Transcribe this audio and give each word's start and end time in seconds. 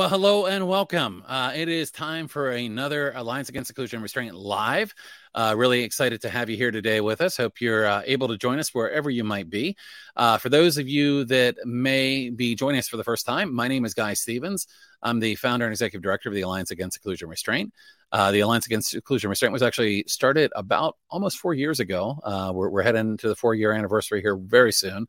Well, 0.00 0.08
hello 0.08 0.46
and 0.46 0.66
welcome. 0.66 1.22
Uh, 1.28 1.52
it 1.54 1.68
is 1.68 1.90
time 1.90 2.26
for 2.26 2.52
another 2.52 3.12
Alliance 3.14 3.50
Against 3.50 3.68
Seclusion 3.68 3.98
and 3.98 4.02
Restraint 4.02 4.34
live. 4.34 4.94
Uh, 5.34 5.52
really 5.54 5.82
excited 5.82 6.22
to 6.22 6.30
have 6.30 6.48
you 6.48 6.56
here 6.56 6.70
today 6.70 7.02
with 7.02 7.20
us. 7.20 7.36
Hope 7.36 7.60
you're 7.60 7.84
uh, 7.84 8.00
able 8.06 8.26
to 8.28 8.38
join 8.38 8.58
us 8.58 8.72
wherever 8.72 9.10
you 9.10 9.24
might 9.24 9.50
be. 9.50 9.76
Uh, 10.16 10.38
for 10.38 10.48
those 10.48 10.78
of 10.78 10.88
you 10.88 11.26
that 11.26 11.56
may 11.66 12.30
be 12.30 12.54
joining 12.54 12.78
us 12.78 12.88
for 12.88 12.96
the 12.96 13.04
first 13.04 13.26
time, 13.26 13.54
my 13.54 13.68
name 13.68 13.84
is 13.84 13.92
Guy 13.92 14.14
Stevens. 14.14 14.66
I'm 15.02 15.20
the 15.20 15.34
founder 15.34 15.66
and 15.66 15.72
executive 15.74 16.02
director 16.02 16.30
of 16.30 16.34
the 16.34 16.40
Alliance 16.40 16.70
Against 16.70 16.94
Seclusion 16.94 17.26
and 17.26 17.30
Restraint. 17.30 17.74
Uh, 18.12 18.32
the 18.32 18.40
Alliance 18.40 18.66
Against 18.66 18.90
Seclusion 18.90 19.30
Restraint 19.30 19.52
was 19.52 19.62
actually 19.62 20.04
started 20.06 20.50
about 20.56 20.96
almost 21.10 21.38
four 21.38 21.54
years 21.54 21.80
ago. 21.80 22.18
Uh, 22.24 22.50
we're, 22.54 22.68
we're, 22.68 22.82
heading 22.82 23.16
to 23.18 23.28
the 23.28 23.36
four 23.36 23.54
year 23.54 23.72
anniversary 23.72 24.20
here 24.20 24.36
very 24.36 24.72
soon. 24.72 25.06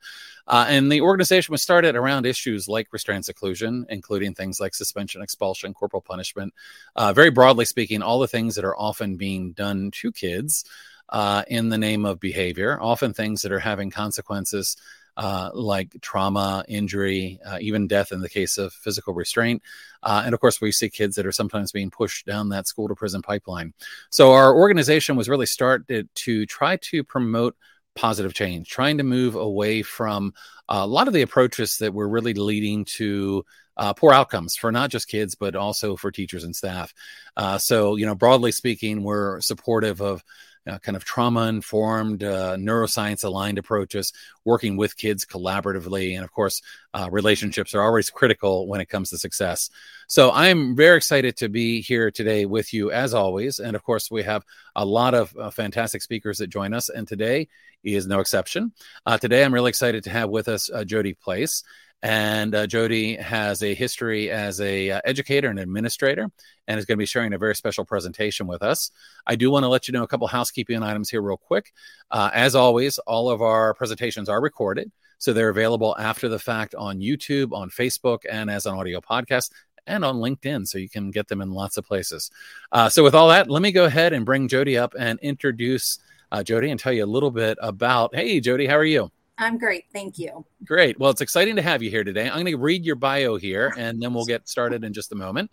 Uh, 0.47 0.65
and 0.67 0.91
the 0.91 1.01
organization 1.01 1.51
was 1.51 1.61
started 1.61 1.95
around 1.95 2.25
issues 2.25 2.67
like 2.67 2.91
restraint 2.91 3.25
seclusion, 3.25 3.85
including 3.89 4.33
things 4.33 4.59
like 4.59 4.75
suspension, 4.75 5.21
expulsion, 5.21 5.73
corporal 5.73 6.01
punishment. 6.01 6.53
Uh, 6.95 7.11
very 7.13 7.31
broadly 7.31 7.65
speaking, 7.65 8.01
all 8.01 8.19
the 8.19 8.27
things 8.27 8.55
that 8.55 8.65
are 8.65 8.77
often 8.77 9.17
being 9.17 9.53
done 9.53 9.89
to 9.91 10.11
kids 10.11 10.65
uh, 11.09 11.43
in 11.47 11.69
the 11.69 11.77
name 11.77 12.05
of 12.05 12.19
behavior, 12.19 12.79
often 12.81 13.13
things 13.13 13.41
that 13.41 13.51
are 13.51 13.59
having 13.59 13.89
consequences 13.89 14.77
uh, 15.17 15.51
like 15.53 15.95
trauma, 16.01 16.63
injury, 16.67 17.39
uh, 17.45 17.57
even 17.61 17.87
death 17.87 18.11
in 18.11 18.21
the 18.21 18.29
case 18.29 18.57
of 18.57 18.73
physical 18.73 19.13
restraint. 19.13 19.61
Uh, 20.03 20.23
and 20.25 20.33
of 20.33 20.39
course, 20.39 20.61
we 20.61 20.71
see 20.71 20.89
kids 20.89 21.15
that 21.15 21.25
are 21.25 21.31
sometimes 21.31 21.71
being 21.71 21.91
pushed 21.91 22.25
down 22.25 22.49
that 22.49 22.67
school 22.67 22.87
to 22.87 22.95
prison 22.95 23.21
pipeline. 23.21 23.73
So, 24.09 24.33
our 24.33 24.55
organization 24.55 25.15
was 25.15 25.29
really 25.29 25.45
started 25.45 26.09
to 26.13 26.45
try 26.45 26.77
to 26.77 27.03
promote 27.03 27.55
positive 27.95 28.33
change, 28.33 28.69
trying 28.69 28.97
to 28.97 29.03
move 29.03 29.35
away 29.35 29.81
from 29.81 30.33
a 30.69 30.87
lot 30.87 31.07
of 31.07 31.13
the 31.13 31.21
approaches 31.21 31.77
that 31.77 31.93
were 31.93 32.07
really 32.07 32.33
leading 32.33 32.85
to 32.85 33.43
uh, 33.77 33.93
poor 33.93 34.13
outcomes 34.13 34.55
for 34.55 34.71
not 34.71 34.89
just 34.89 35.07
kids, 35.07 35.35
but 35.35 35.55
also 35.55 35.95
for 35.95 36.11
teachers 36.11 36.43
and 36.43 36.55
staff. 36.55 36.93
Uh, 37.35 37.57
so, 37.57 37.95
you 37.95 38.05
know, 38.05 38.15
broadly 38.15 38.51
speaking, 38.51 39.03
we're 39.03 39.41
supportive 39.41 40.01
of 40.01 40.23
uh, 40.67 40.77
kind 40.79 40.95
of 40.95 41.03
trauma 41.03 41.47
informed, 41.47 42.23
uh, 42.23 42.55
neuroscience 42.55 43.23
aligned 43.23 43.57
approaches, 43.57 44.13
working 44.45 44.77
with 44.77 44.97
kids 44.97 45.25
collaboratively. 45.25 46.15
And 46.15 46.23
of 46.23 46.31
course, 46.31 46.61
uh, 46.93 47.09
relationships 47.11 47.73
are 47.73 47.81
always 47.81 48.09
critical 48.09 48.67
when 48.67 48.81
it 48.81 48.89
comes 48.89 49.09
to 49.09 49.17
success. 49.17 49.69
So 50.07 50.31
I'm 50.31 50.75
very 50.75 50.97
excited 50.97 51.37
to 51.37 51.49
be 51.49 51.81
here 51.81 52.11
today 52.11 52.45
with 52.45 52.73
you 52.73 52.91
as 52.91 53.13
always. 53.13 53.59
And 53.59 53.75
of 53.75 53.83
course, 53.83 54.11
we 54.11 54.23
have 54.23 54.45
a 54.75 54.85
lot 54.85 55.13
of 55.13 55.35
uh, 55.37 55.49
fantastic 55.49 56.01
speakers 56.01 56.37
that 56.39 56.47
join 56.47 56.73
us. 56.73 56.89
And 56.89 57.07
today 57.07 57.47
is 57.83 58.07
no 58.07 58.19
exception. 58.19 58.73
Uh, 59.05 59.17
today, 59.17 59.43
I'm 59.43 59.53
really 59.53 59.69
excited 59.69 60.03
to 60.03 60.09
have 60.09 60.29
with 60.29 60.47
us 60.47 60.69
uh, 60.69 60.83
Jody 60.83 61.13
Place. 61.13 61.63
And 62.03 62.55
uh, 62.55 62.65
Jody 62.65 63.15
has 63.15 63.61
a 63.61 63.75
history 63.75 64.31
as 64.31 64.59
a 64.59 64.91
uh, 64.91 65.01
educator 65.05 65.49
and 65.49 65.59
administrator, 65.59 66.31
and 66.67 66.79
is 66.79 66.85
going 66.85 66.97
to 66.97 67.01
be 67.01 67.05
sharing 67.05 67.33
a 67.33 67.37
very 67.37 67.55
special 67.55 67.85
presentation 67.85 68.47
with 68.47 68.63
us. 68.63 68.89
I 69.27 69.35
do 69.35 69.51
want 69.51 69.63
to 69.63 69.67
let 69.67 69.87
you 69.87 69.91
know 69.91 70.03
a 70.03 70.07
couple 70.07 70.27
housekeeping 70.27 70.81
items 70.81 71.09
here, 71.09 71.21
real 71.21 71.37
quick. 71.37 71.73
Uh, 72.09 72.31
as 72.33 72.55
always, 72.55 72.97
all 72.99 73.29
of 73.29 73.41
our 73.41 73.75
presentations 73.75 74.29
are 74.29 74.41
recorded, 74.41 74.91
so 75.19 75.31
they're 75.31 75.49
available 75.49 75.95
after 75.99 76.27
the 76.27 76.39
fact 76.39 76.73
on 76.73 76.99
YouTube, 76.99 77.53
on 77.53 77.69
Facebook, 77.69 78.19
and 78.29 78.49
as 78.49 78.65
an 78.65 78.73
audio 78.73 78.99
podcast. 78.99 79.51
And 79.87 80.05
on 80.05 80.17
LinkedIn, 80.17 80.67
so 80.67 80.77
you 80.77 80.87
can 80.87 81.09
get 81.09 81.27
them 81.27 81.41
in 81.41 81.49
lots 81.49 81.75
of 81.75 81.83
places. 81.83 82.29
Uh, 82.71 82.87
so, 82.87 83.03
with 83.03 83.15
all 83.15 83.29
that, 83.29 83.49
let 83.49 83.63
me 83.63 83.71
go 83.71 83.85
ahead 83.85 84.13
and 84.13 84.23
bring 84.23 84.47
Jody 84.47 84.77
up 84.77 84.93
and 84.97 85.17
introduce 85.21 85.97
uh, 86.31 86.43
Jody 86.43 86.69
and 86.69 86.79
tell 86.79 86.93
you 86.93 87.03
a 87.03 87.07
little 87.07 87.31
bit 87.31 87.57
about. 87.61 88.13
Hey, 88.13 88.39
Jody, 88.39 88.67
how 88.67 88.77
are 88.77 88.85
you? 88.85 89.11
I'm 89.41 89.57
great. 89.57 89.85
Thank 89.91 90.19
you. 90.19 90.45
Great. 90.65 90.99
Well, 90.99 91.09
it's 91.09 91.21
exciting 91.21 91.55
to 91.55 91.63
have 91.63 91.81
you 91.81 91.89
here 91.89 92.03
today. 92.03 92.27
I'm 92.27 92.35
going 92.35 92.45
to 92.45 92.57
read 92.57 92.85
your 92.85 92.95
bio 92.95 93.37
here 93.37 93.73
and 93.75 94.01
then 94.01 94.13
we'll 94.13 94.25
get 94.25 94.47
started 94.47 94.83
in 94.83 94.93
just 94.93 95.11
a 95.11 95.15
moment. 95.15 95.49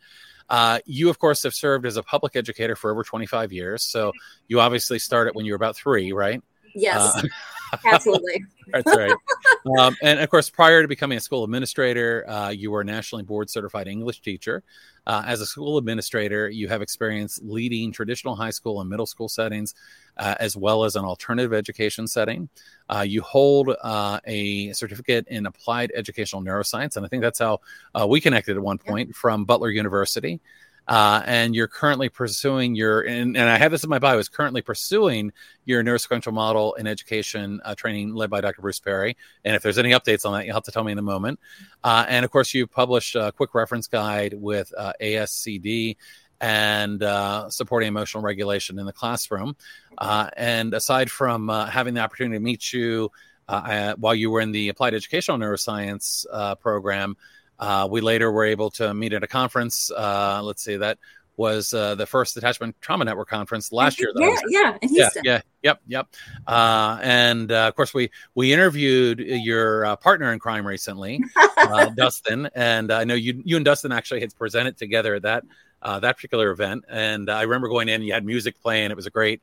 Uh, 0.50 0.81
you, 0.84 1.09
of 1.09 1.19
course, 1.19 1.43
have 1.43 1.54
served 1.54 1.87
as 1.87 1.97
a 1.97 2.03
public 2.03 2.37
educator 2.37 2.77
for 2.77 2.91
over 2.91 3.03
25 3.03 3.50
years. 3.50 3.82
So 3.82 4.12
you 4.47 4.60
obviously 4.60 4.98
started 4.98 5.34
when 5.34 5.47
you 5.47 5.53
were 5.53 5.56
about 5.56 5.75
three, 5.75 6.12
right? 6.12 6.43
Yes. 6.75 7.17
Uh, 7.17 7.23
Absolutely. 7.84 8.45
That's 8.73 8.97
right. 8.97 9.12
Um, 9.79 9.97
and 10.03 10.21
of 10.21 10.29
course, 10.31 10.51
prior 10.51 10.83
to 10.83 10.89
becoming 10.89 11.19
a 11.19 11.21
school 11.21 11.45
administrator, 11.45 12.29
uh, 12.29 12.51
you 12.51 12.71
were 12.71 12.83
a 12.83 12.84
nationally 12.84 13.25
board 13.25 13.51
certified 13.51 13.89
English 13.89 14.21
teacher. 14.21 14.62
Uh, 15.07 15.23
as 15.27 15.41
a 15.41 15.47
school 15.47 15.78
administrator, 15.78 16.51
you 16.51 16.69
have 16.69 16.83
experience 16.83 17.41
leading 17.43 17.91
traditional 17.91 18.37
high 18.37 18.51
school 18.51 18.81
and 18.81 18.91
middle 18.91 19.07
school 19.07 19.28
settings, 19.28 19.75
uh, 20.19 20.34
as 20.39 20.57
well 20.57 20.84
as 20.84 20.97
an 20.97 21.05
alternative 21.05 21.55
education 21.55 22.07
setting. 22.07 22.49
Uh, 22.91 23.05
you 23.07 23.23
hold 23.23 23.75
uh, 23.83 24.21
a 24.27 24.73
certificate 24.73 25.27
in 25.28 25.47
applied 25.47 25.91
educational 25.95 26.43
neuroscience, 26.43 26.97
and 26.97 27.07
I 27.07 27.09
think 27.09 27.23
that's 27.23 27.39
how 27.39 27.61
uh, 27.95 28.07
we 28.07 28.21
connected 28.21 28.57
at 28.57 28.62
one 28.62 28.78
point 28.78 29.15
from 29.15 29.45
Butler 29.45 29.71
University 29.71 30.41
uh, 30.88 31.22
and 31.26 31.54
you're 31.54 31.69
currently 31.69 32.09
pursuing 32.09 32.75
your 32.75 33.03
and, 33.03 33.37
and, 33.37 33.49
I 33.49 33.59
have 33.59 33.71
this 33.71 33.84
in 33.84 33.91
my 33.91 33.99
bio 33.99 34.19
is 34.19 34.28
currently 34.28 34.62
pursuing 34.62 35.32
your 35.66 35.84
neurosequential 35.84 36.32
model 36.32 36.72
in 36.75 36.87
education 36.87 37.60
uh, 37.65 37.75
training 37.75 38.15
led 38.15 38.31
by 38.31 38.41
Dr. 38.41 38.62
Bruce 38.62 38.81
Perry. 38.81 39.16
And 39.44 39.54
if 39.54 39.62
there's 39.62 39.77
any 39.77 39.91
updates 39.91 40.25
on 40.25 40.32
that, 40.32 40.47
you'll 40.47 40.54
have 40.54 40.62
to 40.65 40.72
tell 40.72 40.84
me 40.84 40.93
in 40.93 40.98
a 40.98 41.03
moment. 41.03 41.41
Uh, 41.84 42.06
and 42.09 42.25
of 42.25 42.31
course, 42.31 42.54
you 42.54 42.66
published 42.66 43.15
a 43.16 43.32
quick 43.32 43.54
reference 43.54 43.87
guide 43.87 44.32
with 44.32 44.72
uh, 44.77 44.94
ASCD 45.00 45.98
and 46.41 47.03
uh, 47.03 47.50
supporting 47.50 47.88
emotional 47.88 48.22
regulation 48.22 48.78
in 48.78 48.87
the 48.87 48.93
classroom. 48.93 49.56
Uh, 49.98 50.31
and 50.38 50.72
aside 50.72 51.10
from 51.10 51.48
having 51.48 51.93
the 51.93 52.00
opportunity 52.00 52.37
to 52.37 52.43
meet 52.43 52.72
you 52.72 53.10
while 53.47 54.15
you 54.15 54.31
were 54.31 54.41
in 54.41 54.53
the 54.53 54.71
applied 54.71 54.94
educational 54.94 55.37
neuroscience 55.37 56.25
program. 56.60 57.15
Uh, 57.59 57.89
we 57.91 58.01
later 58.01 58.31
were 58.31 58.45
able 58.45 58.71
to 58.71 58.95
meet 58.95 59.13
at 59.13 59.23
a 59.23 59.27
conference. 59.27 59.91
Uh, 59.91 60.41
let's 60.43 60.63
see, 60.63 60.77
that 60.77 60.99
was 61.37 61.73
uh, 61.73 61.95
the 61.95 62.05
first 62.05 62.37
Attachment 62.37 62.75
Trauma 62.81 63.05
Network 63.05 63.29
conference 63.29 63.73
last 63.73 64.01
year. 64.01 64.13
Yeah, 64.17 64.37
yeah, 64.49 64.77
in 64.83 64.95
Yeah, 64.95 65.11
yeah, 65.23 65.41
yep, 65.63 65.81
yep. 65.87 66.09
Uh, 66.47 66.99
and 67.01 67.51
uh, 67.51 67.69
of 67.69 67.77
course, 67.77 67.95
we 67.95 68.11
we 68.35 68.53
interviewed 68.53 69.21
your 69.21 69.87
uh, 69.87 69.97
partner 69.97 70.33
in 70.33 70.41
crime 70.41 70.67
recently, 70.67 71.23
Dustin, 71.97 72.51
and 72.55 72.93
I 72.93 73.05
know 73.05 73.15
you 73.15 73.41
you 73.45 73.57
and 73.57 73.65
Dustin 73.65 73.93
actually 73.93 74.21
had 74.21 74.35
presented 74.37 74.77
together 74.77 75.15
at 75.15 75.23
that. 75.23 75.45
that 75.83 76.17
particular 76.17 76.51
event, 76.51 76.85
and 76.89 77.31
I 77.31 77.43
remember 77.43 77.69
going 77.69 77.89
in. 77.89 78.03
You 78.03 78.13
had 78.13 78.25
music 78.25 78.61
playing; 78.61 78.91
it 78.91 78.97
was 78.97 79.07
a 79.07 79.11
great, 79.11 79.41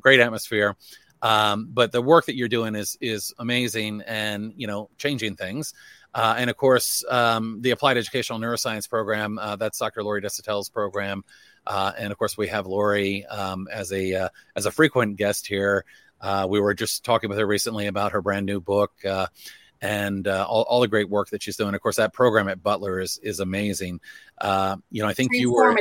great 0.00 0.20
atmosphere. 0.20 0.76
Um, 1.22 1.68
but 1.70 1.92
the 1.92 2.00
work 2.00 2.26
that 2.26 2.34
you're 2.34 2.48
doing 2.48 2.74
is 2.74 2.96
is 3.00 3.32
amazing, 3.38 4.02
and 4.06 4.52
you 4.56 4.66
know, 4.66 4.90
changing 4.98 5.36
things. 5.36 5.74
Uh, 6.14 6.34
and 6.38 6.50
of 6.50 6.56
course, 6.56 7.04
um, 7.08 7.60
the 7.60 7.70
Applied 7.70 7.96
Educational 7.96 8.38
Neuroscience 8.38 8.88
program, 8.88 9.38
uh, 9.38 9.56
that's 9.56 9.78
Dr. 9.78 10.02
Lori 10.02 10.20
Desautels' 10.20 10.72
program. 10.72 11.24
Uh, 11.66 11.92
and 11.96 12.10
of 12.10 12.18
course, 12.18 12.36
we 12.36 12.48
have 12.48 12.66
Lori 12.66 13.24
um, 13.26 13.68
as 13.70 13.92
a 13.92 14.14
uh, 14.14 14.28
as 14.56 14.66
a 14.66 14.70
frequent 14.70 15.16
guest 15.16 15.46
here. 15.46 15.84
Uh, 16.20 16.46
we 16.48 16.60
were 16.60 16.74
just 16.74 17.04
talking 17.04 17.28
with 17.28 17.38
her 17.38 17.46
recently 17.46 17.86
about 17.86 18.12
her 18.12 18.20
brand 18.20 18.44
new 18.44 18.60
book 18.60 18.92
uh, 19.04 19.26
and 19.80 20.26
all, 20.26 20.62
all, 20.62 20.80
the 20.80 20.88
great 20.88 21.08
work 21.08 21.30
that 21.30 21.42
she's 21.42 21.56
doing. 21.56 21.74
Of 21.74 21.80
course, 21.80 21.96
that 21.96 22.12
program 22.12 22.48
at 22.48 22.62
Butler 22.62 23.00
is 23.00 23.18
is 23.22 23.40
amazing. 23.40 24.00
you 24.42 25.02
know, 25.02 25.08
I 25.08 25.14
think 25.14 25.30
you 25.32 25.52
were 25.52 25.78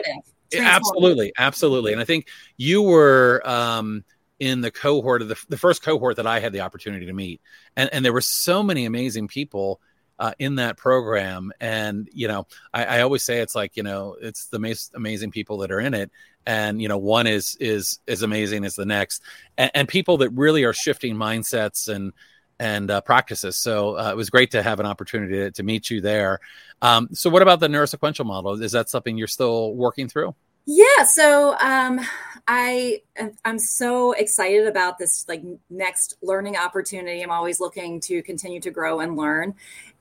absolutely, 0.56 1.34
absolutely, 1.38 1.91
and 1.91 2.01
I 2.01 2.06
think 2.06 2.28
you 2.57 2.81
were. 2.81 3.41
Um, 3.45 4.03
in 4.39 4.62
the 4.62 4.72
cohort 4.72 5.22
of 5.22 5.28
the, 5.28 5.35
the 5.50 5.57
first 5.57 5.84
cohort 5.84 6.16
that 6.16 6.25
I 6.25 6.39
had 6.39 6.53
the 6.53 6.62
opportunity 6.62 7.06
to 7.07 7.12
meet. 7.12 7.41
And, 7.75 7.89
and 7.91 8.06
there 8.06 8.13
were 8.13 8.22
so 8.22 8.63
many 8.63 8.85
amazing 8.85 9.28
people 9.28 9.81
uh, 10.19 10.34
in 10.38 10.56
that 10.56 10.78
program. 10.78 11.52
And, 11.59 12.09
you 12.13 12.28
know, 12.28 12.46
I, 12.74 12.85
I, 12.85 13.02
always 13.02 13.24
say 13.24 13.40
it's 13.40 13.56
like, 13.56 13.78
you 13.78 13.84
know, 13.84 14.18
it's 14.21 14.48
the 14.48 14.60
most 14.60 14.94
amazing 14.94 15.31
people 15.31 15.60
that 15.60 15.71
are 15.71 15.80
in 15.80 15.94
it. 15.94 16.12
And, 16.45 16.81
you 16.81 16.89
know, 16.89 16.98
one 16.98 17.25
is, 17.25 17.56
is, 17.60 18.00
as 18.07 18.21
amazing 18.21 18.66
as 18.66 18.75
the 18.75 18.86
next 18.86 19.24
and, 19.57 19.71
and 19.74 19.88
people 19.88 20.18
that 20.18 20.31
really 20.31 20.66
are 20.66 20.74
shifting 20.74 21.16
mindsets 21.16 21.88
and, 21.88 22.12
and 22.60 22.92
uh, 22.92 23.00
practices. 23.01 23.57
So 23.57 23.98
uh, 23.98 24.12
it 24.12 24.18
was 24.18 24.30
great 24.30 24.51
to 24.51 24.62
have 24.62 24.81
an 24.81 24.86
opportunity 24.86 25.36
to, 25.36 25.51
to 25.51 25.63
meet 25.63 25.89
you 25.89 26.01
there. 26.01 26.39
Um, 26.81 27.10
so 27.13 27.30
what 27.30 27.42
about 27.42 27.62
the 27.62 27.68
neurosequential 27.68 28.25
model? 28.25 28.62
Is 28.62 28.74
that 28.74 28.89
something 28.89 29.18
you're 29.18 29.27
still 29.27 29.74
working 29.74 30.10
through? 30.10 30.36
Yeah, 30.71 31.04
so 31.04 31.57
um, 31.57 32.00
I 32.48 33.01
I'm 33.44 33.57
so 33.57 34.12
excited 34.12 34.68
about 34.68 35.00
this 35.00 35.25
like 35.27 35.42
next 35.71 36.18
learning 36.21 36.57
opportunity. 36.57 37.24
I'm 37.24 37.31
always 37.31 37.60
looking 37.60 38.00
to 38.01 38.21
continue 38.21 38.62
to 38.62 38.69
grow 38.69 39.00
and 39.00 39.18
learn, 39.18 39.56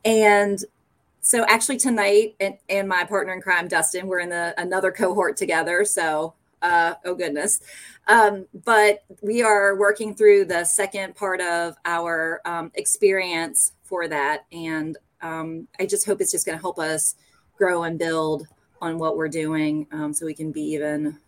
and 0.05 0.63
so 1.23 1.47
actually 1.49 1.79
tonight, 1.79 2.37
and, 2.39 2.59
and 2.69 2.87
my 2.87 3.05
partner 3.05 3.33
in 3.33 3.41
crime, 3.41 3.67
Dustin, 3.67 4.09
we're 4.09 4.19
in 4.21 4.29
the 4.29 4.55
another 4.59 4.93
cohort 4.93 5.39
together. 5.39 5.87
So 5.87 6.35
uh, 6.61 6.97
oh 7.07 7.15
goodness, 7.15 7.63
um, 8.07 8.45
but 8.63 9.05
we 9.23 9.43
are 9.43 9.75
working 9.75 10.15
through 10.15 10.45
the 10.45 10.65
second 10.65 11.17
part 11.17 11.41
of 11.41 11.77
our 11.87 12.43
um, 12.45 12.73
experience 12.75 13.73
for 13.85 14.07
that, 14.07 14.45
and 14.53 14.99
um, 15.23 15.67
I 15.81 15.87
just 15.87 16.05
hope 16.05 16.21
it's 16.21 16.33
just 16.33 16.45
going 16.45 16.59
to 16.59 16.63
help 16.63 16.79
us 16.79 17.15
grow 17.57 17.85
and 17.85 17.99
build 17.99 18.47
on 18.81 18.99
what 18.99 19.17
we're 19.17 19.29
doing 19.29 19.87
um, 19.93 20.13
so 20.13 20.27
we 20.27 20.35
can 20.35 20.53
be 20.53 20.63
even 20.63 21.19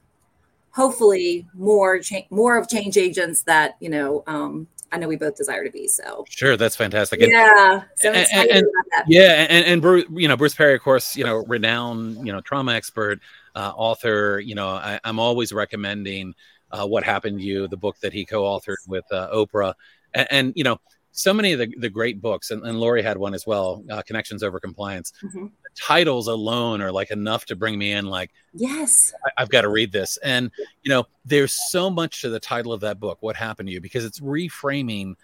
hopefully 0.73 1.47
more 1.55 1.99
cha- 1.99 2.27
more 2.31 2.57
of 2.57 2.69
change 2.69 2.97
agents 2.97 3.43
that 3.43 3.77
you 3.81 3.89
know 3.89 4.23
um, 4.27 4.67
I 4.93 4.99
know 4.99 5.09
we 5.09 5.17
both 5.17 5.37
desire 5.37 5.65
to 5.65 5.71
be. 5.71 5.87
So 5.87 6.25
sure, 6.29 6.57
that's 6.57 6.77
fantastic. 6.77 7.21
Yeah, 7.21 7.83
so 7.97 8.13
and, 8.13 8.51
and, 8.51 8.67
yeah, 9.07 9.47
and, 9.49 9.65
and 9.65 9.83
Bruce, 9.83 10.05
you 10.13 10.29
know, 10.29 10.37
Bruce 10.37 10.55
Perry, 10.55 10.75
of 10.75 10.83
course, 10.83 11.17
you 11.17 11.25
know, 11.25 11.45
renowned, 11.47 12.27
you 12.27 12.33
know, 12.33 12.41
trauma 12.41 12.73
expert, 12.73 13.21
uh, 13.55 13.73
author. 13.77 14.41
You 14.41 14.55
know, 14.55 14.69
I, 14.69 14.99
am 15.05 15.19
always 15.19 15.53
recommending 15.53 16.35
uh, 16.73 16.87
"What 16.87 17.05
Happened 17.05 17.39
to 17.39 17.45
You," 17.45 17.69
the 17.69 17.77
book 17.77 17.97
that 18.01 18.13
he 18.13 18.25
co-authored 18.25 18.89
with 18.89 19.05
uh, 19.13 19.29
Oprah, 19.33 19.75
and, 20.15 20.29
and, 20.31 20.53
you 20.57 20.65
know, 20.65 20.79
so 21.13 21.33
many 21.33 21.53
of 21.53 21.59
the, 21.59 21.73
the 21.79 21.91
great 21.91 22.21
books, 22.21 22.51
and, 22.51 22.65
and 22.65 22.81
Lori 22.81 23.03
had 23.03 23.17
one 23.17 23.35
as 23.35 23.47
well, 23.47 23.85
uh, 23.91 24.03
"Connections 24.03 24.43
Over 24.43 24.59
Compliance." 24.59 25.13
Mm-hmm. 25.23 25.47
Titles 25.81 26.29
alone 26.29 26.81
are 26.81 26.93
like 26.93 27.11
enough 27.11 27.47
to 27.47 27.57
bring 27.57 27.79
me 27.79 27.93
in. 27.93 28.07
Like, 28.07 28.31
yes, 28.53 29.13
I, 29.25 29.43
I've 29.43 29.51
got 29.51 29.63
to 29.63 29.69
read 29.69 29.93
this, 29.93 30.19
and 30.19 30.51
you 30.83 30.91
know, 30.91 31.07
there's 31.25 31.71
so 31.71 31.91
much 31.91 32.23
to 32.23 32.29
the 32.29 32.41
title 32.41 32.73
of 32.73 32.81
that 32.81 33.01
book, 33.01 33.19
"What 33.21 33.37
Happened 33.37 33.69
to 33.69 33.73
You," 33.73 33.81
because 33.81 34.05
it's 34.05 34.21
reframing 34.21 35.15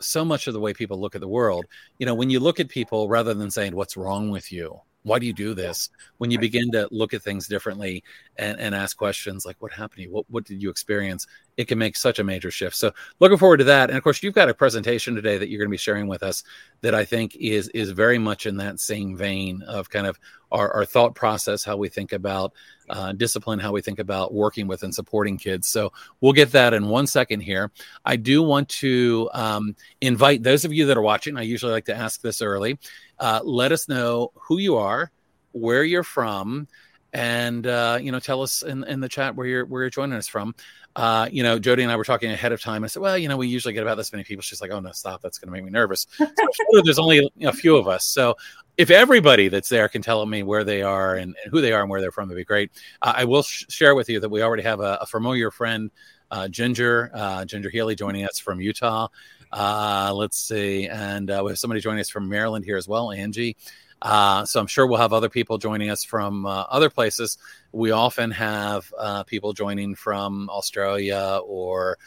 so 0.00 0.24
much 0.24 0.46
of 0.46 0.54
the 0.54 0.60
way 0.60 0.72
people 0.72 1.00
look 1.00 1.14
at 1.14 1.20
the 1.20 1.28
world. 1.28 1.66
You 1.98 2.06
know, 2.06 2.14
when 2.14 2.30
you 2.30 2.40
look 2.40 2.60
at 2.60 2.68
people 2.68 3.08
rather 3.08 3.34
than 3.34 3.50
saying, 3.50 3.74
What's 3.74 3.96
wrong 3.96 4.30
with 4.30 4.50
you? 4.50 4.80
Why 5.02 5.18
do 5.18 5.26
you 5.26 5.32
do 5.32 5.54
this? 5.54 5.88
When 6.18 6.30
you 6.30 6.38
begin 6.38 6.70
to 6.72 6.88
look 6.90 7.14
at 7.14 7.22
things 7.22 7.46
differently 7.48 8.04
and, 8.36 8.58
and 8.60 8.74
ask 8.74 8.96
questions 8.96 9.46
like, 9.46 9.56
What 9.60 9.72
happened 9.72 9.96
to 9.96 10.02
you? 10.02 10.10
What, 10.10 10.26
what 10.28 10.44
did 10.44 10.62
you 10.62 10.70
experience? 10.70 11.26
It 11.56 11.68
can 11.68 11.78
make 11.78 11.96
such 11.96 12.18
a 12.18 12.24
major 12.24 12.50
shift. 12.50 12.76
So, 12.76 12.92
looking 13.18 13.38
forward 13.38 13.58
to 13.58 13.64
that. 13.64 13.90
And 13.90 13.96
of 13.96 14.04
course, 14.04 14.22
you've 14.22 14.34
got 14.34 14.48
a 14.48 14.54
presentation 14.54 15.14
today 15.14 15.38
that 15.38 15.48
you're 15.48 15.58
going 15.58 15.68
to 15.68 15.74
be 15.74 15.78
sharing 15.78 16.06
with 16.06 16.22
us 16.22 16.42
that 16.82 16.94
I 16.94 17.04
think 17.04 17.36
is 17.36 17.68
is 17.68 17.90
very 17.90 18.18
much 18.18 18.46
in 18.46 18.56
that 18.58 18.80
same 18.80 19.16
vein 19.16 19.62
of 19.62 19.88
kind 19.90 20.06
of 20.06 20.18
our, 20.52 20.72
our 20.72 20.84
thought 20.84 21.14
process, 21.14 21.64
how 21.64 21.76
we 21.76 21.88
think 21.88 22.12
about 22.12 22.52
uh, 22.88 23.12
discipline, 23.12 23.58
how 23.58 23.72
we 23.72 23.80
think 23.80 23.98
about 23.98 24.34
working 24.34 24.66
with 24.66 24.82
and 24.82 24.94
supporting 24.94 25.38
kids. 25.38 25.68
So 25.68 25.92
we'll 26.20 26.32
get 26.32 26.52
that 26.52 26.74
in 26.74 26.88
one 26.88 27.06
second 27.06 27.40
here. 27.40 27.70
I 28.04 28.16
do 28.16 28.42
want 28.42 28.68
to 28.70 29.30
um, 29.32 29.76
invite 30.00 30.42
those 30.42 30.64
of 30.64 30.72
you 30.72 30.86
that 30.86 30.96
are 30.96 31.02
watching. 31.02 31.36
I 31.36 31.42
usually 31.42 31.72
like 31.72 31.84
to 31.86 31.94
ask 31.94 32.20
this 32.20 32.42
early. 32.42 32.78
Uh, 33.20 33.40
let 33.44 33.70
us 33.70 33.88
know 33.88 34.32
who 34.34 34.58
you 34.58 34.76
are, 34.76 35.12
where 35.52 35.84
you're 35.84 36.02
from, 36.02 36.66
and 37.12 37.66
uh, 37.66 37.98
you 38.00 38.10
know, 38.10 38.18
tell 38.18 38.42
us 38.42 38.62
in, 38.62 38.82
in 38.84 39.00
the 39.00 39.08
chat 39.08 39.36
where 39.36 39.46
you're 39.46 39.64
where 39.66 39.82
you're 39.82 39.90
joining 39.90 40.16
us 40.16 40.26
from. 40.26 40.54
Uh, 40.96 41.28
you 41.30 41.44
know, 41.44 41.58
Jody 41.58 41.84
and 41.84 41.92
I 41.92 41.96
were 41.96 42.04
talking 42.04 42.32
ahead 42.32 42.50
of 42.50 42.60
time. 42.60 42.82
I 42.82 42.88
said, 42.88 43.00
well, 43.00 43.16
you 43.16 43.28
know, 43.28 43.36
we 43.36 43.46
usually 43.46 43.74
get 43.74 43.82
about 43.84 43.96
this 43.96 44.12
many 44.12 44.24
people. 44.24 44.42
She's 44.42 44.60
like, 44.60 44.72
oh 44.72 44.80
no, 44.80 44.90
stop, 44.90 45.22
that's 45.22 45.38
going 45.38 45.46
to 45.46 45.52
make 45.52 45.62
me 45.64 45.70
nervous. 45.70 46.06
So 46.18 46.26
sure 46.26 46.82
there's 46.82 46.98
only 46.98 47.30
a 47.42 47.52
few 47.52 47.76
of 47.76 47.86
us, 47.86 48.04
so 48.04 48.36
if 48.80 48.90
everybody 48.90 49.48
that's 49.48 49.68
there 49.68 49.90
can 49.90 50.00
tell 50.00 50.24
me 50.24 50.42
where 50.42 50.64
they 50.64 50.80
are 50.80 51.14
and, 51.14 51.36
and 51.44 51.52
who 51.52 51.60
they 51.60 51.74
are 51.74 51.82
and 51.82 51.90
where 51.90 52.00
they're 52.00 52.10
from, 52.10 52.30
it'd 52.30 52.36
be 52.38 52.44
great. 52.44 52.72
Uh, 53.02 53.12
I 53.14 53.24
will 53.24 53.42
sh- 53.42 53.66
share 53.68 53.94
with 53.94 54.08
you 54.08 54.20
that 54.20 54.30
we 54.30 54.40
already 54.40 54.62
have 54.62 54.80
a, 54.80 54.96
a 55.02 55.06
familiar 55.06 55.50
friend, 55.50 55.90
uh, 56.30 56.48
Ginger, 56.48 57.10
uh, 57.12 57.44
Ginger 57.44 57.68
Healy, 57.68 57.94
joining 57.94 58.24
us 58.24 58.38
from 58.38 58.58
Utah. 58.58 59.08
Uh, 59.52 60.12
let's 60.14 60.38
see, 60.38 60.86
and 60.86 61.30
uh, 61.30 61.42
we 61.44 61.50
have 61.50 61.58
somebody 61.58 61.80
joining 61.80 62.00
us 62.00 62.08
from 62.08 62.28
Maryland 62.28 62.64
here 62.64 62.76
as 62.76 62.86
well, 62.86 63.10
Angie. 63.10 63.56
Uh, 64.02 64.44
so 64.44 64.60
I'm 64.60 64.66
sure 64.66 64.86
we'll 64.86 64.98
have 64.98 65.12
other 65.12 65.28
people 65.28 65.58
joining 65.58 65.90
us 65.90 66.04
from 66.04 66.46
uh, 66.46 66.62
other 66.70 66.88
places. 66.88 67.36
We 67.72 67.90
often 67.90 68.30
have 68.30 68.92
uh, 68.96 69.24
people 69.24 69.52
joining 69.52 69.94
from 69.94 70.48
Australia 70.50 71.40
or 71.44 71.98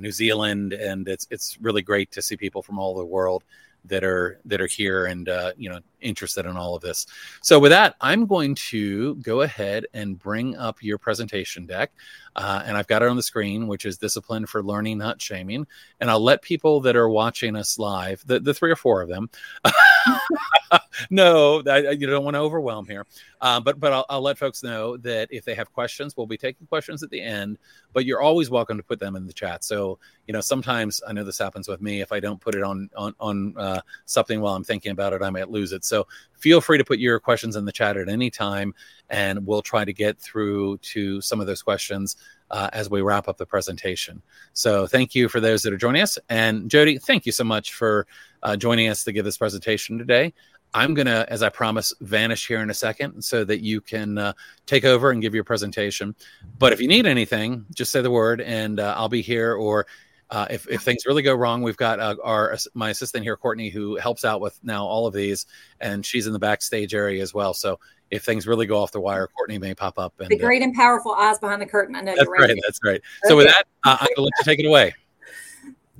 New 0.00 0.12
Zealand, 0.12 0.72
and 0.72 1.06
it's 1.08 1.26
it's 1.30 1.58
really 1.60 1.82
great 1.82 2.10
to 2.12 2.22
see 2.22 2.36
people 2.36 2.62
from 2.62 2.78
all 2.78 2.92
over 2.92 3.00
the 3.00 3.06
world 3.06 3.44
that 3.86 4.02
are 4.02 4.40
that 4.44 4.60
are 4.60 4.66
here 4.66 5.06
and 5.06 5.28
uh, 5.28 5.52
you 5.56 5.68
know 5.68 5.80
interested 6.04 6.46
in 6.46 6.56
all 6.56 6.76
of 6.76 6.82
this. 6.82 7.06
So 7.42 7.58
with 7.58 7.70
that, 7.70 7.96
I'm 8.00 8.26
going 8.26 8.54
to 8.56 9.16
go 9.16 9.40
ahead 9.40 9.86
and 9.94 10.18
bring 10.18 10.56
up 10.56 10.82
your 10.82 10.98
presentation 10.98 11.66
deck, 11.66 11.92
uh, 12.36 12.62
and 12.64 12.76
I've 12.76 12.86
got 12.86 13.02
it 13.02 13.08
on 13.08 13.16
the 13.16 13.22
screen, 13.22 13.66
which 13.66 13.84
is 13.84 13.98
discipline 13.98 14.46
for 14.46 14.62
learning, 14.62 14.98
not 14.98 15.20
shaming. 15.20 15.66
And 16.00 16.10
I'll 16.10 16.22
let 16.22 16.42
people 16.42 16.80
that 16.80 16.96
are 16.96 17.08
watching 17.08 17.56
us 17.56 17.78
live, 17.78 18.22
the, 18.26 18.40
the 18.40 18.54
three 18.54 18.70
or 18.70 18.76
four 18.76 19.02
of 19.02 19.08
them, 19.08 19.30
no, 21.10 21.62
you 21.92 22.06
don't 22.06 22.24
want 22.24 22.34
to 22.34 22.40
overwhelm 22.40 22.86
here. 22.86 23.06
Uh, 23.40 23.60
but 23.60 23.78
but 23.78 23.92
I'll, 23.92 24.06
I'll, 24.08 24.20
let 24.22 24.38
folks 24.38 24.62
know 24.62 24.96
that 24.98 25.28
if 25.30 25.44
they 25.44 25.54
have 25.54 25.72
questions, 25.72 26.16
we'll 26.16 26.26
be 26.26 26.38
taking 26.38 26.66
questions 26.66 27.02
at 27.02 27.10
the 27.10 27.20
end. 27.20 27.58
But 27.92 28.04
you're 28.04 28.20
always 28.20 28.50
welcome 28.50 28.76
to 28.78 28.82
put 28.82 28.98
them 28.98 29.16
in 29.16 29.26
the 29.26 29.32
chat. 29.32 29.64
So 29.64 29.98
you 30.26 30.32
know, 30.32 30.40
sometimes 30.40 31.02
I 31.06 31.12
know 31.12 31.24
this 31.24 31.38
happens 31.38 31.68
with 31.68 31.82
me. 31.82 32.00
If 32.00 32.12
I 32.12 32.20
don't 32.20 32.40
put 32.40 32.54
it 32.54 32.62
on 32.62 32.88
on 32.96 33.14
on 33.20 33.54
uh, 33.56 33.80
something 34.06 34.40
while 34.40 34.54
I'm 34.54 34.64
thinking 34.64 34.92
about 34.92 35.12
it, 35.12 35.22
I 35.22 35.30
might 35.30 35.50
lose 35.50 35.72
it. 35.72 35.84
So 35.84 35.93
feel 36.32 36.60
free 36.60 36.78
to 36.78 36.84
put 36.84 36.98
your 36.98 37.20
questions 37.20 37.54
in 37.56 37.64
the 37.64 37.72
chat 37.72 37.96
at 37.96 38.08
any 38.08 38.30
time, 38.30 38.74
and 39.08 39.46
we'll 39.46 39.62
try 39.62 39.84
to 39.84 39.92
get 39.92 40.18
through 40.18 40.78
to 40.78 41.20
some 41.20 41.40
of 41.40 41.46
those 41.46 41.62
questions 41.62 42.16
uh, 42.50 42.68
as 42.72 42.90
we 42.90 43.00
wrap 43.00 43.28
up 43.28 43.36
the 43.36 43.46
presentation. 43.46 44.20
So 44.52 44.86
thank 44.86 45.14
you 45.14 45.28
for 45.28 45.40
those 45.40 45.62
that 45.62 45.72
are 45.72 45.78
joining 45.86 46.02
us, 46.02 46.18
and 46.28 46.68
Jody, 46.68 46.98
thank 46.98 47.26
you 47.26 47.32
so 47.32 47.44
much 47.44 47.74
for 47.74 48.06
uh, 48.42 48.56
joining 48.56 48.88
us 48.88 49.04
to 49.04 49.12
give 49.12 49.24
this 49.24 49.38
presentation 49.38 49.98
today. 49.98 50.34
I'm 50.74 50.92
going 50.92 51.06
to, 51.06 51.24
as 51.32 51.42
I 51.42 51.50
promised, 51.50 51.94
vanish 52.00 52.48
here 52.48 52.60
in 52.60 52.68
a 52.68 52.74
second 52.74 53.22
so 53.22 53.44
that 53.44 53.62
you 53.62 53.80
can 53.80 54.18
uh, 54.18 54.32
take 54.66 54.84
over 54.84 55.12
and 55.12 55.22
give 55.22 55.32
your 55.32 55.44
presentation. 55.44 56.16
But 56.58 56.72
if 56.72 56.80
you 56.80 56.88
need 56.88 57.06
anything, 57.06 57.64
just 57.72 57.92
say 57.92 58.02
the 58.02 58.10
word 58.10 58.40
and 58.40 58.80
uh, 58.80 58.94
I'll 58.98 59.08
be 59.08 59.22
here. 59.22 59.54
Or 59.54 59.86
uh, 60.30 60.46
if, 60.50 60.68
if 60.68 60.82
things 60.82 61.04
really 61.06 61.22
go 61.22 61.34
wrong, 61.34 61.62
we've 61.62 61.76
got 61.76 62.00
uh, 62.00 62.16
our 62.22 62.56
my 62.74 62.90
assistant 62.90 63.24
here, 63.24 63.36
Courtney, 63.36 63.68
who 63.68 63.96
helps 63.96 64.24
out 64.24 64.40
with 64.40 64.58
now 64.62 64.84
all 64.84 65.06
of 65.06 65.14
these, 65.14 65.46
and 65.80 66.04
she's 66.04 66.26
in 66.26 66.32
the 66.32 66.38
backstage 66.38 66.94
area 66.94 67.22
as 67.22 67.34
well. 67.34 67.54
So 67.54 67.78
if 68.10 68.24
things 68.24 68.46
really 68.46 68.66
go 68.66 68.80
off 68.80 68.92
the 68.92 69.00
wire, 69.00 69.26
Courtney 69.26 69.58
may 69.58 69.74
pop 69.74 69.98
up. 69.98 70.14
And, 70.20 70.28
the 70.28 70.38
great 70.38 70.62
and 70.62 70.74
powerful 70.74 71.12
eyes 71.12 71.38
behind 71.38 71.60
the 71.60 71.66
curtain. 71.66 71.96
I 71.96 72.00
know 72.00 72.14
that's 72.16 72.28
right. 72.28 72.56
That's 72.62 72.80
right. 72.84 72.96
Okay. 72.96 73.28
So 73.28 73.36
with 73.36 73.46
that, 73.46 73.64
uh, 73.84 73.96
I'm 74.00 74.06
going 74.06 74.16
to 74.16 74.22
let 74.22 74.32
you 74.38 74.44
take 74.44 74.60
it 74.60 74.66
away. 74.66 74.94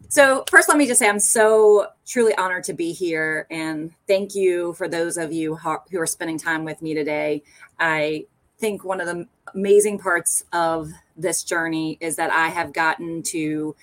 So, 0.09 0.45
first, 0.49 0.69
let 0.69 0.79
me 0.79 0.87
just 0.87 1.01
say 1.01 1.09
I'm 1.09 1.19
so 1.19 1.89
truly 2.07 2.37
honored 2.37 2.63
to 2.65 2.73
be 2.73 2.93
here. 2.93 3.49
And 3.51 3.91
thank 4.07 4.35
you 4.37 4.75
for 4.75 4.87
those 4.87 5.17
of 5.17 5.33
you 5.33 5.57
who 5.57 5.99
are 5.99 6.07
spending 6.07 6.39
time 6.39 6.65
with 6.65 6.81
me 6.83 6.95
today. 6.95 7.43
I 7.81 8.27
think 8.59 8.85
one 8.85 9.01
of 9.01 9.07
the 9.07 9.27
amazing 9.55 9.99
parts 9.99 10.45
of 10.53 10.93
this 11.17 11.43
journey 11.43 11.99
is 12.01 12.15
that 12.17 12.31
I 12.31 12.49
have 12.49 12.73
gotten 12.73 13.25
to 13.25 13.75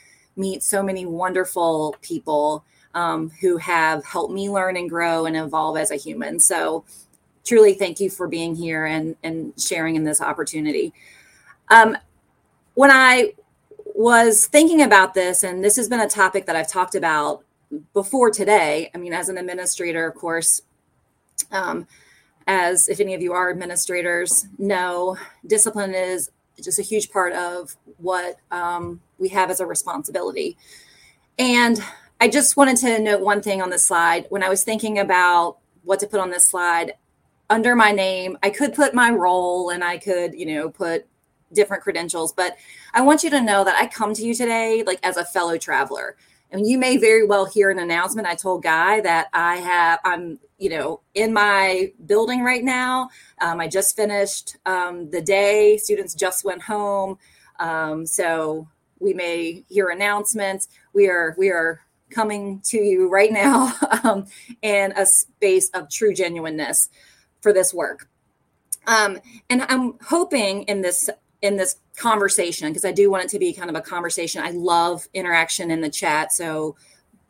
meet 0.42 0.64
so 0.64 0.84
many 0.84 1.06
wonderful 1.06 1.96
people 2.02 2.66
um, 2.94 3.30
who 3.40 3.58
have 3.58 4.04
helped 4.04 4.34
me 4.34 4.50
learn 4.50 4.76
and 4.76 4.90
grow 4.90 5.26
and 5.26 5.38
evolve 5.38 5.78
as 5.78 5.92
a 5.92 5.96
human. 5.96 6.40
So, 6.40 6.84
truly, 7.46 7.74
thank 7.74 8.00
you 8.00 8.10
for 8.10 8.28
being 8.28 8.56
here 8.56 8.86
and, 8.86 9.16
and 9.24 9.54
sharing 9.58 9.96
in 9.96 10.04
this 10.04 10.20
opportunity. 10.20 10.94
Um, 11.70 11.98
when 12.74 12.92
I 12.92 13.34
was 13.96 14.48
thinking 14.48 14.82
about 14.82 15.14
this, 15.14 15.44
and 15.44 15.64
this 15.64 15.76
has 15.76 15.88
been 15.88 16.02
a 16.02 16.10
topic 16.10 16.46
that 16.48 16.56
I've 16.56 16.68
talked 16.68 16.96
about 16.96 17.44
before 17.94 18.32
today. 18.32 18.90
I 18.94 18.98
mean, 18.98 19.14
as 19.14 19.30
an 19.30 19.38
administrator, 19.38 20.08
of 20.08 20.16
course, 20.16 20.62
um, 21.52 21.88
as 22.48 22.90
if 22.90 23.00
any 23.00 23.14
of 23.14 23.22
you 23.22 23.34
are 23.34 23.50
administrators 23.50 24.48
know, 24.58 25.18
discipline 25.46 25.94
is 25.94 26.32
just 26.62 26.80
a 26.80 26.84
huge 26.84 27.12
part 27.12 27.34
of 27.34 27.76
what 27.98 28.38
um, 28.52 29.02
we 29.18 29.30
have 29.30 29.50
as 29.50 29.60
a 29.60 29.66
responsibility. 29.66 30.58
And 31.38 31.84
I 32.20 32.28
just 32.28 32.56
wanted 32.58 32.78
to 32.78 33.00
note 33.00 33.22
one 33.22 33.42
thing 33.42 33.62
on 33.62 33.70
the 33.70 33.80
slide. 33.80 34.28
When 34.30 34.44
I 34.44 34.50
was 34.50 34.64
thinking 34.64 35.00
about 35.00 35.58
what 35.84 36.00
to 36.00 36.08
put 36.08 36.20
on 36.20 36.30
this 36.30 36.48
slide, 36.48 36.94
under 37.50 37.76
my 37.76 37.92
name, 37.92 38.38
I 38.44 38.50
could 38.50 38.74
put 38.74 38.94
my 38.94 39.12
role 39.12 39.70
and 39.72 39.84
I 39.84 39.98
could, 39.98 40.34
you 40.34 40.46
know, 40.46 40.70
put 40.70 41.06
different 41.54 41.84
credentials, 41.84 42.32
but 42.32 42.56
I 42.94 43.02
want 43.02 43.24
you 43.24 43.30
to 43.32 43.42
know 43.42 43.64
that 43.64 43.76
I 43.78 43.88
come 43.88 44.14
to 44.14 44.26
you 44.26 44.34
today 44.34 44.84
like 44.86 45.00
as 45.04 45.18
a 45.18 45.26
fellow 45.26 45.58
traveler. 45.58 46.16
And 46.52 46.68
you 46.68 46.78
may 46.78 46.98
very 46.98 47.26
well 47.26 47.46
hear 47.46 47.70
an 47.70 47.80
announcement. 47.80 48.28
I 48.28 48.36
told 48.36 48.64
Guy 48.64 49.00
that 49.02 49.30
I 49.34 49.58
have, 49.58 50.00
I'm, 50.04 50.38
you 50.58 50.70
know, 50.70 51.02
in 51.14 51.32
my 51.32 51.94
building 52.06 52.44
right 52.44 52.64
now. 52.64 53.10
Um, 53.40 53.62
I 53.62 53.68
just 53.68 53.96
finished 53.96 54.58
um, 54.66 55.10
the 55.10 55.22
day. 55.22 55.78
Students 55.78 56.14
just 56.14 56.44
went 56.44 56.62
home. 56.62 57.18
Um, 57.60 58.06
so 58.06 58.68
we 59.00 59.14
may 59.14 59.64
hear 59.70 59.90
announcements. 59.90 60.68
We 60.94 61.08
are, 61.08 61.36
we 61.38 61.50
are 61.50 61.82
coming 62.10 62.60
to 62.66 62.78
you 62.78 63.08
right 63.10 63.32
now 63.32 63.74
um, 64.04 64.26
in 64.62 64.94
a 64.98 65.06
space 65.06 65.70
of 65.70 65.90
true 65.90 66.14
genuineness 66.14 66.90
for 67.40 67.54
this 67.54 67.74
work. 67.74 68.10
Um, 68.88 69.20
and 69.50 69.62
I'm 69.64 69.94
hoping 70.02 70.64
in 70.64 70.82
this 70.82 71.10
in 71.42 71.58
this 71.58 71.78
conversation 71.98 72.70
because 72.70 72.86
I 72.86 72.92
do 72.92 73.10
want 73.10 73.24
it 73.24 73.30
to 73.30 73.40
be 73.40 73.54
kind 73.54 73.70
of 73.70 73.76
a 73.76 73.82
conversation. 73.82 74.42
I 74.44 74.52
love 74.52 75.08
interaction 75.14 75.72
in 75.72 75.82
the 75.82 75.90
chat. 75.90 76.32
So 76.32 76.76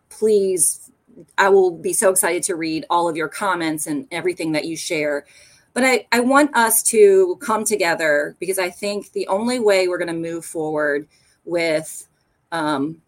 please, 0.10 0.92
I 1.38 1.50
will 1.50 1.72
be 1.72 1.94
so 1.94 2.10
excited 2.10 2.44
to 2.44 2.56
read 2.56 2.86
all 2.90 3.10
of 3.10 3.16
your 3.16 3.28
comments 3.28 3.88
and 3.88 4.08
everything 4.12 4.52
that 4.54 4.66
you 4.66 4.76
share. 4.76 5.26
But 5.74 5.86
I, 5.86 6.08
I 6.12 6.20
want 6.20 6.56
us 6.56 6.84
to 6.84 7.38
come 7.40 7.64
together 7.64 8.36
because 8.40 8.60
I 8.60 8.70
think 8.70 9.14
the 9.14 9.28
only 9.28 9.60
way 9.60 9.88
we're 9.88 9.98
going 9.98 10.08
to 10.10 10.14
move 10.14 10.46
forward 10.46 11.08
with, 11.46 12.08
um, 12.52 13.02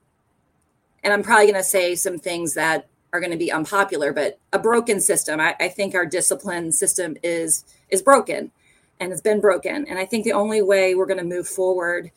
and 1.03 1.11
I'm 1.11 1.23
probably 1.23 1.45
going 1.45 1.55
to 1.55 1.63
say 1.63 1.95
some 1.95 2.17
things 2.17 2.53
that 2.53 2.87
are 3.11 3.19
going 3.19 3.31
to 3.31 3.37
be 3.37 3.51
unpopular, 3.51 4.13
but 4.13 4.39
a 4.53 4.59
broken 4.59 5.01
system. 5.01 5.41
I, 5.41 5.55
I 5.59 5.67
think 5.67 5.93
our 5.93 6.05
discipline 6.05 6.71
system 6.71 7.17
is 7.21 7.65
is 7.89 8.01
broken 8.01 8.51
and 8.99 9.11
it's 9.11 9.21
been 9.21 9.41
broken. 9.41 9.87
And 9.87 9.99
I 9.99 10.05
think 10.05 10.23
the 10.23 10.33
only 10.33 10.61
way 10.61 10.95
we're 10.95 11.05
going 11.05 11.19
to 11.19 11.25
move 11.25 11.47
forward 11.47 12.11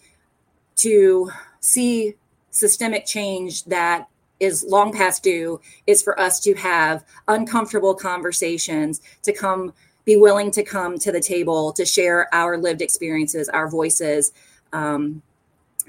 to 0.77 1.31
see 1.61 2.15
systemic 2.51 3.07
change 3.07 3.65
that 3.65 4.09
is 4.41 4.65
long 4.69 4.93
past 4.93 5.23
due 5.23 5.61
is 5.87 6.03
for 6.03 6.19
us 6.19 6.41
to 6.41 6.55
have 6.55 7.05
uncomfortable 7.29 7.95
conversations 7.95 9.01
to 9.23 9.33
come 9.33 9.73
be 10.05 10.17
willing 10.17 10.51
to 10.53 10.63
come 10.63 10.99
to 10.99 11.11
the 11.11 11.21
table 11.21 11.73
to 11.73 11.85
share 11.85 12.33
our 12.35 12.59
lived 12.59 12.83
experiences 12.83 13.49
our 13.49 13.69
voices 13.69 14.33
um, 14.73 15.23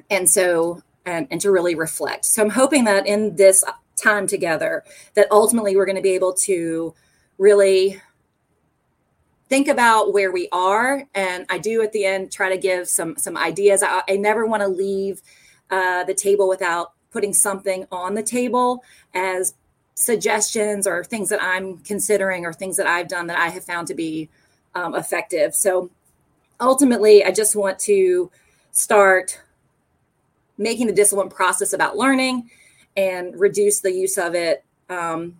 and 0.10 0.29
so 0.29 0.82
and, 1.06 1.27
and 1.29 1.41
to 1.41 1.51
really 1.51 1.75
reflect 1.75 2.25
so 2.25 2.41
i'm 2.41 2.50
hoping 2.50 2.86
that 2.86 3.06
in 3.06 3.36
this 3.36 3.63
time 3.98 4.27
together 4.27 4.84
that 5.15 5.27
ultimately 5.32 5.75
we're 5.75 5.86
going 5.86 5.96
to 5.96 6.01
be 6.01 6.15
able 6.15 6.34
to 6.34 6.94
really 7.38 8.01
think 9.50 9.68
about 9.68 10.13
where 10.13 10.32
we 10.32 10.50
are 10.51 11.04
and 11.16 11.46
i 11.50 11.58
do 11.58 11.82
at 11.82 11.92
the 11.94 12.06
end 12.06 12.32
try 12.32 12.50
to 12.50 12.58
give 12.58 12.88
some 12.88 13.16
some 13.18 13.38
ideas. 13.38 13.84
I, 13.84 14.01
I 14.08 14.18
never 14.18 14.46
want 14.46 14.62
to 14.62 14.68
leave 14.68 15.22
uh, 15.70 16.04
the 16.06 16.13
table 16.13 16.48
without 16.48 16.94
putting 17.12 17.34
something 17.34 17.86
on 17.92 18.13
the 18.13 18.24
table 18.24 18.84
as 19.13 19.54
suggestions 19.96 20.86
or 20.86 21.04
things 21.04 21.30
that 21.30 21.42
i'm 21.42 21.77
considering 21.80 22.46
or 22.46 22.54
things 22.54 22.77
that 22.77 22.88
i've 22.88 23.08
done 23.08 23.27
that 23.27 23.38
i 23.38 23.48
have 23.50 23.63
found 23.63 23.88
to 23.88 23.96
be 23.96 24.30
um, 24.75 24.94
effective. 24.96 25.56
So 25.56 25.89
ultimately 26.60 27.24
i 27.24 27.32
just 27.32 27.56
want 27.56 27.80
to 27.80 28.30
start 28.72 29.42
making 30.58 30.88
the 30.88 30.94
discipline 30.94 31.30
process 31.30 31.74
about 31.74 31.98
learning 31.98 32.50
and 32.96 33.39
reduce 33.39 33.82
the 33.82 33.92
use 33.92 34.18
of 34.18 34.34
it 34.36 34.63
um, 34.89 35.38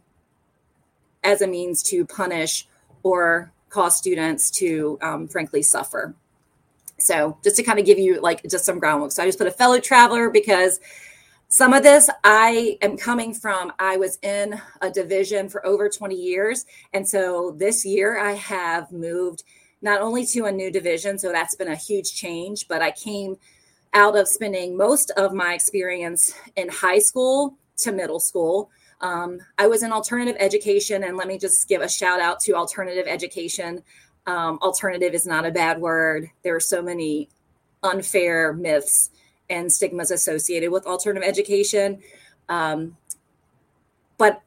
as 1.24 1.42
a 1.42 1.48
means 1.48 1.82
to 1.84 2.06
punish 2.06 2.68
or 3.04 3.52
cause 3.70 3.98
students 3.98 4.50
to 4.52 4.98
um, 5.02 5.28
frankly 5.28 5.62
suffer. 5.62 6.16
So 7.00 7.38
just 7.44 7.56
to 7.58 7.64
kind 7.64 7.80
of 7.80 7.86
give 7.86 8.00
you 8.00 8.20
like 8.22 8.44
just 8.50 8.66
some 8.66 8.80
groundwork. 8.80 9.12
So 9.12 9.24
I 9.24 9.26
just 9.26 9.38
put 9.38 9.48
a 9.48 9.52
fellow 9.52 9.80
traveler 9.80 10.30
because 10.30 10.80
some 11.50 11.74
of 11.74 11.84
this 11.84 12.10
I 12.24 12.78
am 12.82 12.98
coming 12.98 13.34
from, 13.34 13.72
I 13.80 13.98
was 13.98 14.18
in 14.22 14.60
a 14.82 14.90
division 14.90 15.48
for 15.48 15.66
over 15.66 15.88
20 15.88 16.16
years. 16.16 16.66
And 16.94 17.08
so 17.08 17.56
this 17.58 17.86
year 17.86 18.20
I 18.20 18.34
have 18.34 18.92
moved 18.92 19.44
not 19.82 20.02
only 20.02 20.26
to 20.26 20.46
a 20.46 20.52
new 20.52 20.72
division, 20.72 21.20
so 21.20 21.32
that's 21.32 21.56
been 21.56 21.68
a 21.68 21.76
huge 21.76 22.14
change, 22.14 22.68
but 22.68 22.82
I 22.82 22.92
came 22.92 23.38
out 23.94 24.18
of 24.18 24.28
spending 24.28 24.76
most 24.76 25.12
of 25.12 25.34
my 25.34 25.54
experience 25.54 26.34
in 26.56 26.68
high 26.68 27.00
school 27.00 27.56
to 27.78 27.92
middle 27.92 28.20
school 28.20 28.70
um, 29.02 29.40
I 29.58 29.68
was 29.68 29.84
in 29.84 29.92
alternative 29.92 30.36
education, 30.40 31.04
and 31.04 31.18
let 31.18 31.28
me 31.28 31.38
just 31.38 31.68
give 31.68 31.82
a 31.82 31.90
shout 31.90 32.20
out 32.20 32.40
to 32.42 32.54
alternative 32.54 33.06
education. 33.08 33.84
Um, 34.26 34.60
alternative 34.62 35.14
is 35.14 35.26
not 35.26 35.46
a 35.46 35.52
bad 35.52 35.80
word. 35.80 36.30
There 36.44 36.56
are 36.56 36.60
so 36.60 36.82
many 36.82 37.30
unfair 37.84 38.54
myths 38.54 39.12
and 39.50 39.72
stigmas 39.72 40.12
associated 40.12 40.72
with 40.72 40.86
alternative 40.86 41.28
education. 41.28 42.02
Um, 42.50 42.98
but 44.18 44.42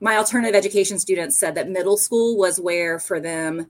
my 0.00 0.16
alternative 0.16 0.54
education 0.54 0.98
students 0.98 1.38
said 1.38 1.54
that 1.56 1.68
middle 1.68 1.96
school 1.96 2.36
was 2.36 2.60
where, 2.60 2.98
for 2.98 3.20
them, 3.20 3.68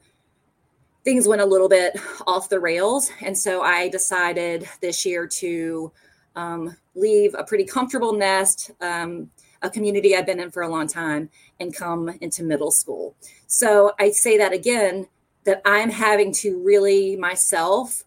things 1.05 1.27
went 1.27 1.41
a 1.41 1.47
little 1.47 1.69
bit 1.69 1.99
off 2.27 2.49
the 2.49 2.61
rails. 2.61 3.11
And 3.23 3.39
so 3.39 3.63
I 3.63 3.89
decided 3.89 4.69
this 4.83 5.07
year 5.07 5.27
to 5.27 5.91
um, 6.37 6.77
leave 6.95 7.35
a 7.35 7.45
pretty 7.45 7.65
comfortable 7.65 8.13
nest, 8.13 8.71
um, 8.81 9.31
a 9.63 9.71
community 9.71 10.15
I've 10.15 10.27
been 10.27 10.41
in 10.41 10.51
for 10.51 10.63
a 10.63 10.69
long 10.69 10.87
time 10.87 11.31
and 11.59 11.75
come 11.75 12.09
into 12.21 12.43
middle 12.43 12.71
school. 12.71 13.17
So 13.47 13.93
I 13.99 14.11
say 14.11 14.39
that 14.39 14.53
again 14.53 15.09
that 15.45 15.63
I'm 15.65 15.91
having 15.91 16.33
to 16.35 16.63
really 16.63 17.17
myself 17.17 18.05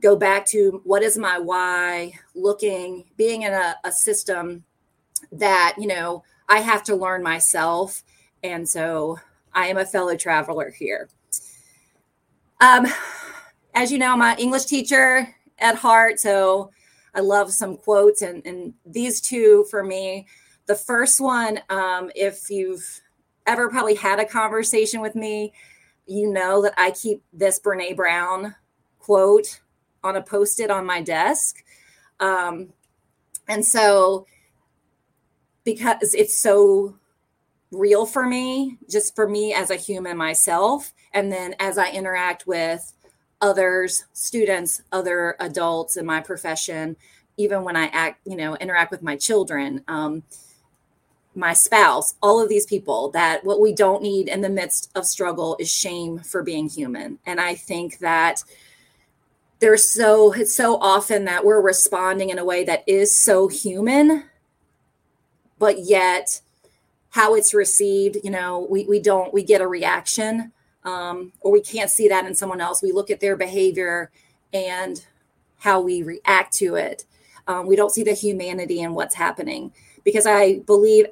go 0.00 0.16
back 0.16 0.46
to 0.46 0.80
what 0.84 1.02
is 1.02 1.18
my 1.18 1.38
why, 1.38 2.12
looking, 2.34 3.04
being 3.16 3.42
in 3.42 3.52
a, 3.52 3.76
a 3.84 3.92
system 3.92 4.64
that, 5.30 5.74
you 5.78 5.86
know, 5.86 6.24
I 6.48 6.60
have 6.60 6.82
to 6.84 6.96
learn 6.96 7.22
myself. 7.22 8.02
And 8.42 8.68
so 8.68 9.18
I 9.52 9.66
am 9.66 9.76
a 9.76 9.84
fellow 9.84 10.16
traveler 10.16 10.70
here. 10.70 11.08
Um, 12.60 12.86
as 13.74 13.92
you 13.92 13.98
know, 13.98 14.12
I'm 14.12 14.22
an 14.22 14.38
English 14.38 14.64
teacher 14.64 15.34
at 15.58 15.76
heart. 15.76 16.18
So 16.18 16.70
I 17.14 17.20
love 17.20 17.52
some 17.52 17.76
quotes, 17.76 18.22
and, 18.22 18.44
and 18.46 18.74
these 18.84 19.20
two 19.20 19.66
for 19.70 19.82
me. 19.82 20.26
The 20.66 20.74
first 20.74 21.20
one, 21.20 21.60
um, 21.68 22.10
if 22.14 22.50
you've 22.50 23.00
ever 23.46 23.68
probably 23.68 23.94
had 23.94 24.20
a 24.20 24.24
conversation 24.24 25.00
with 25.00 25.14
me, 25.14 25.52
you 26.06 26.30
know 26.30 26.62
that 26.62 26.74
I 26.76 26.90
keep 26.90 27.22
this 27.32 27.58
Brene 27.60 27.96
Brown 27.96 28.54
quote 28.98 29.60
on 30.02 30.16
a 30.16 30.22
post 30.22 30.60
it 30.60 30.70
on 30.70 30.86
my 30.86 31.02
desk. 31.02 31.64
Um, 32.20 32.72
and 33.48 33.64
so, 33.64 34.26
because 35.64 36.14
it's 36.14 36.36
so 36.40 36.96
real 37.72 38.06
for 38.06 38.26
me, 38.26 38.78
just 38.88 39.14
for 39.14 39.28
me 39.28 39.52
as 39.54 39.70
a 39.70 39.76
human 39.76 40.16
myself, 40.16 40.92
and 41.12 41.30
then 41.32 41.54
as 41.58 41.78
I 41.78 41.90
interact 41.90 42.46
with 42.46 42.92
others, 43.40 44.04
students, 44.12 44.82
other 44.92 45.36
adults 45.40 45.96
in 45.96 46.04
my 46.04 46.20
profession, 46.20 46.96
even 47.36 47.64
when 47.64 47.76
I 47.76 47.86
act, 47.86 48.20
you 48.26 48.36
know, 48.36 48.56
interact 48.56 48.90
with 48.90 49.02
my 49.02 49.16
children, 49.16 49.82
um, 49.88 50.22
my 51.34 51.52
spouse, 51.52 52.14
all 52.22 52.42
of 52.42 52.48
these 52.48 52.66
people, 52.66 53.10
that 53.10 53.44
what 53.44 53.60
we 53.60 53.72
don't 53.72 54.02
need 54.02 54.28
in 54.28 54.40
the 54.40 54.48
midst 54.48 54.90
of 54.94 55.06
struggle 55.06 55.56
is 55.58 55.72
shame 55.72 56.18
for 56.18 56.42
being 56.42 56.68
human. 56.68 57.18
And 57.24 57.40
I 57.40 57.54
think 57.54 57.98
that 57.98 58.42
there's 59.60 59.88
so, 59.88 60.32
it's 60.32 60.54
so 60.54 60.76
often 60.76 61.24
that 61.26 61.44
we're 61.44 61.60
responding 61.60 62.30
in 62.30 62.38
a 62.38 62.44
way 62.44 62.64
that 62.64 62.82
is 62.86 63.16
so 63.16 63.48
human, 63.48 64.24
but 65.58 65.78
yet 65.78 66.40
how 67.10 67.34
it's 67.34 67.54
received, 67.54 68.18
you 68.24 68.30
know, 68.30 68.66
we, 68.70 68.84
we 68.86 69.00
don't, 69.00 69.32
we 69.32 69.42
get 69.42 69.60
a 69.60 69.66
reaction 69.66 70.52
um, 70.84 71.32
or 71.40 71.52
we 71.52 71.60
can't 71.60 71.90
see 71.90 72.08
that 72.08 72.26
in 72.26 72.34
someone 72.34 72.60
else. 72.60 72.82
We 72.82 72.92
look 72.92 73.10
at 73.10 73.20
their 73.20 73.36
behavior 73.36 74.10
and 74.52 75.04
how 75.58 75.80
we 75.80 76.02
react 76.02 76.54
to 76.54 76.76
it. 76.76 77.04
Um, 77.46 77.66
we 77.66 77.76
don't 77.76 77.92
see 77.92 78.02
the 78.02 78.12
humanity 78.12 78.80
in 78.80 78.94
what's 78.94 79.14
happening 79.14 79.72
because 80.04 80.26
I 80.26 80.60
believe 80.60 81.06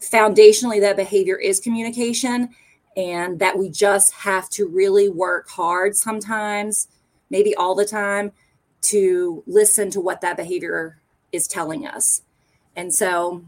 foundationally 0.00 0.80
that 0.80 0.96
behavior 0.96 1.36
is 1.36 1.60
communication 1.60 2.50
and 2.96 3.38
that 3.38 3.58
we 3.58 3.70
just 3.70 4.12
have 4.12 4.48
to 4.50 4.66
really 4.66 5.08
work 5.08 5.48
hard 5.48 5.96
sometimes, 5.96 6.88
maybe 7.30 7.54
all 7.54 7.74
the 7.74 7.86
time, 7.86 8.32
to 8.82 9.42
listen 9.46 9.90
to 9.90 10.00
what 10.00 10.20
that 10.20 10.36
behavior 10.36 10.98
is 11.30 11.46
telling 11.46 11.86
us. 11.86 12.22
And 12.76 12.94
so 12.94 13.44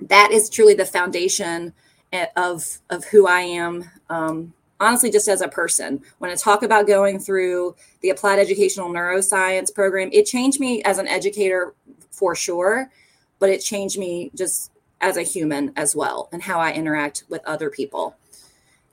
that 0.00 0.30
is 0.30 0.50
truly 0.50 0.74
the 0.74 0.84
foundation 0.84 1.72
of 2.36 2.78
of 2.90 3.04
who 3.04 3.26
I 3.26 3.40
am 3.40 3.90
um, 4.08 4.52
honestly 4.80 5.10
just 5.10 5.28
as 5.28 5.40
a 5.40 5.48
person 5.48 6.00
when 6.18 6.30
i 6.30 6.34
talk 6.34 6.62
about 6.62 6.86
going 6.86 7.18
through 7.18 7.74
the 8.00 8.10
applied 8.10 8.38
educational 8.38 8.88
neuroscience 8.88 9.74
program 9.74 10.10
it 10.12 10.24
changed 10.24 10.60
me 10.60 10.82
as 10.82 10.98
an 10.98 11.08
educator 11.08 11.74
for 12.10 12.34
sure 12.34 12.90
but 13.38 13.48
it 13.48 13.60
changed 13.60 13.98
me 13.98 14.30
just 14.34 14.70
as 15.00 15.16
a 15.16 15.22
human 15.22 15.72
as 15.76 15.96
well 15.96 16.28
and 16.32 16.42
how 16.42 16.60
i 16.60 16.72
interact 16.72 17.24
with 17.28 17.42
other 17.46 17.70
people 17.70 18.16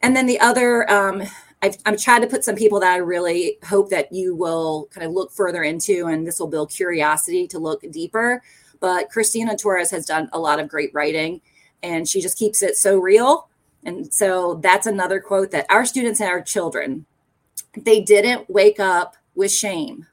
and 0.01 0.15
then 0.15 0.25
the 0.25 0.39
other 0.39 0.89
um, 0.89 1.23
I've, 1.61 1.77
I'm 1.85 1.95
trying 1.95 2.19
to 2.19 2.27
put 2.27 2.43
some 2.43 2.57
people 2.57 2.81
that 2.81 2.91
I 2.91 2.97
really 2.97 3.57
hope 3.63 3.89
that 3.91 4.11
you 4.11 4.35
will 4.35 4.89
kind 4.93 5.07
of 5.07 5.13
look 5.13 5.31
further 5.31 5.63
into, 5.63 6.07
and 6.07 6.27
this 6.27 6.37
will 6.37 6.49
build 6.49 6.69
curiosity 6.69 7.47
to 7.47 7.57
look 7.57 7.89
deeper. 7.89 8.43
But 8.81 9.09
Christina 9.09 9.55
Torres 9.55 9.89
has 9.91 10.05
done 10.05 10.27
a 10.33 10.39
lot 10.39 10.59
of 10.59 10.67
great 10.67 10.93
writing, 10.93 11.39
and 11.83 12.07
she 12.07 12.21
just 12.21 12.39
keeps 12.39 12.63
it 12.63 12.77
so 12.77 12.97
real 12.97 13.49
and 13.85 14.13
so 14.13 14.55
that's 14.55 14.87
another 14.87 15.19
quote 15.19 15.51
that 15.51 15.65
our 15.69 15.85
students 15.85 16.19
and 16.19 16.29
our 16.29 16.41
children, 16.41 17.05
they 17.75 18.01
didn't 18.01 18.49
wake 18.49 18.79
up 18.79 19.15
with 19.35 19.51
shame. 19.51 20.07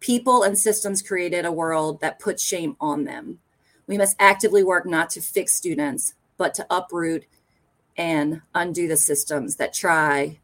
People 0.00 0.42
and 0.42 0.58
systems 0.58 1.00
created 1.00 1.44
a 1.44 1.52
world 1.52 2.00
that 2.00 2.18
puts 2.18 2.42
shame 2.42 2.76
on 2.80 3.04
them. 3.04 3.38
We 3.86 3.96
must 3.96 4.16
actively 4.18 4.62
work 4.62 4.86
not 4.86 5.10
to 5.10 5.20
fix 5.20 5.54
students, 5.54 6.14
but 6.36 6.54
to 6.54 6.66
uproot 6.70 7.24
and 7.96 8.42
undo 8.54 8.88
the 8.88 8.96
systems 8.96 9.56
that 9.56 9.72
try 9.72 10.38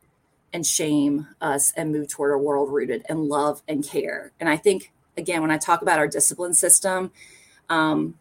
and 0.53 0.65
shame 0.65 1.27
us 1.41 1.73
and 1.77 1.93
move 1.93 2.09
toward 2.09 2.33
a 2.33 2.39
world 2.39 2.73
rooted 2.73 3.05
in 3.09 3.29
love 3.29 3.63
and 3.69 3.85
care. 3.85 4.33
And 4.41 4.49
I 4.49 4.57
think, 4.57 4.93
again, 5.17 5.43
when 5.43 5.51
I 5.51 5.59
talk 5.59 5.83
about 5.83 5.99
our 5.99 6.09
discipline 6.09 6.55
system, 6.55 7.13
um, 7.69 8.15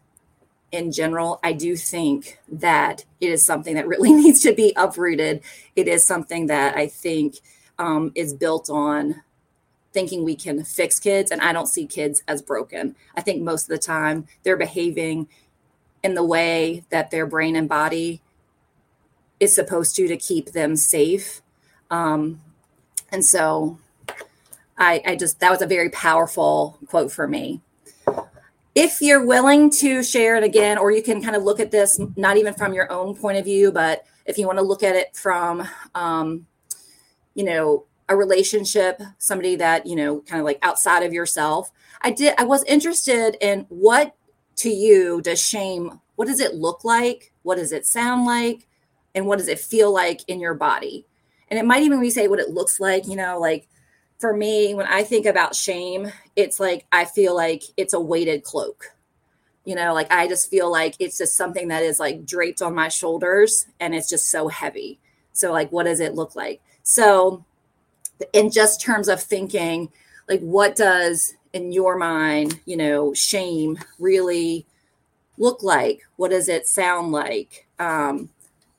in 0.72 0.92
general, 0.92 1.40
I 1.42 1.52
do 1.52 1.76
think 1.76 2.38
that 2.48 3.04
it 3.20 3.30
is 3.30 3.44
something 3.44 3.74
that 3.74 3.88
really 3.88 4.12
needs 4.14 4.40
to 4.42 4.54
be 4.54 4.72
uprooted. 4.76 5.42
It 5.76 5.88
is 5.88 6.04
something 6.04 6.46
that 6.46 6.76
I 6.76 6.86
think 6.86 7.36
um, 7.78 8.12
is 8.14 8.34
built 8.34 8.70
on 8.70 9.22
thinking 9.92 10.22
we 10.22 10.36
can 10.36 10.62
fix 10.62 11.00
kids, 11.00 11.30
and 11.30 11.40
I 11.40 11.52
don't 11.52 11.66
see 11.66 11.86
kids 11.86 12.22
as 12.28 12.42
broken. 12.42 12.94
I 13.16 13.20
think 13.20 13.42
most 13.42 13.64
of 13.64 13.68
the 13.68 13.78
time 13.78 14.26
they're 14.44 14.56
behaving 14.56 15.28
in 16.02 16.14
the 16.14 16.24
way 16.24 16.84
that 16.90 17.10
their 17.10 17.26
brain 17.26 17.56
and 17.56 17.68
body 17.68 18.22
is 19.40 19.54
supposed 19.54 19.96
to 19.96 20.06
to 20.06 20.16
keep 20.16 20.52
them 20.52 20.76
safe. 20.76 21.42
Um, 21.90 22.40
and 23.10 23.24
so 23.24 23.78
I, 24.78 25.02
I 25.04 25.16
just, 25.16 25.40
that 25.40 25.50
was 25.50 25.62
a 25.62 25.66
very 25.66 25.90
powerful 25.90 26.78
quote 26.86 27.10
for 27.10 27.26
me. 27.26 27.60
If 28.82 29.02
you're 29.02 29.26
willing 29.26 29.68
to 29.72 30.02
share 30.02 30.36
it 30.36 30.42
again, 30.42 30.78
or 30.78 30.90
you 30.90 31.02
can 31.02 31.22
kind 31.22 31.36
of 31.36 31.42
look 31.42 31.60
at 31.60 31.70
this, 31.70 32.00
not 32.16 32.38
even 32.38 32.54
from 32.54 32.72
your 32.72 32.90
own 32.90 33.14
point 33.14 33.36
of 33.36 33.44
view, 33.44 33.70
but 33.70 34.06
if 34.24 34.38
you 34.38 34.46
want 34.46 34.58
to 34.58 34.64
look 34.64 34.82
at 34.82 34.96
it 34.96 35.14
from, 35.14 35.68
um, 35.94 36.46
you 37.34 37.44
know, 37.44 37.84
a 38.08 38.16
relationship, 38.16 39.02
somebody 39.18 39.54
that, 39.56 39.84
you 39.84 39.96
know, 39.96 40.20
kind 40.22 40.40
of 40.40 40.46
like 40.46 40.58
outside 40.62 41.02
of 41.02 41.12
yourself. 41.12 41.70
I 42.00 42.10
did, 42.10 42.32
I 42.38 42.44
was 42.44 42.64
interested 42.64 43.36
in 43.42 43.66
what 43.68 44.16
to 44.56 44.70
you 44.70 45.20
does 45.20 45.42
shame, 45.46 46.00
what 46.16 46.26
does 46.26 46.40
it 46.40 46.54
look 46.54 46.82
like? 46.82 47.34
What 47.42 47.56
does 47.56 47.72
it 47.72 47.86
sound 47.86 48.24
like? 48.24 48.66
And 49.14 49.26
what 49.26 49.40
does 49.40 49.48
it 49.48 49.58
feel 49.58 49.92
like 49.92 50.22
in 50.26 50.40
your 50.40 50.54
body? 50.54 51.04
And 51.48 51.58
it 51.58 51.66
might 51.66 51.82
even 51.82 52.00
be 52.00 52.08
say 52.08 52.28
what 52.28 52.40
it 52.40 52.48
looks 52.48 52.80
like, 52.80 53.06
you 53.06 53.16
know, 53.16 53.38
like 53.38 53.68
for 54.20 54.36
me, 54.36 54.74
when 54.74 54.86
I 54.86 55.02
think 55.02 55.26
about 55.26 55.56
shame, 55.56 56.12
it's 56.36 56.60
like 56.60 56.86
I 56.92 57.04
feel 57.04 57.34
like 57.34 57.64
it's 57.76 57.94
a 57.94 58.00
weighted 58.00 58.44
cloak. 58.44 58.94
You 59.64 59.74
know, 59.74 59.92
like 59.94 60.10
I 60.12 60.28
just 60.28 60.50
feel 60.50 60.70
like 60.70 60.94
it's 60.98 61.18
just 61.18 61.36
something 61.36 61.68
that 61.68 61.82
is 61.82 61.98
like 61.98 62.24
draped 62.24 62.62
on 62.62 62.74
my 62.74 62.88
shoulders 62.88 63.66
and 63.78 63.94
it's 63.94 64.08
just 64.08 64.28
so 64.28 64.48
heavy. 64.48 64.98
So, 65.32 65.52
like, 65.52 65.70
what 65.70 65.84
does 65.84 66.00
it 66.00 66.14
look 66.14 66.34
like? 66.34 66.60
So, 66.82 67.44
in 68.32 68.50
just 68.50 68.80
terms 68.80 69.08
of 69.08 69.22
thinking 69.22 69.90
like 70.28 70.40
what 70.40 70.76
does 70.76 71.34
in 71.52 71.72
your 71.72 71.96
mind 71.96 72.60
you 72.64 72.76
know 72.76 73.12
shame 73.14 73.78
really 73.98 74.66
look 75.38 75.62
like 75.62 76.00
what 76.16 76.30
does 76.30 76.48
it 76.48 76.66
sound 76.66 77.12
like 77.12 77.66
um, 77.78 78.28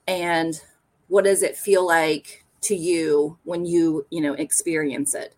and 0.06 0.60
what 1.08 1.24
does 1.24 1.42
it 1.42 1.56
feel 1.56 1.86
like 1.86 2.41
to 2.62 2.74
you 2.74 3.38
when 3.44 3.64
you 3.64 4.06
you 4.10 4.20
know 4.20 4.34
experience 4.34 5.14
it 5.14 5.34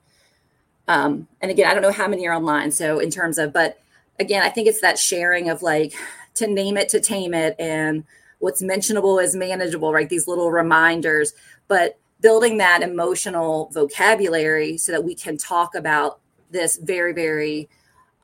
um, 0.89 1.27
and 1.41 1.51
again 1.51 1.71
i 1.71 1.75
don't 1.75 1.83
know 1.83 1.93
how 1.93 2.09
many 2.09 2.27
are 2.27 2.35
online 2.35 2.71
so 2.71 2.99
in 2.99 3.11
terms 3.11 3.39
of 3.39 3.53
but 3.53 3.81
again 4.21 4.43
i 4.43 4.49
think 4.49 4.69
it's 4.69 4.81
that 4.81 4.99
sharing 4.99 5.49
of 5.49 5.63
like 5.63 5.95
to 6.35 6.47
name 6.47 6.77
it 6.77 6.89
to 6.89 7.01
tame 7.01 7.35
it 7.35 7.55
and 7.59 8.05
what's 8.39 8.63
mentionable 8.63 9.19
is 9.19 9.35
manageable 9.35 9.93
right 9.93 10.09
these 10.09 10.29
little 10.29 10.51
reminders 10.51 11.33
but 11.69 11.99
building 12.25 12.57
that 12.57 12.81
emotional 12.81 13.69
vocabulary 13.75 14.79
so 14.79 14.91
that 14.93 15.05
we 15.05 15.15
can 15.15 15.37
talk 15.37 15.75
about 15.75 16.21
this 16.51 16.77
very, 16.77 17.13
very 17.13 17.69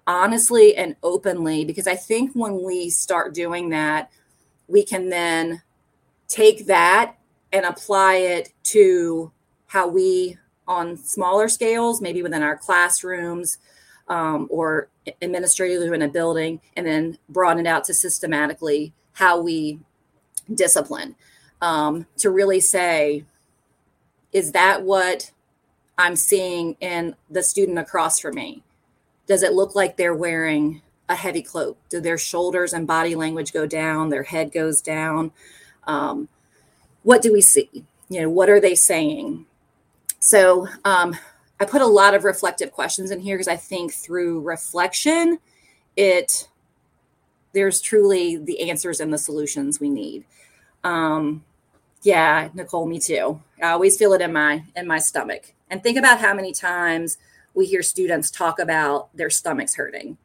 honestly 0.06 0.74
and 0.74 0.96
openly. 1.02 1.66
Because 1.66 1.86
I 1.86 1.96
think 1.96 2.32
when 2.32 2.62
we 2.62 2.88
start 2.88 3.34
doing 3.34 3.68
that, 3.70 4.10
we 4.68 4.84
can 4.84 5.10
then 5.10 5.60
take 6.28 6.64
that 6.64 7.16
and 7.52 7.64
apply 7.64 8.16
it 8.16 8.52
to 8.64 9.32
how 9.66 9.88
we, 9.88 10.36
on 10.66 10.96
smaller 10.96 11.48
scales, 11.48 12.00
maybe 12.00 12.22
within 12.22 12.42
our 12.42 12.56
classrooms 12.56 13.58
um, 14.08 14.48
or 14.50 14.88
administratively 15.22 15.86
in 15.88 16.02
a 16.02 16.08
building, 16.08 16.60
and 16.76 16.86
then 16.86 17.18
broaden 17.28 17.66
it 17.66 17.68
out 17.68 17.84
to 17.84 17.94
systematically 17.94 18.92
how 19.12 19.40
we 19.40 19.78
discipline. 20.52 21.14
Um, 21.62 22.06
to 22.18 22.30
really 22.30 22.60
say, 22.60 23.24
is 24.32 24.52
that 24.52 24.82
what 24.82 25.30
I'm 25.98 26.16
seeing 26.16 26.76
in 26.80 27.14
the 27.28 27.42
student 27.42 27.78
across 27.78 28.18
from 28.18 28.34
me? 28.34 28.62
Does 29.26 29.42
it 29.42 29.52
look 29.52 29.74
like 29.74 29.96
they're 29.96 30.14
wearing 30.14 30.82
a 31.08 31.14
heavy 31.14 31.42
cloak? 31.42 31.76
Do 31.88 32.00
their 32.00 32.18
shoulders 32.18 32.72
and 32.72 32.86
body 32.86 33.14
language 33.14 33.52
go 33.52 33.66
down? 33.66 34.08
Their 34.08 34.22
head 34.22 34.52
goes 34.52 34.80
down? 34.80 35.32
Um, 35.86 36.28
what 37.02 37.22
do 37.22 37.32
we 37.32 37.40
see? 37.40 37.68
You 38.08 38.22
know, 38.22 38.30
what 38.30 38.50
are 38.50 38.60
they 38.60 38.74
saying? 38.74 39.46
So 40.18 40.68
um, 40.84 41.16
I 41.58 41.64
put 41.64 41.82
a 41.82 41.86
lot 41.86 42.14
of 42.14 42.24
reflective 42.24 42.72
questions 42.72 43.10
in 43.10 43.20
here 43.20 43.36
because 43.36 43.48
I 43.48 43.56
think 43.56 43.92
through 43.92 44.40
reflection, 44.40 45.38
it 45.96 46.48
there's 47.52 47.80
truly 47.80 48.36
the 48.36 48.70
answers 48.70 49.00
and 49.00 49.12
the 49.12 49.18
solutions 49.18 49.80
we 49.80 49.90
need. 49.90 50.24
Um, 50.84 51.44
yeah, 52.02 52.48
Nicole, 52.54 52.86
me 52.86 52.98
too. 53.00 53.42
I 53.62 53.70
always 53.70 53.96
feel 53.96 54.12
it 54.12 54.20
in 54.20 54.32
my 54.32 54.64
in 54.76 54.86
my 54.86 54.98
stomach. 54.98 55.54
And 55.68 55.82
think 55.82 55.98
about 55.98 56.20
how 56.20 56.34
many 56.34 56.52
times 56.52 57.18
we 57.54 57.66
hear 57.66 57.82
students 57.82 58.30
talk 58.30 58.58
about 58.58 59.14
their 59.16 59.30
stomachs 59.30 59.74
hurting. 59.76 60.16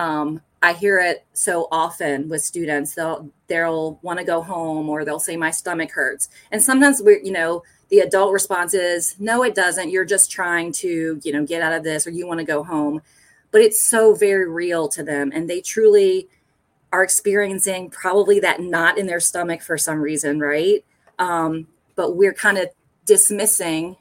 Um, 0.00 0.40
I 0.62 0.72
hear 0.72 0.98
it 0.98 1.26
so 1.34 1.68
often 1.70 2.30
with 2.30 2.42
students. 2.42 2.94
They'll 2.94 3.28
they'll 3.48 3.98
want 4.00 4.18
to 4.18 4.24
go 4.24 4.40
home 4.40 4.88
or 4.88 5.04
they'll 5.04 5.20
say 5.20 5.36
my 5.36 5.50
stomach 5.50 5.90
hurts. 5.90 6.30
And 6.50 6.62
sometimes 6.62 7.02
we 7.02 7.20
you 7.22 7.32
know 7.32 7.62
the 7.90 7.98
adult 7.98 8.32
response 8.32 8.72
is 8.72 9.14
no 9.18 9.42
it 9.42 9.54
doesn't. 9.54 9.90
You're 9.90 10.06
just 10.06 10.30
trying 10.30 10.72
to, 10.72 11.20
you 11.22 11.32
know, 11.32 11.44
get 11.44 11.60
out 11.60 11.74
of 11.74 11.84
this 11.84 12.06
or 12.06 12.10
you 12.10 12.26
want 12.26 12.40
to 12.40 12.46
go 12.46 12.64
home. 12.64 13.02
But 13.50 13.60
it's 13.60 13.82
so 13.82 14.14
very 14.14 14.48
real 14.48 14.88
to 14.88 15.02
them 15.02 15.32
and 15.34 15.50
they 15.50 15.60
truly 15.60 16.28
are 16.92 17.04
experiencing 17.04 17.90
probably 17.90 18.40
that 18.40 18.60
knot 18.60 18.96
in 18.96 19.06
their 19.06 19.20
stomach 19.20 19.60
for 19.60 19.76
some 19.76 20.00
reason, 20.00 20.40
right? 20.40 20.82
Um, 21.18 21.66
but 21.94 22.16
we're 22.16 22.32
kind 22.32 22.56
of 22.56 22.68
dismissing 23.04 23.96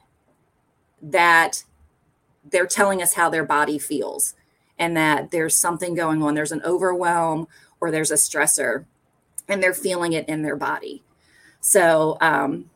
that 1.02 1.64
they're 2.50 2.68
telling 2.68 3.02
us 3.02 3.14
how 3.14 3.30
their 3.30 3.44
body 3.44 3.78
feels 3.78 4.34
and 4.80 4.98
that 4.98 5.32
there's 5.32 5.56
something 5.56 5.94
going 5.94 6.24
on. 6.24 6.34
There's 6.34 6.52
an 6.52 6.64
overwhelm 6.64 7.48
or 7.80 7.92
there's 7.92 8.12
a 8.12 8.16
stressor 8.16 8.86
and 9.48 9.62
they're 9.62 9.74
feeling 9.74 10.14
it 10.14 10.28
in 10.28 10.42
their 10.42 10.56
body. 10.56 11.04
So, 11.62 12.18
um, 12.22 12.70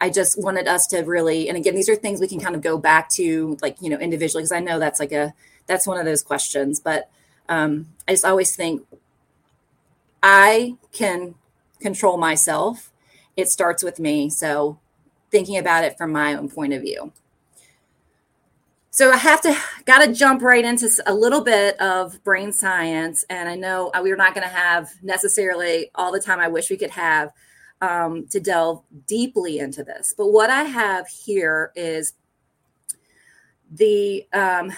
I 0.00 0.10
just 0.10 0.42
wanted 0.42 0.66
us 0.68 0.86
to 0.88 1.02
really, 1.02 1.48
and 1.48 1.56
again, 1.56 1.74
these 1.74 1.88
are 1.88 1.94
things 1.94 2.20
we 2.20 2.28
can 2.28 2.40
kind 2.40 2.54
of 2.54 2.60
go 2.60 2.76
back 2.76 3.08
to, 3.10 3.56
like, 3.62 3.80
you 3.80 3.88
know, 3.88 3.98
individually, 3.98 4.42
because 4.42 4.52
I 4.52 4.60
know 4.60 4.78
that's 4.78 5.00
like 5.00 5.12
a, 5.12 5.32
that's 5.66 5.86
one 5.86 5.98
of 5.98 6.04
those 6.04 6.22
questions. 6.22 6.80
But 6.80 7.08
um, 7.48 7.86
I 8.06 8.12
just 8.12 8.24
always 8.24 8.54
think 8.54 8.86
I 10.22 10.76
can 10.92 11.36
control 11.80 12.18
myself 12.18 12.90
it 13.36 13.48
starts 13.48 13.82
with 13.82 13.98
me. 13.98 14.30
So 14.30 14.78
thinking 15.30 15.58
about 15.58 15.84
it 15.84 15.96
from 15.96 16.12
my 16.12 16.34
own 16.34 16.48
point 16.48 16.72
of 16.72 16.82
view. 16.82 17.12
So 18.94 19.10
I 19.10 19.16
have 19.16 19.40
to 19.40 19.56
got 19.86 20.04
to 20.04 20.12
jump 20.12 20.40
right 20.40 20.64
into 20.64 20.88
a 21.04 21.12
little 21.12 21.40
bit 21.40 21.80
of 21.80 22.22
brain 22.22 22.52
science, 22.52 23.24
and 23.28 23.48
I 23.48 23.56
know 23.56 23.90
uh, 23.92 23.98
we're 24.00 24.14
not 24.14 24.36
going 24.36 24.46
to 24.46 24.54
have 24.54 24.88
necessarily 25.02 25.90
all 25.96 26.12
the 26.12 26.20
time 26.20 26.38
I 26.38 26.46
wish 26.46 26.70
we 26.70 26.76
could 26.76 26.92
have 26.92 27.32
um, 27.80 28.28
to 28.28 28.38
delve 28.38 28.84
deeply 29.08 29.58
into 29.58 29.82
this. 29.82 30.14
But 30.16 30.28
what 30.28 30.48
I 30.48 30.62
have 30.62 31.08
here 31.08 31.72
is 31.74 32.12
the 33.68 34.28
um, 34.32 34.72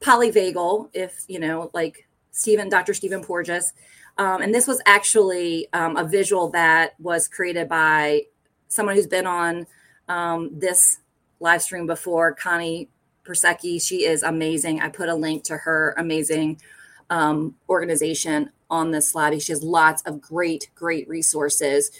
polyvagal, 0.00 0.90
if 0.92 1.24
you 1.26 1.40
know, 1.40 1.70
like 1.72 2.06
Stephen, 2.32 2.68
Dr. 2.68 2.92
Stephen 2.92 3.22
Porges, 3.22 3.72
um, 4.18 4.42
and 4.42 4.54
this 4.54 4.66
was 4.66 4.82
actually 4.84 5.68
um, 5.72 5.96
a 5.96 6.04
visual 6.04 6.50
that 6.50 7.00
was 7.00 7.28
created 7.28 7.66
by 7.66 8.24
someone 8.68 8.94
who's 8.94 9.06
been 9.06 9.26
on 9.26 9.66
um, 10.06 10.50
this 10.52 10.98
live 11.40 11.62
stream 11.62 11.86
before, 11.86 12.34
Connie 12.34 12.90
Persike. 13.26 13.82
She 13.82 14.04
is 14.04 14.22
amazing. 14.22 14.80
I 14.80 14.88
put 14.88 15.08
a 15.08 15.14
link 15.14 15.44
to 15.44 15.56
her 15.56 15.94
amazing 15.98 16.60
um, 17.10 17.54
organization 17.68 18.50
on 18.70 18.90
this 18.90 19.10
slide. 19.10 19.40
She 19.42 19.52
has 19.52 19.62
lots 19.62 20.02
of 20.02 20.20
great, 20.20 20.70
great 20.74 21.08
resources. 21.08 21.90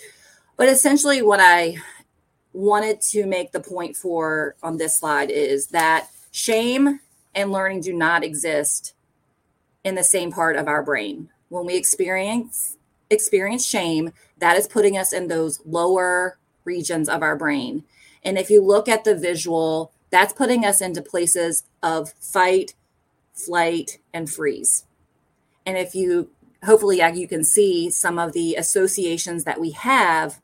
But 0.57 0.69
essentially, 0.69 1.23
what 1.23 1.41
I 1.41 1.77
wanted 2.53 3.01
to 3.03 3.27
make 3.27 3.53
the 3.53 3.61
point 3.61 3.97
for 3.97 4.57
on 4.63 4.79
this 4.79 4.99
slide 4.99 5.31
is 5.31 5.69
that 5.69 6.09
shame 6.31 7.01
and 7.35 7.53
learning 7.53 7.83
do 7.83 7.93
not 7.93 8.25
exist 8.25 8.95
in 9.85 9.95
the 9.95 10.05
same 10.05 10.33
part 10.33 10.57
of 10.57 10.67
our 10.67 10.83
brain 10.83 11.29
when 11.49 11.67
we 11.67 11.77
experience 11.77 12.77
experience 13.11 13.65
shame, 13.65 14.13
that 14.39 14.57
is 14.57 14.67
putting 14.67 14.97
us 14.99 15.13
in 15.13 15.29
those 15.29 15.61
lower 15.65 16.39
regions 16.65 17.09
of 17.09 17.23
our 17.23 17.37
brain. 17.37 17.85
And 18.25 18.37
if 18.37 18.51
you 18.51 18.63
look 18.63 18.89
at 18.89 19.05
the 19.05 19.15
visual, 19.15 19.93
that's 20.11 20.33
putting 20.33 20.65
us 20.65 20.81
into 20.81 21.03
places 21.03 21.65
of 21.83 22.13
fight, 22.21 22.75
flight, 23.33 23.99
and 24.13 24.31
freeze. 24.31 24.85
And 25.65 25.77
if 25.77 25.95
you 25.95 26.31
hopefully 26.65 27.03
you 27.15 27.29
can 27.29 27.45
see 27.45 27.91
some 27.91 28.19
of 28.19 28.33
the 28.33 28.57
associations 28.57 29.45
that 29.45 29.61
we 29.61 29.71
have 29.71 30.41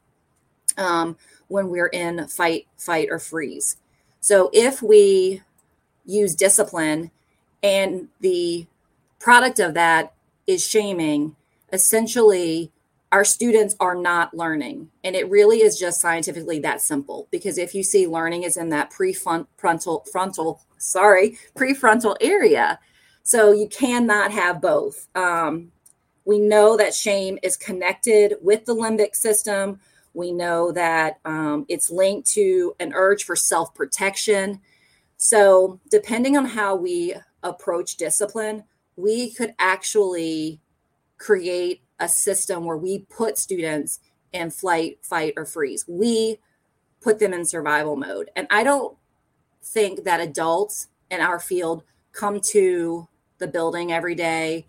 um, 0.77 1.17
when 1.49 1.69
we're 1.69 1.89
in 1.89 2.27
fight, 2.29 2.67
fight, 2.77 3.09
or 3.11 3.19
freeze. 3.19 3.77
So 4.21 4.51
if 4.53 4.83
we 4.83 5.43
use 6.05 6.35
discipline 6.35 7.11
and 7.63 8.09
the 8.21 8.67
product 9.19 9.59
of 9.59 9.75
that 9.75 10.15
is 10.47 10.67
shaming, 10.67 11.37
essentially 11.73 12.71
our 13.13 13.25
students 13.25 13.77
are 13.79 13.95
not 13.95 14.35
learning. 14.35 14.91
And 15.05 15.15
it 15.15 15.29
really 15.31 15.59
is 15.59 15.79
just 15.79 16.01
scientifically 16.01 16.59
that 16.61 16.81
simple. 16.81 17.29
Because 17.31 17.59
if 17.59 17.75
you 17.75 17.83
see 17.83 18.07
learning 18.07 18.43
is 18.43 18.57
in 18.57 18.71
that 18.71 18.91
prefrontal 18.91 20.09
frontal, 20.09 20.63
sorry, 20.79 21.39
prefrontal 21.55 22.17
area. 22.21 22.81
So 23.23 23.53
you 23.53 23.69
cannot 23.69 24.33
have 24.33 24.63
both. 24.63 25.09
Um, 25.15 25.71
we 26.25 26.39
know 26.39 26.77
that 26.77 26.95
shame 26.95 27.39
is 27.43 27.57
connected 27.57 28.35
with 28.41 28.65
the 28.65 28.75
limbic 28.75 29.15
system, 29.15 29.81
We 30.15 30.33
know 30.33 30.73
that 30.73 31.19
um, 31.25 31.65
it's 31.69 31.91
linked 31.91 32.29
to 32.33 32.75
an 32.81 32.93
urge 32.95 33.25
for 33.25 33.35
self 33.37 33.75
protection. 33.75 34.61
So, 35.17 35.81
depending 35.91 36.37
on 36.37 36.45
how 36.45 36.77
we 36.77 37.15
approach 37.43 37.97
discipline, 37.97 38.65
we 38.97 39.33
could 39.33 39.55
actually 39.59 40.61
create 41.19 41.83
a 42.03 42.09
system 42.09 42.65
where 42.65 42.77
we 42.77 42.99
put 42.99 43.39
students 43.39 44.01
in 44.33 44.51
flight, 44.51 44.99
fight, 45.03 45.35
or 45.37 45.47
freeze. 45.47 45.85
We 45.87 46.41
put 47.01 47.21
them 47.21 47.33
in 47.33 47.45
survival 47.45 47.97
mode. 47.97 48.31
And 48.35 48.49
I 48.51 48.65
don't 48.65 48.97
think 49.63 50.03
that 50.03 50.21
adults 50.21 50.89
in 51.11 51.21
our 51.21 51.39
field 51.39 51.85
come 52.13 52.41
to 52.41 53.09
the 53.39 53.47
building 53.47 53.93
every 53.93 54.17
day, 54.17 54.67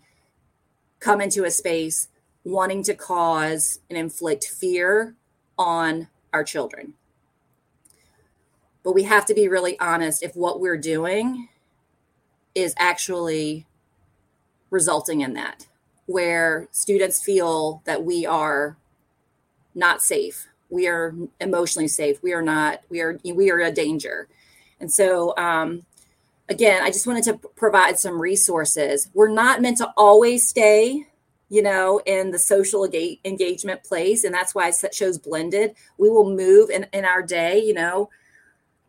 come 1.00 1.20
into 1.20 1.44
a 1.44 1.50
space 1.50 2.08
wanting 2.44 2.84
to 2.84 2.94
cause 2.94 3.80
and 3.88 3.98
inflict 3.98 4.44
fear 4.44 5.16
on 5.58 6.08
our 6.32 6.44
children. 6.44 6.94
But 8.84 8.94
we 8.94 9.04
have 9.04 9.26
to 9.26 9.34
be 9.34 9.48
really 9.48 9.78
honest 9.80 10.22
if 10.22 10.36
what 10.36 10.60
we're 10.60 10.76
doing 10.76 11.48
is 12.54 12.74
actually 12.76 13.66
resulting 14.70 15.20
in 15.22 15.32
that, 15.34 15.66
where 16.06 16.68
students 16.70 17.22
feel 17.22 17.82
that 17.84 18.04
we 18.04 18.26
are 18.26 18.76
not 19.74 20.02
safe. 20.02 20.46
We 20.70 20.86
are 20.86 21.14
emotionally 21.40 21.88
safe. 21.88 22.22
We 22.22 22.32
are 22.32 22.42
not, 22.42 22.80
we 22.88 23.00
are, 23.00 23.18
we 23.24 23.50
are 23.50 23.60
a 23.60 23.72
danger. 23.72 24.28
And 24.80 24.92
so, 24.92 25.36
um, 25.36 25.84
again, 26.48 26.82
I 26.82 26.90
just 26.90 27.06
wanted 27.06 27.24
to 27.24 27.34
provide 27.56 27.98
some 27.98 28.20
resources. 28.20 29.08
We're 29.14 29.28
not 29.28 29.62
meant 29.62 29.78
to 29.78 29.92
always 29.96 30.46
stay 30.46 31.06
you 31.54 31.62
know, 31.62 32.00
in 32.06 32.32
the 32.32 32.38
social 32.38 32.84
engagement 33.24 33.84
place. 33.84 34.24
And 34.24 34.34
that's 34.34 34.54
why 34.56 34.68
it 34.68 34.94
shows 34.94 35.18
blended. 35.18 35.74
We 35.98 36.10
will 36.10 36.34
move 36.34 36.70
in, 36.70 36.84
in 36.92 37.04
our 37.04 37.22
day, 37.22 37.62
you 37.62 37.74
know. 37.74 38.10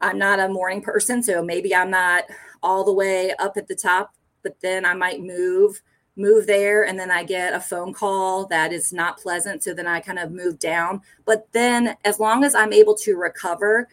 I'm 0.02 0.18
not 0.18 0.40
a 0.40 0.50
morning 0.50 0.82
person, 0.82 1.22
so 1.22 1.44
maybe 1.44 1.76
I'm 1.76 1.92
not 1.92 2.24
all 2.64 2.84
the 2.84 2.94
way 2.94 3.34
up 3.38 3.58
at 3.58 3.68
the 3.68 3.76
top, 3.76 4.16
but 4.42 4.60
then 4.62 4.86
I 4.86 4.94
might 4.94 5.22
move 5.22 5.82
move 6.16 6.48
there 6.48 6.84
and 6.86 6.98
then 6.98 7.12
I 7.12 7.24
get 7.24 7.54
a 7.54 7.60
phone 7.60 7.94
call 7.94 8.46
that 8.48 8.72
is 8.72 8.94
not 8.94 9.20
pleasant. 9.20 9.64
So 9.64 9.74
then 9.74 9.88
I 9.88 10.00
kind 10.00 10.20
of 10.20 10.32
move 10.32 10.60
down. 10.60 11.02
But 11.26 11.48
then 11.52 11.98
as 12.06 12.20
long 12.20 12.44
as 12.44 12.56
I'm 12.56 12.72
able 12.72 12.96
to 12.96 13.16
recover, 13.16 13.88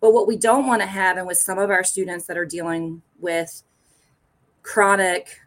but 0.00 0.12
what 0.12 0.26
we 0.26 0.36
don't 0.36 0.66
want 0.66 0.80
to 0.80 0.86
have, 0.86 1.16
and 1.16 1.26
with 1.26 1.38
some 1.38 1.58
of 1.58 1.70
our 1.70 1.84
students 1.84 2.26
that 2.26 2.38
are 2.38 2.46
dealing 2.46 3.02
with 3.18 3.62
chronic 4.62 5.40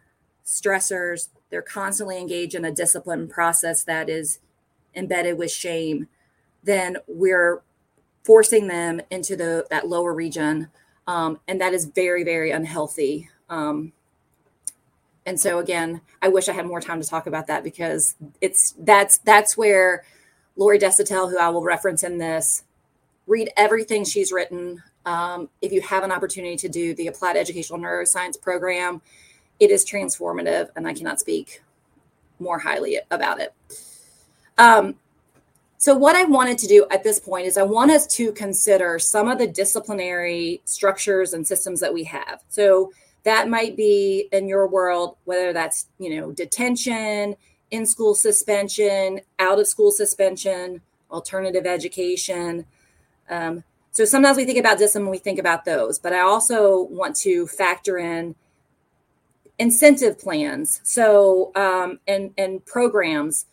stressors, 0.44 1.28
they're 1.50 1.62
constantly 1.62 2.18
engaged 2.18 2.54
in 2.54 2.64
a 2.64 2.72
discipline 2.72 3.28
process 3.28 3.84
that 3.84 4.08
is 4.08 4.40
embedded 4.94 5.38
with 5.38 5.50
shame, 5.50 6.08
then 6.62 6.96
we're 7.06 7.62
forcing 8.24 8.68
them 8.68 9.00
into 9.10 9.36
the 9.36 9.66
that 9.70 9.88
lower 9.88 10.14
region, 10.14 10.68
um, 11.06 11.38
and 11.48 11.60
that 11.60 11.72
is 11.72 11.86
very 11.86 12.24
very 12.24 12.50
unhealthy. 12.50 13.28
Um, 13.48 13.92
and 15.26 15.38
so 15.38 15.58
again, 15.58 16.00
I 16.20 16.28
wish 16.28 16.48
I 16.48 16.52
had 16.52 16.66
more 16.66 16.80
time 16.80 17.00
to 17.00 17.08
talk 17.08 17.26
about 17.26 17.46
that 17.46 17.62
because 17.62 18.16
it's 18.40 18.74
that's 18.78 19.18
that's 19.18 19.56
where 19.56 20.04
Lori 20.56 20.78
Desautels, 20.78 21.30
who 21.30 21.38
I 21.38 21.48
will 21.48 21.62
reference 21.62 22.02
in 22.02 22.18
this, 22.18 22.64
read 23.26 23.50
everything 23.56 24.04
she's 24.04 24.32
written. 24.32 24.82
Um, 25.06 25.48
if 25.60 25.72
you 25.72 25.80
have 25.82 26.04
an 26.04 26.12
opportunity 26.12 26.56
to 26.56 26.68
do 26.68 26.94
the 26.94 27.08
Applied 27.08 27.36
Educational 27.36 27.78
Neuroscience 27.78 28.40
program, 28.40 29.00
it 29.58 29.70
is 29.70 29.84
transformative, 29.84 30.70
and 30.76 30.86
I 30.86 30.94
cannot 30.94 31.20
speak 31.20 31.62
more 32.38 32.58
highly 32.58 32.98
about 33.10 33.40
it. 33.40 33.54
Um, 34.58 34.96
so, 35.78 35.94
what 35.94 36.14
I 36.14 36.24
wanted 36.24 36.58
to 36.58 36.68
do 36.68 36.86
at 36.90 37.02
this 37.02 37.18
point 37.18 37.46
is 37.46 37.56
I 37.56 37.62
want 37.62 37.90
us 37.90 38.06
to 38.08 38.32
consider 38.32 38.98
some 38.98 39.28
of 39.28 39.38
the 39.38 39.46
disciplinary 39.46 40.60
structures 40.64 41.32
and 41.32 41.46
systems 41.46 41.80
that 41.80 41.92
we 41.92 42.04
have. 42.04 42.42
So, 42.48 42.92
that 43.24 43.48
might 43.48 43.76
be 43.76 44.28
in 44.32 44.48
your 44.48 44.66
world, 44.66 45.16
whether 45.24 45.52
that's, 45.52 45.88
you 45.98 46.18
know, 46.18 46.32
detention, 46.32 47.36
in 47.70 47.86
school 47.86 48.14
suspension, 48.14 49.20
out 49.38 49.58
of 49.58 49.66
school 49.66 49.90
suspension, 49.90 50.80
alternative 51.10 51.66
education. 51.66 52.66
Um, 53.30 53.64
so 53.92 54.04
sometimes 54.04 54.36
we 54.36 54.44
think 54.44 54.58
about 54.58 54.78
discipline, 54.78 55.10
we 55.10 55.18
think 55.18 55.38
about 55.38 55.64
those, 55.64 55.98
but 55.98 56.12
I 56.12 56.20
also 56.20 56.82
want 56.82 57.16
to 57.16 57.46
factor 57.46 57.98
in 57.98 58.34
incentive 59.58 60.18
plans 60.18 60.80
so 60.82 61.52
um, 61.54 62.00
and 62.08 62.32
and 62.38 62.64
programs 62.64 63.46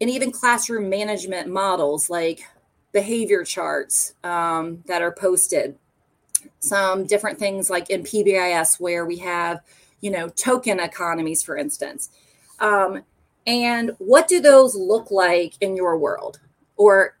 and 0.00 0.10
even 0.10 0.32
classroom 0.32 0.88
management 0.88 1.48
models 1.48 2.10
like 2.10 2.42
behavior 2.90 3.44
charts 3.44 4.14
um, 4.24 4.82
that 4.86 5.02
are 5.02 5.12
posted 5.12 5.78
some 6.62 7.04
different 7.06 7.38
things 7.38 7.68
like 7.68 7.90
in 7.90 8.04
pbis 8.04 8.80
where 8.80 9.04
we 9.04 9.18
have 9.18 9.60
you 10.00 10.10
know 10.10 10.28
token 10.28 10.80
economies 10.80 11.42
for 11.42 11.56
instance. 11.56 12.10
Um, 12.60 13.02
and 13.46 13.90
what 13.98 14.28
do 14.28 14.40
those 14.40 14.76
look 14.76 15.10
like 15.10 15.54
in 15.60 15.74
your 15.74 15.98
world? 15.98 16.38
Or 16.76 17.16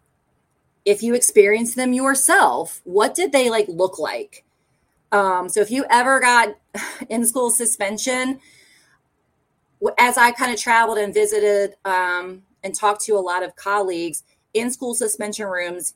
if 0.84 1.02
you 1.02 1.14
experience 1.14 1.74
them 1.74 1.92
yourself 1.92 2.80
what 2.84 3.14
did 3.14 3.32
they 3.32 3.50
like 3.50 3.66
look 3.68 3.98
like? 3.98 4.44
Um, 5.10 5.48
so 5.48 5.60
if 5.60 5.70
you 5.70 5.84
ever 5.90 6.20
got 6.20 6.56
in 7.08 7.26
school 7.26 7.50
suspension, 7.50 8.40
as 9.98 10.16
I 10.16 10.30
kind 10.30 10.52
of 10.52 10.60
traveled 10.60 10.98
and 10.98 11.12
visited 11.12 11.74
um, 11.84 12.42
and 12.62 12.74
talked 12.74 13.02
to 13.02 13.16
a 13.16 13.20
lot 13.20 13.42
of 13.42 13.56
colleagues 13.56 14.22
in 14.54 14.70
school 14.70 14.94
suspension 14.94 15.46
rooms, 15.46 15.94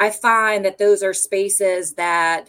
I 0.00 0.10
find 0.10 0.64
that 0.64 0.78
those 0.78 1.02
are 1.02 1.14
spaces 1.14 1.94
that 1.94 2.48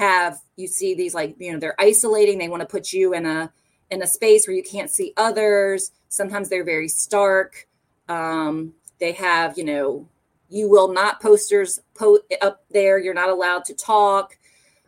have 0.00 0.40
you 0.56 0.66
see 0.66 0.94
these 0.94 1.14
like 1.14 1.36
you 1.38 1.52
know 1.52 1.58
they're 1.58 1.80
isolating. 1.80 2.38
They 2.38 2.48
want 2.48 2.62
to 2.62 2.66
put 2.66 2.92
you 2.92 3.12
in 3.12 3.26
a 3.26 3.52
in 3.90 4.02
a 4.02 4.06
space 4.06 4.46
where 4.46 4.56
you 4.56 4.62
can't 4.62 4.90
see 4.90 5.12
others. 5.16 5.92
Sometimes 6.08 6.48
they're 6.48 6.64
very 6.64 6.88
stark. 6.88 7.68
Um, 8.08 8.72
they 8.98 9.12
have 9.12 9.58
you 9.58 9.64
know 9.64 10.08
you 10.48 10.68
will 10.68 10.92
not 10.92 11.20
posters 11.20 11.80
po- 11.94 12.20
up 12.40 12.64
there. 12.70 12.98
You're 12.98 13.14
not 13.14 13.28
allowed 13.28 13.64
to 13.66 13.74
talk. 13.74 14.38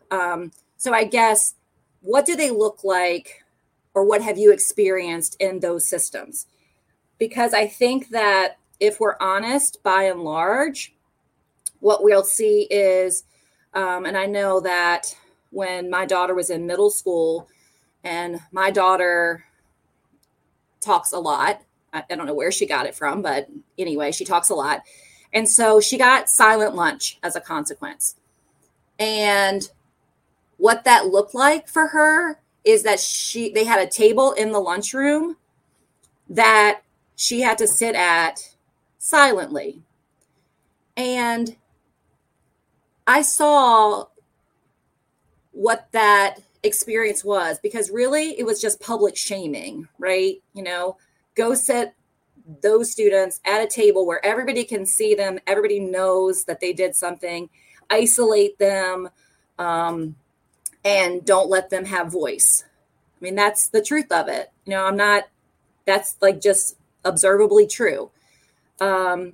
Um, 0.09 0.51
so 0.77 0.93
I 0.93 1.03
guess 1.05 1.53
what 2.01 2.25
do 2.25 2.35
they 2.35 2.49
look 2.49 2.83
like 2.83 3.43
or 3.93 4.03
what 4.03 4.21
have 4.23 4.37
you 4.37 4.51
experienced 4.51 5.37
in 5.39 5.59
those 5.59 5.87
systems? 5.87 6.47
Because 7.19 7.53
I 7.53 7.67
think 7.67 8.09
that 8.09 8.57
if 8.79 8.99
we're 8.99 9.15
honest, 9.21 9.81
by 9.83 10.03
and 10.03 10.23
large, 10.23 10.93
what 11.79 12.03
we'll 12.03 12.25
see 12.25 12.67
is, 12.69 13.23
um, 13.73 14.05
and 14.05 14.17
I 14.17 14.25
know 14.25 14.59
that 14.61 15.15
when 15.51 15.89
my 15.89 16.05
daughter 16.05 16.33
was 16.33 16.49
in 16.49 16.65
middle 16.65 16.89
school, 16.89 17.47
and 18.03 18.39
my 18.51 18.69
daughter 18.69 19.45
talks 20.81 21.11
a 21.11 21.19
lot. 21.19 21.61
I, 21.93 22.03
I 22.09 22.15
don't 22.15 22.25
know 22.25 22.33
where 22.33 22.51
she 22.51 22.65
got 22.65 22.85
it 22.85 22.95
from, 22.95 23.21
but 23.21 23.47
anyway, 23.77 24.11
she 24.11 24.25
talks 24.25 24.49
a 24.49 24.55
lot. 24.55 24.81
And 25.31 25.49
so 25.49 25.79
she 25.79 25.97
got 25.97 26.29
silent 26.29 26.75
lunch 26.75 27.17
as 27.23 27.35
a 27.35 27.41
consequence. 27.41 28.15
And 28.99 29.69
what 30.57 30.83
that 30.83 31.07
looked 31.07 31.33
like 31.33 31.67
for 31.67 31.87
her 31.87 32.39
is 32.63 32.83
that 32.83 32.99
she 32.99 33.51
they 33.51 33.65
had 33.65 33.85
a 33.85 33.89
table 33.89 34.31
in 34.33 34.51
the 34.51 34.59
lunchroom 34.59 35.37
that 36.29 36.81
she 37.15 37.41
had 37.41 37.57
to 37.57 37.67
sit 37.67 37.95
at 37.95 38.55
silently. 38.97 39.81
And 40.95 41.55
I 43.05 43.21
saw 43.21 44.05
what 45.51 45.87
that 45.91 46.39
experience 46.63 47.23
was 47.23 47.59
because 47.59 47.91
really 47.91 48.39
it 48.39 48.45
was 48.45 48.61
just 48.61 48.79
public 48.79 49.17
shaming, 49.17 49.87
right? 49.99 50.41
You 50.53 50.63
know, 50.63 50.97
go 51.35 51.53
sit 51.53 51.93
those 52.61 52.91
students 52.91 53.39
at 53.45 53.61
a 53.61 53.67
table 53.67 54.05
where 54.05 54.25
everybody 54.25 54.63
can 54.63 54.85
see 54.85 55.15
them, 55.15 55.39
everybody 55.47 55.79
knows 55.79 56.43
that 56.45 56.59
they 56.59 56.73
did 56.73 56.95
something, 56.95 57.49
isolate 57.89 58.57
them, 58.59 59.09
um, 59.59 60.15
and 60.83 61.23
don't 61.23 61.49
let 61.49 61.69
them 61.69 61.85
have 61.85 62.11
voice. 62.11 62.65
I 62.67 63.23
mean, 63.23 63.35
that's 63.35 63.67
the 63.69 63.81
truth 63.81 64.11
of 64.11 64.27
it. 64.27 64.51
You 64.65 64.71
know, 64.71 64.85
I'm 64.85 64.97
not, 64.97 65.23
that's 65.85 66.17
like 66.21 66.41
just 66.41 66.75
observably 67.05 67.67
true. 67.67 68.11
Um, 68.81 69.33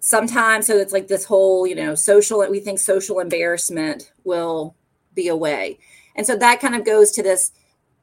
sometimes, 0.00 0.66
so 0.66 0.76
it's 0.76 0.92
like 0.92 1.08
this 1.08 1.24
whole, 1.24 1.66
you 1.66 1.74
know, 1.74 1.94
social, 1.94 2.46
we 2.50 2.60
think 2.60 2.78
social 2.78 3.20
embarrassment 3.20 4.12
will 4.24 4.74
be 5.14 5.28
a 5.28 5.36
way. 5.36 5.78
And 6.16 6.26
so 6.26 6.36
that 6.36 6.60
kind 6.60 6.74
of 6.74 6.84
goes 6.84 7.10
to 7.12 7.22
this, 7.22 7.52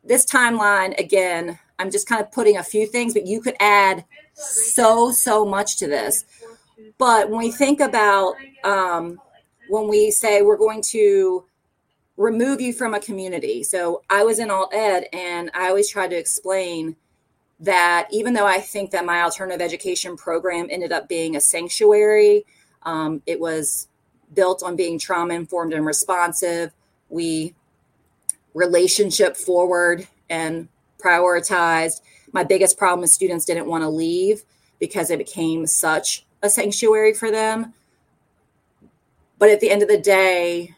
this 0.04 0.26
timeline 0.26 0.98
again. 1.00 1.60
I'm 1.80 1.92
just 1.92 2.08
kind 2.08 2.22
of 2.22 2.32
putting 2.32 2.58
a 2.58 2.64
few 2.64 2.88
things, 2.88 3.14
but 3.14 3.28
you 3.28 3.42
could 3.42 3.56
add 3.60 4.06
so, 4.34 5.12
so 5.12 5.46
much 5.46 5.78
to 5.78 5.88
this. 5.88 6.24
But 6.98 7.30
when 7.30 7.40
we 7.40 7.52
think 7.52 7.80
about, 7.80 8.36
um, 8.64 9.20
when 9.70 9.88
we 9.88 10.12
say 10.12 10.42
we're 10.42 10.58
going 10.58 10.82
to 10.90 11.46
remove 12.16 12.60
you 12.60 12.74
from 12.74 12.94
a 12.94 13.00
community. 13.00 13.64
So 13.64 14.02
I 14.10 14.24
was 14.24 14.40
in 14.40 14.50
alt 14.50 14.74
ed 14.74 15.08
and 15.14 15.52
I 15.54 15.70
always 15.70 15.90
tried 15.90 16.10
to 16.10 16.18
explain 16.18 16.96
that 17.60 18.08
even 18.12 18.34
though 18.34 18.46
I 18.46 18.60
think 18.60 18.91
that 18.91 19.06
my 19.06 19.22
alternative 19.22 19.62
education 19.62 20.15
program 20.15 20.67
ended 20.70 20.91
up 20.91 21.10
being 21.10 21.36
a 21.36 21.41
sanctuary, 21.41 22.46
um, 22.84 23.22
it 23.26 23.39
was 23.39 23.88
built 24.34 24.62
on 24.63 24.76
being 24.76 25.00
trauma 25.00 25.34
informed 25.34 25.74
and 25.74 25.86
responsive. 25.86 26.72
We 27.10 27.56
relationship 28.54 29.38
forward 29.38 30.08
and 30.30 30.67
prioritized. 31.00 32.02
My 32.32 32.43
biggest 32.43 32.78
problem 32.78 33.04
is 33.04 33.13
students 33.13 33.46
didn't 33.46 33.67
want 33.67 33.84
to 33.84 33.89
leave 33.89 34.43
because 34.80 35.10
it 35.10 35.17
became 35.17 35.65
such 35.65 36.26
a 36.43 36.50
sanctuary 36.50 37.13
for 37.13 37.32
them. 37.32 37.74
But 39.39 39.50
at 39.50 39.60
the 39.60 39.70
end 39.70 39.82
of 39.82 39.88
the 39.88 40.00
day, 40.00 40.76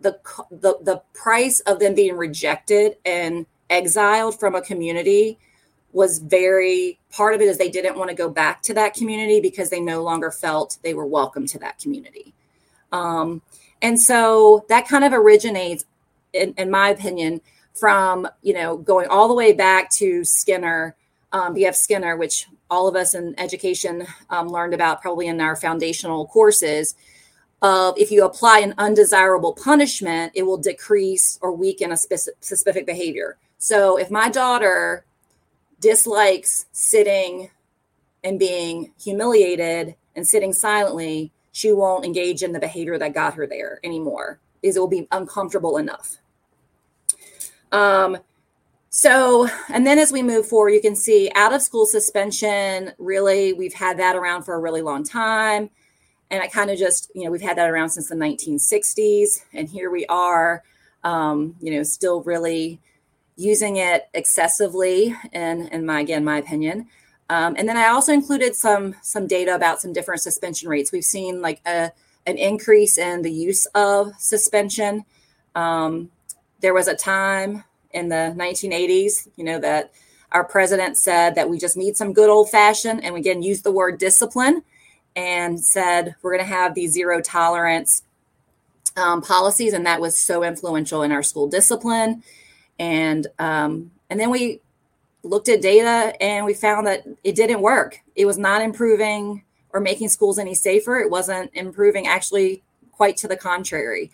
the 0.00 0.18
the 0.50 0.78
the 0.82 1.02
price 1.14 1.60
of 1.60 1.78
them 1.78 1.94
being 1.94 2.16
rejected 2.16 2.96
and 3.04 3.46
exiled 3.70 4.38
from 4.38 4.54
a 4.54 4.60
community 4.60 5.38
was 5.96 6.18
very 6.18 6.98
part 7.10 7.34
of 7.34 7.40
it 7.40 7.48
is 7.48 7.56
they 7.56 7.70
didn't 7.70 7.96
want 7.96 8.10
to 8.10 8.14
go 8.14 8.28
back 8.28 8.60
to 8.60 8.74
that 8.74 8.92
community 8.92 9.40
because 9.40 9.70
they 9.70 9.80
no 9.80 10.02
longer 10.02 10.30
felt 10.30 10.76
they 10.82 10.92
were 10.92 11.06
welcome 11.06 11.46
to 11.46 11.58
that 11.58 11.78
community. 11.78 12.34
Um, 12.92 13.40
and 13.80 13.98
so 13.98 14.66
that 14.68 14.86
kind 14.86 15.04
of 15.04 15.14
originates, 15.14 15.86
in, 16.34 16.52
in, 16.58 16.70
my 16.70 16.90
opinion, 16.90 17.40
from 17.72 18.28
you 18.42 18.52
know 18.52 18.76
going 18.76 19.08
all 19.08 19.26
the 19.26 19.34
way 19.34 19.54
back 19.54 19.88
to 19.92 20.22
Skinner, 20.22 20.94
um, 21.32 21.54
B.F. 21.54 21.74
Skinner, 21.74 22.18
which 22.18 22.46
all 22.68 22.86
of 22.86 22.94
us 22.94 23.14
in 23.14 23.34
education 23.40 24.06
um, 24.28 24.48
learned 24.50 24.74
about 24.74 25.00
probably 25.00 25.28
in 25.28 25.40
our 25.40 25.56
foundational 25.56 26.26
courses. 26.26 26.94
Of 27.62 27.96
if 27.96 28.10
you 28.10 28.26
apply 28.26 28.58
an 28.58 28.74
undesirable 28.76 29.54
punishment, 29.54 30.32
it 30.34 30.42
will 30.42 30.58
decrease 30.58 31.38
or 31.40 31.52
weaken 31.52 31.90
a 31.90 31.96
specific, 31.96 32.36
specific 32.44 32.84
behavior. 32.84 33.38
So 33.56 33.96
if 33.96 34.10
my 34.10 34.28
daughter 34.28 35.05
dislikes 35.86 36.66
sitting 36.72 37.48
and 38.24 38.40
being 38.40 38.92
humiliated 39.00 39.94
and 40.16 40.26
sitting 40.26 40.52
silently, 40.52 41.30
she 41.52 41.70
won't 41.70 42.04
engage 42.04 42.42
in 42.42 42.50
the 42.50 42.58
behavior 42.58 42.98
that 42.98 43.14
got 43.14 43.34
her 43.34 43.46
there 43.46 43.78
anymore 43.84 44.40
because 44.60 44.76
it 44.76 44.80
will 44.80 44.88
be 44.88 45.06
uncomfortable 45.12 45.76
enough. 45.76 46.16
Um, 47.70 48.18
so, 48.90 49.48
and 49.68 49.86
then 49.86 50.00
as 50.00 50.10
we 50.10 50.24
move 50.24 50.48
forward, 50.48 50.70
you 50.70 50.80
can 50.80 50.96
see 50.96 51.30
out 51.36 51.54
of 51.54 51.62
school 51.62 51.86
suspension, 51.86 52.92
really, 52.98 53.52
we've 53.52 53.74
had 53.74 53.96
that 54.00 54.16
around 54.16 54.42
for 54.42 54.54
a 54.54 54.58
really 54.58 54.82
long 54.82 55.04
time. 55.04 55.70
And 56.32 56.42
I 56.42 56.48
kind 56.48 56.68
of 56.68 56.78
just, 56.78 57.12
you 57.14 57.22
know, 57.22 57.30
we've 57.30 57.40
had 57.40 57.58
that 57.58 57.70
around 57.70 57.90
since 57.90 58.08
the 58.08 58.16
1960s. 58.16 59.44
And 59.52 59.68
here 59.68 59.90
we 59.90 60.04
are, 60.06 60.64
um, 61.04 61.54
you 61.60 61.72
know, 61.72 61.84
still 61.84 62.24
really 62.24 62.80
using 63.36 63.76
it 63.76 64.08
excessively 64.14 65.14
in, 65.32 65.68
in 65.68 65.86
my 65.86 66.00
again 66.00 66.24
my 66.24 66.38
opinion. 66.38 66.88
Um, 67.28 67.56
and 67.58 67.68
then 67.68 67.76
i 67.76 67.88
also 67.88 68.12
included 68.12 68.54
some 68.54 68.94
some 69.02 69.26
data 69.26 69.54
about 69.54 69.80
some 69.80 69.92
different 69.92 70.22
suspension 70.22 70.68
rates. 70.68 70.92
We've 70.92 71.04
seen 71.04 71.42
like 71.42 71.60
a, 71.66 71.92
an 72.26 72.38
increase 72.38 72.98
in 72.98 73.22
the 73.22 73.32
use 73.32 73.66
of 73.74 74.12
suspension. 74.18 75.04
Um, 75.54 76.10
there 76.60 76.74
was 76.74 76.88
a 76.88 76.96
time 76.96 77.64
in 77.92 78.08
the 78.08 78.34
1980s 78.36 79.28
you 79.36 79.44
know 79.44 79.58
that 79.58 79.92
our 80.32 80.44
president 80.44 80.98
said 80.98 81.34
that 81.34 81.48
we 81.48 81.58
just 81.58 81.76
need 81.76 81.96
some 81.96 82.12
good 82.12 82.28
old 82.28 82.50
fashioned 82.50 83.02
and 83.02 83.14
we 83.14 83.20
again 83.20 83.42
used 83.42 83.64
the 83.64 83.70
word 83.70 83.98
discipline 83.98 84.62
and 85.14 85.58
said 85.58 86.14
we're 86.20 86.32
going 86.36 86.46
to 86.46 86.54
have 86.54 86.74
these 86.74 86.92
zero 86.92 87.20
tolerance 87.20 88.02
um, 88.96 89.22
policies 89.22 89.72
and 89.72 89.86
that 89.86 90.00
was 90.00 90.16
so 90.16 90.42
influential 90.42 91.02
in 91.02 91.12
our 91.12 91.22
school 91.22 91.48
discipline 91.48 92.22
and 92.78 93.26
um, 93.38 93.90
and 94.10 94.20
then 94.20 94.30
we 94.30 94.60
looked 95.22 95.48
at 95.48 95.60
data 95.60 96.14
and 96.22 96.46
we 96.46 96.54
found 96.54 96.86
that 96.86 97.04
it 97.24 97.34
didn't 97.34 97.60
work. 97.60 98.00
It 98.14 98.26
was 98.26 98.38
not 98.38 98.62
improving 98.62 99.42
or 99.70 99.80
making 99.80 100.08
schools 100.08 100.38
any 100.38 100.54
safer. 100.54 100.98
It 100.98 101.10
wasn't 101.10 101.50
improving, 101.54 102.06
actually, 102.06 102.62
quite 102.92 103.16
to 103.18 103.28
the 103.28 103.36
contrary. 103.36 104.10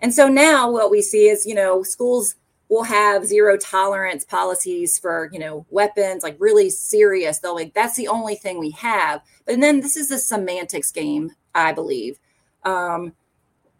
And 0.00 0.14
so 0.14 0.28
now 0.28 0.70
what 0.70 0.90
we 0.90 1.02
see 1.02 1.28
is, 1.28 1.46
you 1.46 1.54
know, 1.54 1.82
schools 1.82 2.36
will 2.68 2.84
have 2.84 3.26
zero 3.26 3.58
tolerance 3.58 4.24
policies 4.24 4.98
for, 4.98 5.28
you 5.32 5.38
know, 5.38 5.66
weapons, 5.70 6.22
like 6.22 6.36
really 6.38 6.70
serious. 6.70 7.38
They'll 7.38 7.54
like, 7.54 7.74
that's 7.74 7.96
the 7.96 8.08
only 8.08 8.34
thing 8.34 8.58
we 8.58 8.70
have. 8.70 9.20
But 9.44 9.60
then 9.60 9.80
this 9.80 9.96
is 9.96 10.10
a 10.10 10.18
semantics 10.18 10.90
game, 10.90 11.32
I 11.54 11.72
believe, 11.72 12.18
um, 12.64 13.12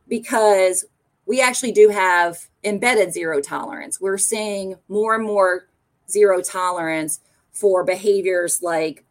because 0.09 0.85
we 1.33 1.41
actually 1.41 1.73
do 1.73 1.89
have 1.89 2.47
embedded 2.63 3.11
zero 3.11 3.41
tolerance. 3.41 3.99
We're 3.99 4.19
seeing 4.19 4.75
more 4.87 5.15
and 5.15 5.25
more 5.25 5.67
zero 6.11 6.43
tolerance 6.43 7.21
for 7.53 7.85
behaviors 7.85 8.61
like 8.61 9.03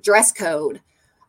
dress 0.00 0.30
code 0.30 0.80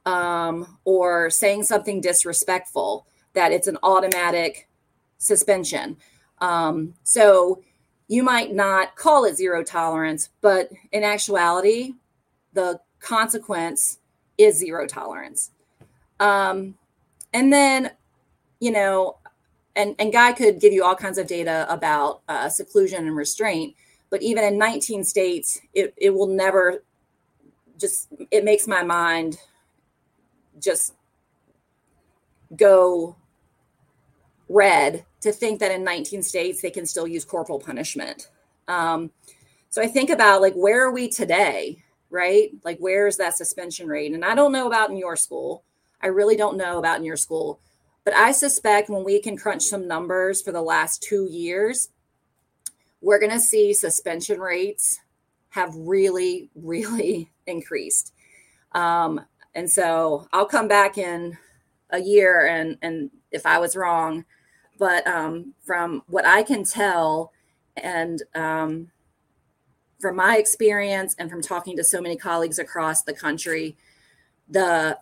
um, 0.06 0.78
or 0.86 1.32
saying 1.32 1.64
something 1.64 2.02
disrespectful, 2.02 3.08
that 3.34 3.52
it's 3.52 3.66
an 3.66 3.80
automatic 3.82 4.70
suspension. 5.18 5.98
Um, 6.38 6.94
so 7.02 7.64
you 8.08 8.22
might 8.22 8.54
not 8.54 8.96
call 8.96 9.26
it 9.26 9.38
zero 9.38 9.64
tolerance, 9.64 10.30
but 10.40 10.70
in 10.92 11.04
actuality, 11.04 11.94
the 12.54 12.80
consequence 13.00 13.98
is 14.38 14.60
zero 14.60 14.86
tolerance. 14.86 15.50
Um, 16.20 16.76
and 17.34 17.52
then, 17.52 17.90
you 18.60 18.70
know, 18.70 19.18
and, 19.76 19.96
and 20.00 20.12
Guy 20.12 20.34
could 20.34 20.60
give 20.60 20.74
you 20.74 20.84
all 20.84 20.96
kinds 20.96 21.18
of 21.18 21.28
data 21.28 21.66
about 21.70 22.22
uh, 22.28 22.50
seclusion 22.50 23.08
and 23.08 23.16
restraint, 23.16 23.76
but 24.10 24.22
even 24.22 24.44
in 24.44 24.58
19 24.58 25.04
states, 25.04 25.62
it, 25.74 25.94
it 25.98 26.10
will 26.10 26.28
never 26.28 26.84
just, 27.78 28.10
it 28.30 28.44
makes 28.44 28.68
my 28.68 28.84
mind 28.84 29.38
just 30.60 30.94
go 32.56 33.16
red 34.50 35.06
to 35.22 35.32
think 35.32 35.60
that 35.62 35.72
in 35.72 35.84
19 35.84 36.22
states 36.22 36.62
they 36.62 36.70
can 36.70 36.86
still 36.86 37.08
use 37.08 37.24
corporal 37.24 37.60
punishment. 37.60 38.30
Um, 38.68 39.12
so 39.70 39.82
I 39.82 39.88
think 39.88 40.10
about 40.10 40.42
like, 40.42 40.54
where 40.54 40.86
are 40.86 40.92
we 40.92 41.08
today, 41.08 41.82
right? 42.10 42.52
Like, 42.66 42.78
where's 42.80 43.16
that 43.18 43.38
suspension 43.38 43.88
rate? 43.88 44.12
And 44.12 44.26
I 44.26 44.36
don't 44.36 44.52
know 44.52 44.68
about 44.68 44.90
in 44.90 44.98
your 44.98 45.16
school. 45.16 45.64
I 46.02 46.08
really 46.08 46.36
don't 46.36 46.58
know 46.58 46.78
about 46.78 46.98
in 46.98 47.06
your 47.06 47.16
school 47.16 47.62
but 48.04 48.16
I 48.16 48.32
suspect 48.32 48.90
when 48.90 49.04
we 49.04 49.22
can 49.22 49.38
crunch 49.38 49.64
some 49.64 49.88
numbers 49.88 50.42
for 50.42 50.52
the 50.52 50.62
last 50.62 51.04
two 51.04 51.28
years, 51.30 51.90
we're 53.02 53.20
going 53.20 53.32
to 53.32 53.40
see 53.40 53.74
suspension 53.74 54.40
rates 54.40 55.00
have 55.50 55.76
really, 55.76 56.50
really 56.56 57.32
increased. 57.46 58.14
Um, 58.72 59.22
and 59.54 59.70
so 59.70 60.28
I'll 60.32 60.46
come 60.46 60.68
back 60.68 60.98
in 60.98 61.38
a 61.90 62.00
year 62.00 62.48
and 62.48 62.78
and 62.82 63.12
if 63.32 63.46
I 63.46 63.58
was 63.60 63.76
wrong, 63.76 64.26
but 64.78 65.06
um, 65.08 65.54
from 65.66 66.04
what 66.08 66.26
I 66.26 66.44
can 66.44 66.64
tell, 66.64 67.32
and 67.76 68.22
um, 68.34 68.92
from 70.00 70.16
my 70.16 70.38
experience 70.38 71.16
and 71.18 71.30
from 71.30 71.42
talking 71.42 71.78
to 71.78 71.84
so 71.84 72.02
many 72.02 72.18
colleagues 72.18 72.60
across 72.60 73.04
the 73.04 73.14
country, 73.14 73.78
the 74.50 74.98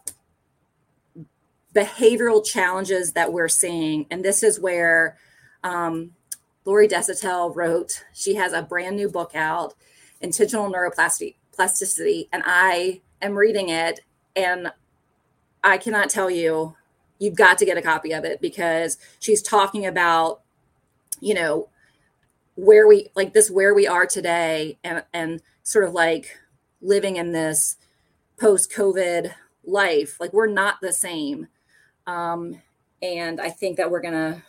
behavioral 1.80 2.46
challenges 2.46 3.14
that 3.14 3.32
we're 3.32 3.48
seeing. 3.48 4.06
And 4.12 4.24
this 4.24 4.44
is 4.44 4.60
where 4.60 5.18
um, 5.64 6.12
Lori 6.66 6.88
Desautels 6.88 7.56
wrote, 7.56 8.04
she 8.14 8.36
has 8.36 8.52
a 8.52 8.62
brand 8.62 8.98
new 8.98 9.10
book 9.10 9.32
out, 9.34 9.76
Intentional 10.20 10.72
Neuroplasticity. 10.72 12.28
And 12.34 12.44
I 12.46 13.02
am 13.22 13.36
reading 13.36 13.70
it 13.70 14.02
and 14.36 14.72
I 15.64 15.78
cannot 15.78 16.10
tell 16.10 16.30
you, 16.30 16.76
you've 17.18 17.36
got 17.36 17.58
to 17.60 17.66
get 17.66 17.78
a 17.78 17.82
copy 17.82 18.14
of 18.14 18.24
it 18.24 18.42
because 18.42 18.98
she's 19.20 19.42
talking 19.42 19.86
about, 19.86 20.42
you 21.20 21.34
know, 21.34 21.70
where 22.56 22.88
we 22.88 23.08
like 23.16 23.34
this, 23.34 23.50
where 23.50 23.74
we 23.74 23.88
are 23.88 24.06
today 24.06 24.78
and, 24.84 25.04
and 25.14 25.42
sort 25.64 25.86
of 25.86 25.94
like 25.94 26.38
living 26.82 27.16
in 27.16 27.32
this 27.32 27.78
post 28.40 28.72
COVID 28.72 29.34
life. 29.64 30.20
Like 30.20 30.34
we're 30.34 30.48
not 30.48 30.76
the 30.82 30.94
same 30.94 31.48
um, 32.10 32.60
and 33.02 33.40
I 33.40 33.50
think 33.50 33.78
that 33.78 33.90
we're 33.90 34.02
gonna 34.02 34.44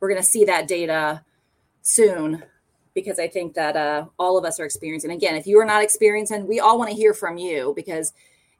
we're 0.00 0.08
gonna 0.08 0.22
see 0.22 0.44
that 0.44 0.68
data 0.68 1.22
soon 1.82 2.42
because 2.94 3.18
I 3.18 3.26
think 3.26 3.54
that 3.54 3.76
uh, 3.76 4.06
all 4.18 4.38
of 4.38 4.44
us 4.44 4.60
are 4.60 4.64
experiencing. 4.64 5.10
Again, 5.10 5.34
if 5.34 5.46
you 5.46 5.58
are 5.58 5.64
not 5.64 5.82
experiencing, 5.82 6.46
we 6.46 6.60
all 6.60 6.78
want 6.78 6.90
to 6.90 6.96
hear 6.96 7.12
from 7.12 7.36
you 7.36 7.72
because 7.74 8.12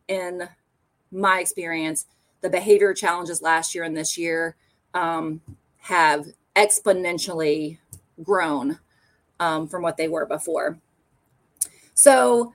in 0.09 0.49
my 1.13 1.39
experience, 1.39 2.07
the 2.41 2.51
behavior 2.51 2.93
challenges 2.93 3.41
last 3.41 3.75
year 3.75 3.85
and 3.85 3.97
this 3.97 4.19
year 4.19 4.57
um, 4.95 5.41
have 5.79 6.27
exponentially 6.57 7.79
grown 8.23 8.79
um, 9.39 9.69
from 9.69 9.83
what 9.83 9.97
they 9.97 10.09
were 10.09 10.27
before. 10.27 10.79
So 11.95 12.53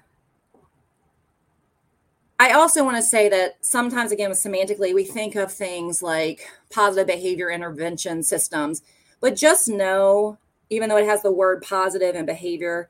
I 2.41 2.53
also 2.53 2.85
want 2.85 2.95
to 2.95 3.03
say 3.03 3.27
that 3.27 3.57
sometimes, 3.59 4.13
again, 4.13 4.31
semantically, 4.31 4.95
we 4.95 5.03
think 5.03 5.35
of 5.35 5.51
things 5.51 6.01
like 6.01 6.47
positive 6.69 7.05
behavior 7.05 7.51
intervention 7.51 8.23
systems, 8.23 8.81
but 9.19 9.35
just 9.35 9.67
know, 9.67 10.37
even 10.69 10.87
though 10.87 10.97
it 10.97 11.05
has 11.05 11.21
the 11.21 11.33
word 11.33 11.61
positive 11.61 12.15
and 12.15 12.25
behavior, 12.25 12.89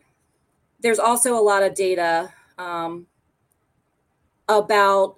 there's 0.82 1.00
also 1.00 1.36
a 1.36 1.42
lot 1.42 1.64
of 1.64 1.74
data 1.74 2.32
um, 2.60 3.08
about 4.48 5.16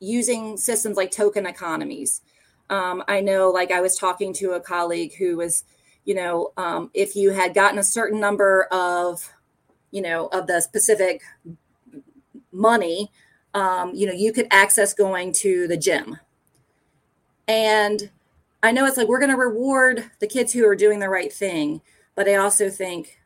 using 0.00 0.58
systems 0.58 0.98
like 0.98 1.10
token 1.10 1.46
economies. 1.46 2.20
Um, 2.68 3.02
I 3.08 3.22
know, 3.22 3.50
like, 3.50 3.70
I 3.70 3.80
was 3.80 3.96
talking 3.96 4.34
to 4.34 4.52
a 4.52 4.60
colleague 4.60 5.14
who 5.16 5.38
was, 5.38 5.64
you 6.04 6.14
know, 6.14 6.52
um, 6.58 6.90
if 6.92 7.16
you 7.16 7.30
had 7.30 7.54
gotten 7.54 7.78
a 7.78 7.84
certain 7.84 8.20
number 8.20 8.64
of, 8.70 9.32
you 9.90 10.02
know, 10.02 10.26
of 10.26 10.46
the 10.46 10.60
specific 10.60 11.22
money, 12.52 13.10
um, 13.54 13.94
you 13.94 14.06
know, 14.06 14.12
you 14.12 14.32
could 14.32 14.46
access 14.50 14.94
going 14.94 15.32
to 15.32 15.66
the 15.66 15.76
gym. 15.76 16.18
And 17.48 18.10
I 18.62 18.72
know 18.72 18.86
it's 18.86 18.96
like 18.96 19.08
we're 19.08 19.18
going 19.18 19.30
to 19.30 19.36
reward 19.36 20.10
the 20.20 20.26
kids 20.26 20.52
who 20.52 20.66
are 20.66 20.76
doing 20.76 20.98
the 20.98 21.08
right 21.08 21.32
thing, 21.32 21.80
but 22.14 22.28
I 22.28 22.36
also 22.36 22.68
think 22.68 23.18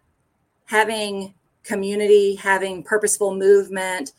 having 0.67 1.35
community, 1.63 2.37
having 2.37 2.83
purposeful 2.83 3.35
movement, 3.35 4.13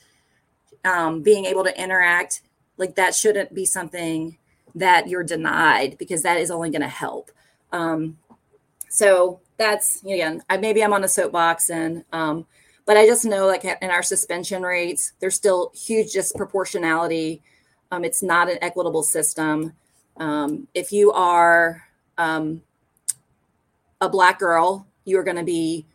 um, 0.84 1.22
being 1.22 1.46
able 1.46 1.64
to 1.64 1.82
interact, 1.82 2.42
like 2.78 2.96
that 2.96 3.16
shouldn't 3.16 3.54
be 3.54 3.66
something 3.66 4.38
that 4.76 5.08
you're 5.08 5.24
denied 5.24 5.98
because 5.98 6.22
that 6.24 6.38
is 6.38 6.52
only 6.52 6.70
going 6.70 6.82
to 6.82 6.88
help. 6.88 7.32
Um, 7.72 8.18
so 8.90 9.40
that's 9.58 10.04
again, 10.04 10.44
I, 10.50 10.58
maybe 10.58 10.84
I'm 10.84 10.94
on 10.94 11.04
a 11.04 11.08
soapbox 11.08 11.70
and, 11.70 12.04
um, 12.12 12.46
but 12.86 12.98
I 12.98 13.06
just 13.06 13.26
know 13.26 13.48
like 13.48 13.66
in 13.66 13.90
our 13.90 14.04
suspension 14.04 14.64
rates, 14.64 15.14
there's 15.20 15.36
still 15.36 15.72
huge 15.76 16.14
disproportionality. 16.14 17.42
Um, 17.92 18.04
it's 18.04 18.22
not 18.22 18.50
an 18.50 18.60
equitable 18.62 19.04
system. 19.04 19.74
Um, 20.18 20.68
if 20.74 20.92
you 20.92 21.12
are 21.12 21.84
um, 22.18 22.62
a 24.02 24.10
black 24.10 24.40
girl, 24.40 24.88
you 25.04 25.18
are 25.20 25.24
going 25.24 25.38
to 25.38 25.44
be 25.44 25.86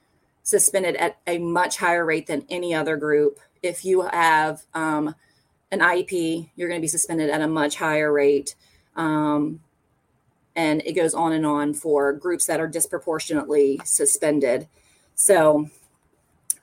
suspended 0.42 0.96
at 0.96 1.18
a 1.26 1.38
much 1.38 1.76
higher 1.76 2.04
rate 2.04 2.26
than 2.26 2.44
any 2.50 2.74
other 2.74 2.96
group. 2.96 3.38
If 3.62 3.84
you 3.84 4.02
have 4.02 4.62
um, 4.74 5.14
an 5.70 5.80
IEP, 5.80 6.50
you're 6.56 6.68
going 6.68 6.80
to 6.80 6.84
be 6.84 6.88
suspended 6.88 7.30
at 7.30 7.40
a 7.40 7.48
much 7.48 7.76
higher 7.76 8.12
rate. 8.12 8.54
Um, 8.96 9.60
and 10.56 10.82
it 10.84 10.94
goes 10.94 11.14
on 11.14 11.32
and 11.32 11.46
on 11.46 11.74
for 11.74 12.12
groups 12.12 12.46
that 12.46 12.60
are 12.60 12.66
disproportionately 12.66 13.80
suspended. 13.84 14.66
So, 15.14 15.70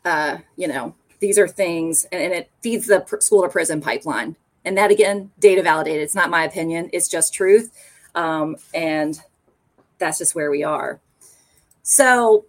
uh, 0.08 0.38
you 0.56 0.68
know, 0.68 0.96
these 1.20 1.38
are 1.38 1.48
things, 1.48 2.06
and, 2.12 2.22
and 2.22 2.34
it 2.34 2.50
feeds 2.62 2.88
the 2.88 3.02
pr- 3.02 3.20
school 3.20 3.44
to 3.44 3.50
prison 3.50 3.82
pipeline. 3.82 4.36
And 4.64 4.78
that 4.78 4.90
again, 4.90 5.32
data 5.40 5.62
validated. 5.62 6.02
It's 6.02 6.16
not 6.16 6.30
my 6.30 6.44
opinion, 6.46 6.90
it's 6.94 7.10
just 7.10 7.34
truth. 7.34 7.72
Um, 8.16 8.56
and 8.74 9.20
that's 10.00 10.18
just 10.18 10.34
where 10.34 10.50
we 10.50 10.64
are. 10.64 11.00
So, 11.84 12.46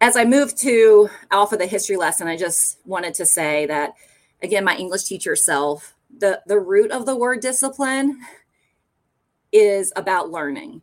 as 0.00 0.16
I 0.16 0.24
move 0.24 0.54
to 0.56 1.08
Alpha, 1.30 1.56
the 1.56 1.66
history 1.66 1.96
lesson, 1.96 2.28
I 2.28 2.36
just 2.36 2.78
wanted 2.84 3.14
to 3.14 3.26
say 3.26 3.66
that 3.66 3.94
again, 4.42 4.64
my 4.64 4.76
English 4.76 5.04
teacher 5.04 5.36
self, 5.36 5.94
the, 6.18 6.42
the 6.46 6.58
root 6.58 6.90
of 6.90 7.06
the 7.06 7.16
word 7.16 7.40
discipline 7.40 8.20
is 9.52 9.92
about 9.96 10.30
learning. 10.30 10.82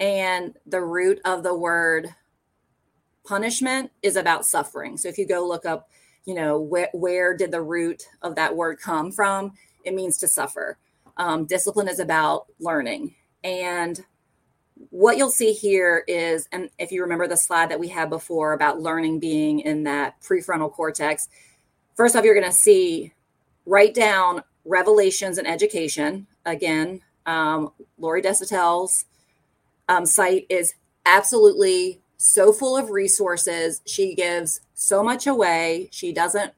And 0.00 0.56
the 0.66 0.80
root 0.80 1.20
of 1.24 1.42
the 1.42 1.54
word 1.54 2.08
punishment 3.24 3.90
is 4.02 4.16
about 4.16 4.46
suffering. 4.46 4.96
So 4.96 5.08
if 5.08 5.18
you 5.18 5.26
go 5.26 5.46
look 5.46 5.66
up 5.66 5.88
you 6.26 6.34
know 6.34 6.60
where, 6.60 6.90
where 6.92 7.36
did 7.36 7.50
the 7.50 7.62
root 7.62 8.04
of 8.22 8.34
that 8.36 8.54
word 8.54 8.78
come 8.78 9.10
from 9.10 9.52
it 9.84 9.94
means 9.94 10.18
to 10.18 10.28
suffer. 10.28 10.78
Um, 11.16 11.44
discipline 11.44 11.88
is 11.88 11.98
about 11.98 12.46
learning. 12.58 13.14
And 13.42 14.00
what 14.90 15.16
you'll 15.16 15.30
see 15.30 15.52
here 15.52 16.04
is 16.08 16.48
and 16.52 16.70
if 16.78 16.90
you 16.90 17.02
remember 17.02 17.28
the 17.28 17.36
slide 17.36 17.70
that 17.70 17.80
we 17.80 17.88
had 17.88 18.08
before 18.08 18.52
about 18.54 18.80
learning 18.80 19.20
being 19.20 19.60
in 19.60 19.84
that 19.84 20.20
prefrontal 20.22 20.72
cortex 20.72 21.28
first 21.94 22.16
off 22.16 22.24
you're 22.24 22.34
going 22.34 22.46
to 22.46 22.52
see 22.52 23.12
write 23.66 23.94
down 23.94 24.42
Revelations 24.64 25.36
in 25.36 25.44
Education. 25.46 26.26
Again 26.46 27.02
um, 27.26 27.72
Lori 27.98 28.22
Desautels' 28.22 29.04
um, 29.88 30.06
site 30.06 30.46
is 30.48 30.74
absolutely 31.04 31.99
so 32.20 32.52
full 32.52 32.76
of 32.76 32.90
resources. 32.90 33.80
She 33.86 34.14
gives 34.14 34.60
so 34.74 35.02
much 35.02 35.26
away. 35.26 35.88
She 35.90 36.12
doesn't 36.12 36.52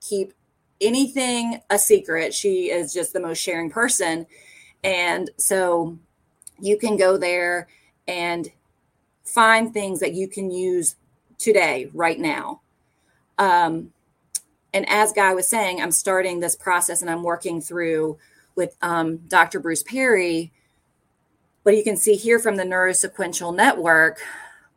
keep 0.00 0.34
anything 0.80 1.60
a 1.70 1.78
secret. 1.78 2.34
She 2.34 2.70
is 2.70 2.92
just 2.92 3.12
the 3.12 3.20
most 3.20 3.38
sharing 3.38 3.70
person. 3.70 4.26
And 4.82 5.30
so 5.36 5.96
you 6.60 6.76
can 6.76 6.96
go 6.96 7.16
there 7.16 7.68
and 8.08 8.50
find 9.24 9.72
things 9.72 10.00
that 10.00 10.14
you 10.14 10.26
can 10.26 10.50
use 10.50 10.96
today, 11.38 11.88
right 11.94 12.18
now. 12.18 12.62
Um, 13.38 13.92
and 14.74 14.84
as 14.88 15.12
Guy 15.12 15.32
was 15.32 15.48
saying, 15.48 15.80
I'm 15.80 15.92
starting 15.92 16.40
this 16.40 16.56
process 16.56 17.02
and 17.02 17.10
I'm 17.10 17.22
working 17.22 17.60
through 17.60 18.18
with 18.56 18.76
um, 18.82 19.18
Dr. 19.28 19.60
Bruce 19.60 19.84
Perry. 19.84 20.50
But 21.62 21.76
you 21.76 21.84
can 21.84 21.96
see 21.96 22.16
here 22.16 22.40
from 22.40 22.56
the 22.56 22.64
Neurosequential 22.64 23.54
Network, 23.54 24.18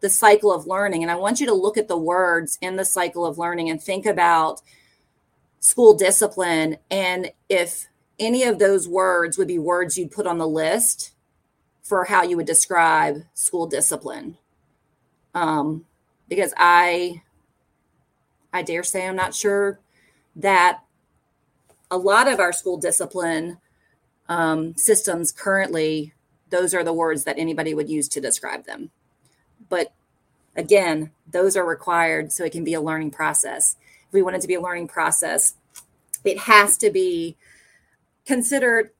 the 0.02 0.10
cycle 0.10 0.54
of 0.54 0.68
learning. 0.68 1.04
And 1.04 1.12
I 1.12 1.16
want 1.16 1.40
you 1.40 1.46
to 1.48 1.54
look 1.54 1.78
at 1.78 1.88
the 1.88 1.98
words 1.98 2.58
in 2.62 2.76
the 2.76 2.86
cycle 2.86 3.26
of 3.26 3.38
learning 3.38 3.70
and 3.70 3.82
think 3.82 4.06
about 4.06 4.62
school 5.60 5.96
discipline 5.96 6.78
and 6.90 7.32
if 7.48 7.88
any 8.20 8.44
of 8.44 8.60
those 8.60 8.88
words 8.88 9.38
would 9.38 9.48
be 9.48 9.60
words 9.60 9.98
you'd 9.98 10.12
put 10.12 10.28
on 10.28 10.38
the 10.38 10.48
list 10.48 11.14
for 11.84 12.06
how 12.06 12.24
you 12.24 12.38
would 12.38 12.46
describe 12.46 13.24
school 13.34 13.68
discipline. 13.68 14.38
Um, 15.34 15.86
because 16.28 16.54
I, 16.58 17.22
I 18.54 18.62
dare 18.62 18.84
say, 18.84 19.08
I'm 19.08 19.16
not 19.16 19.36
sure 19.36 19.80
that 20.36 20.82
a 21.90 21.98
lot 21.98 22.28
of 22.28 22.40
our 22.40 22.54
school 22.54 22.78
discipline 22.78 23.58
um, 24.30 24.76
systems 24.78 25.32
currently, 25.32 26.14
those 26.50 26.74
are 26.74 26.84
the 26.84 26.94
words 26.94 27.24
that 27.26 27.38
anybody 27.38 27.74
would 27.74 27.90
use 27.90 28.08
to 28.10 28.22
describe 28.22 28.66
them. 28.66 28.92
But 29.72 29.94
again, 30.56 31.12
those 31.32 31.56
are 31.58 31.66
required 31.66 32.32
so 32.32 32.44
it 32.44 32.52
can 32.52 32.66
be 32.66 32.76
a 32.76 32.82
learning 32.82 33.12
process. 33.12 33.78
If 34.08 34.14
we 34.14 34.22
want 34.22 34.36
it 34.36 34.42
to 34.42 34.48
be 34.48 34.56
a 34.56 34.62
learning 34.62 34.90
process, 34.90 35.56
it 36.24 36.38
has 36.40 36.78
to 36.78 36.92
be 36.92 37.38
considered 38.26 38.92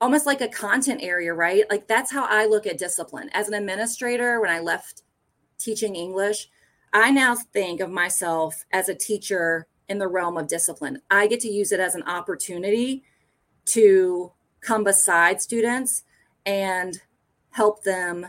almost 0.00 0.26
like 0.26 0.42
a 0.42 0.48
content 0.48 1.00
area, 1.02 1.32
right? 1.32 1.64
Like 1.70 1.88
that's 1.88 2.12
how 2.12 2.26
I 2.26 2.44
look 2.44 2.66
at 2.66 2.76
discipline. 2.76 3.30
As 3.32 3.48
an 3.48 3.54
administrator, 3.54 4.40
when 4.40 4.50
I 4.50 4.60
left 4.60 5.02
teaching 5.58 5.96
English, 5.96 6.50
I 6.92 7.10
now 7.10 7.34
think 7.34 7.80
of 7.80 7.90
myself 7.90 8.64
as 8.72 8.90
a 8.90 8.94
teacher 8.94 9.66
in 9.88 9.98
the 9.98 10.08
realm 10.08 10.36
of 10.36 10.48
discipline. 10.48 11.00
I 11.10 11.26
get 11.28 11.40
to 11.40 11.48
use 11.48 11.72
it 11.72 11.80
as 11.80 11.94
an 11.94 12.02
opportunity 12.02 13.04
to 13.66 14.32
come 14.60 14.84
beside 14.84 15.40
students 15.40 16.02
and 16.44 17.00
help 17.50 17.84
them 17.84 18.26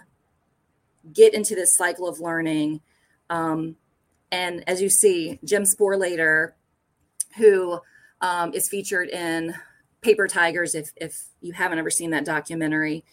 get 1.11 1.33
into 1.33 1.55
this 1.55 1.75
cycle 1.75 2.07
of 2.07 2.19
learning. 2.19 2.81
Um, 3.29 3.75
and 4.31 4.63
as 4.67 4.81
you 4.81 4.89
see, 4.89 5.39
Jim 5.43 5.63
Sporleder, 5.63 6.53
who 7.37 7.79
um, 8.21 8.53
is 8.53 8.69
featured 8.69 9.09
in 9.09 9.55
Paper 10.01 10.27
Tigers, 10.27 10.75
if, 10.75 10.91
if 10.95 11.25
you 11.41 11.53
haven't 11.53 11.79
ever 11.79 11.89
seen 11.89 12.11
that 12.11 12.25
documentary, 12.25 13.03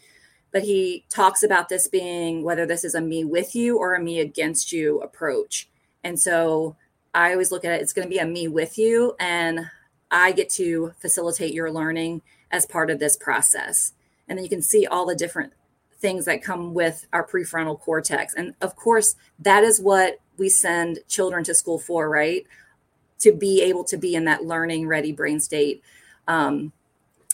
but 0.53 0.63
he 0.63 1.05
talks 1.09 1.43
about 1.43 1.69
this 1.69 1.89
being 1.89 2.43
whether 2.43 2.67
this 2.67 2.85
is 2.85 2.95
a 2.95 3.01
me 3.01 3.25
with 3.25 3.55
you 3.55 3.79
or 3.79 3.95
a 3.95 4.03
me 4.03 4.21
against 4.21 4.73
you 4.73 5.01
approach. 5.01 5.69
And 6.03 6.19
so 6.19 6.77
I 7.15 7.33
always 7.33 7.53
look 7.53 7.65
at 7.65 7.73
it, 7.73 7.83
it's 7.83 7.93
going 7.93 8.07
to 8.07 8.13
be 8.13 8.19
a 8.19 8.27
me 8.27 8.49
with 8.49 8.79
you, 8.79 9.15
and 9.19 9.71
I 10.11 10.33
get 10.33 10.49
to 10.51 10.93
facilitate 10.99 11.55
your 11.55 11.71
learning 11.71 12.23
as 12.51 12.67
part 12.67 12.91
of 12.91 12.99
this 12.99 13.17
process. 13.17 13.93
And 14.29 14.39
then 14.39 14.45
you 14.45 14.51
can 14.51 14.63
see 14.63 14.87
all 14.87 15.07
the 15.07 15.15
different 15.15 15.53
things 16.01 16.25
that 16.25 16.43
come 16.43 16.75
with 16.75 17.07
our 17.13 17.27
prefrontal 17.27 17.79
cortex. 17.79 18.35
And 18.35 18.55
of 18.61 18.75
course, 18.75 19.17
that 19.39 19.63
is 19.63 19.81
what 19.81 20.19
we 20.39 20.49
send 20.49 21.01
children 21.09 21.45
to 21.45 21.55
school 21.55 21.79
for, 21.79 22.09
right? 22.09 22.47
To 23.21 23.33
be 23.33 23.63
able 23.63 23.85
to 23.85 23.97
be 23.97 24.15
in 24.15 24.25
that 24.25 24.45
learning 24.45 24.89
ready 24.89 25.13
brain 25.13 25.41
state 25.41 25.83
um, 26.27 26.73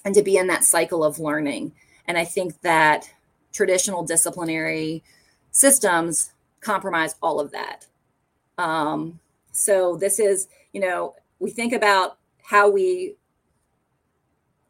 and 0.05 0.15
to 0.15 0.23
be 0.23 0.37
in 0.37 0.49
that 0.49 0.65
cycle 0.65 1.05
of 1.05 1.19
learning. 1.21 1.73
And 2.07 2.19
I 2.19 2.25
think 2.25 2.61
that 2.63 3.09
traditional 3.53 4.05
disciplinary 4.05 5.03
systems 5.53 6.33
compromise 6.61 7.15
all 7.23 7.41
of 7.41 7.53
that. 7.53 7.87
Um, 8.59 9.21
so, 9.53 9.97
this 9.97 10.19
is, 10.19 10.49
you 10.73 10.81
know, 10.81 11.15
we 11.39 11.51
think 11.51 11.73
about 11.73 12.19
how 12.43 12.71
we 12.71 13.15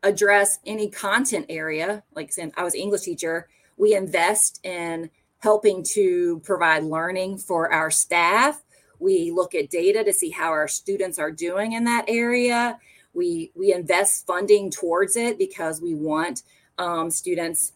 address 0.02 0.58
any 0.64 0.88
content 0.88 1.46
area. 1.48 2.02
Like 2.14 2.32
I 2.56 2.62
was 2.62 2.74
English 2.74 3.02
teacher 3.02 3.48
we 3.76 3.94
invest 3.94 4.60
in 4.64 5.10
helping 5.38 5.82
to 5.82 6.40
provide 6.44 6.82
learning 6.82 7.38
for 7.38 7.72
our 7.72 7.90
staff. 7.90 8.62
We 8.98 9.30
look 9.30 9.54
at 9.54 9.70
data 9.70 10.02
to 10.04 10.12
see 10.12 10.30
how 10.30 10.50
our 10.50 10.68
students 10.68 11.18
are 11.18 11.30
doing 11.30 11.72
in 11.72 11.84
that 11.84 12.06
area. 12.08 12.78
We, 13.14 13.52
we 13.54 13.72
invest 13.72 14.26
funding 14.26 14.70
towards 14.70 15.16
it 15.16 15.38
because 15.38 15.80
we 15.80 15.94
want 15.94 16.42
um, 16.78 17.10
students 17.10 17.72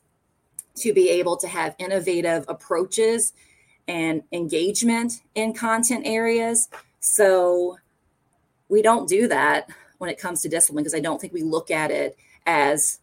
to 0.77 0.93
be 0.93 1.11
able 1.11 1.37
to 1.37 1.49
have 1.49 1.75
innovative 1.79 2.45
approaches 2.49 3.33
and 3.87 4.23
engagement 4.33 5.21
in 5.35 5.53
content 5.53 6.07
areas. 6.07 6.69
So 7.01 7.79
we 8.69 8.83
don't 8.83 9.09
do 9.09 9.29
that 9.29 9.69
when 9.99 10.11
it 10.11 10.19
comes 10.19 10.43
to 10.43 10.49
discipline 10.49 10.83
because 10.83 10.95
I 10.95 11.01
don't 11.01 11.21
think 11.21 11.33
we 11.33 11.43
look 11.43 11.71
at 11.71 11.91
it 11.91 12.17
as 12.47 13.01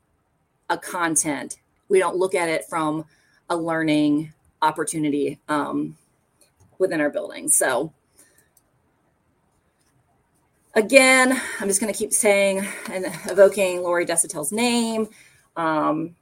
a 0.69 0.77
content. 0.77 1.57
We 1.89 1.99
don't 1.99 2.17
look 2.17 2.35
at 2.35 2.49
it 2.49 2.65
from 2.65 3.05
a 3.49 3.55
learning 3.55 4.33
opportunity 4.61 5.39
um, 5.47 5.97
within 6.79 7.01
our 7.01 7.09
building. 7.09 7.47
So 7.47 7.93
again, 10.77 11.41
I'm 11.59 11.67
just 11.67 11.81
going 11.81 11.91
to 11.91 11.97
keep 11.97 12.13
saying 12.13 12.65
and 12.91 13.05
evoking 13.29 13.81
Lori 13.81 14.05
Desautels' 14.05 14.51
name. 14.51 15.07
Um, 15.55 16.15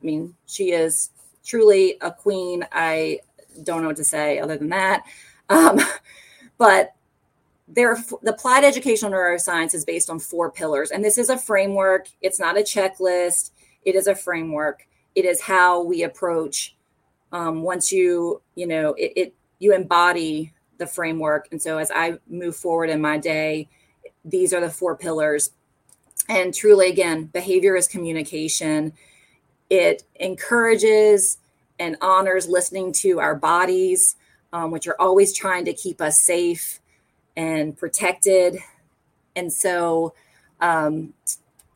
I 0.00 0.04
mean, 0.04 0.34
she 0.46 0.72
is 0.72 1.10
truly 1.44 1.96
a 2.00 2.10
queen. 2.10 2.66
I 2.70 3.20
don't 3.62 3.80
know 3.80 3.88
what 3.88 3.96
to 3.96 4.04
say 4.04 4.38
other 4.38 4.58
than 4.58 4.68
that. 4.70 5.04
Um, 5.48 5.80
but 6.58 6.92
there, 7.66 7.96
the 8.22 8.32
applied 8.32 8.64
educational 8.64 9.10
neuroscience 9.10 9.74
is 9.74 9.84
based 9.84 10.10
on 10.10 10.18
four 10.18 10.50
pillars, 10.50 10.90
and 10.90 11.02
this 11.02 11.16
is 11.16 11.30
a 11.30 11.38
framework. 11.38 12.08
It's 12.20 12.38
not 12.38 12.58
a 12.58 12.62
checklist. 12.62 13.51
It 13.84 13.94
is 13.94 14.06
a 14.06 14.14
framework. 14.14 14.86
It 15.14 15.24
is 15.24 15.40
how 15.40 15.82
we 15.82 16.02
approach. 16.02 16.76
Um, 17.32 17.62
once 17.62 17.92
you, 17.92 18.42
you 18.54 18.66
know, 18.66 18.94
it, 18.94 19.12
it 19.16 19.34
you 19.58 19.74
embody 19.74 20.52
the 20.78 20.86
framework, 20.86 21.48
and 21.50 21.62
so 21.62 21.78
as 21.78 21.90
I 21.94 22.18
move 22.28 22.56
forward 22.56 22.90
in 22.90 23.00
my 23.00 23.18
day, 23.18 23.68
these 24.24 24.52
are 24.52 24.60
the 24.60 24.70
four 24.70 24.96
pillars. 24.96 25.50
And 26.28 26.54
truly, 26.54 26.88
again, 26.88 27.24
behavior 27.24 27.76
is 27.76 27.88
communication. 27.88 28.92
It 29.70 30.04
encourages 30.16 31.38
and 31.78 31.96
honors 32.00 32.48
listening 32.48 32.92
to 32.92 33.18
our 33.18 33.34
bodies, 33.34 34.16
um, 34.52 34.70
which 34.70 34.86
are 34.86 34.96
always 35.00 35.34
trying 35.34 35.64
to 35.64 35.72
keep 35.72 36.00
us 36.00 36.20
safe 36.20 36.80
and 37.36 37.76
protected. 37.76 38.58
And 39.34 39.52
so 39.52 40.14
um, 40.60 41.14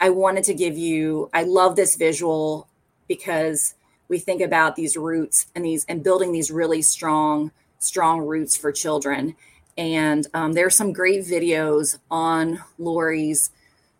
I 0.01 0.11
wanted 0.11 0.44
to 0.44 0.55
give 0.55 0.76
you, 0.76 1.30
I 1.32 1.44
love 1.44 1.76
this 1.76 1.97
visual 1.97 2.68
because 3.09 3.74
we 4.09 4.18
think 4.18 4.40
about 4.40 4.76
these 4.76 4.97
roots 4.97 5.47
and 5.55 5.64
these 5.64 5.84
and 5.86 6.05
building 6.05 6.32
these 6.32 6.51
really 6.51 6.82
strong, 6.82 7.51
strong 7.78 8.20
roots 8.20 8.57
for 8.57 8.72
children. 8.72 9.36
And 9.78 10.26
um, 10.32 10.53
there 10.53 10.66
are 10.66 10.70
some 10.70 10.92
great 10.92 11.24
videos 11.24 11.99
on 12.11 12.62
Lori's 12.78 13.51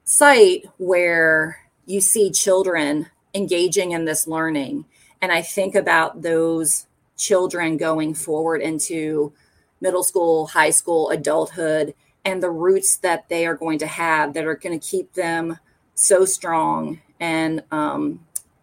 site 0.05 0.67
where 0.79 1.59
you 1.87 2.01
see 2.01 2.31
children 2.31 3.07
engaging 3.35 3.93
in 3.93 4.05
this 4.05 4.27
learning. 4.27 4.85
And 5.21 5.33
I 5.33 5.43
think 5.43 5.75
about 5.75 6.23
those 6.23 6.87
children 7.17 7.77
going 7.77 8.15
forward 8.15 8.61
into 8.61 9.33
middle 9.81 10.03
school, 10.03 10.47
high 10.49 10.71
school, 10.71 11.11
adulthood, 11.11 11.95
and 12.25 12.43
the 12.43 12.51
roots 12.51 12.97
that 12.99 13.29
they 13.29 13.47
are 13.47 13.55
going 13.55 13.79
to 13.79 13.87
have 13.87 14.35
that 14.35 14.47
are 14.47 14.57
going 14.57 14.79
to 14.79 14.87
keep 14.87 15.13
them 15.15 15.59
so 15.97 16.25
strong 16.25 17.01
and 17.19 17.65
um, 17.73 18.21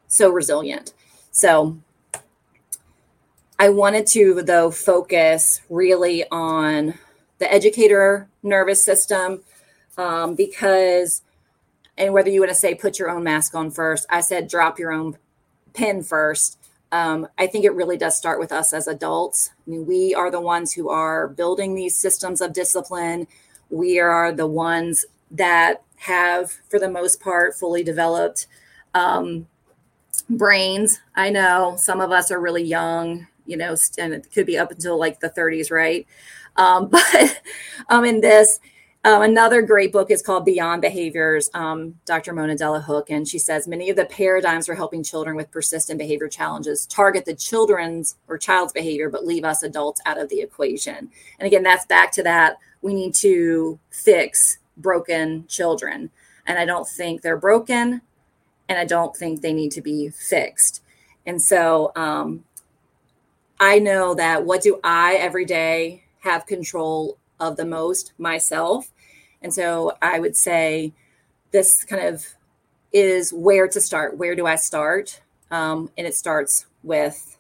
so 0.08 0.30
resilient. 0.30 0.94
So 1.32 1.78
I 3.60 3.68
wanted 3.68 4.08
to, 4.08 4.42
though, 4.42 4.72
focus 4.72 5.60
really 5.70 6.24
on 6.32 6.94
the 7.40 7.52
educator 7.52 8.30
nervous 8.42 8.84
system 8.86 9.42
um, 9.98 10.36
because, 10.36 11.22
and 11.98 12.14
whether 12.14 12.30
you 12.30 12.40
want 12.40 12.52
to 12.52 12.56
say 12.56 12.74
put 12.74 12.98
your 12.98 13.10
own 13.10 13.26
mask 13.26 13.54
on 13.54 13.72
first, 13.72 14.06
I 14.10 14.22
said 14.22 14.48
drop 14.48 14.80
your 14.80 14.94
own 14.94 15.18
pin 15.74 16.02
first 16.04 16.58
um, 16.94 17.28
I 17.40 17.48
think 17.48 17.66
it 17.66 17.74
really 17.74 17.98
does 17.98 18.16
start 18.16 18.40
with 18.40 18.52
us 18.52 18.72
as 18.72 18.88
adults. 18.88 19.50
I 19.66 19.72
mean, 19.72 19.88
we 19.88 20.14
are 20.14 20.30
the 20.30 20.40
ones 20.40 20.72
who 20.72 20.90
are 20.90 21.28
building 21.28 21.74
these 21.74 21.96
systems 21.96 22.40
of 22.40 22.54
discipline. 22.54 23.26
We 23.72 24.00
are 24.00 24.32
the 24.32 24.46
ones 24.46 25.04
that 25.32 25.82
have, 26.04 26.52
for 26.70 26.80
the 26.80 26.90
most 26.90 27.20
part, 27.20 27.56
fully 27.56 27.84
developed 27.84 28.48
um, 28.94 29.48
brains. 30.30 31.00
I 31.16 31.30
know 31.30 31.76
some 31.78 32.02
of 32.02 32.12
us 32.12 32.32
are 32.32 32.40
really 32.40 32.64
young, 32.64 33.28
you 33.46 33.58
know, 33.58 33.76
and 33.98 34.14
it 34.14 34.32
could 34.34 34.46
be 34.46 34.58
up 34.58 34.72
until 34.72 35.00
like 35.00 35.20
the 35.20 35.30
30s, 35.30 35.72
right? 35.72 36.06
Um, 36.56 36.88
but 36.92 37.42
um, 37.90 38.06
in 38.06 38.22
this, 38.22 38.60
um, 39.06 39.22
another 39.22 39.62
great 39.62 39.92
book 39.92 40.12
is 40.12 40.22
called 40.22 40.46
Beyond 40.46 40.82
Behaviors, 40.82 41.50
um, 41.54 41.96
Dr. 42.06 42.32
Mona 42.32 42.56
Delahooke, 42.56 43.10
and 43.10 43.28
she 43.28 43.38
says 43.38 43.68
many 43.68 43.90
of 43.90 43.98
the 43.98 44.06
paradigms 44.06 44.66
for 44.66 44.76
helping 44.76 45.04
children 45.04 45.36
with 45.36 45.52
persistent 45.52 46.00
behavior 46.00 46.30
challenges 46.30 46.86
target 46.86 47.26
the 47.26 47.36
children's 47.36 48.16
or 48.30 48.38
child's 48.38 48.72
behavior, 48.72 49.10
but 49.10 49.26
leave 49.26 49.44
us 49.44 49.62
adults 49.62 50.02
out 50.06 50.18
of 50.18 50.30
the 50.30 50.40
equation. 50.40 51.10
And 51.40 51.48
again, 51.48 51.64
that's 51.64 51.86
back 51.86 52.14
to 52.14 52.24
that 52.24 52.58
we 52.82 52.94
need 52.94 53.14
to 53.16 53.80
fix 53.90 54.60
broken 54.78 55.46
children. 55.48 56.10
And 56.46 56.58
I 56.60 56.66
don't 56.66 56.88
think 56.88 57.22
they're 57.22 57.38
broken, 57.38 58.02
and 58.68 58.80
I 58.80 58.86
don't 58.86 59.16
think 59.16 59.42
they 59.42 59.54
need 59.54 59.72
to 59.72 59.82
be 59.82 60.10
fixed. 60.10 60.84
And 61.26 61.42
so 61.42 61.92
um, 61.96 62.44
I 63.60 63.80
know 63.80 64.14
that 64.16 64.46
what 64.46 64.62
do 64.62 64.80
I 64.84 65.16
every 65.16 65.46
day 65.46 66.04
have 66.20 66.46
control 66.46 67.18
of 67.40 67.58
the 67.58 67.66
most 67.66 68.14
myself. 68.18 68.92
And 69.42 69.54
so 69.54 69.98
I 70.02 70.20
would 70.20 70.38
say 70.38 70.94
this 71.52 71.84
kind 71.84 72.06
of 72.08 72.26
is 72.92 73.34
where 73.34 73.68
to 73.68 73.82
start. 73.82 74.18
Where 74.18 74.36
do 74.36 74.46
I 74.46 74.56
start? 74.56 75.22
Um, 75.52 75.90
and 75.98 76.08
it 76.08 76.16
starts 76.16 76.66
with 76.84 77.38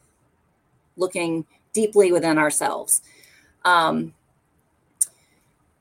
looking 0.97 1.45
deeply 1.71 2.11
within 2.11 2.37
ourselves. 2.37 3.01
Um, 3.65 4.13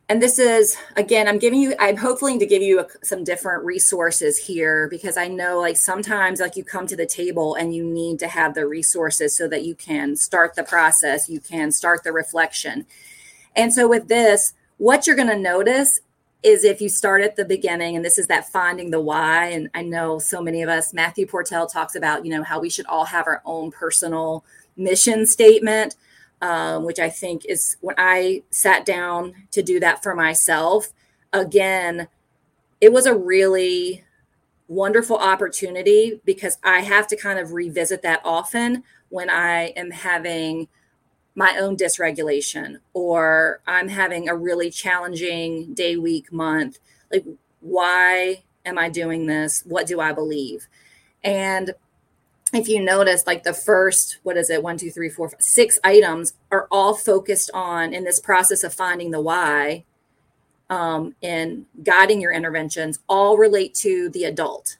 and 0.09 0.21
this 0.21 0.39
is 0.39 0.77
again 0.97 1.29
i'm 1.29 1.39
giving 1.39 1.61
you 1.61 1.75
i'm 1.79 1.97
hopefully 1.97 2.39
to 2.39 2.47
give 2.47 2.63
you 2.63 2.81
a, 2.81 2.87
some 3.03 3.25
different 3.25 3.65
resources 3.65 4.37
here 4.37 4.89
because 4.89 5.17
i 5.17 5.29
know 5.29 5.61
like 5.61 5.77
sometimes 5.77 6.41
like 6.41 6.57
you 6.57 6.65
come 6.65 6.87
to 6.87 6.97
the 6.97 7.07
table 7.07 7.55
and 7.55 7.75
you 7.75 7.85
need 7.85 8.19
to 8.19 8.29
have 8.29 8.55
the 8.55 8.67
resources 8.67 9.37
so 9.37 9.49
that 9.49 9.65
you 9.65 9.75
can 9.75 10.17
start 10.17 10.55
the 10.55 10.65
process 10.65 11.29
you 11.29 11.41
can 11.41 11.71
start 11.71 12.03
the 12.05 12.13
reflection 12.13 12.85
and 13.55 13.73
so 13.73 13.89
with 13.89 14.09
this, 14.09 14.55
what 14.79 15.07
you're 15.07 15.17
going 15.17 15.29
to 15.29 15.39
notice 15.39 16.01
is 16.43 16.65
if 16.65 16.81
you 16.81 16.89
start 16.89 17.23
at 17.23 17.37
the 17.37 17.45
beginning, 17.45 17.95
and 17.95 18.05
this 18.05 18.19
is 18.19 18.27
that 18.27 18.49
finding 18.49 18.91
the 18.91 19.01
why. 19.01 19.47
And 19.47 19.71
I 19.75 19.83
know 19.83 20.19
so 20.19 20.43
many 20.43 20.63
of 20.63 20.69
us, 20.69 20.93
Matthew 20.93 21.27
Portell 21.27 21.71
talks 21.71 21.95
about, 21.95 22.25
you 22.25 22.33
know, 22.33 22.43
how 22.43 22.59
we 22.59 22.71
should 22.71 22.87
all 22.87 23.05
have 23.05 23.27
our 23.27 23.43
own 23.45 23.71
personal 23.71 24.45
mission 24.77 25.27
statement, 25.27 25.95
um, 26.43 26.85
which 26.85 26.99
I 26.99 27.09
think 27.09 27.47
is 27.47 27.77
when 27.81 27.95
I 27.97 28.43
sat 28.51 28.85
down 28.85 29.33
to 29.53 29.63
do 29.63 29.79
that 29.81 30.03
for 30.03 30.15
myself, 30.15 30.93
again, 31.33 32.09
it 32.81 32.93
was 32.93 33.07
a 33.07 33.17
really 33.17 34.05
wonderful 34.67 35.17
opportunity 35.17 36.21
because 36.25 36.59
I 36.65 36.81
have 36.81 37.07
to 37.09 37.17
kind 37.17 37.39
of 37.39 37.53
revisit 37.53 38.03
that 38.03 38.21
often 38.25 38.83
when 39.09 39.31
I 39.31 39.67
am 39.77 39.93
having 39.93 40.67
my 41.35 41.57
own 41.59 41.77
dysregulation 41.77 42.79
or 42.93 43.61
I'm 43.67 43.89
having 43.89 44.29
a 44.29 44.37
really 44.37 44.71
challenging 44.71 45.75
day, 45.75 45.97
week, 45.97 46.33
month. 46.33 46.79
Like, 47.11 47.25
why 47.61 48.43
am 48.67 48.79
I 48.79 48.89
doing 48.89 49.27
this? 49.27 49.63
What 49.65 49.87
do 49.87 50.01
I 50.01 50.13
believe? 50.13 50.67
And 51.23 51.73
if 52.53 52.69
you 52.69 52.83
notice, 52.83 53.27
like 53.27 53.43
the 53.43 53.55
first, 53.55 54.19
what 54.23 54.37
is 54.37 54.51
it, 54.51 54.63
one, 54.63 54.77
two, 54.77 54.91
three, 54.91 55.09
four, 55.09 55.31
five, 55.31 55.43
six 55.43 55.79
items 55.85 56.35
are 56.51 56.69
all 56.71 56.95
focused 56.95 57.51
on 57.55 57.95
in 57.95 58.05
this 58.05 58.21
process 58.21 58.63
of 58.63 58.75
finding 58.75 59.11
the 59.11 59.21
why 59.21 59.85
um, 60.69 61.15
and 61.23 61.67
guiding 61.83 62.21
your 62.21 62.33
interventions, 62.33 62.99
all 63.09 63.37
relate 63.37 63.75
to 63.75 64.09
the 64.11 64.25
adult. 64.25 64.77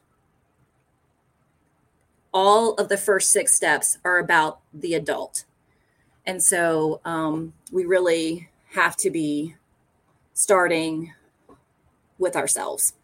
All 2.35 2.75
of 2.75 2.89
the 2.89 2.97
first 2.97 3.31
six 3.31 3.55
steps 3.55 3.99
are 4.05 4.19
about 4.19 4.61
the 4.73 4.95
adult 4.95 5.45
and 6.27 6.43
so 6.43 7.01
um, 7.05 7.53
we 7.71 7.85
really 7.85 8.49
have 8.71 8.97
to 8.97 9.11
be 9.11 9.55
starting 10.35 11.13
with 12.19 12.37
ourselves. 12.37 12.95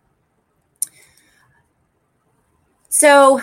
So 2.88 3.40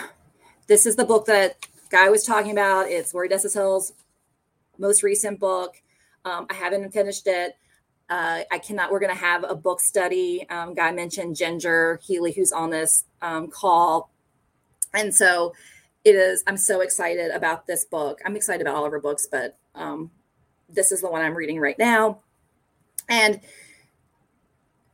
this 0.68 0.86
is 0.86 0.96
the 0.96 1.06
book 1.06 1.26
that 1.26 1.66
Guy 1.90 2.10
was 2.10 2.24
talking 2.24 2.52
about. 2.52 2.88
It's 2.88 3.14
Lori 3.14 3.30
Desautels' 3.30 3.92
most 4.78 5.04
recent 5.04 5.40
book. 5.40 5.82
Um, 6.24 6.48
I 6.50 6.56
haven't 6.56 6.92
finished 6.92 7.28
it. 7.28 7.56
Uh, 8.10 8.42
I 8.52 8.60
cannot. 8.60 8.92
We're 8.92 9.00
going 9.00 9.14
to 9.14 9.20
have 9.20 9.44
a 9.44 9.56
book 9.56 9.80
study. 9.80 10.48
Um, 10.50 10.74
Guy 10.74 10.92
mentioned 10.92 11.36
Ginger 11.36 12.00
Healy, 12.04 12.32
who's 12.32 12.52
on 12.52 12.70
this 12.70 13.06
um, 13.22 13.48
call, 13.48 14.12
and 14.94 15.14
so 15.14 15.54
it 16.04 16.16
is. 16.16 16.44
I'm 16.46 16.58
so 16.58 16.82
excited 16.82 17.32
about 17.32 17.66
this 17.66 17.86
book. 17.86 18.20
I'm 18.26 18.36
excited 18.36 18.62
about 18.62 18.76
all 18.76 18.86
of 18.86 18.92
her 18.92 19.00
books, 19.00 19.28
but 19.32 19.58
um, 19.74 20.12
this 20.70 20.92
is 20.92 21.02
the 21.02 21.10
one 21.10 21.22
I'm 21.22 21.36
reading 21.36 21.60
right 21.60 21.78
now. 21.80 22.20
And 23.10 23.40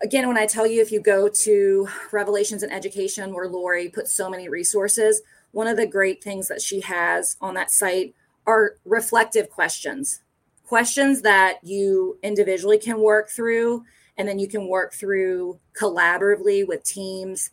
again, 0.02 0.28
when 0.28 0.38
I 0.38 0.46
tell 0.46 0.66
you, 0.66 0.82
if 0.82 0.92
you 0.92 1.02
go 1.02 1.28
to 1.28 1.88
Revelations 2.12 2.64
in 2.64 2.72
Education, 2.72 3.34
where 3.34 3.48
Lori 3.48 3.90
puts 3.90 4.14
so 4.14 4.30
many 4.30 4.50
resources, 4.50 5.22
one 5.52 5.68
of 5.68 5.78
the 5.78 5.88
great 5.88 6.24
things 6.24 6.48
that 6.48 6.62
she 6.62 6.82
has 6.82 7.36
on 7.42 7.54
that 7.56 7.72
site 7.72 8.16
are 8.46 8.76
reflective 8.86 9.50
questions, 9.50 10.22
questions 10.66 11.22
that 11.22 11.60
you 11.64 12.18
individually 12.24 12.78
can 12.78 13.00
work 13.00 13.30
through, 13.30 13.84
and 14.18 14.28
then 14.28 14.40
you 14.40 14.48
can 14.48 14.68
work 14.68 14.94
through 14.94 15.60
collaboratively 15.80 16.68
with 16.68 16.84
teams 16.84 17.50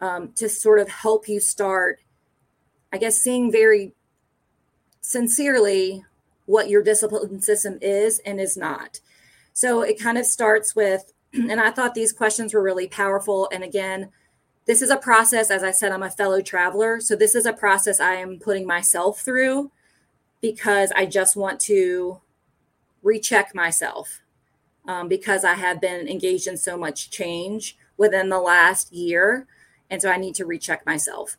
um, 0.00 0.32
to 0.32 0.48
sort 0.48 0.78
of 0.78 0.88
help 0.88 1.28
you 1.28 1.40
start, 1.40 2.00
I 2.92 2.98
guess, 2.98 3.18
seeing 3.18 3.52
very 3.52 3.92
sincerely 5.00 6.04
what 6.46 6.68
your 6.68 6.82
discipline 6.82 7.40
system 7.40 7.78
is 7.80 8.20
and 8.20 8.40
is 8.40 8.56
not. 8.56 9.00
So 9.52 9.82
it 9.82 10.00
kind 10.00 10.18
of 10.18 10.26
starts 10.26 10.74
with, 10.74 11.12
and 11.32 11.60
I 11.60 11.70
thought 11.70 11.94
these 11.94 12.12
questions 12.12 12.52
were 12.52 12.62
really 12.62 12.88
powerful. 12.88 13.48
And 13.52 13.62
again, 13.62 14.10
this 14.64 14.82
is 14.82 14.90
a 14.90 14.96
process, 14.96 15.50
as 15.50 15.64
I 15.64 15.72
said, 15.72 15.92
I'm 15.92 16.02
a 16.02 16.10
fellow 16.10 16.40
traveler. 16.40 17.00
So 17.00 17.16
this 17.16 17.34
is 17.34 17.46
a 17.46 17.52
process 17.52 17.98
I 17.98 18.14
am 18.14 18.38
putting 18.38 18.66
myself 18.66 19.20
through 19.20 19.70
because 20.40 20.92
I 20.94 21.06
just 21.06 21.36
want 21.36 21.60
to 21.60 22.20
recheck 23.02 23.54
myself 23.54 24.20
um, 24.86 25.08
because 25.08 25.44
I 25.44 25.54
have 25.54 25.80
been 25.80 26.08
engaged 26.08 26.46
in 26.46 26.56
so 26.56 26.76
much 26.76 27.10
change 27.10 27.76
within 27.96 28.28
the 28.28 28.38
last 28.38 28.92
year. 28.92 29.46
And 29.90 30.00
so 30.00 30.10
I 30.10 30.16
need 30.16 30.34
to 30.36 30.46
recheck 30.46 30.86
myself. 30.86 31.36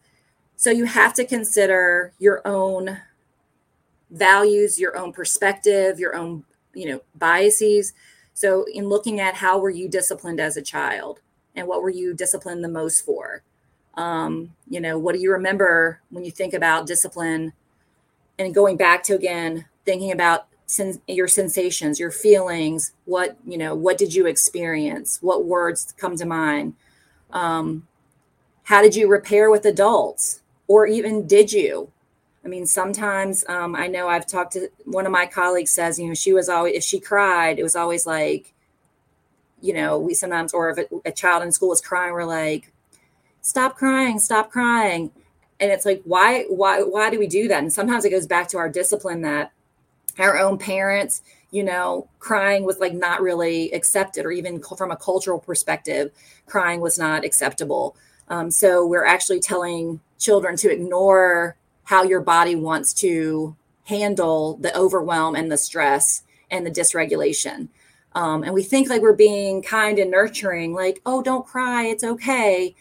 So 0.55 0.69
you 0.69 0.85
have 0.85 1.13
to 1.15 1.25
consider 1.25 2.13
your 2.19 2.45
own 2.45 2.99
values, 4.11 4.79
your 4.79 4.97
own 4.97 5.11
perspective, 5.11 5.99
your 5.99 6.15
own, 6.15 6.43
you 6.73 6.87
know, 6.87 7.01
biases. 7.15 7.93
So 8.33 8.65
in 8.71 8.89
looking 8.89 9.19
at 9.19 9.35
how 9.35 9.59
were 9.59 9.69
you 9.69 9.87
disciplined 9.87 10.39
as 10.39 10.57
a 10.57 10.61
child 10.61 11.21
and 11.55 11.67
what 11.67 11.81
were 11.81 11.89
you 11.89 12.13
disciplined 12.13 12.63
the 12.63 12.69
most 12.69 13.05
for? 13.05 13.43
Um, 13.95 14.53
you 14.69 14.79
know, 14.79 14.97
what 14.97 15.13
do 15.13 15.21
you 15.21 15.31
remember 15.31 16.01
when 16.09 16.25
you 16.25 16.31
think 16.31 16.53
about 16.53 16.87
discipline 16.87 17.53
and 18.39 18.53
going 18.53 18.77
back 18.77 19.03
to 19.03 19.13
again 19.13 19.65
thinking 19.85 20.11
about 20.11 20.47
sen- 20.65 21.01
your 21.07 21.27
sensations, 21.27 21.99
your 21.99 22.11
feelings, 22.11 22.93
what, 23.05 23.37
you 23.45 23.57
know, 23.57 23.75
what 23.75 23.97
did 23.97 24.15
you 24.15 24.25
experience? 24.25 25.19
What 25.21 25.45
words 25.45 25.93
come 25.97 26.17
to 26.17 26.25
mind? 26.25 26.73
Um, 27.31 27.87
how 28.63 28.81
did 28.81 28.95
you 28.95 29.07
repair 29.07 29.51
with 29.51 29.65
adults? 29.65 30.41
Or 30.67 30.87
even 30.87 31.27
did 31.27 31.51
you? 31.51 31.91
I 32.43 32.47
mean, 32.47 32.65
sometimes 32.65 33.45
um, 33.47 33.75
I 33.75 33.87
know 33.87 34.07
I've 34.07 34.27
talked 34.27 34.53
to 34.53 34.69
one 34.85 35.05
of 35.05 35.11
my 35.11 35.25
colleagues 35.25 35.71
says, 35.71 35.99
you 35.99 36.07
know, 36.07 36.13
she 36.13 36.33
was 36.33 36.49
always, 36.49 36.75
if 36.75 36.83
she 36.83 36.99
cried, 36.99 37.59
it 37.59 37.63
was 37.63 37.75
always 37.75 38.05
like, 38.05 38.52
you 39.63 39.73
know, 39.73 39.97
we 39.97 40.13
sometimes, 40.13 40.53
or 40.53 40.69
if 40.71 40.77
a, 40.77 41.09
a 41.09 41.11
child 41.11 41.41
in 41.41 41.51
school 41.53 41.71
is 41.71 41.79
crying, 41.79 42.11
we're 42.11 42.25
like, 42.25 42.73
stop 43.41 43.77
crying, 43.77 44.19
stop 44.19 44.51
crying. 44.51 45.09
And 45.57 45.71
it's 45.71 45.85
like, 45.85 46.01
why, 46.03 46.43
why, 46.49 46.81
why 46.81 47.09
do 47.09 47.17
we 47.17 47.27
do 47.27 47.47
that? 47.47 47.63
And 47.63 47.71
sometimes 47.71 48.03
it 48.03 48.09
goes 48.09 48.27
back 48.27 48.49
to 48.49 48.57
our 48.57 48.67
discipline 48.67 49.21
that 49.21 49.53
our 50.19 50.37
own 50.37 50.57
parents, 50.57 51.21
you 51.49 51.63
know, 51.63 52.09
crying 52.19 52.65
was 52.65 52.79
like 52.79 52.93
not 52.93 53.21
really 53.21 53.71
accepted, 53.71 54.25
or 54.25 54.31
even 54.31 54.61
from 54.61 54.91
a 54.91 54.97
cultural 54.97 55.39
perspective, 55.39 56.11
crying 56.45 56.81
was 56.81 56.99
not 56.99 57.23
acceptable. 57.23 57.95
Um, 58.27 58.51
so 58.51 58.85
we're 58.85 59.05
actually 59.05 59.39
telling 59.39 60.01
children 60.19 60.57
to 60.57 60.69
ignore 60.69 61.55
how 61.85 62.03
your 62.03 62.21
body 62.21 62.55
wants 62.55 62.93
to 62.95 63.55
handle 63.85 64.57
the 64.57 64.77
overwhelm 64.77 65.35
and 65.35 65.49
the 65.49 65.57
stress 65.57 66.23
and 66.51 66.65
the 66.65 66.71
dysregulation. 66.71 67.69
Um, 68.15 68.43
and 68.43 68.53
we 68.53 68.63
think 68.63 68.89
like 68.89 69.01
we're 69.01 69.13
being 69.13 69.61
kind 69.61 69.97
and 69.99 70.11
nurturing, 70.11 70.73
like, 70.73 71.01
oh, 71.05 71.23
don't 71.23 71.45
cry, 71.45 71.85
it's 71.85 72.03
okay. 72.03 72.75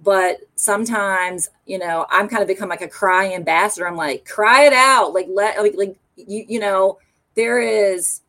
But 0.00 0.38
sometimes, 0.54 1.50
you 1.66 1.78
know, 1.78 2.06
I'm 2.10 2.28
kind 2.28 2.42
of 2.42 2.48
become 2.48 2.68
like 2.68 2.82
a 2.82 2.88
cry 2.88 3.32
ambassador. 3.32 3.88
I'm 3.88 3.96
like, 3.96 4.24
cry 4.24 4.64
it 4.64 4.72
out, 4.72 5.12
like 5.12 5.26
let 5.28 5.60
like 5.60 5.74
like 5.76 5.96
you 6.16 6.44
you 6.48 6.60
know, 6.60 6.98
there 7.34 7.58
is 7.58 8.20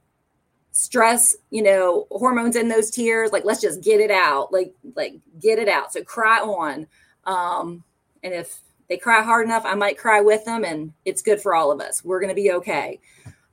stress, 0.71 1.35
you 1.51 1.61
know, 1.61 2.07
hormones 2.09 2.55
in 2.55 2.69
those 2.69 2.89
tears. 2.89 3.31
Like, 3.31 3.45
let's 3.45 3.61
just 3.61 3.83
get 3.83 3.99
it 3.99 4.11
out, 4.11 4.51
like 4.51 4.73
like 4.95 5.19
get 5.39 5.59
it 5.59 5.67
out. 5.67 5.93
So 5.93 6.03
cry 6.03 6.39
on. 6.39 6.87
Um, 7.25 7.83
and 8.23 8.33
if 8.33 8.59
they 8.87 8.97
cry 8.97 9.21
hard 9.21 9.45
enough, 9.45 9.65
I 9.65 9.75
might 9.75 9.99
cry 9.99 10.21
with 10.21 10.45
them, 10.45 10.65
and 10.65 10.93
it's 11.05 11.21
good 11.21 11.39
for 11.39 11.53
all 11.53 11.71
of 11.71 11.79
us. 11.79 12.03
We're 12.03 12.19
to 12.29 12.35
be 12.35 12.51
okay. 12.53 12.99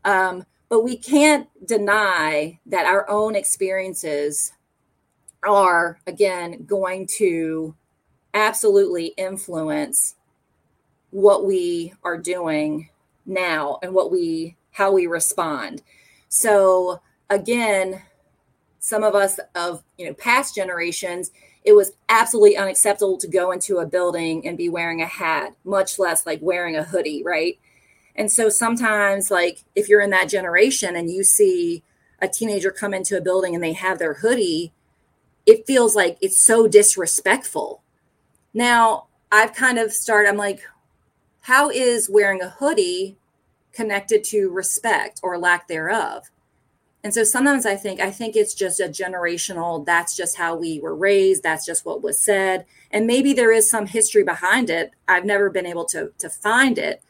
Um, 0.04 0.46
but 0.68 0.82
we 0.82 0.96
can't 0.96 1.48
deny 1.66 2.58
that 2.66 2.86
our 2.86 3.08
own 3.08 3.36
experiences 3.36 4.52
are, 5.42 5.98
again, 6.06 6.64
going 6.64 7.06
to 7.18 7.74
absolutely 8.34 9.06
influence 9.16 10.16
what 11.10 11.46
we 11.46 11.92
are 12.02 12.18
doing 12.18 12.88
now 13.24 13.78
and 13.82 13.94
what 13.94 14.10
we 14.10 14.54
how 14.72 14.92
we 14.92 15.06
respond 15.06 15.82
so 16.28 17.00
again 17.30 18.02
some 18.78 19.02
of 19.02 19.14
us 19.14 19.40
of 19.54 19.82
you 19.96 20.06
know 20.06 20.12
past 20.14 20.54
generations 20.54 21.30
it 21.66 21.74
was 21.74 21.92
absolutely 22.08 22.56
unacceptable 22.56 23.18
to 23.18 23.26
go 23.26 23.50
into 23.50 23.78
a 23.78 23.86
building 23.86 24.46
and 24.46 24.56
be 24.56 24.68
wearing 24.68 25.02
a 25.02 25.06
hat, 25.06 25.52
much 25.64 25.98
less 25.98 26.24
like 26.24 26.38
wearing 26.40 26.76
a 26.76 26.84
hoodie, 26.84 27.24
right? 27.24 27.58
And 28.16 28.32
so 28.32 28.48
sometimes, 28.48 29.30
like, 29.30 29.64
if 29.74 29.88
you're 29.88 30.00
in 30.00 30.10
that 30.10 30.28
generation 30.28 30.96
and 30.96 31.10
you 31.10 31.22
see 31.22 31.82
a 32.20 32.28
teenager 32.28 32.70
come 32.70 32.94
into 32.94 33.16
a 33.16 33.20
building 33.20 33.54
and 33.54 33.62
they 33.62 33.74
have 33.74 33.98
their 33.98 34.14
hoodie, 34.14 34.72
it 35.44 35.66
feels 35.66 35.94
like 35.94 36.16
it's 36.20 36.42
so 36.42 36.66
disrespectful. 36.66 37.82
Now, 38.54 39.06
I've 39.30 39.54
kind 39.54 39.78
of 39.78 39.92
started, 39.92 40.28
I'm 40.28 40.36
like, 40.36 40.62
how 41.42 41.70
is 41.70 42.10
wearing 42.10 42.40
a 42.40 42.48
hoodie 42.48 43.18
connected 43.72 44.24
to 44.24 44.48
respect 44.48 45.20
or 45.22 45.38
lack 45.38 45.68
thereof? 45.68 46.30
And 47.04 47.14
so 47.14 47.22
sometimes 47.22 47.66
I 47.66 47.76
think 47.76 48.00
I 48.00 48.10
think 48.10 48.34
it's 48.34 48.52
just 48.52 48.80
a 48.80 48.88
generational 48.88 49.86
that's 49.86 50.16
just 50.16 50.36
how 50.36 50.56
we 50.56 50.80
were 50.80 50.96
raised, 50.96 51.44
that's 51.44 51.64
just 51.64 51.86
what 51.86 52.02
was 52.02 52.20
said. 52.20 52.66
And 52.90 53.06
maybe 53.06 53.32
there 53.32 53.52
is 53.52 53.70
some 53.70 53.86
history 53.86 54.24
behind 54.24 54.70
it. 54.70 54.90
I've 55.06 55.24
never 55.24 55.48
been 55.48 55.66
able 55.66 55.84
to 55.86 56.10
to 56.18 56.28
find 56.28 56.78
it. 56.78 57.04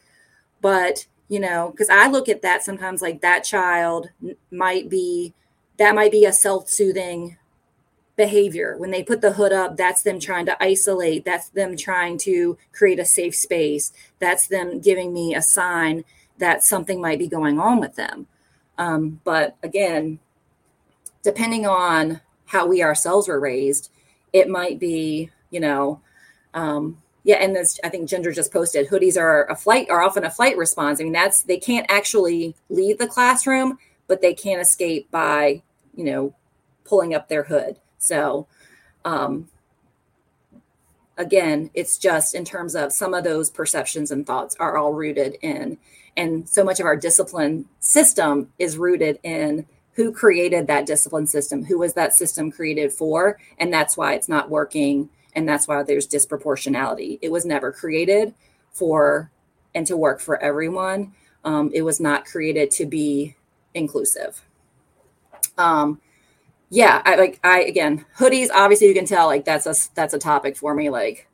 But, 0.67 1.07
you 1.29 1.41
know, 1.47 1.73
cuz 1.79 1.89
I 1.91 2.05
look 2.09 2.29
at 2.29 2.43
that 2.43 2.65
sometimes 2.65 3.03
like 3.03 3.21
that 3.21 3.45
child 3.45 4.11
might 4.51 4.89
be 4.89 5.35
that 5.79 5.95
might 5.95 6.13
be 6.19 6.25
a 6.25 6.33
self-soothing 6.33 7.37
behavior. 8.17 8.77
When 8.79 8.91
they 8.91 9.03
put 9.03 9.21
the 9.21 9.35
hood 9.35 9.53
up, 9.53 9.77
that's 9.77 10.03
them 10.03 10.19
trying 10.19 10.47
to 10.47 10.57
isolate, 10.73 11.25
that's 11.25 11.51
them 11.51 11.77
trying 11.77 12.17
to 12.29 12.57
create 12.73 12.99
a 12.99 13.05
safe 13.05 13.37
space. 13.37 13.93
That's 14.19 14.47
them 14.47 14.81
giving 14.81 15.13
me 15.13 15.35
a 15.35 15.43
sign 15.43 16.05
that 16.39 16.65
something 16.65 17.01
might 17.01 17.19
be 17.19 17.29
going 17.29 17.59
on 17.61 17.79
with 17.81 17.95
them 17.97 18.27
um, 18.79 19.21
but 19.25 19.57
again, 19.63 20.19
depending 21.23 21.67
on 21.67 22.21
how 22.47 22.67
we 22.67 22.83
ourselves 22.83 23.29
were 23.29 23.41
raised, 23.41 23.91
it 24.33 24.49
might 24.49 24.79
be, 24.79 25.31
you 25.51 25.61
know, 25.61 26.01
um, 26.55 27.03
yeah. 27.27 27.37
And 27.37 27.57
this, 27.57 27.81
I 27.83 27.89
think 27.89 28.09
Ginger 28.09 28.31
just 28.31 28.53
posted 28.53 28.89
hoodies 28.89 29.21
are 29.21 29.51
a 29.51 29.57
flight 29.57 29.91
are 29.91 30.01
often 30.01 30.23
a 30.23 30.31
flight 30.31 30.57
response. 30.57 31.01
I 31.01 31.05
mean, 31.05 31.13
that's 31.13 31.43
they 31.43 31.59
can't 31.59 31.85
actually 31.91 32.55
leave 32.69 32.99
the 32.99 33.09
classroom, 33.09 33.79
but 34.07 34.23
they 34.23 34.33
can't 34.33 34.63
escape 34.63 35.11
by, 35.11 35.63
you 35.97 36.05
know, 36.05 36.35
pulling 36.85 37.15
up 37.15 37.29
their 37.29 37.43
hood. 37.43 37.81
So, 37.99 38.47
um, 39.05 39.49
again, 41.19 41.69
it's 41.75 41.99
just 41.99 42.33
in 42.33 42.45
terms 42.45 42.77
of 42.77 42.93
some 42.93 43.13
of 43.13 43.25
those 43.25 43.51
perceptions 43.51 44.13
and 44.13 44.25
thoughts 44.25 44.55
are 44.61 44.77
all 44.77 44.93
rooted 44.93 45.37
in 45.43 45.79
and 46.17 46.49
so 46.49 46.63
much 46.63 46.79
of 46.79 46.87
our 46.87 46.97
discipline 46.97 47.67
system 47.81 48.53
is 48.59 48.79
rooted 48.79 49.19
in 49.25 49.67
who 49.95 50.13
created 50.13 50.69
that 50.69 50.87
discipline 50.87 51.27
system 51.27 51.65
who 51.65 51.79
was 51.79 51.95
that 51.95 52.15
system 52.15 52.53
created 52.53 52.93
for 52.93 53.37
and 53.59 53.73
that's 53.73 53.97
why 53.97 54.15
it's 54.15 54.29
not 54.29 54.49
working 54.49 55.09
and 55.37 55.49
that's 55.49 55.69
why 55.69 55.83
there's 55.85 56.09
disproportionality. 56.09 57.19
It 57.23 57.31
was 57.31 57.45
never 57.45 57.71
created 57.71 58.35
for 58.73 59.31
and 59.75 59.87
to 59.87 59.97
work 59.97 60.21
for 60.21 60.43
everyone. 60.43 61.13
Um, 61.45 61.71
it 61.73 61.83
was 61.83 62.01
not 62.01 62.25
created 62.25 62.73
to 62.73 62.87
be 62.87 63.37
inclusive. 63.75 64.43
Um, 65.57 66.01
yeah 66.69 67.01
i 67.05 67.15
like 67.15 67.39
i 67.45 67.61
again 67.63 68.05
hoodies 68.19 68.49
obviously 68.53 68.89
you 68.89 68.95
can 68.95 69.07
tell 69.07 69.27
like 69.29 69.45
that's 69.45 69.67
a 69.67 69.75
that's 69.95 70.15
a 70.15 70.19
topic 70.19 70.57
for 70.57 70.75
me 70.75 70.91
like 70.91 71.29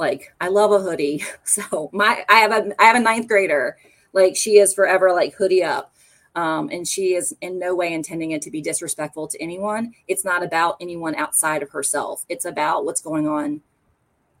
like 0.00 0.34
i 0.40 0.48
love 0.48 0.72
a 0.72 0.80
hoodie. 0.80 1.22
So 1.44 1.90
my 1.92 2.24
i 2.28 2.36
have 2.40 2.52
a 2.52 2.72
i 2.80 2.86
have 2.86 2.96
a 2.96 3.00
ninth 3.00 3.28
grader. 3.28 3.76
Like 4.12 4.34
she 4.36 4.58
is 4.58 4.74
forever 4.74 5.12
like 5.12 5.34
hoodie 5.34 5.62
up. 5.62 5.94
Um, 6.36 6.70
and 6.70 6.86
she 6.88 7.14
is 7.14 7.36
in 7.40 7.58
no 7.58 7.74
way 7.74 7.92
intending 7.92 8.32
it 8.32 8.42
to 8.42 8.50
be 8.50 8.62
disrespectful 8.62 9.28
to 9.28 9.42
anyone. 9.42 9.94
It's 10.08 10.24
not 10.24 10.42
about 10.44 10.76
anyone 10.80 11.14
outside 11.16 11.62
of 11.62 11.70
herself. 11.70 12.24
It's 12.28 12.44
about 12.46 12.84
what's 12.84 13.02
going 13.02 13.28
on 13.28 13.62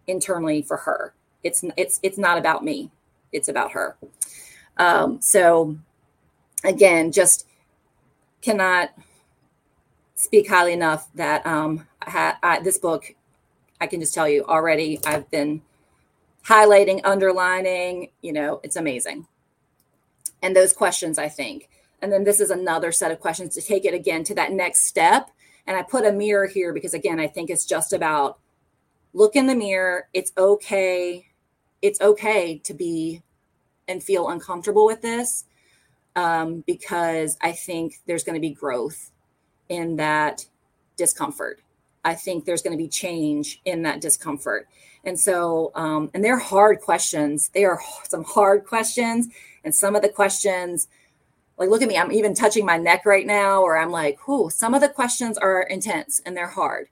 internally 0.06 0.62
for 0.62 0.78
her. 0.78 1.14
It's 1.44 1.64
it's 1.76 2.00
it's 2.02 2.18
not 2.18 2.38
about 2.38 2.64
me. 2.64 2.90
It's 3.32 3.48
about 3.48 3.72
her. 3.72 3.96
Um, 4.78 5.20
so 5.22 5.76
again, 6.64 7.12
just 7.12 7.46
cannot 8.42 8.90
speak 10.16 10.48
highly 10.48 10.72
enough 10.74 11.08
that 11.14 11.46
um, 11.46 11.86
I, 12.02 12.34
I, 12.42 12.60
this 12.60 12.78
book. 12.78 13.14
I 13.80 13.86
can 13.88 14.00
just 14.00 14.14
tell 14.14 14.28
you 14.28 14.44
already. 14.46 15.00
I've 15.06 15.30
been 15.30 15.62
highlighting, 16.46 17.00
underlining. 17.04 18.10
You 18.22 18.32
know, 18.34 18.60
it's 18.64 18.76
amazing. 18.76 19.26
and 20.42 20.56
those 20.56 20.72
questions, 20.72 21.18
I 21.18 21.28
think. 21.28 21.68
And 22.02 22.12
then 22.12 22.24
this 22.24 22.40
is 22.40 22.50
another 22.50 22.92
set 22.92 23.12
of 23.12 23.20
questions 23.20 23.54
to 23.54 23.62
take 23.62 23.84
it 23.84 23.94
again 23.94 24.24
to 24.24 24.34
that 24.34 24.52
next 24.52 24.86
step. 24.86 25.30
And 25.66 25.76
I 25.76 25.82
put 25.82 26.06
a 26.06 26.12
mirror 26.12 26.46
here 26.46 26.72
because, 26.72 26.94
again, 26.94 27.20
I 27.20 27.26
think 27.26 27.50
it's 27.50 27.66
just 27.66 27.92
about 27.92 28.38
look 29.12 29.36
in 29.36 29.46
the 29.46 29.54
mirror. 29.54 30.08
It's 30.12 30.32
okay. 30.36 31.26
It's 31.82 32.00
okay 32.00 32.58
to 32.64 32.74
be 32.74 33.22
and 33.88 34.02
feel 34.02 34.28
uncomfortable 34.28 34.86
with 34.86 35.02
this 35.02 35.44
um, 36.16 36.62
because 36.66 37.36
I 37.40 37.52
think 37.52 38.00
there's 38.06 38.24
going 38.24 38.34
to 38.34 38.40
be 38.40 38.54
growth 38.54 39.10
in 39.68 39.96
that 39.96 40.46
discomfort. 40.96 41.60
I 42.04 42.14
think 42.14 42.44
there's 42.44 42.62
going 42.62 42.76
to 42.76 42.82
be 42.82 42.88
change 42.88 43.60
in 43.64 43.82
that 43.82 44.00
discomfort. 44.00 44.68
And 45.04 45.18
so, 45.18 45.72
um, 45.74 46.10
and 46.14 46.24
they're 46.24 46.38
hard 46.38 46.80
questions. 46.80 47.50
They 47.54 47.64
are 47.64 47.80
some 48.04 48.24
hard 48.24 48.64
questions. 48.64 49.28
And 49.64 49.74
some 49.74 49.94
of 49.94 50.02
the 50.02 50.08
questions, 50.08 50.88
like, 51.60 51.68
look 51.68 51.82
at 51.82 51.88
me, 51.88 51.98
I'm 51.98 52.10
even 52.10 52.34
touching 52.34 52.64
my 52.64 52.78
neck 52.78 53.04
right 53.04 53.26
now, 53.26 53.60
or 53.60 53.76
I'm 53.76 53.90
like, 53.90 54.26
whoo, 54.26 54.48
some 54.48 54.72
of 54.72 54.80
the 54.80 54.88
questions 54.88 55.36
are 55.36 55.60
intense 55.60 56.22
and 56.24 56.34
they're 56.34 56.46
hard. 56.46 56.88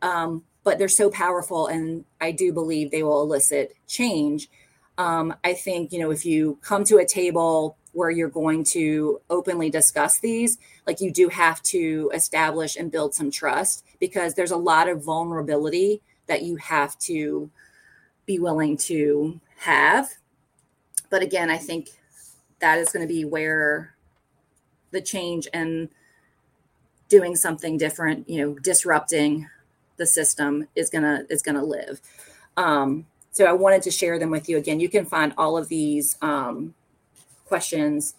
Um, 0.00 0.44
but 0.62 0.78
they're 0.78 0.88
so 0.88 1.10
powerful. 1.10 1.66
And 1.66 2.04
I 2.20 2.30
do 2.30 2.52
believe 2.52 2.92
they 2.92 3.02
will 3.02 3.20
elicit 3.20 3.76
change. 3.88 4.48
Um, 4.96 5.34
I 5.42 5.54
think, 5.54 5.92
you 5.92 5.98
know, 5.98 6.12
if 6.12 6.24
you 6.24 6.56
come 6.62 6.84
to 6.84 6.98
a 6.98 7.04
table 7.04 7.76
where 7.92 8.10
you're 8.10 8.28
going 8.28 8.62
to 8.62 9.20
openly 9.28 9.70
discuss 9.70 10.20
these, 10.20 10.58
like 10.86 11.00
you 11.00 11.10
do 11.10 11.28
have 11.28 11.60
to 11.64 12.08
establish 12.14 12.76
and 12.76 12.92
build 12.92 13.12
some 13.12 13.32
trust 13.32 13.84
because 13.98 14.34
there's 14.34 14.52
a 14.52 14.56
lot 14.56 14.88
of 14.88 15.02
vulnerability 15.02 16.00
that 16.28 16.42
you 16.42 16.54
have 16.56 16.96
to 17.00 17.50
be 18.24 18.38
willing 18.38 18.76
to 18.76 19.40
have. 19.58 20.10
But 21.10 21.22
again, 21.22 21.50
I 21.50 21.58
think 21.58 21.88
that 22.60 22.78
is 22.78 22.92
going 22.92 23.06
to 23.06 23.12
be 23.12 23.24
where 23.24 23.95
the 24.90 25.00
change 25.00 25.48
and 25.52 25.88
doing 27.08 27.36
something 27.36 27.76
different, 27.78 28.28
you 28.28 28.40
know, 28.40 28.54
disrupting 28.54 29.48
the 29.96 30.06
system 30.06 30.68
is 30.74 30.90
gonna 30.90 31.24
is 31.30 31.42
gonna 31.42 31.64
live. 31.64 32.00
Um, 32.56 33.06
so 33.30 33.44
I 33.44 33.52
wanted 33.52 33.82
to 33.82 33.90
share 33.90 34.18
them 34.18 34.30
with 34.30 34.48
you 34.48 34.56
again. 34.56 34.80
You 34.80 34.88
can 34.88 35.04
find 35.04 35.34
all 35.36 35.58
of 35.58 35.68
these 35.68 36.16
um, 36.22 36.74
questions. 37.44 38.14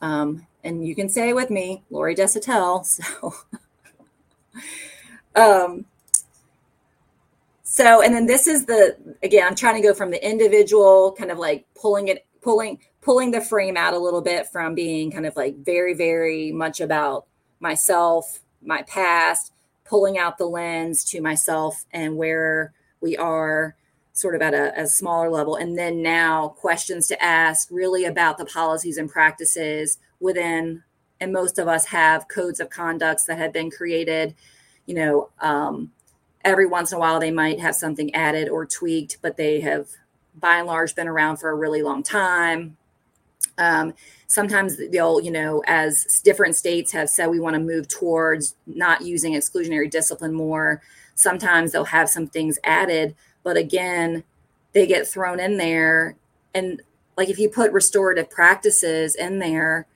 Um, 0.00 0.46
and 0.62 0.86
you 0.86 0.94
can 0.94 1.08
say 1.08 1.32
with 1.32 1.50
me, 1.50 1.82
Lori 1.90 2.14
Desautels. 2.14 3.00
So, 5.32 5.62
um, 5.64 5.84
so, 7.62 8.02
and 8.02 8.12
then 8.12 8.26
this 8.26 8.48
is 8.48 8.66
the, 8.66 8.96
again, 9.22 9.46
I'm 9.46 9.54
trying 9.54 9.76
to 9.76 9.80
go 9.80 9.94
from 9.94 10.10
the 10.10 10.28
individual 10.28 11.14
kind 11.16 11.30
of 11.30 11.38
like 11.38 11.66
pulling 11.80 12.08
it, 12.08 12.26
pulling, 12.42 12.80
pulling 13.00 13.30
the 13.30 13.40
frame 13.40 13.76
out 13.76 13.94
a 13.94 13.98
little 13.98 14.20
bit 14.20 14.46
from 14.46 14.74
being 14.74 15.10
kind 15.10 15.26
of 15.26 15.36
like 15.36 15.56
very, 15.56 15.94
very 15.94 16.52
much 16.52 16.80
about 16.80 17.26
myself, 17.58 18.40
my 18.62 18.82
past, 18.82 19.52
pulling 19.84 20.18
out 20.18 20.38
the 20.38 20.46
lens 20.46 21.04
to 21.04 21.20
myself 21.20 21.84
and 21.92 22.16
where 22.16 22.72
we 23.00 23.16
are 23.16 23.74
sort 24.12 24.34
of 24.34 24.42
at 24.42 24.54
a, 24.54 24.82
a, 24.82 24.86
smaller 24.86 25.30
level. 25.30 25.56
And 25.56 25.78
then 25.78 26.02
now 26.02 26.48
questions 26.48 27.06
to 27.08 27.22
ask 27.22 27.68
really 27.70 28.04
about 28.04 28.38
the 28.38 28.44
policies 28.44 28.98
and 28.98 29.10
practices 29.10 29.98
within, 30.18 30.82
and 31.20 31.32
most 31.32 31.58
of 31.58 31.68
us 31.68 31.86
have 31.86 32.28
codes 32.28 32.60
of 32.60 32.70
conducts 32.70 33.24
that 33.24 33.38
have 33.38 33.52
been 33.52 33.70
created. 33.70 34.34
You 34.86 34.94
know, 34.94 35.30
um, 35.40 35.92
every 36.44 36.66
once 36.66 36.92
in 36.92 36.96
a 36.96 37.00
while 37.00 37.20
they 37.20 37.30
might 37.30 37.60
have 37.60 37.74
something 37.74 38.14
added 38.14 38.48
or 38.48 38.66
tweaked, 38.66 39.18
but 39.22 39.36
they 39.36 39.60
have 39.60 39.88
by 40.34 40.58
and 40.58 40.66
large 40.66 40.94
been 40.94 41.08
around 41.08 41.38
for 41.38 41.50
a 41.50 41.54
really 41.54 41.82
long 41.82 42.02
time. 42.02 42.76
Um, 43.58 43.94
sometimes 44.26 44.76
they'll, 44.90 45.20
you 45.20 45.30
know, 45.30 45.62
as 45.66 46.20
different 46.24 46.56
states 46.56 46.92
have 46.92 47.10
said, 47.10 47.28
we 47.28 47.40
want 47.40 47.54
to 47.54 47.60
move 47.60 47.88
towards 47.88 48.54
not 48.66 49.02
using 49.02 49.34
exclusionary 49.34 49.90
discipline 49.90 50.32
more. 50.32 50.80
Sometimes 51.14 51.72
they'll 51.72 51.84
have 51.84 52.08
some 52.08 52.26
things 52.26 52.58
added, 52.64 53.14
but 53.42 53.56
again, 53.56 54.24
they 54.72 54.86
get 54.86 55.06
thrown 55.06 55.40
in 55.40 55.56
there. 55.56 56.16
And 56.54 56.80
like 57.16 57.28
if 57.28 57.38
you 57.38 57.48
put 57.48 57.72
restorative 57.72 58.30
practices 58.30 59.14
in 59.14 59.38
there, 59.38 59.86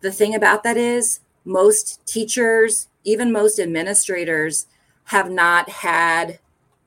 the 0.00 0.12
thing 0.12 0.34
about 0.34 0.62
that 0.62 0.76
is 0.76 1.20
most 1.44 2.04
teachers, 2.06 2.88
even 3.04 3.32
most 3.32 3.58
administrators, 3.58 4.66
have 5.04 5.30
not 5.30 5.68
had 5.68 6.38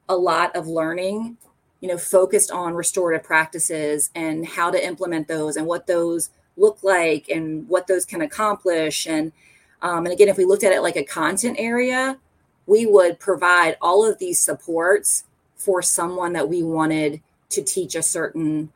a 0.10 0.16
lot 0.16 0.56
of 0.56 0.68
learning, 0.68 1.38
you 1.84 1.90
know, 1.90 1.98
focused 1.98 2.50
on 2.50 2.74
restorative 2.76 3.26
practices 3.26 4.10
and 4.16 4.48
how 4.48 4.72
to 4.72 4.84
implement 4.84 5.28
those 5.28 5.58
and 5.58 5.68
what 5.68 5.86
those 5.86 6.30
look 6.56 6.82
like 6.82 7.28
and 7.28 7.68
what 7.68 7.88
those 7.88 8.06
can 8.06 8.22
accomplish. 8.22 9.06
And 9.06 9.34
um, 9.82 10.06
and 10.06 10.14
again, 10.14 10.30
if 10.30 10.38
we 10.38 10.46
looked 10.46 10.64
at 10.64 10.72
it 10.72 10.82
like 10.82 10.96
a 10.96 11.04
content 11.04 11.58
area, 11.60 12.18
we 12.68 12.86
would 12.86 13.20
provide 13.20 13.76
all 13.82 14.10
of 14.10 14.18
these 14.18 14.40
supports 14.40 15.26
for 15.58 15.82
someone 15.82 16.32
that 16.32 16.48
we 16.48 16.64
wanted 16.64 17.22
to 17.50 17.62
teach 17.62 17.96
a 17.96 18.02
certain, 18.02 18.72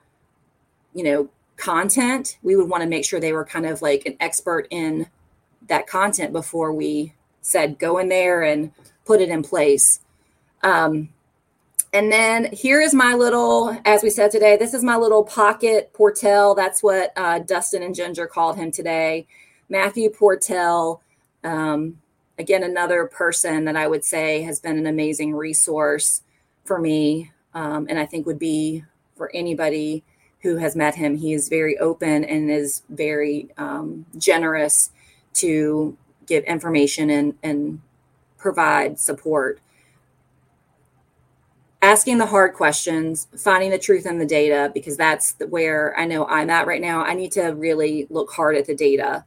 you 0.94 1.06
know, 1.06 1.30
content. 1.56 2.38
We 2.44 2.58
would 2.58 2.68
want 2.68 2.84
to 2.84 2.90
make 2.90 3.06
sure 3.06 3.22
they 3.22 3.32
were 3.32 3.46
kind 3.46 3.66
of 3.66 3.82
like 3.82 4.06
an 4.06 4.18
expert 4.20 4.68
in 4.70 5.08
that 5.70 5.88
content 5.88 6.34
before 6.34 6.74
we 6.74 7.14
said 7.42 7.80
go 7.80 8.00
in 8.00 8.10
there 8.10 8.44
and 8.44 8.74
put 9.06 9.22
it 9.22 9.30
in 9.30 9.44
place. 9.44 10.02
Um, 10.62 11.08
and 11.98 12.12
then 12.12 12.54
here 12.54 12.80
is 12.80 12.94
my 12.94 13.16
little, 13.16 13.76
as 13.84 14.04
we 14.04 14.12
said 14.12 14.30
today, 14.30 14.56
this 14.56 14.76
is 14.76 14.84
my 14.84 14.96
little 14.96 15.24
pocket 15.24 15.92
Portell. 15.94 16.56
That's 16.56 16.84
what 16.84 17.12
uh, 17.16 17.40
Dustin 17.40 17.82
and 17.82 17.96
Ginger 17.96 18.28
called 18.28 18.56
him 18.56 18.70
today. 18.70 19.26
Matthew 19.68 20.12
Portell. 20.12 21.00
Um, 21.44 21.98
again, 22.38 22.62
another 22.62 23.08
person 23.08 23.66
that 23.66 23.76
I 23.76 23.88
would 23.88 24.06
say 24.06 24.44
has 24.44 24.60
been 24.60 24.78
an 24.78 24.86
amazing 24.86 25.34
resource 25.34 26.22
for 26.66 26.78
me, 26.78 27.32
um, 27.56 27.88
and 27.90 27.98
I 27.98 28.06
think 28.06 28.28
would 28.28 28.38
be 28.38 28.84
for 29.16 29.32
anybody 29.34 30.04
who 30.42 30.58
has 30.58 30.76
met 30.76 30.94
him. 30.94 31.18
He 31.18 31.34
is 31.34 31.50
very 31.50 31.80
open 31.80 32.24
and 32.24 32.52
is 32.52 32.84
very 32.90 33.50
um, 33.58 34.06
generous 34.20 34.92
to 35.34 35.98
give 36.28 36.44
information 36.44 37.10
and, 37.10 37.34
and 37.42 37.82
provide 38.38 39.00
support. 39.00 39.60
Asking 41.82 42.18
the 42.18 42.26
hard 42.26 42.54
questions, 42.54 43.28
finding 43.38 43.70
the 43.70 43.78
truth 43.78 44.06
in 44.06 44.18
the 44.18 44.26
data, 44.26 44.72
because 44.74 44.98
that's 44.98 45.36
where 45.50 45.98
I 45.98 46.06
know 46.06 46.26
I'm 46.26 46.50
at 46.50 46.68
right 46.68 46.82
now. 46.82 47.04
I 47.04 47.14
need 47.14 47.32
to 47.34 47.50
really 47.50 48.08
look 48.10 48.32
hard 48.32 48.56
at 48.56 48.66
the 48.66 48.76
data. 48.76 49.26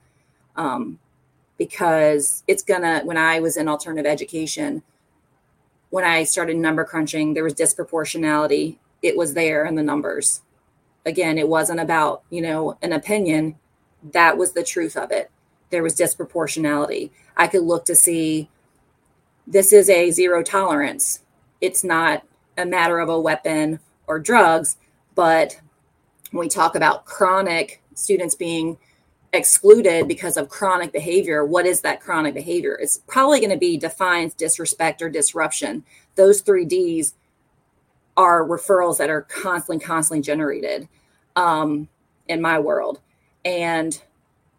Um, 0.57 0.99
because 1.61 2.43
it's 2.49 2.63
gonna 2.63 3.03
when 3.05 3.19
i 3.19 3.39
was 3.39 3.59
in 3.59 3.69
alternative 3.69 4.11
education 4.11 4.83
when 5.91 6.05
i 6.05 6.25
started 6.25 6.57
number 6.57 6.87
crunching 6.87 7.35
there 7.35 7.45
was 7.45 7.53
disproportionality. 7.53 8.79
It 9.03 9.15
was 9.15 9.35
there 9.35 9.67
in 9.67 9.75
the 9.75 9.83
numbers. 9.83 10.41
Again 11.05 11.37
it 11.37 11.49
wasn't 11.49 11.81
about 11.81 12.23
you 12.31 12.41
know 12.41 12.79
an 12.81 12.95
opinion. 12.95 13.57
That 14.03 14.39
was 14.39 14.53
the 14.53 14.65
truth 14.65 14.97
of 14.97 15.13
it. 15.13 15.31
There 15.69 15.83
was 15.83 15.95
disproportionality. 15.95 17.11
I 17.37 17.47
could 17.47 17.65
look 17.65 17.85
to 17.85 17.95
see 17.95 18.49
this 19.47 19.71
is 19.71 19.91
a 19.91 20.11
zero 20.13 20.43
tolerance. 20.43 21.21
It's 21.61 21.85
not 21.85 22.23
a 22.61 22.67
matter 22.67 22.99
of 22.99 23.09
a 23.09 23.21
weapon 23.21 23.81
or 24.07 24.19
drugs 24.19 24.77
but 25.15 25.61
when 26.31 26.41
we 26.41 26.49
talk 26.49 26.75
about 26.75 27.05
chronic 27.05 27.83
students 27.95 28.35
being 28.35 28.79
excluded 29.33 30.09
because 30.09 30.37
of 30.37 30.49
chronic 30.49 30.93
behavior, 30.93 31.45
what 31.45 31.67
is 31.67 31.83
that 31.83 32.01
chronic 32.01 32.35
behavior? 32.35 32.79
It's 32.81 32.99
probably 33.07 33.39
going 33.39 33.51
to 33.51 33.59
be 33.59 33.77
defiance, 33.77 34.35
disrespect, 34.35 35.03
or 35.03 35.09
disruption. 35.09 35.85
Those 36.17 36.41
three 36.41 36.65
D's 36.65 37.15
are 38.17 38.45
referrals 38.45 38.99
that 38.99 39.11
are 39.11 39.23
constantly, 39.23 39.85
constantly 39.85 40.23
generated 40.23 40.89
um, 41.37 41.89
in 42.29 42.41
my 42.41 42.59
world. 42.59 43.01
And 43.45 44.01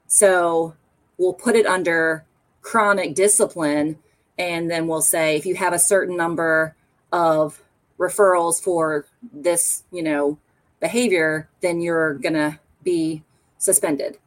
so 0.08 0.76
we'll 1.18 1.34
put 1.34 1.56
it 1.56 1.66
under 1.66 2.26
chronic 2.62 3.14
discipline. 3.14 4.00
And 4.38 4.72
then 4.72 4.88
we'll 4.88 5.02
say 5.02 5.36
if 5.36 5.46
you 5.46 5.56
have 5.56 5.74
a 5.74 5.80
certain 5.80 6.16
number 6.16 6.76
of 7.12 7.62
referrals 8.02 8.62
for 8.62 9.06
this, 9.32 9.84
you 9.92 10.02
know, 10.02 10.40
behavior, 10.80 11.48
then 11.62 11.80
you're 11.80 12.16
going 12.16 12.34
to 12.34 12.60
be 12.84 13.24
suspended. 13.60 14.18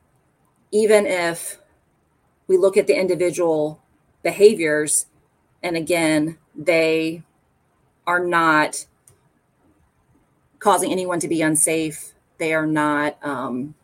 Even 0.70 1.06
if 1.06 1.58
we 2.46 2.56
look 2.56 2.76
at 2.76 2.86
the 2.86 2.98
individual 2.98 3.82
behaviors 4.22 5.06
and 5.62 5.76
again 5.76 6.38
they 6.54 7.22
are 8.06 8.24
not 8.24 8.86
causing 10.58 10.90
anyone 10.90 11.20
to 11.20 11.28
be 11.28 11.42
unsafe. 11.42 12.12
They 12.38 12.54
are 12.54 12.66
not 12.66 13.18
um, 13.22 13.74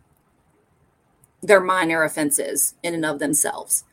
they're 1.42 1.60
minor 1.60 2.04
offenses 2.04 2.74
in 2.82 2.94
and 2.94 3.04
of 3.04 3.18
themselves 3.18 3.84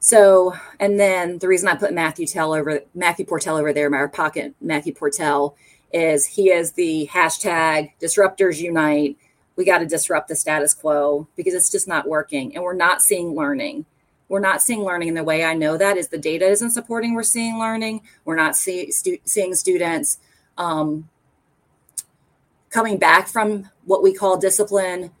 so 0.00 0.54
and 0.78 0.98
then 0.98 1.38
the 1.38 1.48
reason 1.48 1.68
i 1.68 1.74
put 1.74 1.92
matthew 1.92 2.26
tell 2.26 2.52
over 2.52 2.80
matthew 2.94 3.24
portell 3.24 3.58
over 3.58 3.72
there 3.72 3.90
my 3.90 4.06
pocket 4.06 4.54
matthew 4.60 4.92
portell 4.94 5.54
is 5.92 6.26
he 6.26 6.50
is 6.50 6.72
the 6.72 7.08
hashtag 7.12 7.92
disruptors 8.00 8.58
unite. 8.58 9.16
We 9.56 9.64
got 9.64 9.78
to 9.78 9.86
disrupt 9.86 10.28
the 10.28 10.36
status 10.36 10.74
quo 10.74 11.26
because 11.36 11.54
it's 11.54 11.70
just 11.70 11.88
not 11.88 12.08
working 12.08 12.54
and 12.54 12.62
we're 12.62 12.74
not 12.74 13.02
seeing 13.02 13.34
learning. 13.34 13.86
We're 14.28 14.40
not 14.40 14.62
seeing 14.62 14.84
learning. 14.84 15.08
And 15.08 15.16
the 15.16 15.24
way 15.24 15.44
i 15.44 15.54
know 15.54 15.76
that 15.76 15.96
is 15.96 16.08
the 16.08 16.18
data 16.18 16.46
isn't 16.46 16.70
supporting 16.70 17.14
we're 17.14 17.22
seeing 17.22 17.58
learning. 17.58 18.02
We're 18.24 18.36
not 18.36 18.56
see, 18.56 18.90
stu- 18.92 19.18
seeing 19.24 19.54
students 19.54 20.18
um, 20.58 21.08
coming 22.70 22.98
back 22.98 23.28
from 23.28 23.70
what 23.84 24.02
we 24.02 24.12
call 24.12 24.36
discipline 24.36 25.12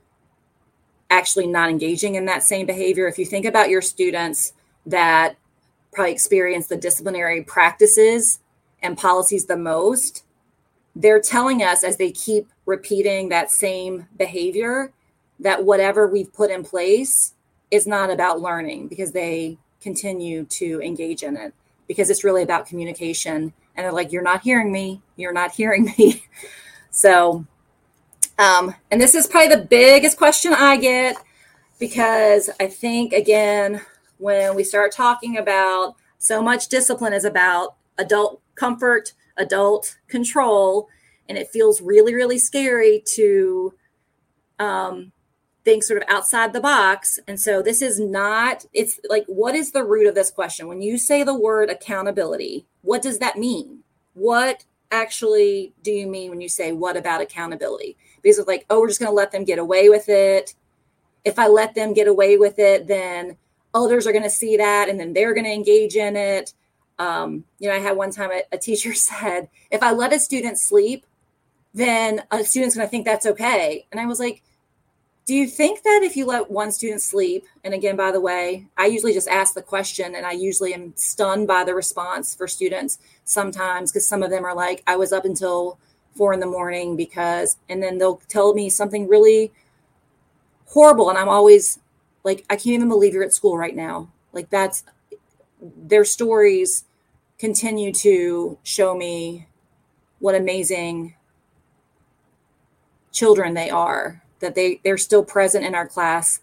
actually 1.10 1.46
not 1.46 1.70
engaging 1.70 2.16
in 2.16 2.26
that 2.26 2.42
same 2.42 2.66
behavior. 2.66 3.08
If 3.08 3.18
you 3.18 3.24
think 3.24 3.46
about 3.46 3.70
your 3.70 3.80
students 3.80 4.52
that 4.90 5.36
probably 5.92 6.12
experience 6.12 6.66
the 6.66 6.76
disciplinary 6.76 7.42
practices 7.42 8.40
and 8.82 8.96
policies 8.96 9.46
the 9.46 9.56
most 9.56 10.24
they're 10.98 11.20
telling 11.20 11.62
us 11.62 11.84
as 11.84 11.96
they 11.96 12.10
keep 12.10 12.48
repeating 12.66 13.28
that 13.28 13.50
same 13.50 14.06
behavior 14.16 14.92
that 15.38 15.64
whatever 15.64 16.08
we've 16.08 16.32
put 16.32 16.50
in 16.50 16.64
place 16.64 17.34
is 17.70 17.86
not 17.86 18.10
about 18.10 18.40
learning 18.40 18.88
because 18.88 19.12
they 19.12 19.56
continue 19.80 20.44
to 20.44 20.82
engage 20.82 21.22
in 21.22 21.36
it 21.36 21.54
because 21.86 22.10
it's 22.10 22.24
really 22.24 22.42
about 22.42 22.66
communication. 22.66 23.52
And 23.76 23.84
they're 23.84 23.92
like 23.92 24.10
you're 24.10 24.22
not 24.22 24.42
hearing 24.42 24.72
me. 24.72 25.00
You're 25.16 25.32
not 25.32 25.52
hearing 25.52 25.92
me. 25.96 26.24
So 26.90 27.44
um, 28.38 28.74
and 28.90 29.00
this 29.00 29.14
is 29.14 29.26
probably 29.26 29.54
the 29.54 29.62
biggest 29.62 30.16
question 30.16 30.52
i 30.54 30.76
get 30.78 31.16
because 31.78 32.48
i 32.58 32.66
think 32.66 33.12
again 33.12 33.82
when 34.18 34.54
we 34.54 34.64
start 34.64 34.92
talking 34.92 35.36
about 35.36 35.96
so 36.18 36.42
much 36.42 36.68
discipline 36.68 37.12
is 37.12 37.24
about 37.24 37.76
adult 37.96 38.40
comfort 38.54 39.12
adult 39.36 39.98
control 40.08 40.88
and 41.28 41.38
it 41.38 41.48
feels 41.48 41.80
really 41.80 42.14
really 42.14 42.38
scary 42.38 43.02
to 43.06 43.72
um, 44.58 45.12
think 45.68 45.82
sort 45.82 46.02
of 46.02 46.08
outside 46.08 46.54
the 46.54 46.60
box. 46.60 47.18
And 47.28 47.38
so 47.38 47.60
this 47.60 47.82
is 47.82 48.00
not, 48.00 48.64
it's 48.72 48.98
like, 49.08 49.24
what 49.26 49.54
is 49.54 49.72
the 49.72 49.84
root 49.84 50.06
of 50.06 50.14
this 50.14 50.30
question? 50.30 50.66
When 50.66 50.80
you 50.80 50.96
say 50.96 51.22
the 51.22 51.38
word 51.38 51.68
accountability, 51.68 52.66
what 52.80 53.02
does 53.02 53.18
that 53.18 53.36
mean? 53.36 53.80
What 54.14 54.64
actually 54.90 55.74
do 55.82 55.90
you 55.90 56.06
mean 56.06 56.30
when 56.30 56.40
you 56.40 56.48
say, 56.48 56.72
what 56.72 56.96
about 56.96 57.20
accountability? 57.20 57.98
Because 58.22 58.38
it's 58.38 58.48
like, 58.48 58.64
oh, 58.70 58.80
we're 58.80 58.88
just 58.88 58.98
going 58.98 59.10
to 59.10 59.14
let 59.14 59.30
them 59.30 59.44
get 59.44 59.58
away 59.58 59.90
with 59.90 60.08
it. 60.08 60.54
If 61.24 61.38
I 61.38 61.48
let 61.48 61.74
them 61.74 61.92
get 61.92 62.08
away 62.08 62.38
with 62.38 62.58
it, 62.58 62.86
then 62.86 63.36
others 63.74 64.06
are 64.06 64.12
going 64.12 64.24
to 64.24 64.30
see 64.30 64.56
that 64.56 64.88
and 64.88 64.98
then 64.98 65.12
they're 65.12 65.34
going 65.34 65.44
to 65.44 65.52
engage 65.52 65.96
in 65.96 66.16
it. 66.16 66.54
Um, 66.98 67.44
you 67.58 67.68
know, 67.68 67.74
I 67.74 67.78
had 67.78 67.96
one 67.96 68.10
time 68.10 68.30
a, 68.30 68.42
a 68.52 68.58
teacher 68.58 68.94
said, 68.94 69.48
if 69.70 69.82
I 69.82 69.92
let 69.92 70.12
a 70.12 70.18
student 70.18 70.58
sleep, 70.58 71.06
then 71.74 72.22
a 72.30 72.42
student's 72.44 72.74
going 72.74 72.86
to 72.86 72.90
think 72.90 73.04
that's 73.04 73.26
okay. 73.26 73.86
And 73.92 74.00
I 74.00 74.06
was 74.06 74.18
like, 74.18 74.42
do 75.28 75.34
you 75.34 75.46
think 75.46 75.82
that 75.82 76.00
if 76.02 76.16
you 76.16 76.24
let 76.24 76.50
one 76.50 76.72
student 76.72 77.02
sleep, 77.02 77.44
and 77.62 77.74
again, 77.74 77.96
by 77.96 78.10
the 78.10 78.20
way, 78.20 78.66
I 78.78 78.86
usually 78.86 79.12
just 79.12 79.28
ask 79.28 79.52
the 79.52 79.60
question 79.60 80.14
and 80.14 80.24
I 80.24 80.32
usually 80.32 80.72
am 80.72 80.94
stunned 80.96 81.46
by 81.46 81.64
the 81.64 81.74
response 81.74 82.34
for 82.34 82.48
students 82.48 82.98
sometimes 83.24 83.92
because 83.92 84.06
some 84.06 84.22
of 84.22 84.30
them 84.30 84.46
are 84.46 84.54
like, 84.54 84.82
I 84.86 84.96
was 84.96 85.12
up 85.12 85.26
until 85.26 85.78
four 86.14 86.32
in 86.32 86.40
the 86.40 86.46
morning 86.46 86.96
because, 86.96 87.58
and 87.68 87.82
then 87.82 87.98
they'll 87.98 88.22
tell 88.28 88.54
me 88.54 88.70
something 88.70 89.06
really 89.06 89.52
horrible. 90.64 91.10
And 91.10 91.18
I'm 91.18 91.28
always 91.28 91.78
like, 92.28 92.44
I 92.50 92.56
can't 92.56 92.74
even 92.74 92.88
believe 92.90 93.14
you're 93.14 93.24
at 93.24 93.32
school 93.32 93.56
right 93.56 93.74
now. 93.74 94.10
Like, 94.34 94.50
that's 94.50 94.84
their 95.60 96.04
stories 96.04 96.84
continue 97.38 97.90
to 97.92 98.58
show 98.62 98.94
me 98.94 99.46
what 100.18 100.34
amazing 100.34 101.14
children 103.12 103.54
they 103.54 103.70
are 103.70 104.22
that 104.40 104.54
they 104.54 104.78
they're 104.84 104.98
still 104.98 105.24
present 105.24 105.64
in 105.64 105.74
our 105.74 105.88
class 105.88 106.40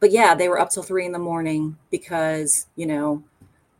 but 0.00 0.10
yeah 0.10 0.34
they 0.34 0.48
were 0.48 0.58
up 0.58 0.70
till 0.70 0.82
three 0.82 1.06
in 1.06 1.12
the 1.12 1.18
morning 1.18 1.76
because 1.90 2.66
you 2.74 2.86
know 2.86 3.22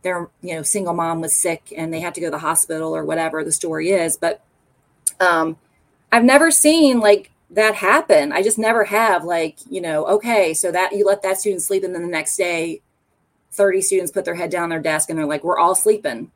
their 0.02 0.30
you 0.40 0.54
know 0.54 0.62
single 0.62 0.94
mom 0.94 1.20
was 1.20 1.34
sick 1.34 1.72
and 1.76 1.92
they 1.92 2.00
had 2.00 2.14
to 2.14 2.20
go 2.20 2.28
to 2.28 2.30
the 2.30 2.38
hospital 2.38 2.94
or 2.94 3.04
whatever 3.04 3.42
the 3.42 3.52
story 3.52 3.90
is 3.90 4.16
but 4.16 4.42
um 5.18 5.56
i've 6.12 6.24
never 6.24 6.50
seen 6.50 7.00
like 7.00 7.31
that 7.52 7.74
happen 7.74 8.32
i 8.32 8.42
just 8.42 8.58
never 8.58 8.84
have 8.84 9.24
like 9.24 9.58
you 9.70 9.80
know 9.80 10.04
okay 10.06 10.52
so 10.54 10.72
that 10.72 10.92
you 10.92 11.04
let 11.04 11.22
that 11.22 11.38
student 11.38 11.62
sleep 11.62 11.84
and 11.84 11.94
then 11.94 12.02
the 12.02 12.08
next 12.08 12.36
day 12.36 12.80
30 13.52 13.82
students 13.82 14.10
put 14.10 14.24
their 14.24 14.34
head 14.34 14.50
down 14.50 14.70
their 14.70 14.80
desk 14.80 15.10
and 15.10 15.18
they're 15.18 15.26
like 15.26 15.44
we're 15.44 15.58
all 15.58 15.74
sleeping 15.74 16.30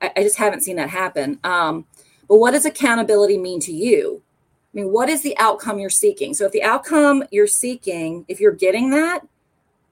i, 0.00 0.12
I 0.16 0.22
just 0.22 0.38
haven't 0.38 0.62
seen 0.62 0.76
that 0.76 0.90
happen 0.90 1.38
um 1.44 1.86
but 2.28 2.36
what 2.36 2.52
does 2.52 2.66
accountability 2.66 3.38
mean 3.38 3.60
to 3.60 3.72
you 3.72 4.22
I 4.72 4.78
mean, 4.78 4.90
what 4.90 5.10
is 5.10 5.22
the 5.22 5.36
outcome 5.36 5.78
you're 5.78 5.90
seeking? 5.90 6.32
So 6.32 6.46
if 6.46 6.52
the 6.52 6.62
outcome 6.62 7.24
you're 7.30 7.46
seeking, 7.46 8.24
if 8.26 8.40
you're 8.40 8.52
getting 8.52 8.90
that, 8.90 9.20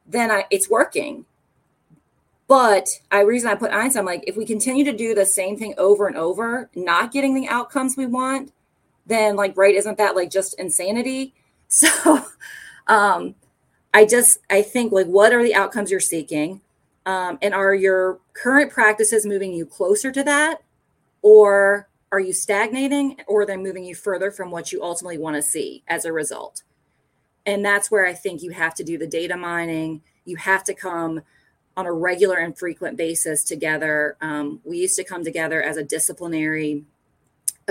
then 0.07 0.31
I, 0.31 0.47
it's 0.51 0.71
working. 0.71 1.27
But 2.49 2.89
I 3.11 3.21
reason 3.21 3.51
I 3.51 3.55
put 3.55 3.73
Einstein, 3.73 4.01
I'm 4.01 4.07
like, 4.07 4.25
if 4.27 4.37
we 4.37 4.47
continue 4.47 4.85
to 4.85 4.97
do 4.97 5.15
the 5.15 5.27
same 5.27 5.57
thing 5.57 5.75
over 5.77 6.07
and 6.07 6.17
over, 6.17 6.71
not 6.75 7.13
getting 7.13 7.35
the 7.35 7.47
outcomes 7.47 7.97
we 7.97 8.07
want, 8.07 8.53
then 9.11 9.37
like, 9.37 9.57
right, 9.57 9.75
isn't 9.75 9.99
that 9.99 10.17
like 10.17 10.31
just 10.31 10.59
insanity? 10.59 11.35
So 11.73 12.25
um 12.89 13.37
I 13.95 14.05
just 14.05 14.39
I 14.51 14.63
think 14.63 14.91
like 14.91 15.07
what 15.07 15.33
are 15.33 15.43
the 15.43 15.55
outcomes 15.55 15.91
you're 15.93 16.01
seeking? 16.01 16.63
Um, 17.07 17.39
and 17.43 17.55
are 17.55 17.75
your 17.75 18.21
current 18.35 18.73
practices 18.73 19.25
moving 19.25 19.53
you 19.53 19.67
closer 19.67 20.13
to 20.13 20.23
that? 20.25 20.63
Or 21.23 21.89
are 22.13 22.21
you 22.21 22.33
stagnating 22.33 23.21
or 23.27 23.47
they're 23.47 23.57
they 23.57 23.63
moving 23.63 23.85
you 23.85 23.95
further 23.95 24.31
from 24.31 24.51
what 24.51 24.73
you 24.73 24.83
ultimately 24.83 25.19
want 25.19 25.37
to 25.37 25.43
see 25.43 25.83
as 25.89 26.05
a 26.05 26.13
result? 26.13 26.63
And 27.47 27.65
that's 27.65 27.91
where 27.91 28.07
I 28.07 28.13
think 28.13 28.43
you 28.43 28.51
have 28.51 28.75
to 28.75 28.85
do 28.85 28.99
the 28.99 29.07
data 29.07 29.37
mining. 29.37 30.03
You 30.25 30.37
have 30.37 30.65
to 30.65 30.75
come 30.75 31.23
on 31.77 31.87
a 31.87 31.93
regular 31.93 32.37
and 32.37 32.57
frequent 32.59 32.97
basis 32.97 33.43
together. 33.45 34.17
Um, 34.21 34.61
we 34.65 34.79
used 34.79 34.97
to 34.97 35.05
come 35.05 35.25
together 35.25 35.63
as 35.63 35.77
a 35.77 35.85
disciplinary 35.85 36.85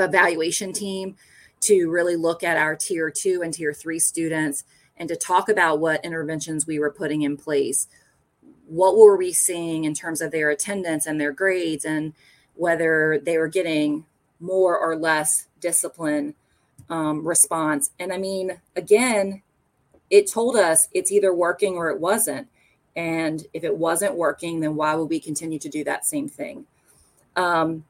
evaluation 0.04 0.74
team 0.74 1.16
to 1.62 1.90
really 1.90 2.16
look 2.16 2.44
at 2.44 2.58
our 2.58 2.76
tier 2.76 3.10
two 3.10 3.42
and 3.44 3.54
tier 3.54 3.74
three 3.74 4.00
students 4.00 4.64
and 4.98 5.10
to 5.10 5.16
talk 5.16 5.50
about 5.50 5.80
what 5.80 6.04
interventions 6.04 6.68
we 6.68 6.80
were 6.80 6.92
putting 6.92 7.22
in 7.22 7.38
place. 7.38 7.88
What 8.68 8.98
were 8.98 9.18
we 9.18 9.34
seeing 9.34 9.84
in 9.84 9.94
terms 9.94 10.22
of 10.22 10.32
their 10.32 10.50
attendance 10.50 11.06
and 11.06 11.20
their 11.20 11.32
grades, 11.32 11.86
and 11.86 12.14
whether 12.56 13.20
they 13.24 13.38
were 13.38 13.48
getting 13.48 14.06
more 14.40 14.78
or 14.78 14.96
less 14.96 15.48
discipline 15.60 16.36
um, 16.90 17.26
response. 17.26 17.92
And 18.00 18.12
I 18.14 18.18
mean, 18.18 18.60
again, 18.76 19.42
it 20.10 20.32
told 20.32 20.56
us 20.56 20.88
it's 20.94 21.12
either 21.12 21.34
working 21.34 21.76
or 21.76 21.90
it 21.90 22.00
wasn't. 22.00 22.48
And 22.96 23.46
if 23.54 23.64
it 23.64 23.78
wasn't 23.78 24.16
working, 24.16 24.60
then 24.60 24.76
why 24.76 24.96
would 24.96 25.10
we 25.10 25.20
continue 25.20 25.60
to 25.60 25.70
do 25.70 25.84
that 25.84 26.06
same 26.06 26.28
thing? 26.28 26.66
Um, 27.36 27.86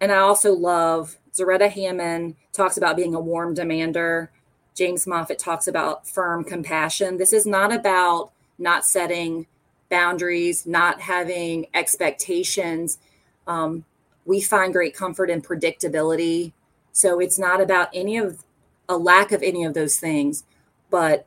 and 0.00 0.10
I 0.10 0.18
also 0.18 0.52
love 0.54 1.16
Zaretta 1.32 1.70
Hammond 1.70 2.36
talks 2.52 2.76
about 2.76 2.96
being 2.96 3.14
a 3.14 3.20
warm 3.20 3.54
demander. 3.54 4.30
James 4.74 5.06
Moffitt 5.06 5.38
talks 5.38 5.66
about 5.66 6.08
firm 6.08 6.44
compassion. 6.44 7.18
This 7.18 7.32
is 7.32 7.46
not 7.46 7.72
about 7.72 8.32
not 8.58 8.84
setting 8.84 9.46
boundaries, 9.90 10.66
not 10.66 11.00
having 11.00 11.66
expectations. 11.74 12.98
Um, 13.46 13.84
we 14.24 14.40
find 14.40 14.72
great 14.72 14.94
comfort 14.94 15.30
in 15.30 15.42
predictability. 15.42 16.52
So 16.92 17.20
it's 17.20 17.38
not 17.38 17.60
about 17.60 17.88
any 17.92 18.16
of 18.16 18.44
a 18.88 18.96
lack 18.96 19.32
of 19.32 19.42
any 19.42 19.64
of 19.64 19.74
those 19.74 19.98
things. 19.98 20.44
But 20.90 21.26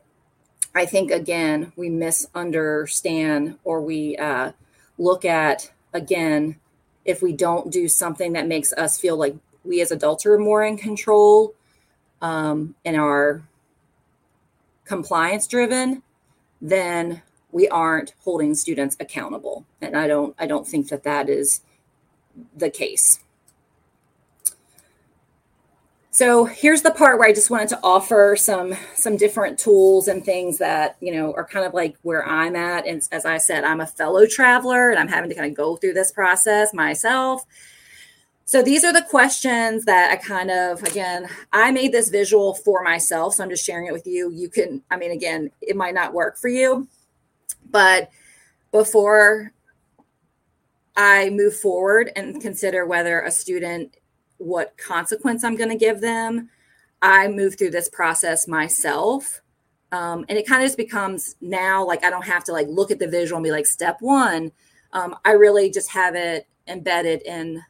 I 0.74 0.86
think, 0.86 1.10
again, 1.10 1.72
we 1.76 1.88
misunderstand 1.88 3.58
or 3.64 3.80
we 3.80 4.16
uh, 4.16 4.52
look 4.98 5.24
at, 5.24 5.70
again, 5.92 6.56
if 7.04 7.22
we 7.22 7.32
don't 7.32 7.70
do 7.70 7.88
something 7.88 8.32
that 8.32 8.46
makes 8.46 8.72
us 8.72 8.98
feel 8.98 9.16
like 9.16 9.36
we 9.64 9.80
as 9.80 9.90
adults 9.90 10.26
are 10.26 10.38
more 10.38 10.64
in 10.64 10.76
control 10.76 11.54
um, 12.22 12.74
and 12.84 12.96
are 12.96 13.42
compliance 14.84 15.46
driven, 15.46 16.02
then 16.60 17.22
we 17.52 17.68
aren't 17.68 18.14
holding 18.24 18.54
students 18.54 18.96
accountable. 18.98 19.64
And 19.80 19.96
I 19.96 20.06
don't, 20.06 20.34
I 20.38 20.46
don't 20.46 20.66
think 20.66 20.88
that 20.88 21.04
that 21.04 21.28
is 21.28 21.60
the 22.56 22.70
case. 22.70 23.20
So 26.14 26.44
here's 26.44 26.82
the 26.82 26.92
part 26.92 27.18
where 27.18 27.28
I 27.28 27.32
just 27.32 27.50
wanted 27.50 27.70
to 27.70 27.80
offer 27.82 28.36
some 28.36 28.76
some 28.94 29.16
different 29.16 29.58
tools 29.58 30.06
and 30.06 30.24
things 30.24 30.58
that 30.58 30.96
you 31.00 31.12
know 31.12 31.34
are 31.34 31.44
kind 31.44 31.66
of 31.66 31.74
like 31.74 31.96
where 32.02 32.24
I'm 32.24 32.54
at. 32.54 32.86
And 32.86 33.02
as 33.10 33.24
I 33.24 33.38
said, 33.38 33.64
I'm 33.64 33.80
a 33.80 33.86
fellow 33.88 34.24
traveler 34.24 34.90
and 34.90 35.00
I'm 35.00 35.08
having 35.08 35.28
to 35.30 35.34
kind 35.34 35.50
of 35.50 35.56
go 35.56 35.74
through 35.74 35.94
this 35.94 36.12
process 36.12 36.72
myself. 36.72 37.42
So 38.44 38.62
these 38.62 38.84
are 38.84 38.92
the 38.92 39.02
questions 39.02 39.86
that 39.86 40.12
I 40.12 40.16
kind 40.16 40.52
of 40.52 40.84
again 40.84 41.26
I 41.52 41.72
made 41.72 41.90
this 41.90 42.10
visual 42.10 42.54
for 42.54 42.84
myself, 42.84 43.34
so 43.34 43.42
I'm 43.42 43.50
just 43.50 43.66
sharing 43.66 43.88
it 43.88 43.92
with 43.92 44.06
you. 44.06 44.30
You 44.30 44.48
can, 44.48 44.82
I 44.92 44.96
mean, 44.96 45.10
again, 45.10 45.50
it 45.60 45.74
might 45.74 45.94
not 45.94 46.14
work 46.14 46.38
for 46.38 46.46
you, 46.46 46.86
but 47.72 48.08
before 48.70 49.50
I 50.96 51.30
move 51.30 51.56
forward 51.56 52.12
and 52.14 52.40
consider 52.40 52.86
whether 52.86 53.20
a 53.20 53.32
student, 53.32 53.96
what 54.44 54.76
consequence 54.76 55.44
I'm 55.44 55.56
going 55.56 55.70
to 55.70 55.76
give 55.76 56.00
them. 56.00 56.50
I 57.02 57.28
move 57.28 57.56
through 57.56 57.70
this 57.70 57.88
process 57.88 58.48
myself. 58.48 59.40
Um, 59.92 60.24
and 60.28 60.38
it 60.38 60.46
kind 60.46 60.62
of 60.62 60.66
just 60.66 60.76
becomes 60.76 61.36
now 61.40 61.84
like 61.84 62.04
I 62.04 62.10
don't 62.10 62.24
have 62.24 62.44
to 62.44 62.52
like 62.52 62.66
look 62.68 62.90
at 62.90 62.98
the 62.98 63.08
visual 63.08 63.36
and 63.36 63.44
be 63.44 63.50
like, 63.50 63.66
step 63.66 63.98
one. 64.00 64.52
Um, 64.92 65.16
I 65.24 65.32
really 65.32 65.70
just 65.70 65.90
have 65.90 66.14
it 66.14 66.46
embedded 66.66 67.22
in, 67.22 67.62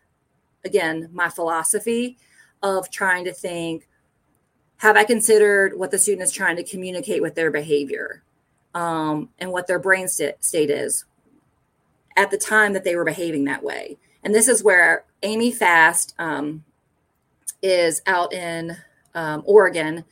again, 0.65 1.09
my 1.13 1.29
philosophy 1.29 2.17
of 2.63 2.91
trying 2.91 3.25
to 3.25 3.33
think 3.33 3.89
have 4.79 4.97
I 4.97 5.05
considered 5.05 5.79
what 5.79 5.91
the 5.91 5.99
student 5.99 6.23
is 6.23 6.33
trying 6.33 6.57
to 6.57 6.65
communicate 6.65 7.23
with 7.23 7.35
their 7.35 7.51
behavior 7.51 8.23
um, 8.75 9.31
and 9.39 9.51
what 9.51 9.67
their 9.67 9.79
brain 9.79 10.09
st- 10.09 10.43
state 10.45 10.71
is 10.71 11.05
at 12.17 12.31
the 12.31 12.37
time 12.37 12.73
that 12.73 12.85
they 12.85 12.97
were 12.97 13.05
behaving 13.05 13.45
that 13.45 13.63
way? 13.63 13.99
And 14.23 14.35
this 14.35 14.49
is 14.49 14.65
where 14.65 15.05
Amy 15.25 15.51
Fast 15.51 16.15
um, 16.19 16.65
is 17.63 18.03
out 18.07 18.33
in 18.33 18.77
um, 19.15 19.43
Oregon. 19.47 20.05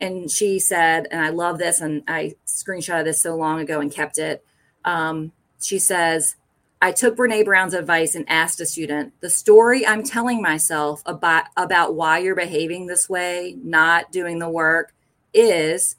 And 0.00 0.30
she 0.30 0.60
said, 0.60 1.08
and 1.10 1.20
I 1.20 1.30
love 1.30 1.58
this, 1.58 1.80
and 1.80 2.04
I 2.06 2.36
screenshotted 2.46 3.04
this 3.04 3.20
so 3.20 3.34
long 3.34 3.58
ago 3.58 3.80
and 3.80 3.90
kept 3.90 4.18
it. 4.18 4.44
Um, 4.84 5.32
she 5.60 5.80
says, 5.80 6.36
I 6.80 6.92
took 6.92 7.16
Brene 7.16 7.44
Brown's 7.44 7.74
advice 7.74 8.14
and 8.14 8.24
asked 8.28 8.60
a 8.60 8.66
student, 8.66 9.12
the 9.20 9.30
story 9.30 9.84
I'm 9.84 10.04
telling 10.04 10.40
myself 10.40 11.02
about, 11.04 11.46
about 11.56 11.96
why 11.96 12.18
you're 12.18 12.36
behaving 12.36 12.86
this 12.86 13.08
way, 13.08 13.56
not 13.60 14.12
doing 14.12 14.38
the 14.38 14.48
work, 14.48 14.94
is 15.34 15.96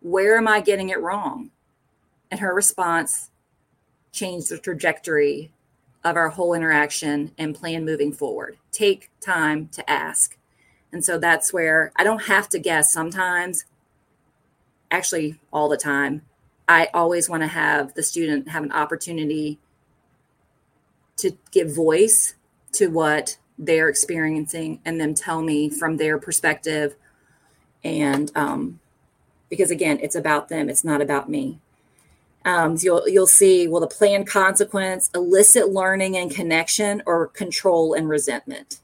where 0.00 0.36
am 0.36 0.46
I 0.46 0.60
getting 0.60 0.90
it 0.90 1.00
wrong? 1.00 1.50
And 2.30 2.40
her 2.40 2.54
response 2.54 3.30
changed 4.12 4.50
the 4.50 4.58
trajectory 4.58 5.52
of 6.04 6.16
our 6.16 6.30
whole 6.30 6.54
interaction 6.54 7.32
and 7.38 7.54
plan 7.54 7.84
moving 7.84 8.12
forward. 8.12 8.56
Take 8.72 9.10
time 9.20 9.68
to 9.72 9.88
ask. 9.90 10.36
And 10.92 11.04
so 11.04 11.18
that's 11.18 11.52
where 11.52 11.92
I 11.96 12.04
don't 12.04 12.24
have 12.26 12.48
to 12.50 12.58
guess 12.58 12.92
sometimes, 12.92 13.64
actually, 14.90 15.38
all 15.52 15.68
the 15.68 15.76
time. 15.76 16.22
I 16.66 16.88
always 16.94 17.28
want 17.28 17.42
to 17.42 17.48
have 17.48 17.94
the 17.94 18.02
student 18.02 18.48
have 18.48 18.62
an 18.62 18.72
opportunity 18.72 19.58
to 21.16 21.36
give 21.50 21.74
voice 21.74 22.34
to 22.72 22.88
what 22.88 23.38
they're 23.58 23.88
experiencing 23.88 24.80
and 24.84 25.00
then 25.00 25.14
tell 25.14 25.42
me 25.42 25.68
from 25.68 25.96
their 25.96 26.18
perspective. 26.18 26.94
And 27.82 28.30
um, 28.34 28.80
because 29.48 29.70
again, 29.70 29.98
it's 30.00 30.14
about 30.14 30.48
them, 30.48 30.68
it's 30.68 30.84
not 30.84 31.00
about 31.00 31.28
me. 31.28 31.58
Um, 32.44 32.76
you'll 32.80 33.08
you'll 33.08 33.26
see 33.26 33.68
will 33.68 33.80
the 33.80 33.86
planned 33.86 34.26
consequence 34.26 35.10
elicit 35.14 35.68
learning 35.70 36.16
and 36.16 36.30
connection 36.30 37.02
or 37.04 37.26
control 37.28 37.94
and 37.94 38.08
resentment. 38.08 38.80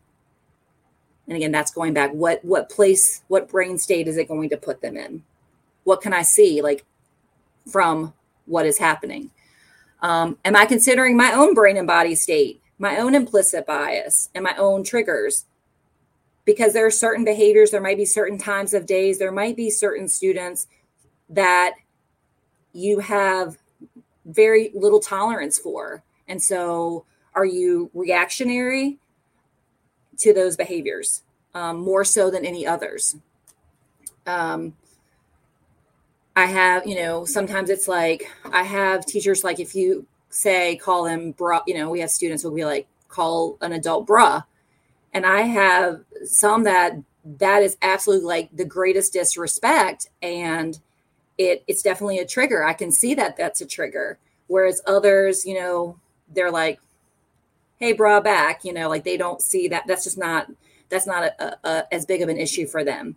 And 1.26 1.36
again, 1.36 1.52
that's 1.52 1.70
going 1.70 1.94
back. 1.94 2.12
What 2.12 2.44
what 2.44 2.68
place, 2.68 3.22
what 3.28 3.48
brain 3.48 3.78
state 3.78 4.08
is 4.08 4.16
it 4.16 4.28
going 4.28 4.50
to 4.50 4.56
put 4.56 4.82
them 4.82 4.96
in? 4.96 5.22
What 5.84 6.00
can 6.00 6.12
I 6.12 6.22
see 6.22 6.60
like 6.62 6.84
from 7.70 8.12
what 8.46 8.66
is 8.66 8.78
happening? 8.78 9.30
Um, 10.02 10.36
am 10.44 10.56
I 10.56 10.66
considering 10.66 11.16
my 11.16 11.32
own 11.32 11.54
brain 11.54 11.78
and 11.78 11.86
body 11.86 12.14
state, 12.14 12.60
my 12.78 12.98
own 12.98 13.14
implicit 13.14 13.66
bias, 13.66 14.28
and 14.34 14.44
my 14.44 14.54
own 14.56 14.84
triggers? 14.84 15.46
Because 16.44 16.74
there 16.74 16.84
are 16.84 16.90
certain 16.90 17.24
behaviors, 17.24 17.70
there 17.70 17.80
might 17.80 17.96
be 17.96 18.04
certain 18.04 18.36
times 18.36 18.74
of 18.74 18.84
days, 18.84 19.18
there 19.18 19.32
might 19.32 19.56
be 19.56 19.70
certain 19.70 20.08
students 20.08 20.66
that 21.30 21.76
you 22.74 22.98
have 22.98 23.56
very 24.26 24.70
little 24.74 25.00
tolerance 25.00 25.58
for. 25.58 26.02
And 26.28 26.42
so, 26.42 27.06
are 27.34 27.46
you 27.46 27.90
reactionary 27.94 28.98
to 30.18 30.32
those 30.32 30.56
behaviors 30.56 31.22
um, 31.54 31.78
more 31.78 32.04
so 32.04 32.30
than 32.30 32.44
any 32.44 32.66
others? 32.66 33.16
Um, 34.26 34.74
I 36.36 36.46
have, 36.46 36.86
you 36.86 36.96
know, 36.96 37.24
sometimes 37.24 37.70
it's 37.70 37.86
like 37.86 38.30
I 38.52 38.64
have 38.64 39.06
teachers 39.06 39.44
like 39.44 39.60
if 39.60 39.74
you 39.74 40.06
say 40.30 40.76
call 40.76 41.04
them 41.04 41.32
bra, 41.32 41.62
you 41.66 41.74
know, 41.74 41.90
we 41.90 42.00
have 42.00 42.10
students 42.10 42.42
will 42.42 42.54
be 42.54 42.64
like 42.64 42.88
call 43.08 43.56
an 43.60 43.72
adult 43.72 44.06
bra. 44.06 44.42
And 45.12 45.24
I 45.24 45.42
have 45.42 46.00
some 46.24 46.64
that 46.64 46.96
that 47.24 47.62
is 47.62 47.76
absolutely 47.82 48.26
like 48.26 48.48
the 48.52 48.64
greatest 48.64 49.12
disrespect 49.12 50.08
and 50.22 50.78
it 51.38 51.64
it's 51.66 51.82
definitely 51.82 52.18
a 52.18 52.26
trigger. 52.26 52.64
I 52.64 52.72
can 52.72 52.90
see 52.90 53.14
that 53.14 53.36
that's 53.36 53.60
a 53.60 53.66
trigger. 53.66 54.18
Whereas 54.46 54.82
others, 54.86 55.44
you 55.44 55.54
know, 55.54 55.98
they're 56.32 56.50
like, 56.50 56.78
"Hey, 57.78 57.92
bra 57.92 58.20
back," 58.20 58.64
you 58.64 58.72
know, 58.72 58.88
like 58.88 59.04
they 59.04 59.16
don't 59.16 59.42
see 59.42 59.68
that. 59.68 59.86
That's 59.86 60.04
just 60.04 60.18
not 60.18 60.50
that's 60.88 61.06
not 61.06 61.24
a, 61.24 61.44
a, 61.44 61.58
a, 61.64 61.94
as 61.94 62.06
big 62.06 62.22
of 62.22 62.28
an 62.28 62.38
issue 62.38 62.66
for 62.66 62.84
them. 62.84 63.16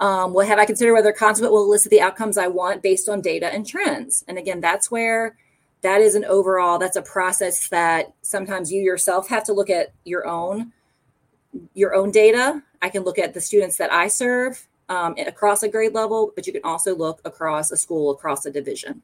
Um, 0.00 0.32
well, 0.32 0.46
have 0.46 0.58
I 0.58 0.64
considered 0.64 0.94
whether 0.94 1.12
consequent 1.12 1.52
will 1.52 1.64
elicit 1.64 1.90
the 1.90 2.00
outcomes 2.00 2.38
I 2.38 2.46
want 2.46 2.82
based 2.82 3.08
on 3.08 3.20
data 3.20 3.52
and 3.52 3.66
trends? 3.66 4.24
And 4.28 4.38
again, 4.38 4.60
that's 4.60 4.90
where 4.90 5.36
that 5.80 6.00
is 6.00 6.14
an 6.14 6.24
overall, 6.24 6.78
that's 6.78 6.96
a 6.96 7.02
process 7.02 7.68
that 7.68 8.12
sometimes 8.22 8.72
you 8.72 8.80
yourself 8.82 9.28
have 9.28 9.44
to 9.44 9.52
look 9.52 9.70
at 9.70 9.92
your 10.04 10.26
own 10.26 10.72
your 11.74 11.94
own 11.94 12.10
data. 12.10 12.62
I 12.82 12.90
can 12.90 13.02
look 13.02 13.18
at 13.18 13.34
the 13.34 13.40
students 13.40 13.76
that 13.78 13.92
I 13.92 14.08
serve 14.08 14.67
um, 14.88 15.14
across 15.18 15.62
a 15.62 15.68
grade 15.68 15.94
level, 15.94 16.32
but 16.34 16.46
you 16.46 16.52
can 16.52 16.64
also 16.64 16.94
look 16.94 17.20
across 17.24 17.70
a 17.70 17.76
school, 17.76 18.10
across 18.10 18.46
a 18.46 18.50
division. 18.50 19.02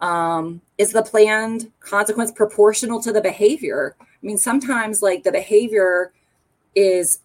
Um, 0.00 0.60
is 0.78 0.92
the 0.92 1.02
planned 1.02 1.72
consequence 1.80 2.30
proportional 2.30 3.02
to 3.02 3.12
the 3.12 3.20
behavior? 3.20 3.96
I 4.00 4.04
mean, 4.22 4.38
sometimes 4.38 5.02
like 5.02 5.24
the 5.24 5.32
behavior 5.32 6.12
is 6.74 7.20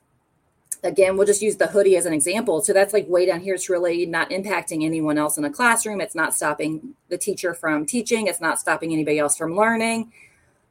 again, 0.84 1.16
we'll 1.16 1.26
just 1.26 1.42
use 1.42 1.56
the 1.56 1.68
hoodie 1.68 1.96
as 1.96 2.06
an 2.06 2.14
example. 2.14 2.62
So 2.62 2.74
that's 2.74 2.94
like 2.94 3.08
way 3.08 3.26
down 3.26 3.40
here. 3.40 3.56
It's 3.56 3.70
really 3.70 4.06
not 4.06 4.30
impacting 4.32 4.84
anyone 4.84 5.18
else 5.18 5.38
in 5.38 5.44
the 5.44 5.50
classroom. 5.50 6.02
It's 6.02 6.16
not 6.16 6.34
stopping 6.34 6.96
the 7.10 7.18
teacher 7.18 7.54
from 7.54 7.86
teaching. 7.86 8.28
It's 8.28 8.42
not 8.42 8.60
stopping 8.60 8.92
anybody 8.92 9.20
else 9.20 9.38
from 9.38 9.56
learning. 9.56 10.12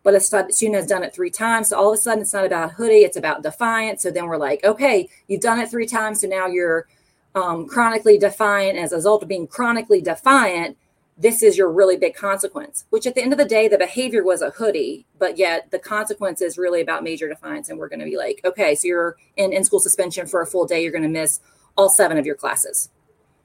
But 0.02 0.14
a 0.14 0.20
student 0.20 0.74
has 0.74 0.86
done 0.86 1.04
it 1.04 1.14
three 1.14 1.30
times. 1.30 1.68
So 1.68 1.78
all 1.78 1.92
of 1.92 1.98
a 1.98 2.02
sudden, 2.02 2.22
it's 2.22 2.34
not 2.34 2.44
about 2.44 2.72
hoodie, 2.72 3.04
it's 3.04 3.16
about 3.16 3.42
defiance. 3.42 4.02
So 4.02 4.10
then 4.10 4.26
we're 4.26 4.36
like, 4.36 4.64
okay, 4.64 5.08
you've 5.28 5.40
done 5.40 5.60
it 5.60 5.70
three 5.70 5.86
times. 5.86 6.20
So 6.20 6.26
now 6.26 6.48
you're 6.48 6.86
um, 7.34 7.66
chronically 7.66 8.18
defiant. 8.18 8.78
As 8.78 8.92
a 8.92 8.96
result 8.96 9.22
of 9.22 9.28
being 9.28 9.46
chronically 9.46 10.00
defiant, 10.00 10.76
this 11.16 11.42
is 11.42 11.56
your 11.56 11.70
really 11.70 11.96
big 11.96 12.14
consequence, 12.14 12.84
which 12.90 13.06
at 13.06 13.14
the 13.14 13.22
end 13.22 13.32
of 13.32 13.38
the 13.38 13.44
day, 13.44 13.68
the 13.68 13.78
behavior 13.78 14.24
was 14.24 14.42
a 14.42 14.50
hoodie, 14.50 15.06
but 15.18 15.36
yet 15.36 15.70
the 15.70 15.78
consequence 15.78 16.40
is 16.40 16.58
really 16.58 16.80
about 16.80 17.04
major 17.04 17.28
defiance. 17.28 17.68
And 17.68 17.78
we're 17.78 17.88
going 17.88 18.00
to 18.00 18.06
be 18.06 18.16
like, 18.16 18.40
okay, 18.44 18.74
so 18.74 18.88
you're 18.88 19.16
in 19.36 19.52
in 19.52 19.64
school 19.64 19.80
suspension 19.80 20.26
for 20.26 20.40
a 20.40 20.46
full 20.46 20.66
day, 20.66 20.82
you're 20.82 20.92
going 20.92 21.02
to 21.02 21.08
miss 21.08 21.40
all 21.76 21.88
seven 21.88 22.18
of 22.18 22.26
your 22.26 22.34
classes. 22.34 22.90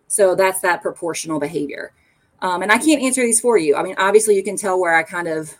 So 0.07 0.35
that's 0.35 0.61
that 0.61 0.81
proportional 0.81 1.39
behavior. 1.39 1.91
Um, 2.41 2.61
and 2.61 2.71
I 2.71 2.77
can't 2.77 3.01
answer 3.01 3.21
these 3.21 3.39
for 3.39 3.57
you. 3.57 3.75
I 3.75 3.83
mean, 3.83 3.95
obviously, 3.97 4.35
you 4.35 4.43
can 4.43 4.57
tell 4.57 4.79
where 4.79 4.95
I 4.95 5.03
kind 5.03 5.27
of 5.27 5.55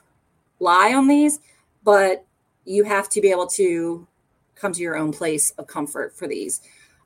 lie 0.59 0.93
on 0.93 1.07
these, 1.07 1.39
but 1.83 2.25
you 2.65 2.83
have 2.83 3.09
to 3.09 3.21
be 3.21 3.31
able 3.31 3.47
to 3.47 4.07
come 4.55 4.73
to 4.73 4.81
your 4.81 4.97
own 4.97 5.11
place 5.11 5.51
of 5.51 5.67
comfort 5.67 6.15
for 6.15 6.27
these. 6.27 6.61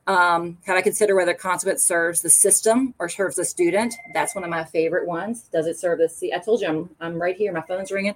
Um, 0.07 0.57
have 0.65 0.75
I 0.75 0.81
consider 0.81 1.15
whether 1.15 1.33
consequence 1.33 1.83
serves 1.83 2.21
the 2.21 2.29
system 2.29 2.93
or 2.97 3.07
serves 3.07 3.35
the 3.35 3.45
student? 3.45 3.93
That's 4.13 4.33
one 4.33 4.43
of 4.43 4.49
my 4.49 4.63
favorite 4.63 5.07
ones. 5.07 5.43
Does 5.51 5.67
it 5.67 5.77
serve 5.77 5.99
the? 5.99 6.33
I 6.33 6.39
told 6.39 6.61
you 6.61 6.67
I'm, 6.67 6.89
I'm 6.99 7.21
right 7.21 7.35
here. 7.35 7.53
My 7.53 7.61
phone's 7.61 7.91
ringing. 7.91 8.15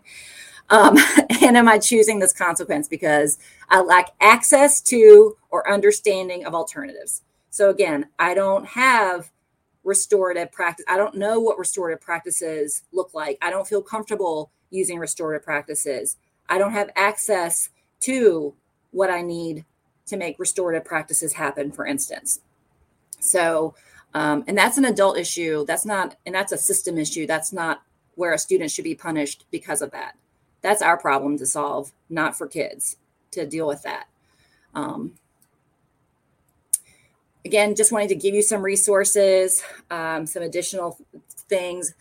Um, 0.70 0.98
and 1.42 1.56
am 1.56 1.68
I 1.68 1.78
choosing 1.78 2.20
this 2.20 2.34
consequence 2.34 2.88
because 2.88 3.38
I 3.70 3.82
lack 3.82 4.12
access 4.20 4.82
to 4.82 5.38
or 5.52 5.72
understanding 5.72 6.46
of 6.46 6.56
alternatives? 6.56 7.22
So 7.50 7.70
again, 7.70 8.08
I 8.20 8.34
don't 8.34 8.66
have 8.66 9.32
restorative 9.84 10.52
practice. 10.52 10.86
I 10.90 10.98
don't 10.98 11.16
know 11.16 11.40
what 11.40 11.60
restorative 11.60 12.02
practices 12.02 12.84
look 12.92 13.14
like. 13.14 13.38
I 13.42 13.52
don't 13.52 13.68
feel 13.68 13.82
comfortable 13.82 14.52
using 14.72 14.98
restorative 14.98 15.46
practices. 15.46 16.18
I 16.50 16.58
don't 16.58 16.74
have 16.74 16.90
access 16.96 17.70
to 18.02 18.54
what 18.92 19.10
I 19.10 19.22
need 19.22 19.66
to 20.08 20.18
make 20.18 20.40
restorative 20.40 20.86
practices 20.86 21.34
happen, 21.34 21.72
for 21.72 21.86
instance. 21.86 22.42
So, 23.20 23.76
um, 24.14 24.44
and 24.48 24.58
that's 24.58 24.78
an 24.78 24.86
adult 24.86 25.18
issue. 25.18 25.66
That's 25.66 25.86
not, 25.86 26.16
and 26.26 26.34
that's 26.34 26.52
a 26.52 26.58
system 26.58 26.98
issue. 26.98 27.28
That's 27.28 27.52
not 27.52 27.82
where 28.16 28.34
a 28.34 28.38
student 28.40 28.72
should 28.72 28.84
be 28.84 28.96
punished 28.96 29.46
because 29.52 29.82
of 29.82 29.92
that. 29.92 30.16
That's 30.62 30.82
our 30.82 30.98
problem 30.98 31.38
to 31.38 31.46
solve, 31.46 31.92
not 32.10 32.38
for 32.38 32.48
kids 32.48 32.98
to 33.32 33.46
deal 33.46 33.68
with 33.68 33.84
that. 33.84 34.08
Um, 34.74 35.14
again, 37.46 37.76
just 37.76 37.92
wanted 37.92 38.10
to 38.10 38.16
give 38.16 38.34
you 38.34 38.42
some 38.42 38.62
resources, 38.62 39.64
um, 39.92 40.26
some 40.26 40.44
additional 40.44 40.98
things. 41.50 41.94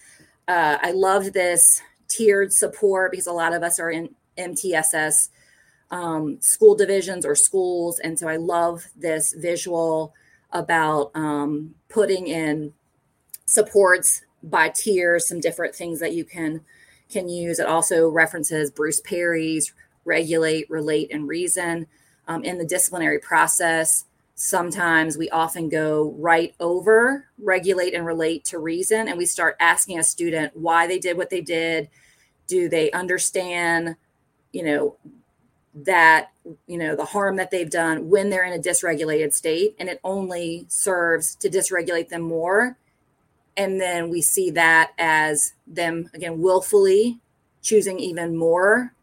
Uh, 0.49 0.79
I 0.81 0.93
loved 0.93 1.35
this 1.35 1.83
tiered 2.09 2.53
support 2.53 3.11
because 3.11 3.27
a 3.27 3.33
lot 3.33 3.55
of 3.55 3.63
us 3.63 3.79
are 3.79 3.91
in 3.91 4.15
MTSS 4.39 5.29
um, 5.91 6.41
school 6.41 6.75
divisions 6.75 7.25
or 7.25 7.35
schools. 7.35 7.99
And 7.99 8.19
so 8.19 8.29
I 8.29 8.37
love 8.37 8.87
this 8.97 9.35
visual 9.35 10.15
about 10.53 11.11
um, 11.15 11.75
putting 11.89 12.27
in 12.27 12.73
supports 13.47 14.23
by 14.43 14.69
tiers, 14.69 15.27
some 15.27 15.41
different 15.41 15.75
things 15.75 16.01
that 16.01 16.15
you 16.15 16.25
can 16.25 16.61
can 17.11 17.29
use. 17.29 17.59
It 17.59 17.67
also 17.67 18.09
references 18.09 18.71
Bruce 18.71 19.01
Perry's 19.01 19.73
regulate, 20.05 20.69
relate, 20.69 21.11
and 21.13 21.29
reason 21.29 21.87
um, 22.29 22.45
in 22.45 22.59
the 22.59 22.65
disciplinary 22.65 23.19
process. 23.19 24.05
sometimes 24.37 25.17
we 25.17 25.31
often 25.31 25.69
go 25.69 26.15
right 26.19 26.55
over 26.59 27.29
regulate 27.39 27.95
and 27.95 28.05
relate 28.05 28.45
to 28.45 28.59
reason 28.59 29.07
and 29.07 29.17
we 29.17 29.25
start 29.25 29.57
asking 29.61 29.97
a 29.99 30.03
student 30.03 30.51
why 30.57 30.89
they 30.89 30.99
did 30.99 31.17
what 31.17 31.31
they 31.31 31.41
did 31.41 31.89
do 32.49 32.69
they 32.69 32.91
understand 32.91 33.95
you 34.53 34.65
know 34.65 34.97
that 35.75 36.31
you 36.67 36.79
know 36.79 36.95
the 36.95 37.05
harm 37.05 37.37
that 37.37 37.51
they've 37.51 37.71
done 37.71 38.09
when 38.09 38.31
they're 38.31 38.45
in 38.45 38.53
a 38.53 38.63
dysregulated 38.63 39.33
state 39.33 39.75
and 39.79 39.89
it 39.89 40.01
only 40.05 40.67
serves 40.69 41.35
to 41.37 41.49
dysregulate 41.49 42.09
them 42.09 42.23
more. 42.23 42.77
And 43.57 43.81
then 43.81 44.11
we 44.11 44.21
see 44.21 44.51
that 44.51 44.93
as 44.99 45.55
them 45.67 46.11
again 46.15 46.41
willfully 46.41 47.21
choosing 47.63 47.99
even 47.99 48.37
more 48.37 48.95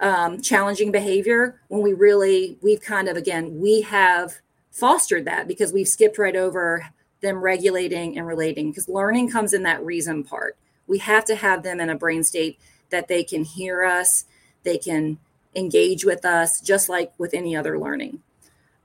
um, 0.00 0.40
challenging 0.40 0.90
behavior 0.90 1.60
when 1.68 1.82
we 1.82 1.92
really 1.92 2.58
we've 2.62 2.80
kind 2.80 3.08
of 3.08 3.16
again 3.16 3.60
we 3.60 3.82
have 3.82 4.40
fostered 4.70 5.24
that 5.26 5.46
because 5.46 5.72
we've 5.72 5.88
skipped 5.88 6.18
right 6.18 6.36
over 6.36 6.86
them 7.20 7.38
regulating 7.38 8.16
and 8.16 8.26
relating 8.26 8.70
because 8.70 8.88
learning 8.88 9.30
comes 9.30 9.52
in 9.52 9.62
that 9.62 9.84
reason 9.84 10.24
part. 10.24 10.56
We 10.86 10.98
have 10.98 11.24
to 11.26 11.36
have 11.36 11.62
them 11.62 11.80
in 11.80 11.90
a 11.90 11.94
brain 11.94 12.24
state 12.24 12.58
that 12.90 13.08
they 13.08 13.24
can 13.24 13.44
hear 13.44 13.84
us 13.84 14.24
they 14.62 14.78
can 14.78 15.18
engage 15.54 16.04
with 16.04 16.24
us 16.24 16.60
just 16.60 16.88
like 16.88 17.12
with 17.18 17.34
any 17.34 17.56
other 17.56 17.78
learning 17.78 18.20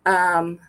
um, 0.06 0.60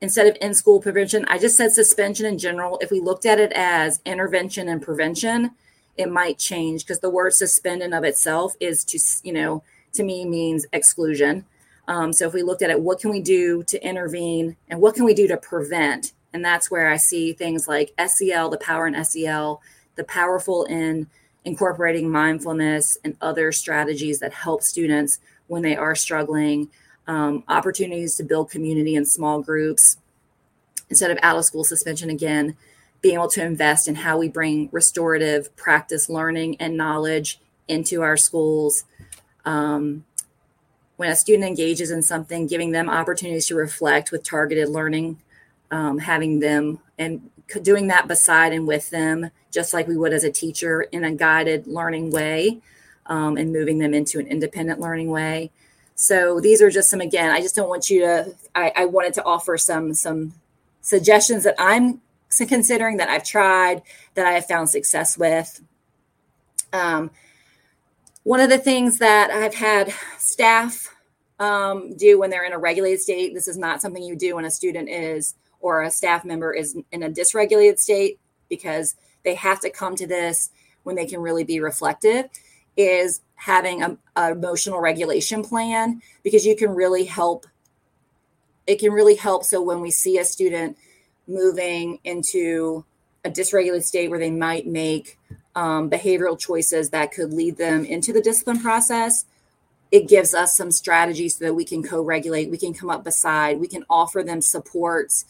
instead 0.00 0.26
of 0.26 0.36
in 0.40 0.54
school 0.54 0.80
prevention 0.80 1.24
i 1.28 1.38
just 1.38 1.56
said 1.56 1.72
suspension 1.72 2.26
in 2.26 2.38
general 2.38 2.78
if 2.80 2.90
we 2.90 3.00
looked 3.00 3.26
at 3.26 3.38
it 3.38 3.52
as 3.52 4.00
intervention 4.04 4.68
and 4.68 4.82
prevention 4.82 5.50
it 5.96 6.10
might 6.10 6.38
change 6.38 6.84
because 6.84 7.00
the 7.00 7.10
word 7.10 7.32
suspend 7.32 7.82
in 7.82 7.92
of 7.92 8.04
itself 8.04 8.54
is 8.60 8.84
to 8.84 8.98
you 9.22 9.32
know 9.32 9.62
to 9.96 10.04
me 10.04 10.24
means 10.24 10.66
exclusion. 10.72 11.44
Um, 11.88 12.12
so 12.12 12.26
if 12.26 12.34
we 12.34 12.42
looked 12.42 12.62
at 12.62 12.70
it, 12.70 12.80
what 12.80 13.00
can 13.00 13.10
we 13.10 13.20
do 13.20 13.62
to 13.64 13.82
intervene 13.84 14.56
and 14.68 14.80
what 14.80 14.94
can 14.94 15.04
we 15.04 15.14
do 15.14 15.26
to 15.28 15.36
prevent? 15.36 16.12
And 16.32 16.44
that's 16.44 16.70
where 16.70 16.88
I 16.88 16.96
see 16.96 17.32
things 17.32 17.66
like 17.68 17.94
SEL, 18.06 18.50
the 18.50 18.58
power 18.58 18.86
in 18.86 19.04
SEL, 19.04 19.60
the 19.94 20.04
powerful 20.04 20.64
in 20.64 21.06
incorporating 21.46 22.10
mindfulness 22.10 22.98
and 23.04 23.16
other 23.20 23.52
strategies 23.52 24.18
that 24.18 24.34
help 24.34 24.62
students 24.62 25.20
when 25.46 25.62
they 25.62 25.76
are 25.76 25.94
struggling, 25.94 26.68
um, 27.06 27.44
opportunities 27.48 28.16
to 28.16 28.24
build 28.24 28.50
community 28.50 28.96
in 28.96 29.06
small 29.06 29.40
groups 29.40 29.96
instead 30.90 31.10
of 31.10 31.18
out 31.22 31.38
of 31.38 31.44
school 31.44 31.62
suspension 31.62 32.10
again, 32.10 32.56
being 33.00 33.14
able 33.14 33.28
to 33.28 33.44
invest 33.44 33.86
in 33.86 33.94
how 33.94 34.18
we 34.18 34.28
bring 34.28 34.68
restorative 34.72 35.54
practice 35.56 36.08
learning 36.08 36.56
and 36.58 36.76
knowledge 36.76 37.40
into 37.68 38.02
our 38.02 38.16
schools. 38.16 38.84
Um, 39.44 40.04
when 40.96 41.10
a 41.10 41.16
student 41.16 41.44
engages 41.44 41.92
in 41.92 42.02
something, 42.02 42.48
giving 42.48 42.72
them 42.72 42.90
opportunities 42.90 43.46
to 43.46 43.54
reflect 43.54 44.10
with 44.10 44.24
targeted 44.24 44.68
learning, 44.68 45.20
um, 45.70 45.98
having 45.98 46.40
them 46.40 46.80
and 46.98 47.30
doing 47.62 47.86
that 47.88 48.08
beside 48.08 48.52
and 48.52 48.66
with 48.66 48.90
them, 48.90 49.30
just 49.50 49.72
like 49.72 49.86
we 49.86 49.96
would 49.96 50.12
as 50.12 50.24
a 50.24 50.30
teacher 50.30 50.82
in 50.82 51.04
a 51.04 51.14
guided 51.14 51.66
learning 51.66 52.10
way, 52.10 52.60
um, 53.06 53.36
and 53.36 53.52
moving 53.52 53.78
them 53.78 53.94
into 53.94 54.18
an 54.18 54.26
independent 54.26 54.80
learning 54.80 55.10
way. 55.10 55.50
So 55.94 56.40
these 56.40 56.60
are 56.60 56.70
just 56.70 56.90
some 56.90 57.00
again. 57.00 57.30
I 57.30 57.40
just 57.40 57.56
don't 57.56 57.68
want 57.68 57.88
you 57.88 58.00
to. 58.00 58.34
I, 58.54 58.72
I 58.76 58.84
wanted 58.84 59.14
to 59.14 59.24
offer 59.24 59.56
some 59.56 59.94
some 59.94 60.34
suggestions 60.82 61.44
that 61.44 61.54
I'm 61.58 62.00
considering 62.30 62.98
that 62.98 63.08
I've 63.08 63.24
tried 63.24 63.82
that 64.14 64.26
I 64.26 64.32
have 64.32 64.46
found 64.46 64.68
success 64.68 65.16
with. 65.16 65.62
Um, 66.72 67.10
one 68.24 68.40
of 68.40 68.50
the 68.50 68.58
things 68.58 68.98
that 68.98 69.30
I've 69.30 69.54
had 69.54 69.94
staff 70.18 70.94
um, 71.38 71.96
do 71.96 72.18
when 72.18 72.30
they're 72.30 72.44
in 72.44 72.52
a 72.52 72.58
regulated 72.58 73.00
state, 73.00 73.34
this 73.34 73.48
is 73.48 73.56
not 73.56 73.80
something 73.80 74.02
you 74.02 74.16
do 74.16 74.34
when 74.34 74.44
a 74.44 74.50
student 74.50 74.88
is 74.88 75.34
or 75.66 75.82
a 75.82 75.90
staff 75.90 76.24
member 76.24 76.52
is 76.52 76.76
in 76.92 77.02
a 77.02 77.10
dysregulated 77.10 77.80
state 77.80 78.20
because 78.48 78.94
they 79.24 79.34
have 79.34 79.58
to 79.58 79.68
come 79.68 79.96
to 79.96 80.06
this 80.06 80.50
when 80.84 80.94
they 80.94 81.06
can 81.06 81.20
really 81.20 81.42
be 81.42 81.58
reflective, 81.58 82.26
is 82.76 83.20
having 83.34 83.82
a, 83.82 83.98
a 84.14 84.30
emotional 84.30 84.78
regulation 84.78 85.42
plan 85.42 86.00
because 86.22 86.46
you 86.46 86.54
can 86.54 86.70
really 86.70 87.04
help. 87.04 87.46
It 88.68 88.78
can 88.78 88.92
really 88.92 89.16
help. 89.16 89.42
So 89.42 89.60
when 89.60 89.80
we 89.80 89.90
see 89.90 90.18
a 90.18 90.24
student 90.24 90.78
moving 91.26 91.98
into 92.04 92.84
a 93.24 93.30
dysregulated 93.30 93.82
state 93.82 94.08
where 94.08 94.20
they 94.20 94.30
might 94.30 94.68
make 94.68 95.18
um, 95.56 95.90
behavioral 95.90 96.38
choices 96.38 96.90
that 96.90 97.10
could 97.10 97.32
lead 97.32 97.56
them 97.56 97.84
into 97.84 98.12
the 98.12 98.20
discipline 98.20 98.60
process, 98.60 99.24
it 99.90 100.08
gives 100.08 100.34
us 100.34 100.56
some 100.56 100.70
strategies 100.70 101.36
so 101.36 101.46
that 101.46 101.54
we 101.54 101.64
can 101.64 101.82
co-regulate, 101.82 102.50
we 102.50 102.58
can 102.58 102.74
come 102.74 102.90
up 102.90 103.02
beside, 103.02 103.58
we 103.58 103.68
can 103.68 103.84
offer 103.88 104.22
them 104.22 104.40
supports 104.40 105.24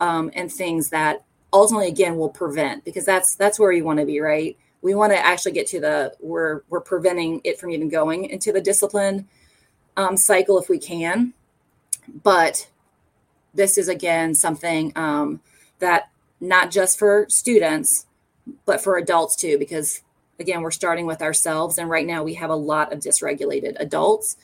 um, 0.00 0.30
and 0.34 0.50
things 0.50 0.90
that 0.90 1.24
ultimately 1.52 1.88
again 1.88 2.16
will 2.16 2.28
prevent 2.28 2.84
because 2.84 3.04
that's 3.04 3.34
that's 3.34 3.58
where 3.58 3.72
you 3.72 3.84
want 3.84 3.98
to 3.98 4.06
be, 4.06 4.20
right? 4.20 4.56
We 4.82 4.94
want 4.94 5.12
to 5.12 5.18
actually 5.18 5.52
get 5.52 5.66
to 5.68 5.80
the 5.80 6.14
we're 6.20 6.62
we're 6.68 6.80
preventing 6.80 7.40
it 7.44 7.58
from 7.58 7.70
even 7.70 7.88
going 7.88 8.24
into 8.26 8.52
the 8.52 8.60
discipline 8.60 9.28
um, 9.96 10.16
cycle 10.16 10.58
if 10.58 10.68
we 10.68 10.78
can. 10.78 11.34
But 12.22 12.68
this 13.54 13.78
is 13.78 13.88
again 13.88 14.34
something 14.34 14.92
um, 14.96 15.40
that 15.78 16.10
not 16.40 16.70
just 16.70 16.98
for 16.98 17.26
students 17.28 18.06
but 18.64 18.80
for 18.80 18.96
adults 18.96 19.36
too, 19.36 19.58
because 19.58 20.02
again, 20.38 20.62
we're 20.62 20.70
starting 20.70 21.06
with 21.06 21.22
ourselves. 21.22 21.78
And 21.78 21.90
right 21.90 22.06
now 22.06 22.22
we 22.22 22.34
have 22.34 22.50
a 22.50 22.56
lot 22.56 22.92
of 22.92 23.00
dysregulated 23.00 23.76
adults 23.78 24.36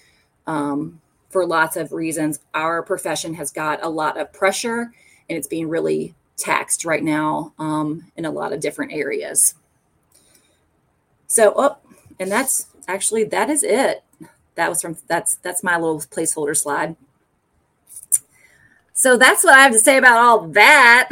um, 0.47 1.01
for 1.31 1.47
lots 1.47 1.77
of 1.77 1.93
reasons. 1.93 2.41
Our 2.53 2.83
profession 2.83 3.35
has 3.35 3.51
got 3.51 3.83
a 3.83 3.89
lot 3.89 4.19
of 4.19 4.33
pressure 4.33 4.93
and 5.29 5.39
it's 5.39 5.49
being 5.49 5.68
really 5.68 6.14
taxed 6.37 6.85
right 6.85 7.03
now 7.03 7.53
um, 7.59 8.11
in 8.16 8.25
a 8.25 8.31
lot 8.31 8.53
of 8.53 8.61
different 8.61 8.93
areas. 8.93 9.55
So, 11.27 11.53
oh, 11.57 11.77
and 12.18 12.31
that's 12.31 12.66
actually, 12.87 13.25
that 13.25 13.51
is 13.51 13.62
it. 13.62 14.03
That 14.55 14.68
was 14.68 14.81
from, 14.81 14.97
that's, 15.09 15.37
that's 15.37 15.64
my 15.64 15.77
little 15.77 15.99
placeholder 15.99 16.57
slide. 16.57 16.97
So 18.97 19.16
that's 19.16 19.43
what 19.43 19.55
I 19.55 19.62
have 19.62 19.72
to 19.72 19.79
say 19.81 19.97
about 19.97 20.18
all 20.18 20.49
that. 20.49 21.09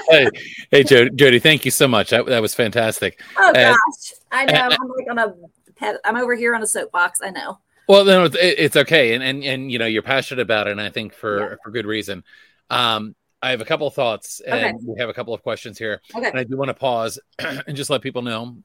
hey, 0.08 0.28
hey, 0.70 0.82
Jody, 0.82 1.38
thank 1.38 1.66
you 1.66 1.70
so 1.70 1.86
much. 1.86 2.10
That, 2.10 2.24
that 2.26 2.40
was 2.40 2.54
fantastic. 2.54 3.20
Oh 3.36 3.52
gosh, 3.52 4.14
I 4.32 4.46
know. 4.46 4.68
I'm 4.70 4.88
like 4.88 5.10
on 5.10 5.18
a 5.18 5.34
pet. 5.76 5.96
I'm 6.02 6.16
over 6.16 6.34
here 6.34 6.54
on 6.54 6.62
a 6.62 6.66
soapbox. 6.66 7.20
I 7.22 7.28
know. 7.28 7.58
Well, 7.86 8.06
no, 8.06 8.24
it's, 8.24 8.36
it's 8.40 8.76
okay, 8.76 9.14
and 9.14 9.22
and 9.22 9.44
and 9.44 9.70
you 9.70 9.78
know 9.78 9.84
you're 9.84 10.00
passionate 10.00 10.40
about 10.40 10.66
it, 10.66 10.70
and 10.70 10.80
I 10.80 10.88
think 10.88 11.12
for 11.12 11.50
yeah. 11.50 11.56
for 11.62 11.70
good 11.70 11.84
reason. 11.84 12.24
Um, 12.70 13.14
I 13.44 13.50
have 13.50 13.60
a 13.60 13.64
couple 13.66 13.86
of 13.86 13.92
thoughts, 13.92 14.40
and 14.40 14.76
okay. 14.76 14.84
we 14.86 14.98
have 14.98 15.10
a 15.10 15.12
couple 15.12 15.34
of 15.34 15.42
questions 15.42 15.76
here, 15.78 16.00
okay. 16.16 16.28
and 16.28 16.38
I 16.38 16.44
do 16.44 16.56
want 16.56 16.70
to 16.70 16.74
pause 16.74 17.18
and 17.38 17.76
just 17.76 17.90
let 17.90 18.00
people 18.00 18.22
know 18.22 18.56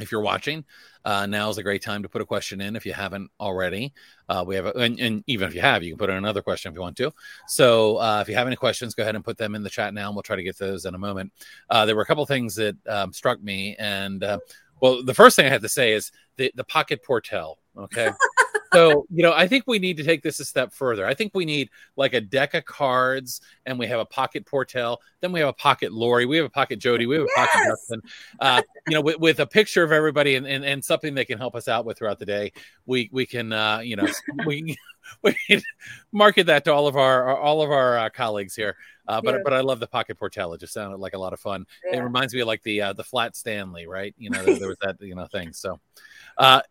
if 0.00 0.12
you're 0.12 0.20
watching, 0.20 0.64
uh, 1.04 1.24
now 1.26 1.48
is 1.48 1.56
a 1.58 1.62
great 1.62 1.82
time 1.82 2.02
to 2.02 2.08
put 2.08 2.20
a 2.20 2.26
question 2.26 2.60
in 2.60 2.76
if 2.76 2.84
you 2.84 2.92
haven't 2.92 3.30
already. 3.40 3.92
Uh, 4.28 4.44
we 4.46 4.54
have, 4.54 4.66
a, 4.66 4.72
and, 4.72 5.00
and, 5.00 5.24
even 5.26 5.48
if 5.48 5.54
you 5.54 5.60
have, 5.62 5.82
you 5.82 5.92
can 5.92 5.98
put 5.98 6.10
in 6.10 6.16
another 6.16 6.42
question 6.42 6.70
if 6.70 6.74
you 6.74 6.80
want 6.80 6.96
to. 6.96 7.10
So 7.46 7.96
uh, 7.96 8.20
if 8.20 8.28
you 8.28 8.34
have 8.34 8.46
any 8.46 8.56
questions, 8.56 8.94
go 8.94 9.02
ahead 9.02 9.16
and 9.16 9.24
put 9.24 9.38
them 9.38 9.54
in 9.54 9.62
the 9.62 9.70
chat 9.70 9.94
now, 9.94 10.08
and 10.08 10.16
we'll 10.16 10.22
try 10.22 10.36
to 10.36 10.42
get 10.42 10.58
those 10.58 10.84
in 10.84 10.94
a 10.94 10.98
moment. 10.98 11.32
Uh, 11.70 11.86
there 11.86 11.96
were 11.96 12.02
a 12.02 12.06
couple 12.06 12.24
things 12.26 12.54
that 12.56 12.76
um, 12.86 13.12
struck 13.14 13.42
me, 13.42 13.76
and 13.78 14.24
uh, 14.24 14.38
well, 14.80 15.02
the 15.02 15.14
first 15.14 15.36
thing 15.36 15.46
I 15.46 15.50
had 15.50 15.62
to 15.62 15.68
say 15.68 15.92
is 15.92 16.12
the 16.36 16.52
the 16.54 16.64
pocket 16.64 17.02
Portell. 17.02 17.56
Okay. 17.78 18.10
so 18.72 19.06
you 19.10 19.22
know 19.22 19.32
i 19.32 19.46
think 19.46 19.64
we 19.66 19.78
need 19.78 19.96
to 19.96 20.04
take 20.04 20.22
this 20.22 20.40
a 20.40 20.44
step 20.44 20.72
further 20.72 21.06
i 21.06 21.14
think 21.14 21.32
we 21.34 21.44
need 21.44 21.68
like 21.96 22.14
a 22.14 22.20
deck 22.20 22.54
of 22.54 22.64
cards 22.64 23.40
and 23.66 23.78
we 23.78 23.86
have 23.86 24.00
a 24.00 24.04
pocket 24.04 24.44
Portell 24.44 24.98
then 25.20 25.32
we 25.32 25.40
have 25.40 25.48
a 25.48 25.54
pocket 25.54 25.92
lori 25.92 26.26
we 26.26 26.36
have 26.36 26.46
a 26.46 26.50
pocket 26.50 26.78
jody 26.78 27.06
we 27.06 27.16
have 27.16 27.24
a 27.24 27.28
yes! 27.36 27.48
pocket 27.48 27.68
Justin. 27.68 28.02
Uh, 28.40 28.62
you 28.88 28.94
know 28.94 29.00
with, 29.00 29.18
with, 29.18 29.40
a 29.40 29.46
picture 29.46 29.82
of 29.82 29.92
everybody 29.92 30.36
and, 30.36 30.46
and, 30.46 30.64
and 30.64 30.84
something 30.84 31.14
they 31.14 31.24
can 31.24 31.38
help 31.38 31.54
us 31.54 31.68
out 31.68 31.84
with 31.84 31.98
throughout 31.98 32.18
the 32.18 32.26
day 32.26 32.52
we 32.86 33.08
we 33.12 33.26
can 33.26 33.52
uh, 33.52 33.78
you 33.78 33.96
know 33.96 34.06
we 34.46 34.76
we 35.22 35.36
can 35.48 35.60
market 36.12 36.46
that 36.46 36.64
to 36.64 36.72
all 36.72 36.86
of 36.86 36.96
our 36.96 37.36
all 37.36 37.62
of 37.62 37.70
our 37.70 37.98
uh, 37.98 38.10
colleagues 38.10 38.54
here 38.54 38.76
uh, 39.08 39.20
but 39.20 39.34
yeah. 39.34 39.40
but 39.44 39.52
I 39.52 39.60
love 39.60 39.80
the 39.80 39.86
pocket 39.86 40.18
Portell. 40.18 40.54
It 40.54 40.60
just 40.60 40.72
sounded 40.72 40.98
like 40.98 41.14
a 41.14 41.18
lot 41.18 41.32
of 41.32 41.40
fun. 41.40 41.66
Yeah. 41.84 41.98
It 41.98 42.02
reminds 42.02 42.34
me 42.34 42.40
of 42.40 42.46
like 42.46 42.62
the 42.62 42.80
uh, 42.80 42.92
the 42.92 43.04
flat 43.04 43.36
Stanley, 43.36 43.86
right? 43.86 44.14
You 44.16 44.30
know, 44.30 44.44
there, 44.44 44.58
there 44.58 44.68
was 44.68 44.78
that 44.82 44.96
you 45.00 45.14
know 45.14 45.26
thing. 45.26 45.52
So, 45.52 45.80
uh, 46.38 46.62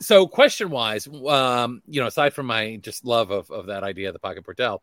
so 0.00 0.26
question 0.26 0.70
wise 0.70 1.06
um 1.28 1.82
you 1.86 2.00
know 2.00 2.06
aside 2.06 2.32
from 2.32 2.46
my 2.46 2.76
just 2.76 3.04
love 3.04 3.30
of, 3.30 3.50
of 3.50 3.66
that 3.66 3.84
idea 3.84 4.08
of 4.08 4.12
the 4.12 4.18
pocket 4.18 4.44
Portell 4.44 4.78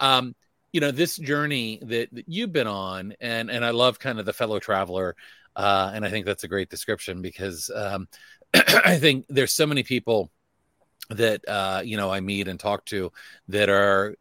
um 0.00 0.34
you 0.72 0.80
know 0.80 0.90
this 0.90 1.16
journey 1.16 1.80
that, 1.82 2.08
that 2.12 2.28
you've 2.28 2.52
been 2.52 2.66
on 2.66 3.14
and 3.20 3.50
and 3.50 3.64
i 3.64 3.70
love 3.70 3.98
kind 3.98 4.18
of 4.18 4.26
the 4.26 4.32
fellow 4.32 4.58
traveler 4.58 5.16
uh 5.56 5.90
and 5.94 6.04
i 6.04 6.10
think 6.10 6.26
that's 6.26 6.44
a 6.44 6.48
great 6.48 6.68
description 6.68 7.22
because 7.22 7.70
um 7.74 8.08
i 8.54 8.98
think 8.98 9.26
there's 9.28 9.52
so 9.52 9.66
many 9.66 9.82
people 9.82 10.30
that 11.10 11.46
uh 11.48 11.80
you 11.84 11.96
know 11.96 12.10
i 12.10 12.20
meet 12.20 12.48
and 12.48 12.60
talk 12.60 12.84
to 12.84 13.10
that 13.48 13.70
are 13.70 14.16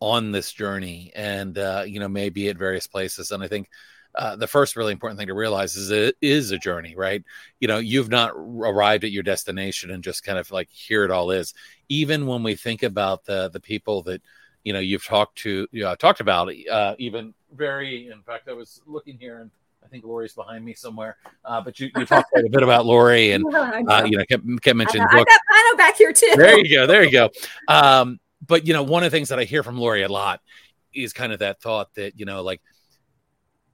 on 0.00 0.32
this 0.32 0.52
journey 0.52 1.12
and 1.14 1.58
uh 1.58 1.84
you 1.86 2.00
know 2.00 2.08
maybe 2.08 2.48
at 2.48 2.56
various 2.56 2.86
places 2.86 3.30
and 3.30 3.42
i 3.42 3.48
think 3.48 3.68
uh, 4.14 4.36
the 4.36 4.46
first 4.46 4.76
really 4.76 4.92
important 4.92 5.18
thing 5.18 5.28
to 5.28 5.34
realize 5.34 5.76
is 5.76 5.90
it 5.90 6.16
is 6.20 6.50
a 6.50 6.58
journey, 6.58 6.94
right? 6.96 7.22
You 7.60 7.68
know, 7.68 7.78
you've 7.78 8.08
not 8.08 8.32
arrived 8.34 9.04
at 9.04 9.10
your 9.10 9.22
destination 9.22 9.90
and 9.90 10.04
just 10.04 10.24
kind 10.24 10.38
of 10.38 10.50
like 10.50 10.68
here 10.70 11.04
it 11.04 11.10
all 11.10 11.30
is. 11.30 11.54
Even 11.88 12.26
when 12.26 12.42
we 12.42 12.54
think 12.54 12.82
about 12.82 13.24
the 13.24 13.48
the 13.50 13.60
people 13.60 14.02
that 14.02 14.22
you 14.62 14.72
know 14.72 14.78
you've 14.78 15.04
talked 15.04 15.38
to, 15.38 15.66
you 15.72 15.82
know, 15.82 15.94
talked 15.94 16.20
about, 16.20 16.52
uh, 16.70 16.94
even 16.98 17.34
very. 17.54 18.08
In 18.08 18.22
fact, 18.22 18.48
I 18.48 18.52
was 18.52 18.80
looking 18.86 19.18
here 19.18 19.40
and. 19.40 19.50
I 19.82 19.86
think 19.86 20.06
Lori's 20.06 20.32
behind 20.32 20.64
me 20.64 20.72
somewhere, 20.72 21.18
uh, 21.44 21.60
but 21.60 21.78
you, 21.78 21.90
you 21.94 22.06
talked 22.06 22.30
quite 22.30 22.46
a 22.46 22.48
bit 22.48 22.62
about 22.62 22.86
Lori 22.86 23.32
and 23.32 23.44
uh, 23.54 24.02
you 24.06 24.16
know 24.16 24.24
kept, 24.24 24.42
kept 24.62 24.76
mentioning. 24.76 25.06
I, 25.10 25.18
I 25.18 25.24
got 25.24 25.40
Pino 25.52 25.76
back 25.76 25.96
here 25.98 26.10
too. 26.10 26.32
There 26.36 26.58
you 26.58 26.74
go, 26.74 26.86
there 26.86 27.04
you 27.04 27.10
go. 27.10 27.28
Um, 27.68 28.18
but 28.46 28.66
you 28.66 28.72
know, 28.72 28.82
one 28.82 29.04
of 29.04 29.12
the 29.12 29.16
things 29.16 29.28
that 29.28 29.38
I 29.38 29.44
hear 29.44 29.62
from 29.62 29.78
Lori 29.78 30.02
a 30.02 30.08
lot 30.08 30.40
is 30.94 31.12
kind 31.12 31.34
of 31.34 31.40
that 31.40 31.60
thought 31.60 31.94
that 31.94 32.18
you 32.18 32.24
know, 32.24 32.42
like 32.42 32.62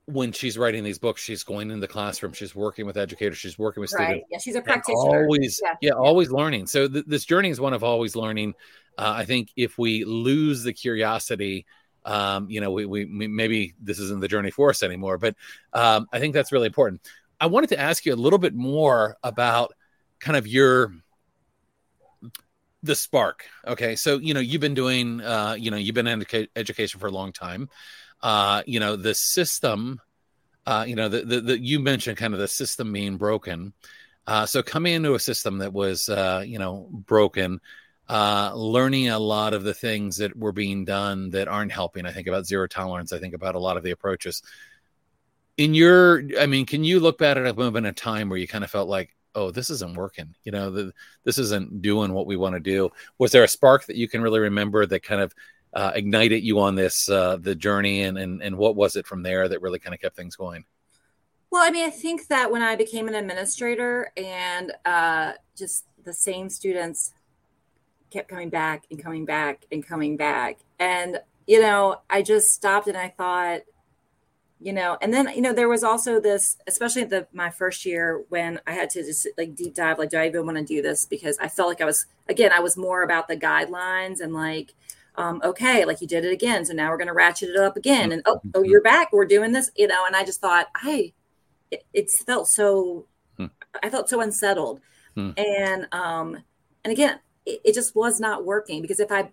when 0.07 0.32
she's 0.32 0.59
writing 0.59 0.84
these 0.84 0.98
books, 0.98 1.22
she's 1.22 1.44
going 1.44 1.70
in 1.70 1.80
the 1.80 1.88
classroom, 1.88 2.32
she's 2.32 2.55
working 2.55 2.86
with 2.86 2.96
educators, 2.96 3.38
she's 3.38 3.59
working 3.59 3.80
with 3.80 3.92
right. 3.92 4.07
students. 4.07 4.28
Yeah, 4.30 4.38
she's 4.38 4.55
a 4.57 4.62
practitioner. 4.62 5.24
Always, 5.24 5.61
yeah. 5.62 5.74
yeah, 5.80 5.92
always 5.92 6.30
learning. 6.30 6.66
So 6.66 6.88
th- 6.88 7.05
this 7.07 7.24
journey 7.24 7.51
is 7.51 7.61
one 7.61 7.72
of 7.72 7.84
always 7.84 8.16
learning. 8.16 8.55
Uh, 8.98 9.14
I 9.16 9.24
think 9.24 9.51
if 9.57 9.78
we 9.78 10.05
lose 10.05 10.62
the 10.62 10.72
curiosity, 10.72 11.66
um, 12.05 12.51
you 12.51 12.61
know, 12.61 12.70
we, 12.70 12.86
we, 12.86 13.05
we, 13.05 13.28
maybe 13.28 13.74
this 13.80 13.98
isn't 13.98 14.20
the 14.20 14.28
journey 14.28 14.51
for 14.51 14.70
us 14.70 14.82
anymore. 14.82 15.18
But 15.18 15.36
um, 15.72 16.07
I 16.12 16.18
think 16.18 16.34
that's 16.34 16.53
really 16.53 16.66
important. 16.66 17.03
I 17.40 17.46
wanted 17.46 17.68
to 17.68 17.78
ask 17.78 18.05
you 18.05 18.12
a 18.12 18.16
little 18.16 18.38
bit 18.38 18.55
more 18.55 19.16
about 19.22 19.74
kind 20.18 20.36
of 20.36 20.46
your 20.46 20.92
the 22.82 22.94
spark. 22.94 23.44
Okay, 23.66 23.94
so 23.94 24.18
you 24.18 24.34
know 24.34 24.40
you've 24.40 24.61
been 24.61 24.74
doing, 24.74 25.20
uh, 25.20 25.55
you 25.59 25.70
know, 25.70 25.76
you've 25.76 25.94
been 25.94 26.07
in 26.07 26.20
educa- 26.20 26.48
education 26.57 26.98
for 26.98 27.07
a 27.07 27.11
long 27.11 27.32
time 27.32 27.68
uh, 28.23 28.62
you 28.66 28.81
know, 28.81 28.97
the 28.97 29.14
system, 29.14 30.01
uh, 30.66 30.85
you 30.87 30.97
know, 30.97 31.09
the, 31.09 31.23
the, 31.23 31.41
the, 31.41 31.59
you 31.59 31.81
mentioned 31.81 32.16
kind 32.16 32.35
of 32.35 32.41
the 32.41 32.49
system 32.49 32.93
being 32.93 33.16
broken. 33.16 33.73
Uh, 34.27 34.47
so 34.47 34.62
coming 34.62 34.95
into 34.95 35.14
a 35.14 35.18
system 35.18 35.59
that 35.59 35.73
was, 35.73 36.09
uh, 36.09 36.45
you 36.47 36.59
know, 36.59 36.89
broken, 36.91 37.61
uh, 38.09 38.53
learning 38.55 39.09
a 39.09 39.18
lot 39.18 39.55
of 39.55 39.62
the 39.62 39.75
things 39.75 40.16
that 40.18 40.37
were 40.37 40.53
being 40.53 40.85
done 40.85 41.31
that 41.31 41.49
aren't 41.49 41.73
helping. 41.73 42.07
I 42.07 42.12
think 42.12 42.27
about 42.27 42.47
zero 42.47 42.66
tolerance. 42.66 43.12
I 43.12 43.18
think 43.18 43.35
about 43.35 43.55
a 43.55 43.61
lot 43.61 43.77
of 43.77 43.83
the 43.83 43.93
approaches. 43.93 44.43
In 45.57 45.75
your, 45.75 46.23
I 46.39 46.47
mean, 46.47 46.66
can 46.66 46.85
you 46.85 47.01
look 47.01 47.18
back 47.18 47.37
at 47.37 47.47
a 47.47 47.55
moment 47.55 47.87
in 47.87 47.95
time 47.95 48.29
where 48.29 48.39
you 48.39 48.49
kind 48.49 48.64
of 48.64 48.71
felt 48.71 48.89
like, 48.89 49.14
oh, 49.35 49.51
this 49.51 49.71
isn't 49.71 49.97
working? 49.97 50.35
You 50.43 50.53
know, 50.53 50.71
the, 50.71 50.93
this 51.25 51.39
isn't 51.39 51.83
doing 51.83 52.12
what 52.12 52.27
we 52.27 52.37
want 52.37 52.55
to 52.55 52.61
do. 52.61 52.91
Was 53.18 53.31
there 53.31 53.45
a 53.45 53.49
spark 53.49 53.87
that 53.87 53.97
you 53.97 54.09
can 54.09 54.23
really 54.23 54.41
remember 54.41 54.85
that 54.87 55.03
kind 55.03 55.21
of 55.21 55.35
uh, 55.73 55.93
ignited 55.95 56.43
you 56.43 56.59
on 56.61 56.75
this 56.75 57.09
uh, 57.09 57.37
the 57.37 57.55
journey 57.55 58.03
and, 58.03 58.18
and 58.18 58.43
and 58.43 58.57
what 58.57 58.77
was 58.77 58.97
it 58.97 59.07
from 59.07 59.23
there 59.23 59.49
that 59.49 59.62
really 59.62 59.79
kind 59.79 59.95
of 59.95 60.01
kept 60.01 60.16
things 60.16 60.37
going? 60.37 60.64
Well 61.51 61.66
i 61.66 61.71
mean 61.71 61.85
i 61.85 61.91
think 61.91 62.29
that 62.29 62.53
when 62.53 62.62
i 62.62 62.77
became 62.77 63.09
an 63.09 63.14
administrator 63.14 64.12
and 64.16 64.73
uh, 64.85 65.33
just 65.57 65.85
the 66.05 66.12
same 66.12 66.49
students 66.49 67.12
kept 68.11 68.29
coming 68.29 68.51
back 68.51 68.85
and 68.91 69.03
coming 69.03 69.25
back 69.25 69.66
and 69.71 69.87
coming 69.87 70.16
back. 70.16 70.59
And 70.79 71.21
you 71.51 71.61
know 71.61 72.01
i 72.09 72.23
just 72.23 72.53
stopped 72.53 72.87
and 72.87 72.97
i 72.97 73.09
thought 73.09 73.62
you 74.61 74.73
know 74.73 74.97
and 75.03 75.12
then 75.12 75.29
you 75.35 75.41
know 75.41 75.53
there 75.53 75.68
was 75.68 75.83
also 75.83 76.21
this 76.21 76.57
especially 76.68 77.03
the 77.03 77.27
my 77.33 77.51
first 77.51 77.85
year 77.85 78.23
when 78.29 78.61
i 78.68 78.73
had 78.73 78.89
to 78.89 79.03
just 79.03 79.27
like 79.37 79.57
deep 79.57 79.75
dive 79.75 79.99
like 79.99 80.11
do 80.11 80.16
i 80.16 80.29
even 80.29 80.47
want 80.47 80.57
to 80.57 80.64
do 80.64 80.81
this? 80.81 81.07
Because 81.07 81.37
i 81.39 81.49
felt 81.49 81.68
like 81.68 81.81
i 81.81 81.85
was 81.85 82.07
again 82.29 82.53
i 82.53 82.61
was 82.61 82.77
more 82.77 83.03
about 83.03 83.27
the 83.27 83.37
guidelines 83.37 84.21
and 84.21 84.33
like 84.33 84.75
um, 85.17 85.41
okay, 85.45 85.85
like 85.85 86.01
you 86.01 86.07
did 86.07 86.25
it 86.25 86.33
again. 86.33 86.65
So 86.65 86.73
now 86.73 86.91
we're 86.91 86.97
going 86.97 87.09
to 87.09 87.15
ratchet 87.15 87.51
it 87.51 87.57
up 87.57 87.77
again. 87.77 88.13
And 88.13 88.23
oh, 88.27 88.41
oh, 88.55 88.63
you're 88.63 88.83
back. 88.83 89.13
We're 89.13 89.27
doing 89.27 89.53
this, 89.53 89.71
you 89.77 89.87
know. 89.87 90.05
And 90.07 90.17
I 90.17 90.25
just 90.25 90.41
thought, 90.41 90.69
I, 90.75 91.13
it, 91.71 91.85
it 91.93 92.11
felt 92.11 92.49
so, 92.49 93.07
hmm. 93.37 93.47
I 93.83 93.91
felt 93.91 94.09
so 94.09 94.21
unsettled. 94.21 94.81
Hmm. 95.15 95.31
And, 95.37 95.89
um, 95.93 96.39
and 96.85 96.93
again, 96.93 97.21
it, 97.45 97.61
it, 97.65 97.75
just 97.75 97.95
was 97.97 98.21
not 98.21 98.45
working 98.45 98.83
because 98.83 99.01
if 99.01 99.11
I, 99.11 99.31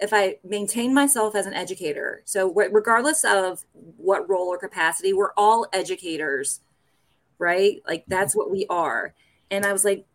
if 0.00 0.12
I 0.12 0.36
maintain 0.44 0.94
myself 0.94 1.34
as 1.34 1.46
an 1.46 1.54
educator, 1.54 2.22
so 2.24 2.52
regardless 2.52 3.24
of 3.24 3.64
what 3.96 4.28
role 4.28 4.46
or 4.46 4.58
capacity, 4.58 5.12
we're 5.12 5.32
all 5.36 5.66
educators, 5.72 6.60
right? 7.38 7.82
Like 7.86 8.04
that's 8.06 8.36
what 8.36 8.50
we 8.50 8.64
are. 8.70 9.12
And 9.50 9.66
I 9.66 9.72
was 9.72 9.84
like, 9.84 10.06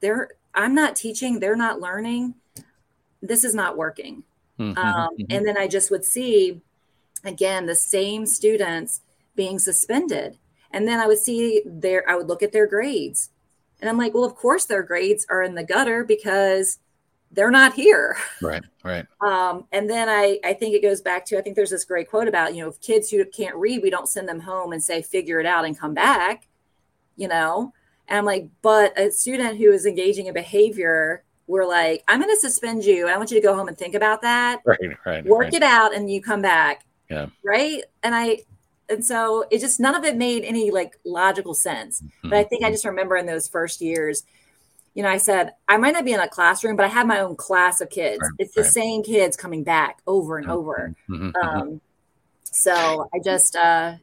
they're, 0.00 0.30
I'm 0.54 0.74
not 0.74 0.96
teaching, 0.96 1.38
they're 1.38 1.56
not 1.56 1.80
learning. 1.80 2.34
This 3.22 3.44
is 3.44 3.54
not 3.54 3.76
working. 3.76 4.24
Mm-hmm, 4.58 4.78
um, 4.78 5.10
mm-hmm. 5.16 5.24
And 5.30 5.46
then 5.46 5.56
I 5.56 5.68
just 5.68 5.90
would 5.90 6.04
see, 6.04 6.60
again, 7.24 7.66
the 7.66 7.74
same 7.74 8.26
students 8.26 9.00
being 9.34 9.58
suspended. 9.58 10.38
And 10.70 10.86
then 10.88 11.00
I 11.00 11.06
would 11.06 11.18
see 11.18 11.62
their, 11.66 12.08
I 12.08 12.16
would 12.16 12.28
look 12.28 12.42
at 12.42 12.52
their 12.52 12.66
grades. 12.66 13.30
And 13.80 13.90
I'm 13.90 13.98
like, 13.98 14.14
well, 14.14 14.24
of 14.24 14.36
course 14.36 14.64
their 14.64 14.82
grades 14.82 15.26
are 15.28 15.42
in 15.42 15.54
the 15.54 15.64
gutter 15.64 16.04
because 16.04 16.78
they're 17.32 17.50
not 17.50 17.74
here. 17.74 18.16
Right, 18.40 18.62
right. 18.84 19.06
Um, 19.22 19.66
and 19.72 19.88
then 19.88 20.08
I, 20.08 20.40
I 20.44 20.52
think 20.52 20.74
it 20.74 20.82
goes 20.82 21.00
back 21.00 21.24
to, 21.26 21.38
I 21.38 21.42
think 21.42 21.54
there's 21.56 21.70
this 21.70 21.84
great 21.84 22.10
quote 22.10 22.26
about, 22.26 22.54
you 22.54 22.62
know, 22.62 22.68
if 22.68 22.80
kids 22.80 23.08
who 23.08 23.24
can't 23.24 23.54
read, 23.54 23.82
we 23.82 23.90
don't 23.90 24.08
send 24.08 24.28
them 24.28 24.40
home 24.40 24.72
and 24.72 24.82
say, 24.82 25.00
figure 25.00 25.38
it 25.38 25.46
out 25.46 25.64
and 25.64 25.78
come 25.78 25.94
back, 25.94 26.48
you 27.16 27.28
know? 27.28 27.72
And 28.08 28.18
I'm 28.18 28.24
like, 28.24 28.48
but 28.62 28.98
a 28.98 29.10
student 29.12 29.58
who 29.58 29.70
is 29.70 29.86
engaging 29.86 30.26
in 30.26 30.34
behavior 30.34 31.22
we're 31.52 31.66
like, 31.66 32.02
I'm 32.08 32.18
going 32.18 32.34
to 32.34 32.40
suspend 32.40 32.82
you. 32.84 33.08
I 33.08 33.18
want 33.18 33.30
you 33.30 33.38
to 33.38 33.46
go 33.46 33.54
home 33.54 33.68
and 33.68 33.76
think 33.76 33.94
about 33.94 34.22
that. 34.22 34.62
Right, 34.72 34.78
right. 35.04 35.24
Work 35.24 35.42
right. 35.42 35.54
it 35.54 35.62
out, 35.62 35.94
and 35.94 36.10
you 36.10 36.22
come 36.22 36.40
back. 36.40 36.86
Yeah. 37.10 37.26
Right. 37.44 37.82
And 38.02 38.14
I, 38.14 38.38
and 38.88 39.04
so 39.04 39.44
it 39.50 39.60
just 39.60 39.78
none 39.78 39.94
of 39.94 40.04
it 40.04 40.16
made 40.16 40.44
any 40.44 40.70
like 40.70 40.98
logical 41.04 41.52
sense. 41.52 42.00
Mm-hmm. 42.00 42.30
But 42.30 42.38
I 42.38 42.44
think 42.44 42.64
I 42.64 42.70
just 42.70 42.86
remember 42.86 43.16
in 43.16 43.26
those 43.26 43.48
first 43.48 43.82
years, 43.82 44.24
you 44.94 45.02
know, 45.02 45.10
I 45.10 45.18
said 45.18 45.52
I 45.68 45.76
might 45.76 45.92
not 45.92 46.06
be 46.06 46.12
in 46.12 46.20
a 46.20 46.28
classroom, 46.28 46.76
but 46.76 46.86
I 46.86 46.88
have 46.88 47.06
my 47.06 47.20
own 47.20 47.36
class 47.36 47.82
of 47.82 47.90
kids. 47.90 48.20
Right, 48.22 48.30
it's 48.38 48.54
the 48.54 48.62
right. 48.62 48.70
same 48.70 49.02
kids 49.02 49.36
coming 49.36 49.62
back 49.62 50.00
over 50.06 50.38
and 50.38 50.46
mm-hmm. 50.46 50.56
over. 50.56 50.94
Mm-hmm. 51.10 51.28
mm-hmm. 51.28 51.48
Um, 51.48 51.80
so 52.44 53.08
I 53.14 53.18
just 53.22 53.56
uh, 53.56 53.94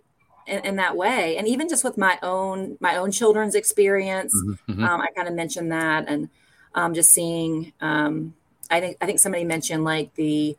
in, 0.46 0.66
in, 0.66 0.76
that 0.76 0.96
way, 0.96 1.38
and 1.38 1.48
even 1.48 1.70
just 1.70 1.84
with 1.84 1.98
my 1.98 2.20
own 2.22 2.78
my 2.80 2.98
own 2.98 3.12
children's 3.12 3.56
experience, 3.56 4.36
mm-hmm. 4.36 4.72
mm-hmm. 4.72 4.84
um, 4.84 5.02
I 5.02 5.08
kind 5.16 5.28
of 5.28 5.34
mentioned 5.34 5.72
that, 5.72 6.06
and 6.08 6.30
um, 6.76 6.94
just 6.94 7.12
seeing 7.12 7.74
um, 7.82 8.34
I 8.70 8.80
think 8.80 8.98
I 9.02 9.06
think 9.06 9.20
somebody 9.20 9.44
mentioned 9.44 9.84
like 9.84 10.14
the 10.16 10.58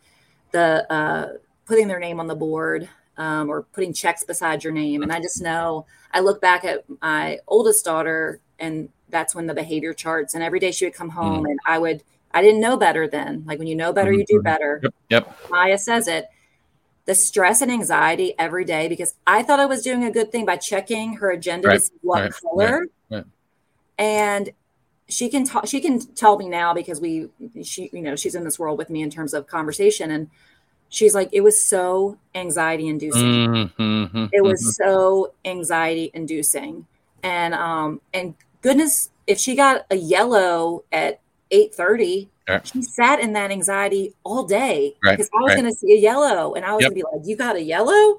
the 0.50 0.90
uh, 0.92 1.28
putting 1.66 1.88
their 1.88 2.00
name 2.00 2.20
on 2.20 2.26
the 2.26 2.34
board 2.34 2.88
um, 3.16 3.48
or 3.48 3.62
putting 3.62 3.92
checks 3.92 4.24
beside 4.24 4.64
your 4.64 4.72
name. 4.72 5.02
And 5.02 5.12
I 5.12 5.20
just 5.20 5.40
know 5.40 5.86
I 6.12 6.20
look 6.20 6.40
back 6.40 6.64
at 6.64 6.84
my 7.00 7.38
oldest 7.46 7.84
daughter, 7.84 8.40
and 8.58 8.88
that's 9.08 9.34
when 9.34 9.46
the 9.46 9.54
behavior 9.54 9.92
charts. 9.94 10.34
And 10.34 10.42
every 10.42 10.58
day 10.58 10.72
she 10.72 10.86
would 10.86 10.94
come 10.94 11.10
home, 11.10 11.44
mm 11.44 11.50
and 11.50 11.58
I 11.66 11.78
would 11.78 12.02
I 12.32 12.42
didn't 12.42 12.60
know 12.60 12.76
better 12.76 13.08
then. 13.08 13.44
Like 13.46 13.58
when 13.58 13.68
you 13.68 13.76
know 13.76 13.92
better, 13.92 14.12
you 14.12 14.24
do 14.24 14.36
mm-hmm. 14.36 14.44
better. 14.44 14.80
Yep. 14.82 14.94
yep. 15.10 15.38
Maya 15.50 15.78
says 15.78 16.08
it. 16.08 16.26
The 17.06 17.14
stress 17.14 17.60
and 17.60 17.72
anxiety 17.72 18.34
every 18.38 18.64
day 18.64 18.86
because 18.86 19.14
I 19.26 19.42
thought 19.42 19.58
I 19.58 19.66
was 19.66 19.82
doing 19.82 20.04
a 20.04 20.12
good 20.12 20.30
thing 20.30 20.44
by 20.44 20.56
checking 20.56 21.14
her 21.14 21.30
agenda 21.30 21.68
right. 21.68 21.74
to 21.74 21.80
see 21.80 21.92
what 22.02 22.22
right. 22.22 22.32
color. 22.32 22.86
Right. 23.10 23.24
And 23.98 24.50
she 25.10 25.28
can 25.28 25.44
talk 25.44 25.66
she 25.66 25.80
can 25.80 26.00
tell 26.14 26.38
me 26.38 26.48
now 26.48 26.72
because 26.72 27.00
we 27.00 27.28
she 27.62 27.90
you 27.92 28.02
know 28.02 28.16
she's 28.16 28.34
in 28.34 28.44
this 28.44 28.58
world 28.58 28.78
with 28.78 28.90
me 28.90 29.02
in 29.02 29.10
terms 29.10 29.34
of 29.34 29.46
conversation 29.46 30.10
and 30.10 30.30
she's 30.88 31.14
like 31.14 31.28
it 31.32 31.40
was 31.40 31.60
so 31.60 32.16
anxiety 32.34 32.88
inducing 32.88 33.70
mm-hmm. 33.78 34.26
it 34.32 34.42
was 34.42 34.76
so 34.76 35.32
anxiety 35.44 36.10
inducing 36.14 36.86
and 37.22 37.54
um 37.54 38.00
and 38.14 38.34
goodness 38.62 39.10
if 39.26 39.38
she 39.38 39.54
got 39.54 39.84
a 39.90 39.96
yellow 39.96 40.84
at 40.92 41.20
8 41.50 41.74
30 41.74 42.28
right. 42.48 42.66
she 42.66 42.82
sat 42.82 43.20
in 43.20 43.32
that 43.32 43.50
anxiety 43.50 44.14
all 44.24 44.44
day 44.44 44.94
right. 45.04 45.16
because 45.16 45.30
i 45.34 45.42
was 45.42 45.50
right. 45.50 45.60
going 45.60 45.72
to 45.72 45.78
see 45.78 45.92
a 45.92 46.00
yellow 46.00 46.54
and 46.54 46.64
i 46.64 46.72
was 46.72 46.82
yep. 46.82 46.92
going 46.92 47.02
to 47.02 47.06
be 47.10 47.16
like 47.18 47.28
you 47.28 47.36
got 47.36 47.56
a 47.56 47.62
yellow 47.62 48.18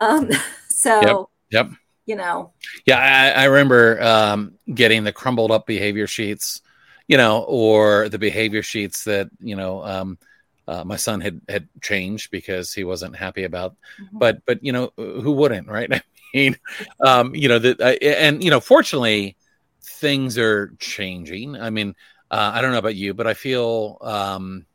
um 0.00 0.30
so 0.68 1.28
yep. 1.50 1.68
yep 1.68 1.78
you 2.06 2.16
know. 2.16 2.52
Yeah, 2.86 2.98
I, 2.98 3.42
I 3.42 3.44
remember 3.46 4.02
um, 4.02 4.54
getting 4.72 5.04
the 5.04 5.12
crumbled 5.12 5.50
up 5.50 5.66
behavior 5.66 6.06
sheets, 6.06 6.62
you 7.08 7.16
know, 7.16 7.42
or 7.42 8.08
the 8.08 8.18
behavior 8.18 8.62
sheets 8.62 9.04
that 9.04 9.30
you 9.40 9.56
know 9.56 9.84
um, 9.84 10.18
uh, 10.66 10.84
my 10.84 10.96
son 10.96 11.20
had 11.20 11.40
had 11.48 11.68
changed 11.80 12.30
because 12.30 12.72
he 12.72 12.84
wasn't 12.84 13.16
happy 13.16 13.44
about. 13.44 13.76
Mm-hmm. 14.00 14.18
But 14.18 14.44
but 14.46 14.64
you 14.64 14.72
know 14.72 14.92
who 14.96 15.32
wouldn't, 15.32 15.68
right? 15.68 15.92
I 15.92 16.02
mean, 16.34 16.56
um, 17.04 17.34
you 17.34 17.48
know 17.48 17.58
that, 17.58 17.80
uh, 17.80 17.96
and 18.02 18.42
you 18.42 18.50
know, 18.50 18.60
fortunately, 18.60 19.36
things 19.82 20.38
are 20.38 20.74
changing. 20.78 21.56
I 21.56 21.70
mean, 21.70 21.94
uh, 22.30 22.52
I 22.54 22.62
don't 22.62 22.72
know 22.72 22.78
about 22.78 22.96
you, 22.96 23.14
but 23.14 23.26
I 23.26 23.34
feel. 23.34 23.98
Um, 24.00 24.66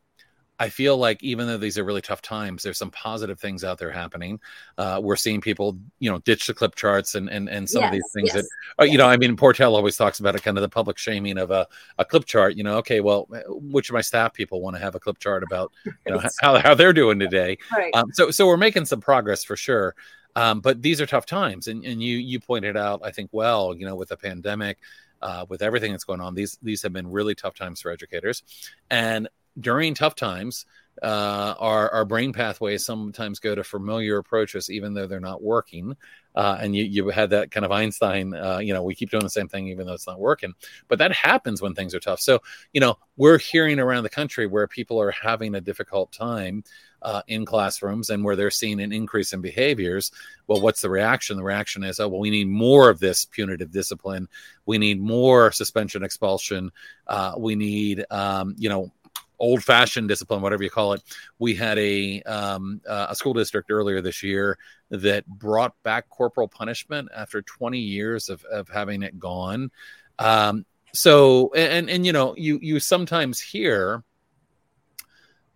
I 0.60 0.68
feel 0.68 0.96
like 0.96 1.22
even 1.22 1.46
though 1.46 1.56
these 1.56 1.78
are 1.78 1.84
really 1.84 2.00
tough 2.00 2.20
times, 2.20 2.62
there's 2.62 2.78
some 2.78 2.90
positive 2.90 3.38
things 3.38 3.62
out 3.62 3.78
there 3.78 3.90
happening. 3.90 4.40
Uh, 4.76 5.00
we're 5.02 5.16
seeing 5.16 5.40
people, 5.40 5.78
you 6.00 6.10
know, 6.10 6.18
ditch 6.18 6.46
the 6.46 6.54
clip 6.54 6.74
charts 6.74 7.14
and 7.14 7.28
and, 7.28 7.48
and 7.48 7.68
some 7.68 7.82
yes, 7.82 7.88
of 7.88 7.92
these 7.92 8.10
things 8.12 8.30
yes, 8.34 8.42
that, 8.42 8.82
uh, 8.82 8.84
you 8.84 8.98
know, 8.98 9.06
I 9.06 9.16
mean, 9.16 9.36
Portell 9.36 9.74
always 9.74 9.96
talks 9.96 10.18
about 10.18 10.34
it, 10.34 10.42
kind 10.42 10.56
of 10.56 10.62
the 10.62 10.68
public 10.68 10.98
shaming 10.98 11.38
of 11.38 11.50
a, 11.50 11.66
a 11.98 12.04
clip 12.04 12.24
chart. 12.24 12.56
You 12.56 12.64
know, 12.64 12.76
okay, 12.78 13.00
well, 13.00 13.28
which 13.48 13.88
of 13.88 13.94
my 13.94 14.00
staff 14.00 14.34
people 14.34 14.60
want 14.60 14.74
to 14.76 14.82
have 14.82 14.94
a 14.94 15.00
clip 15.00 15.18
chart 15.18 15.42
about, 15.42 15.72
you 15.84 15.94
know, 16.06 16.22
how, 16.40 16.58
how 16.58 16.74
they're 16.74 16.92
doing 16.92 17.18
today? 17.18 17.58
Right. 17.72 17.94
Um, 17.94 18.10
so 18.12 18.30
so 18.30 18.46
we're 18.46 18.56
making 18.56 18.86
some 18.86 19.00
progress 19.00 19.44
for 19.44 19.56
sure. 19.56 19.94
Um, 20.36 20.60
but 20.60 20.82
these 20.82 21.00
are 21.00 21.06
tough 21.06 21.26
times, 21.26 21.68
and, 21.68 21.84
and 21.84 22.02
you 22.02 22.16
you 22.16 22.38
pointed 22.40 22.76
out, 22.76 23.00
I 23.04 23.10
think, 23.10 23.30
well, 23.32 23.74
you 23.76 23.86
know, 23.86 23.96
with 23.96 24.10
the 24.10 24.16
pandemic, 24.16 24.78
uh, 25.22 25.46
with 25.48 25.62
everything 25.62 25.92
that's 25.92 26.04
going 26.04 26.20
on, 26.20 26.34
these 26.34 26.58
these 26.62 26.82
have 26.82 26.92
been 26.92 27.10
really 27.10 27.34
tough 27.34 27.54
times 27.54 27.80
for 27.80 27.90
educators, 27.90 28.42
and 28.90 29.28
during 29.60 29.94
tough 29.94 30.14
times, 30.14 30.66
uh, 31.02 31.54
our 31.58 31.92
our 31.92 32.04
brain 32.04 32.32
pathways 32.32 32.84
sometimes 32.84 33.38
go 33.38 33.54
to 33.54 33.62
familiar 33.62 34.18
approaches, 34.18 34.70
even 34.70 34.94
though 34.94 35.06
they're 35.06 35.20
not 35.20 35.42
working. 35.42 35.96
Uh, 36.34 36.56
and 36.60 36.74
you 36.74 36.84
you 36.84 37.08
had 37.08 37.30
that 37.30 37.50
kind 37.50 37.64
of 37.64 37.72
Einstein, 37.72 38.34
uh, 38.34 38.58
you 38.58 38.72
know, 38.72 38.82
we 38.82 38.94
keep 38.94 39.10
doing 39.10 39.22
the 39.22 39.30
same 39.30 39.48
thing 39.48 39.68
even 39.68 39.86
though 39.86 39.92
it's 39.92 40.06
not 40.06 40.20
working. 40.20 40.54
But 40.88 40.98
that 40.98 41.12
happens 41.12 41.62
when 41.62 41.74
things 41.74 41.94
are 41.94 42.00
tough. 42.00 42.20
So 42.20 42.40
you 42.72 42.80
know, 42.80 42.98
we're 43.16 43.38
hearing 43.38 43.78
around 43.78 44.02
the 44.04 44.08
country 44.08 44.46
where 44.46 44.66
people 44.66 45.00
are 45.00 45.10
having 45.10 45.54
a 45.54 45.60
difficult 45.60 46.12
time 46.12 46.64
uh, 47.02 47.22
in 47.28 47.44
classrooms 47.44 48.10
and 48.10 48.24
where 48.24 48.36
they're 48.36 48.50
seeing 48.50 48.80
an 48.80 48.92
increase 48.92 49.32
in 49.32 49.40
behaviors. 49.40 50.10
Well, 50.46 50.60
what's 50.60 50.80
the 50.80 50.90
reaction? 50.90 51.36
The 51.36 51.44
reaction 51.44 51.84
is, 51.84 52.00
oh, 52.00 52.08
well, 52.08 52.20
we 52.20 52.30
need 52.30 52.48
more 52.48 52.88
of 52.90 52.98
this 52.98 53.24
punitive 53.24 53.70
discipline. 53.70 54.28
We 54.66 54.78
need 54.78 55.00
more 55.00 55.52
suspension, 55.52 56.02
expulsion. 56.02 56.72
Uh, 57.06 57.34
we 57.38 57.54
need, 57.54 58.04
um, 58.10 58.54
you 58.58 58.68
know, 58.68 58.92
old 59.38 59.62
fashioned 59.62 60.08
discipline, 60.08 60.42
whatever 60.42 60.62
you 60.62 60.70
call 60.70 60.92
it. 60.92 61.02
We 61.38 61.54
had 61.54 61.78
a 61.78 62.22
um, 62.22 62.80
uh, 62.86 63.06
a 63.10 63.14
school 63.14 63.34
district 63.34 63.70
earlier 63.70 64.00
this 64.00 64.22
year 64.22 64.58
that 64.90 65.26
brought 65.26 65.74
back 65.82 66.08
corporal 66.08 66.48
punishment 66.48 67.08
after 67.14 67.42
20 67.42 67.78
years 67.78 68.28
of, 68.28 68.44
of 68.44 68.68
having 68.68 69.02
it 69.02 69.18
gone. 69.18 69.70
Um, 70.18 70.64
so, 70.92 71.52
and, 71.54 71.90
and, 71.90 72.06
you 72.06 72.12
know, 72.12 72.34
you, 72.36 72.58
you 72.62 72.80
sometimes 72.80 73.40
hear, 73.40 74.02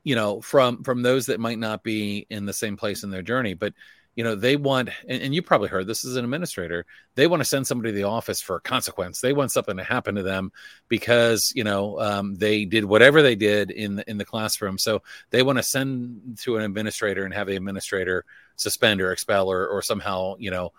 you 0.05 0.15
know, 0.15 0.41
from, 0.41 0.83
from 0.85 1.03
those 1.03 1.27
that 1.27 1.41
might 1.41 1.59
not 1.59 1.83
be 1.83 2.27
in 2.29 2.45
the 2.45 2.53
same 2.53 2.77
place 2.77 3.03
in 3.03 3.11
their 3.11 3.23
journey, 3.23 3.55
but 3.55 3.73
you 4.15 4.25
know 4.25 4.35
they 4.35 4.57
want 4.57 4.91
and, 5.09 5.23
and, 5.23 5.35
you 5.35 5.43
probably 5.43 5.69
heard 5.69 5.87
this 5.87 6.05
as 6.05 6.17
an 6.17 6.25
administrator 6.25 6.85
they 7.15 7.27
want 7.27 7.41
to 7.41 7.45
send 7.45 7.67
somebody 7.67 7.91
to 7.91 7.97
the 7.97 8.05
office 8.05 8.41
for 8.41 8.57
a 8.57 8.61
consequence. 8.61 9.21
They 9.21 9.33
want 9.33 9.53
something 9.53 9.77
to 9.77 9.85
happen 9.85 10.15
to 10.15 10.23
them 10.23 10.53
because 10.89 11.53
you 11.55 11.65
know 11.65 12.01
um, 12.01 12.35
they 12.35 12.65
did 12.65 12.85
whatever 12.85 13.23
they 13.23 13.37
did 13.37 13.71
in 13.71 13.97
the, 13.97 14.11
in 14.11 14.19
the 14.19 14.25
classroom. 14.25 14.79
So 14.79 15.03
they 15.31 15.43
want 15.43 15.59
to 15.59 15.63
send 15.63 16.39
to 16.43 16.57
an 16.57 16.63
administrator 16.63 17.25
and 17.25 17.35
have 17.35 17.47
the 17.47 17.57
administrator 17.57 18.25
suspend 18.57 19.01
or 19.01 19.13
expel 19.13 19.51
or, 19.51 19.67
or 19.67 19.83
somehow 19.83 20.37
you 20.39 20.51
know 20.51 20.73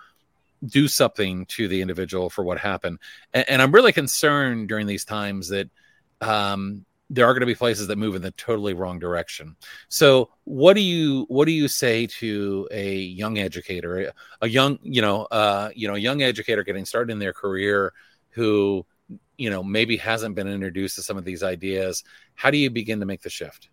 do 0.65 0.87
something 0.87 1.45
to 1.47 1.67
the 1.67 1.81
individual 1.81 2.29
for 2.29 2.43
what 2.43 2.57
happened. 2.57 2.99
And, 3.33 3.45
and 3.49 3.61
i'm 3.61 3.71
really 3.71 3.91
concerned 3.91 4.69
during 4.69 4.87
these 4.87 5.05
times 5.05 5.49
that 5.49 5.69
um, 6.21 6.85
there 7.09 7.25
are 7.25 7.33
going 7.33 7.41
to 7.41 7.47
be 7.47 7.55
places 7.55 7.87
that 7.87 7.97
move 7.97 8.15
in 8.15 8.21
the 8.21 8.31
totally 8.31 8.73
wrong 8.73 8.99
direction. 8.99 9.55
So, 9.89 10.29
what 10.45 10.73
do 10.73 10.81
you 10.81 11.25
what 11.27 11.45
do 11.45 11.51
you 11.51 11.67
say 11.67 12.07
to 12.07 12.67
a 12.71 12.95
young 12.95 13.37
educator, 13.37 14.13
a 14.41 14.47
young 14.47 14.79
you 14.81 15.01
know 15.01 15.23
uh, 15.25 15.69
you 15.75 15.87
know 15.87 15.95
young 15.95 16.21
educator 16.21 16.63
getting 16.63 16.85
started 16.85 17.11
in 17.11 17.19
their 17.19 17.33
career 17.33 17.93
who 18.29 18.85
you 19.37 19.49
know 19.49 19.63
maybe 19.63 19.97
hasn't 19.97 20.35
been 20.35 20.47
introduced 20.47 20.95
to 20.95 21.03
some 21.03 21.17
of 21.17 21.25
these 21.25 21.43
ideas? 21.43 22.03
How 22.35 22.51
do 22.51 22.57
you 22.57 22.69
begin 22.69 22.99
to 22.99 23.05
make 23.05 23.21
the 23.21 23.29
shift? 23.29 23.69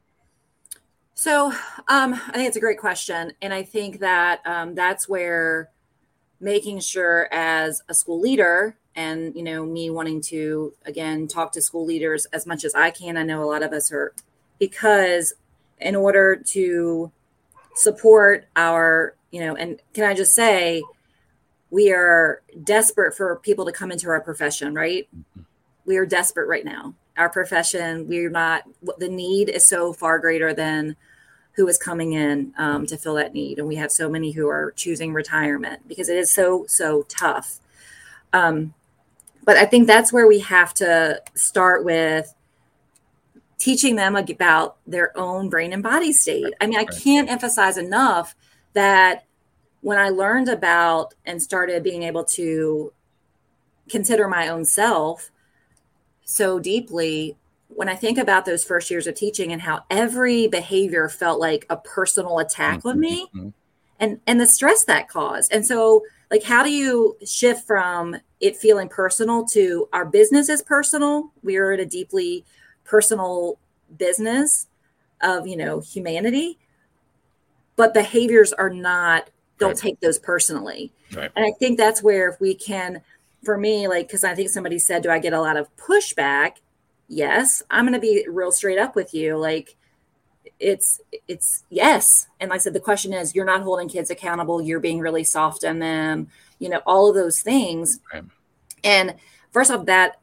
So, 1.15 1.53
um, 1.89 2.15
I 2.15 2.33
think 2.33 2.49
it's 2.49 2.57
a 2.57 2.61
great 2.61 2.79
question, 2.79 3.33
and 3.43 3.53
I 3.53 3.63
think 3.63 4.01
that 4.01 4.41
um, 4.47 4.75
that's 4.75 5.09
where 5.09 5.71
making 6.41 6.81
sure 6.81 7.29
as 7.31 7.83
a 7.89 7.95
school 7.95 8.19
leader 8.19 8.77
and 8.97 9.35
you 9.35 9.43
know 9.43 9.65
me 9.65 9.91
wanting 9.91 10.21
to 10.21 10.73
again 10.85 11.29
talk 11.29 11.53
to 11.53 11.63
school 11.63 11.85
leaders 11.87 12.27
as 12.27 12.47
much 12.47 12.65
as 12.65 12.75
i 12.75 12.91
can. 12.91 13.17
I 13.17 13.23
know 13.23 13.43
a 13.43 13.47
lot 13.47 13.63
of 13.63 13.73
us 13.73 13.93
are 13.93 14.13
because 14.59 15.33
in 15.81 15.97
order 15.97 16.37
to 16.37 17.11
support 17.75 18.47
our 18.57 19.15
you 19.31 19.41
know 19.41 19.55
and 19.57 19.81
can 19.95 20.05
i 20.05 20.15
just 20.15 20.35
say 20.35 20.83
we 21.71 21.93
are 21.93 22.43
desperate 22.65 23.17
for 23.17 23.37
people 23.37 23.65
to 23.65 23.73
come 23.73 23.93
into 23.93 24.09
our 24.09 24.21
profession 24.21 24.75
right? 24.75 25.09
Mm-hmm. 25.17 25.43
we 25.87 25.97
are 25.97 26.07
desperate 26.07 26.49
right 26.49 26.65
now. 26.65 26.95
Our 27.17 27.29
profession 27.29 28.09
we're 28.09 28.31
not 28.31 28.65
the 28.99 29.09
need 29.09 29.49
is 29.49 29.67
so 29.67 29.93
far 29.93 30.19
greater 30.19 30.53
than 30.53 30.97
who 31.53 31.67
is 31.69 31.79
coming 31.79 32.13
in 32.13 32.55
um, 32.59 32.87
to 32.87 32.97
fill 32.97 33.15
that 33.15 33.35
need. 33.35 33.59
And 33.59 33.69
we 33.69 33.77
have 33.77 33.91
so 33.91 34.09
many 34.09 34.31
who 34.33 34.49
are 34.49 34.73
choosing 34.77 35.13
retirement 35.13 35.87
because 35.87 36.09
it 36.09 36.17
is 36.17 36.31
so 36.31 36.65
so 36.69 37.05
tough. 37.09 37.59
Um, 38.33 38.75
but 39.45 39.57
I 39.57 39.65
think 39.65 39.87
that's 39.87 40.13
where 40.13 40.27
we 40.27 40.41
have 40.41 40.75
to 40.75 41.23
start 41.35 41.85
with 41.85 42.33
teaching 43.59 43.97
them 43.97 44.17
about 44.17 44.77
their 44.87 45.17
own 45.19 45.49
brain 45.49 45.73
and 45.73 45.83
body 45.83 46.13
state. 46.13 46.55
I 46.61 46.67
mean, 46.67 46.79
I 46.79 46.85
can't 46.85 47.31
emphasize 47.31 47.77
enough 47.77 48.35
that 48.73 49.25
when 49.83 49.99
I 49.99 50.09
learned 50.11 50.49
about 50.49 51.15
and 51.27 51.43
started 51.43 51.83
being 51.83 52.03
able 52.03 52.25
to 52.25 52.93
consider 53.89 54.29
my 54.29 54.49
own 54.49 54.65
self 54.65 55.31
so 56.25 56.59
deeply, 56.59 57.37
when 57.69 57.89
I 57.89 57.97
think 57.97 58.19
about 58.19 58.45
those 58.45 58.65
first 58.65 58.91
years 58.91 59.07
of 59.07 59.15
teaching 59.15 59.53
and 59.53 59.63
how 59.63 59.85
every 59.91 60.47
behavior 60.47 61.09
felt 61.09 61.41
like 61.41 61.67
a 61.71 61.77
personal 61.77 62.39
attack 62.39 62.79
mm-hmm. 62.79 62.89
on 62.89 63.01
me 63.01 63.27
mm-hmm. 63.35 63.49
and 63.99 64.21
and 64.27 64.41
the 64.41 64.47
stress 64.47 64.85
that 64.85 65.09
caused. 65.09 65.53
And 65.53 65.67
so 65.67 66.05
like 66.31 66.43
how 66.43 66.63
do 66.63 66.71
you 66.71 67.17
shift 67.25 67.67
from 67.67 68.17
it 68.41 68.57
feeling 68.57 68.89
personal 68.89 69.45
to 69.45 69.89
our 69.93 70.05
business 70.05 70.49
is 70.49 70.63
personal 70.63 71.31
we 71.43 71.57
are 71.57 71.73
in 71.73 71.81
a 71.81 71.87
deeply 71.87 72.45
personal 72.85 73.59
business 73.97 74.67
of 75.21 75.47
you 75.47 75.57
know 75.57 75.81
humanity 75.81 76.59
but 77.77 77.95
behaviors 77.95 78.53
are 78.53 78.71
not 78.71 79.31
don't 79.59 79.71
right. 79.71 79.77
take 79.77 80.01
those 80.01 80.19
personally 80.19 80.93
right. 81.15 81.31
and 81.37 81.45
i 81.45 81.53
think 81.59 81.77
that's 81.77 82.03
where 82.03 82.29
if 82.29 82.41
we 82.41 82.55
can 82.55 83.01
for 83.45 83.59
me 83.59 83.89
like 83.89 84.07
because 84.07 84.25
i 84.25 84.35
think 84.35 84.49
somebody 84.49 84.79
said 84.79 85.03
do 85.03 85.11
i 85.11 85.19
get 85.19 85.33
a 85.33 85.41
lot 85.41 85.57
of 85.57 85.75
pushback 85.77 86.57
yes 87.09 87.63
i'm 87.71 87.85
going 87.85 87.93
to 87.93 88.01
be 88.01 88.27
real 88.29 88.53
straight 88.53 88.79
up 88.79 88.95
with 88.95 89.13
you 89.13 89.37
like 89.37 89.77
it's 90.59 91.01
it's 91.27 91.65
yes 91.71 92.29
and 92.39 92.51
like 92.51 92.57
i 92.57 92.61
said 92.61 92.75
the 92.75 92.81
question 92.81 93.13
is 93.13 93.35
you're 93.35 93.45
not 93.45 93.63
holding 93.63 93.89
kids 93.89 94.11
accountable 94.11 94.61
you're 94.61 94.81
being 94.81 95.01
really 95.01 95.25
soft 95.25 95.65
on 95.65 95.79
them 95.79 96.29
you 96.61 96.69
know 96.69 96.81
all 96.87 97.09
of 97.09 97.17
those 97.17 97.41
things 97.41 97.99
right. 98.13 98.23
and 98.85 99.15
first 99.53 99.71
off 99.71 99.87
that 99.87 100.21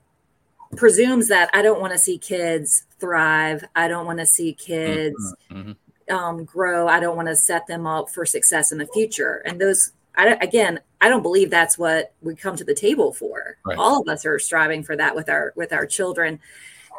presumes 0.76 1.28
that 1.28 1.50
i 1.54 1.62
don't 1.62 1.82
want 1.82 1.92
to 1.92 2.00
see 2.00 2.18
kids 2.18 2.86
thrive 3.00 3.64
i 3.76 3.88
don't 3.88 4.06
want 4.06 4.20
to 4.20 4.26
see 4.26 4.54
kids 4.54 5.36
mm-hmm. 5.52 5.72
mm-hmm. 5.72 6.16
um, 6.16 6.46
grow 6.46 6.88
i 6.88 7.00
don't 7.00 7.18
want 7.18 7.28
to 7.28 7.36
set 7.36 7.68
them 7.68 7.86
up 7.86 8.10
for 8.10 8.26
success 8.26 8.72
in 8.72 8.78
the 8.78 8.88
future 8.88 9.42
and 9.46 9.60
those 9.60 9.92
I, 10.16 10.34
again 10.42 10.80
i 11.02 11.10
don't 11.10 11.24
believe 11.24 11.50
that's 11.50 11.78
what 11.78 12.14
we 12.22 12.36
come 12.36 12.56
to 12.56 12.64
the 12.64 12.76
table 12.76 13.14
for 13.14 13.58
right. 13.66 13.78
all 13.78 14.02
of 14.02 14.08
us 14.08 14.26
are 14.26 14.40
striving 14.40 14.84
for 14.84 14.96
that 14.96 15.16
with 15.16 15.30
our 15.30 15.54
with 15.56 15.74
our 15.74 15.86
children 15.86 16.40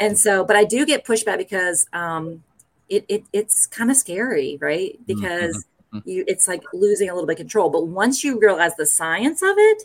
and 0.01 0.19
so 0.19 0.45
but 0.45 0.57
i 0.57 0.65
do 0.65 0.87
get 0.87 1.05
pushback 1.05 1.39
because 1.39 1.87
um, 1.93 2.43
it, 2.89 3.05
it 3.09 3.25
it's 3.33 3.67
kind 3.67 3.91
of 3.91 3.97
scary, 3.97 4.59
right? 4.61 4.93
Mm-hmm. 4.93 5.05
Because 5.07 5.57
mm-hmm. 5.57 5.78
You 6.05 6.25
it's 6.27 6.49
like 6.49 6.63
losing 6.73 7.09
a 7.09 7.15
little 7.15 7.27
bit 7.27 7.35
of 7.35 7.39
control. 7.39 7.71
But 7.71 7.87
once 7.87 8.23
you 8.23 8.39
realize 8.39 8.77
the 8.77 8.87
science 8.87 9.43
of 9.43 9.55
it, 9.57 9.85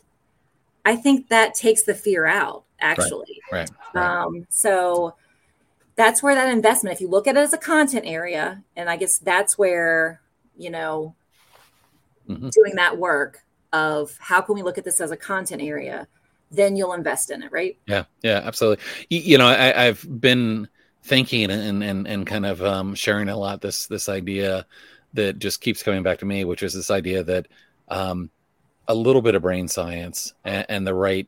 I 0.85 0.95
think 0.95 1.29
that 1.29 1.53
takes 1.53 1.83
the 1.83 1.93
fear 1.93 2.25
out, 2.25 2.63
actually. 2.79 3.41
Right. 3.51 3.69
right, 3.93 4.05
Um, 4.05 4.45
so 4.49 5.15
that's 5.95 6.21
where 6.21 6.35
that 6.35 6.49
investment, 6.49 6.93
if 6.93 7.01
you 7.01 7.07
look 7.07 7.27
at 7.27 7.37
it 7.37 7.39
as 7.39 7.53
a 7.53 7.57
content 7.57 8.05
area, 8.05 8.63
and 8.75 8.89
I 8.89 8.97
guess 8.97 9.19
that's 9.19 9.57
where, 9.57 10.21
you 10.57 10.69
know, 10.69 11.15
mm-hmm. 12.27 12.49
doing 12.49 12.75
that 12.75 12.97
work 12.97 13.43
of 13.71 14.17
how 14.19 14.41
can 14.41 14.55
we 14.55 14.63
look 14.63 14.77
at 14.77 14.83
this 14.83 14.99
as 14.99 15.11
a 15.11 15.17
content 15.17 15.61
area, 15.61 16.07
then 16.51 16.75
you'll 16.75 16.93
invest 16.93 17.31
in 17.31 17.43
it, 17.43 17.51
right? 17.51 17.77
Yeah, 17.87 18.03
yeah, 18.21 18.41
absolutely. 18.43 18.83
You, 19.09 19.19
you 19.19 19.37
know, 19.37 19.47
I, 19.47 19.87
I've 19.87 20.05
been 20.21 20.67
thinking 21.03 21.51
and 21.51 21.83
and 21.83 22.07
and 22.07 22.25
kind 22.25 22.45
of 22.45 22.63
um, 22.63 22.95
sharing 22.95 23.27
a 23.29 23.35
lot 23.35 23.61
this 23.61 23.87
this 23.87 24.07
idea 24.07 24.65
that 25.13 25.39
just 25.39 25.61
keeps 25.61 25.83
coming 25.83 26.03
back 26.03 26.19
to 26.19 26.25
me, 26.25 26.45
which 26.45 26.63
is 26.63 26.73
this 26.73 26.91
idea 26.91 27.23
that 27.23 27.47
um, 27.89 28.29
a 28.87 28.95
little 28.95 29.21
bit 29.21 29.35
of 29.35 29.41
brain 29.41 29.67
science 29.67 30.33
and, 30.43 30.65
and, 30.69 30.87
the 30.87 30.93
right 30.93 31.27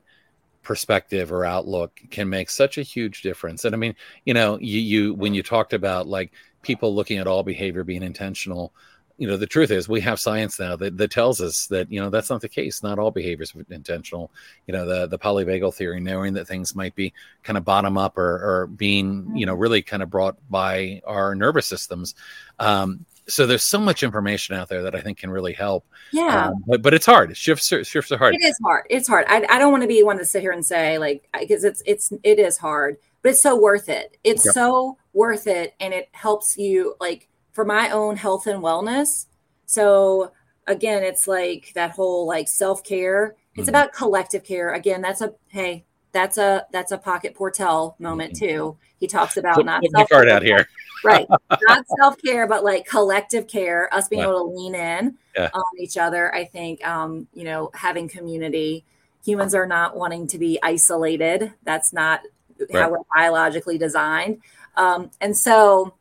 perspective 0.63 1.31
or 1.31 1.45
outlook 1.45 1.99
can 2.09 2.29
make 2.29 2.49
such 2.49 2.77
a 2.77 2.81
huge 2.81 3.21
difference. 3.21 3.65
And 3.65 3.75
I 3.75 3.77
mean, 3.77 3.95
you 4.25 4.33
know, 4.33 4.57
you 4.59 4.79
you 4.79 5.13
when 5.13 5.33
you 5.33 5.43
talked 5.43 5.73
about 5.73 6.07
like 6.07 6.31
people 6.61 6.95
looking 6.95 7.19
at 7.19 7.27
all 7.27 7.43
behavior 7.43 7.83
being 7.83 8.03
intentional, 8.03 8.73
you 9.17 9.27
know 9.27 9.37
the 9.37 9.47
truth 9.47 9.71
is 9.71 9.87
we 9.87 10.01
have 10.01 10.19
science 10.19 10.59
now 10.59 10.75
that, 10.75 10.97
that 10.97 11.11
tells 11.11 11.39
us 11.39 11.67
that 11.67 11.89
you 11.89 12.01
know 12.01 12.09
that's 12.09 12.29
not 12.29 12.41
the 12.41 12.49
case. 12.49 12.83
Not 12.83 12.99
all 12.99 13.11
behaviors 13.11 13.55
are 13.55 13.65
intentional. 13.69 14.31
You 14.67 14.73
know 14.73 14.85
the 14.85 15.07
the 15.07 15.19
polyvagal 15.19 15.73
theory 15.75 16.01
knowing 16.01 16.33
that 16.33 16.47
things 16.47 16.75
might 16.75 16.95
be 16.95 17.13
kind 17.43 17.57
of 17.57 17.63
bottom 17.63 17.97
up 17.97 18.17
or, 18.17 18.23
or 18.23 18.67
being 18.67 19.31
you 19.35 19.45
know 19.45 19.53
really 19.53 19.81
kind 19.81 20.03
of 20.03 20.09
brought 20.09 20.35
by 20.49 21.01
our 21.05 21.33
nervous 21.33 21.65
systems 21.67 22.15
um, 22.59 23.05
so 23.27 23.47
there's 23.47 23.63
so 23.63 23.79
much 23.79 24.03
information 24.03 24.55
out 24.55 24.69
there 24.69 24.83
that 24.83 24.95
I 24.95 25.01
think 25.01 25.17
can 25.17 25.29
really 25.29 25.53
help. 25.53 25.85
Yeah, 26.11 26.47
um, 26.47 26.63
but 26.67 26.81
but 26.81 26.93
it's 26.93 27.05
hard. 27.05 27.35
Shifts 27.35 27.71
are, 27.73 27.83
shifts 27.83 28.11
are 28.11 28.17
hard. 28.17 28.35
It 28.35 28.43
is 28.43 28.57
hard. 28.63 28.85
It's 28.89 29.07
hard. 29.07 29.25
I, 29.27 29.45
I 29.49 29.59
don't 29.59 29.71
want 29.71 29.83
to 29.83 29.87
be 29.87 30.03
one 30.03 30.17
to 30.17 30.25
sit 30.25 30.41
here 30.41 30.51
and 30.51 30.65
say 30.65 30.97
like 30.97 31.27
because 31.39 31.63
it's 31.63 31.81
it's 31.85 32.11
it 32.23 32.39
is 32.39 32.57
hard, 32.57 32.97
but 33.21 33.29
it's 33.29 33.41
so 33.41 33.59
worth 33.59 33.89
it. 33.89 34.17
It's 34.23 34.45
yep. 34.45 34.53
so 34.53 34.97
worth 35.13 35.47
it, 35.47 35.73
and 35.79 35.93
it 35.93 36.09
helps 36.11 36.57
you 36.57 36.95
like 36.99 37.27
for 37.51 37.65
my 37.65 37.89
own 37.89 38.17
health 38.17 38.47
and 38.47 38.61
wellness. 38.61 39.25
So 39.65 40.31
again, 40.67 41.03
it's 41.03 41.27
like 41.27 41.71
that 41.75 41.91
whole 41.91 42.27
like 42.27 42.47
self 42.47 42.83
care. 42.83 43.35
It's 43.55 43.63
mm-hmm. 43.63 43.69
about 43.69 43.93
collective 43.93 44.43
care. 44.43 44.73
Again, 44.73 45.01
that's 45.01 45.21
a 45.21 45.33
hey, 45.47 45.85
that's 46.11 46.37
a 46.37 46.65
that's 46.71 46.91
a 46.91 46.97
pocket 46.97 47.35
Portell 47.35 47.99
moment 47.99 48.33
mm-hmm. 48.33 48.45
too. 48.45 48.77
He 48.97 49.07
talks 49.07 49.37
about 49.37 49.55
put, 49.55 49.65
not 49.65 50.09
card 50.09 50.29
out 50.29 50.43
here, 50.43 50.67
right? 51.05 51.27
Not 51.61 51.85
self 51.97 52.21
care, 52.21 52.47
but 52.47 52.63
like 52.63 52.85
collective 52.85 53.47
care. 53.47 53.93
Us 53.93 54.07
being 54.07 54.21
yeah. 54.21 54.29
able 54.29 54.49
to 54.49 54.55
lean 54.55 54.75
in 54.75 55.17
yeah. 55.35 55.49
on 55.53 55.63
each 55.79 55.97
other. 55.97 56.33
I 56.33 56.45
think 56.45 56.85
um, 56.85 57.27
you 57.33 57.43
know 57.43 57.71
having 57.73 58.07
community. 58.07 58.85
Humans 59.25 59.55
are 59.55 59.65
not 59.65 59.97
wanting 59.97 60.27
to 60.27 60.37
be 60.37 60.59
isolated. 60.61 61.51
That's 61.63 61.91
not 61.91 62.21
right. 62.59 62.83
how 62.83 62.91
we're 62.91 62.99
biologically 63.15 63.77
designed. 63.79 64.39
Um, 64.77 65.09
and 65.19 65.35
so, 65.35 65.95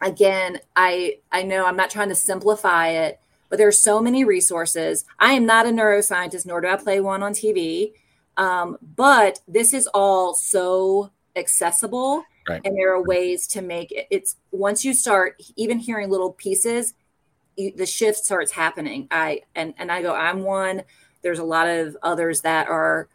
again, 0.00 0.60
I 0.76 1.18
I 1.32 1.42
know 1.42 1.66
I'm 1.66 1.76
not 1.76 1.90
trying 1.90 2.10
to 2.10 2.14
simplify 2.14 2.88
it, 2.88 3.20
but 3.48 3.58
there 3.58 3.68
are 3.68 3.72
so 3.72 4.00
many 4.00 4.24
resources. 4.24 5.04
I 5.18 5.32
am 5.32 5.46
not 5.46 5.66
a 5.66 5.70
neuroscientist, 5.70 6.46
nor 6.46 6.60
do 6.60 6.68
I 6.68 6.76
play 6.76 7.00
one 7.00 7.22
on 7.22 7.32
TV. 7.32 7.92
Um, 8.36 8.78
but 8.96 9.40
this 9.46 9.72
is 9.72 9.86
all 9.88 10.34
so 10.34 11.10
accessible, 11.36 12.24
right. 12.48 12.60
and 12.64 12.76
there 12.76 12.94
are 12.94 13.02
ways 13.02 13.46
to 13.48 13.62
make 13.62 13.92
it. 13.92 14.06
It's 14.10 14.36
once 14.52 14.84
you 14.84 14.94
start 14.94 15.40
even 15.56 15.78
hearing 15.78 16.10
little 16.10 16.32
pieces, 16.32 16.94
you, 17.56 17.72
the 17.74 17.86
shift 17.86 18.18
starts 18.18 18.52
happening. 18.52 19.08
I 19.10 19.42
and 19.54 19.74
and 19.78 19.90
I 19.90 20.02
go, 20.02 20.14
I'm 20.14 20.42
one. 20.42 20.82
There's 21.22 21.38
a 21.38 21.44
lot 21.44 21.68
of 21.68 21.96
others 22.02 22.42
that 22.42 22.68
are 22.68 23.08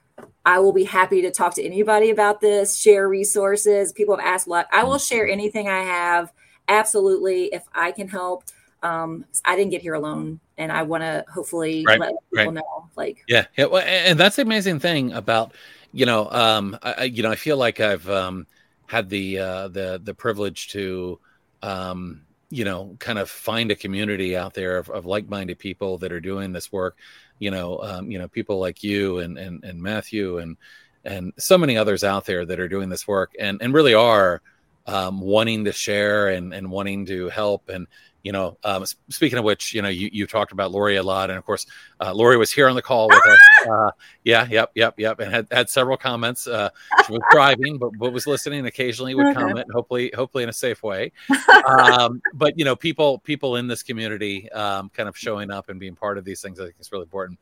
I 0.46 0.60
will 0.60 0.74
be 0.74 0.84
happy 0.84 1.22
to 1.22 1.32
talk 1.32 1.56
to 1.56 1.64
anybody 1.64 2.10
about 2.10 2.42
this, 2.42 2.78
share 2.78 3.08
resources. 3.08 3.94
People 3.94 4.18
have 4.18 4.26
asked 4.26 4.48
a 4.48 4.50
lot. 4.50 4.68
I 4.72 4.84
will 4.84 4.98
share 4.98 5.28
anything 5.28 5.68
I 5.68 5.82
have. 5.82 6.32
Absolutely. 6.68 7.46
If 7.46 7.64
I 7.74 7.92
can 7.92 8.08
help. 8.08 8.44
Um, 8.82 9.26
I 9.44 9.58
didn't 9.58 9.72
get 9.72 9.82
here 9.82 9.96
alone 9.96 10.40
and 10.58 10.72
I 10.72 10.84
want 10.84 11.04
to 11.04 11.26
hopefully 11.30 11.84
right, 11.86 12.00
let 12.00 12.14
people 12.34 12.46
right. 12.46 12.54
know 12.54 12.90
like, 12.96 13.26
yeah. 13.28 13.46
Yeah. 13.58 13.66
Well, 13.66 13.84
and 13.86 14.18
that's 14.18 14.38
the 14.38 14.42
amazing 14.42 14.80
thing 14.80 15.12
about, 15.12 15.54
you 15.92 16.06
know, 16.06 16.30
um, 16.30 16.78
I, 16.82 17.04
you 17.04 17.22
know, 17.22 17.30
I 17.30 17.36
feel 17.36 17.58
like 17.58 17.82
I've, 17.82 18.10
um, 18.10 18.48
had 18.90 19.10
the, 19.10 19.40
uh, 19.40 19.68
the, 19.70 20.02
the 20.04 20.14
privilege 20.14 20.70
to, 20.70 21.20
um, 21.62 22.24
you 22.50 22.66
know, 22.66 22.96
kind 23.00 23.20
of 23.20 23.30
find 23.30 23.72
a 23.72 23.76
community 23.76 24.36
out 24.36 24.54
there 24.54 24.78
of, 24.78 24.90
of 24.90 25.06
like-minded 25.06 25.60
people 25.60 26.00
that 26.00 26.12
are 26.12 26.20
doing 26.20 26.52
this 26.52 26.72
work 26.72 26.98
you 27.40 27.52
know, 27.52 27.82
um, 27.82 28.12
you 28.12 28.20
know, 28.20 28.28
people 28.28 28.60
like 28.60 28.84
you 28.84 29.20
and 29.20 29.38
and 29.38 29.64
and 29.64 29.82
Matthew 29.82 30.38
and 30.38 30.58
and 31.06 31.34
so 31.38 31.58
many 31.58 31.78
others 31.78 32.04
out 32.04 32.26
there 32.26 32.46
that 32.46 32.60
are 32.60 32.68
doing 32.68 32.90
this 32.90 33.08
work 33.08 33.34
and 33.40 33.62
and 33.62 33.74
really 33.74 33.94
are 33.94 34.42
um, 34.86 35.22
wanting 35.22 35.66
to 35.66 35.72
share 35.72 36.28
and 36.28 36.54
and 36.54 36.70
wanting 36.70 37.06
to 37.08 37.30
help 37.30 37.70
and 37.70 37.88
you 38.24 38.32
know, 38.32 38.58
um, 38.64 38.86
speaking 39.10 39.40
of 39.40 39.46
which, 39.46 39.74
you 39.74 39.82
know, 39.82 39.88
you, 39.88 40.10
you 40.12 40.28
talked 40.28 40.52
about 40.52 40.72
Lori 40.72 40.98
a 40.98 41.04
lot, 41.04 41.30
and 41.30 41.38
of 41.38 41.46
course, 41.46 41.66
uh, 42.02 42.14
Lori 42.14 42.38
was 42.38 42.52
here 42.52 42.68
on 42.68 42.76
the 42.76 42.82
call 42.82 43.08
with 43.08 43.26
us. 43.26 43.40
Uh, 43.70 43.92
yeah, 44.24 44.48
yep, 44.50 44.72
yep, 44.74 44.98
yep, 44.98 45.20
and 45.20 45.34
had, 45.34 45.46
had 45.52 45.70
several 45.70 45.98
comments. 45.98 46.48
Uh, 46.48 46.70
she 47.06 47.12
was 47.12 47.22
driving, 47.30 47.78
but, 47.78 47.92
but 48.00 48.14
was 48.14 48.26
listening. 48.26 48.66
Occasionally, 48.66 49.14
would 49.14 49.28
okay. 49.28 49.40
comment, 49.40 49.68
hopefully, 49.74 50.12
hopefully 50.16 50.44
in 50.44 50.50
a 50.50 50.54
safe 50.54 50.82
way. 50.82 51.12
Um, 51.66 52.22
but 52.34 52.58
you 52.58 52.64
know, 52.64 52.76
people 52.76 53.20
people 53.20 53.58
in 53.58 53.68
this 53.68 53.84
community, 53.84 54.50
um, 54.52 54.90
kind 54.90 55.10
of 55.10 55.18
showing 55.18 55.52
up 55.52 55.70
and 55.70 55.78
being 55.80 55.94
part 55.94 56.18
of 56.18 56.24
these 56.24 56.42
things, 56.42 56.60
I 56.60 56.64
think 56.64 56.76
is 56.80 56.92
really 56.92 57.04
important. 57.04 57.38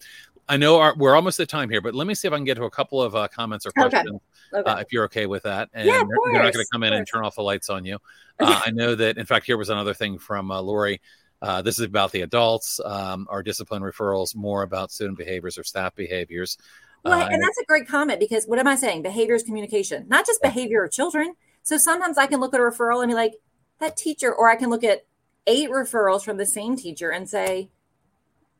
I 0.49 0.57
know 0.57 0.79
our, 0.79 0.95
we're 0.95 1.15
almost 1.15 1.39
at 1.39 1.49
time 1.49 1.69
here, 1.69 1.81
but 1.81 1.93
let 1.93 2.07
me 2.07 2.15
see 2.15 2.27
if 2.27 2.33
I 2.33 2.37
can 2.37 2.45
get 2.45 2.55
to 2.55 2.63
a 2.63 2.69
couple 2.69 3.01
of 3.01 3.15
uh, 3.15 3.27
comments 3.27 3.65
or 3.65 3.71
questions, 3.71 4.09
okay. 4.09 4.59
Okay. 4.61 4.71
Uh, 4.71 4.77
if 4.77 4.93
you're 4.93 5.03
okay 5.05 5.25
with 5.25 5.43
that. 5.43 5.69
And 5.73 5.85
yeah, 5.85 5.97
they're, 5.97 6.07
they're, 6.31 6.43
not 6.43 6.53
going 6.53 6.65
to 6.65 6.69
come 6.71 6.83
in 6.83 6.93
and 6.93 7.05
turn 7.05 7.25
off 7.25 7.35
the 7.35 7.43
lights 7.43 7.69
on 7.69 7.83
you. 7.83 7.97
Uh, 8.39 8.61
I 8.65 8.71
know 8.71 8.95
that, 8.95 9.17
in 9.17 9.25
fact, 9.25 9.45
here 9.45 9.57
was 9.57 9.69
another 9.69 9.93
thing 9.93 10.17
from 10.19 10.51
uh, 10.51 10.61
Lori. 10.61 11.01
Uh, 11.41 11.61
this 11.61 11.77
is 11.77 11.85
about 11.85 12.11
the 12.11 12.21
adults, 12.21 12.79
um, 12.85 13.27
our 13.29 13.43
discipline 13.43 13.81
referrals, 13.81 14.35
more 14.35 14.63
about 14.63 14.91
student 14.91 15.17
behaviors 15.17 15.57
or 15.57 15.63
staff 15.63 15.93
behaviors. 15.95 16.57
Well, 17.03 17.13
uh, 17.13 17.27
and 17.27 17.41
that's 17.41 17.57
a 17.59 17.65
great 17.65 17.87
comment 17.87 18.19
because 18.19 18.45
what 18.45 18.57
am 18.57 18.67
I 18.67 18.75
saying? 18.75 19.03
Behavior 19.03 19.35
is 19.35 19.43
communication, 19.43 20.05
not 20.07 20.25
just 20.25 20.41
behavior 20.41 20.83
of 20.83 20.91
children. 20.91 21.35
So 21.63 21.77
sometimes 21.77 22.17
I 22.17 22.27
can 22.27 22.39
look 22.39 22.53
at 22.53 22.59
a 22.59 22.63
referral 22.63 23.03
and 23.03 23.09
be 23.09 23.15
like, 23.15 23.33
that 23.79 23.97
teacher, 23.97 24.33
or 24.33 24.49
I 24.49 24.55
can 24.55 24.69
look 24.69 24.83
at 24.83 25.05
eight 25.45 25.69
referrals 25.69 26.23
from 26.23 26.37
the 26.37 26.45
same 26.45 26.75
teacher 26.75 27.11
and 27.11 27.29
say, 27.29 27.69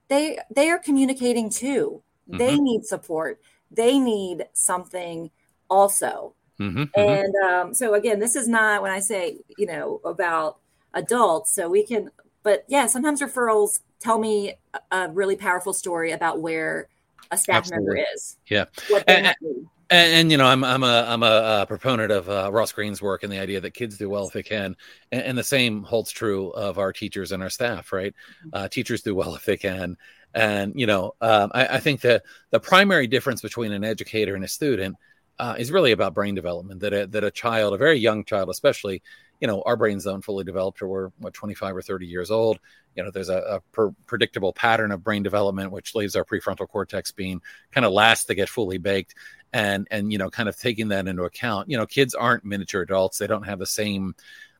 they 0.07 0.39
they 0.53 0.69
are 0.69 0.79
communicating 0.79 1.49
too. 1.49 2.01
Mm-hmm. 2.29 2.37
They 2.37 2.59
need 2.59 2.85
support. 2.85 3.39
They 3.71 3.99
need 3.99 4.47
something 4.53 5.31
also. 5.69 6.33
Mm-hmm, 6.59 6.83
mm-hmm, 6.83 6.99
and 6.99 7.35
um, 7.35 7.73
so 7.73 7.93
again, 7.93 8.19
this 8.19 8.35
is 8.35 8.47
not 8.47 8.81
when 8.81 8.91
I 8.91 8.99
say 8.99 9.37
you 9.57 9.67
know 9.67 10.01
about 10.03 10.57
adults. 10.93 11.53
So 11.53 11.69
we 11.69 11.83
can, 11.83 12.09
but 12.43 12.65
yeah, 12.67 12.87
sometimes 12.87 13.21
referrals 13.21 13.81
tell 13.99 14.19
me 14.19 14.55
a 14.91 15.09
really 15.09 15.35
powerful 15.35 15.73
story 15.73 16.11
about 16.11 16.39
where 16.41 16.87
a 17.31 17.37
staff 17.37 17.57
Absolutely. 17.57 17.95
member 17.95 18.05
is. 18.13 18.37
Yeah. 18.47 18.65
And, 19.07 19.35
and, 19.89 20.13
and, 20.13 20.31
you 20.31 20.37
know, 20.37 20.45
I'm 20.45 20.63
I'm 20.63 20.83
a 20.83 21.05
I'm 21.07 21.23
a, 21.23 21.65
proponent 21.67 22.11
of 22.11 22.29
uh, 22.29 22.49
Ross 22.51 22.71
Greene's 22.71 23.01
work 23.01 23.23
and 23.23 23.31
the 23.31 23.39
idea 23.39 23.61
that 23.61 23.73
kids 23.73 23.97
do 23.97 24.09
well 24.09 24.27
if 24.27 24.33
they 24.33 24.43
can, 24.43 24.75
and, 25.11 25.21
and 25.21 25.37
the 25.37 25.43
same 25.43 25.83
holds 25.83 26.11
true 26.11 26.49
of 26.49 26.77
our 26.77 26.91
teachers 26.91 27.31
and 27.31 27.41
our 27.41 27.49
staff. 27.49 27.93
Right, 27.93 28.13
mm-hmm. 28.41 28.49
uh, 28.53 28.67
teachers 28.67 29.01
do 29.01 29.15
well 29.15 29.35
if 29.35 29.45
they 29.45 29.57
can, 29.57 29.97
and 30.33 30.79
you 30.79 30.87
know, 30.87 31.15
um, 31.21 31.51
I, 31.53 31.67
I, 31.67 31.79
think 31.79 32.01
that 32.01 32.23
the 32.51 32.59
primary 32.59 33.07
difference 33.07 33.41
between 33.41 33.71
an 33.71 33.83
educator 33.83 34.35
and 34.35 34.43
a 34.43 34.47
student 34.47 34.97
uh, 35.39 35.55
is 35.57 35.71
really 35.71 35.91
about 35.91 36.13
brain 36.13 36.35
development. 36.35 36.81
That 36.81 36.93
a, 36.93 37.07
that 37.07 37.23
a 37.23 37.31
child, 37.31 37.73
a 37.73 37.77
very 37.77 37.97
young 37.97 38.23
child, 38.23 38.49
especially, 38.49 39.01
you 39.39 39.47
know, 39.47 39.61
our 39.65 39.77
brains 39.77 40.03
don't 40.03 40.23
fully 40.23 40.43
develop 40.43 40.77
till 40.77 40.87
we're 40.87 41.09
what 41.19 41.33
25 41.33 41.75
or 41.75 41.81
30 41.81 42.07
years 42.07 42.31
old. 42.31 42.59
You 42.95 43.03
know, 43.03 43.11
there's 43.11 43.29
a, 43.29 43.37
a 43.37 43.59
per- 43.71 43.93
predictable 44.07 44.53
pattern 44.53 44.91
of 44.91 45.03
brain 45.03 45.21
development 45.21 45.71
which 45.71 45.93
leaves 45.93 46.15
our 46.15 46.25
prefrontal 46.25 46.67
cortex 46.67 47.11
being 47.11 47.41
kind 47.71 47.85
of 47.85 47.93
last 47.93 48.25
to 48.25 48.35
get 48.35 48.49
fully 48.49 48.79
baked, 48.79 49.13
and 49.53 49.87
and 49.91 50.11
you 50.11 50.17
know, 50.17 50.29
kind 50.29 50.49
of 50.49 50.57
taking 50.57 50.89
that 50.89 51.07
into 51.07 51.23
account. 51.23 51.69
You 51.69 51.77
know, 51.77 51.85
kids 51.85 52.13
aren't 52.13 52.45
miniature 52.45 52.81
adults; 52.81 53.17
they 53.17 53.27
don't 53.27 53.43
have 53.43 53.59
the 53.59 53.65
same 53.65 54.15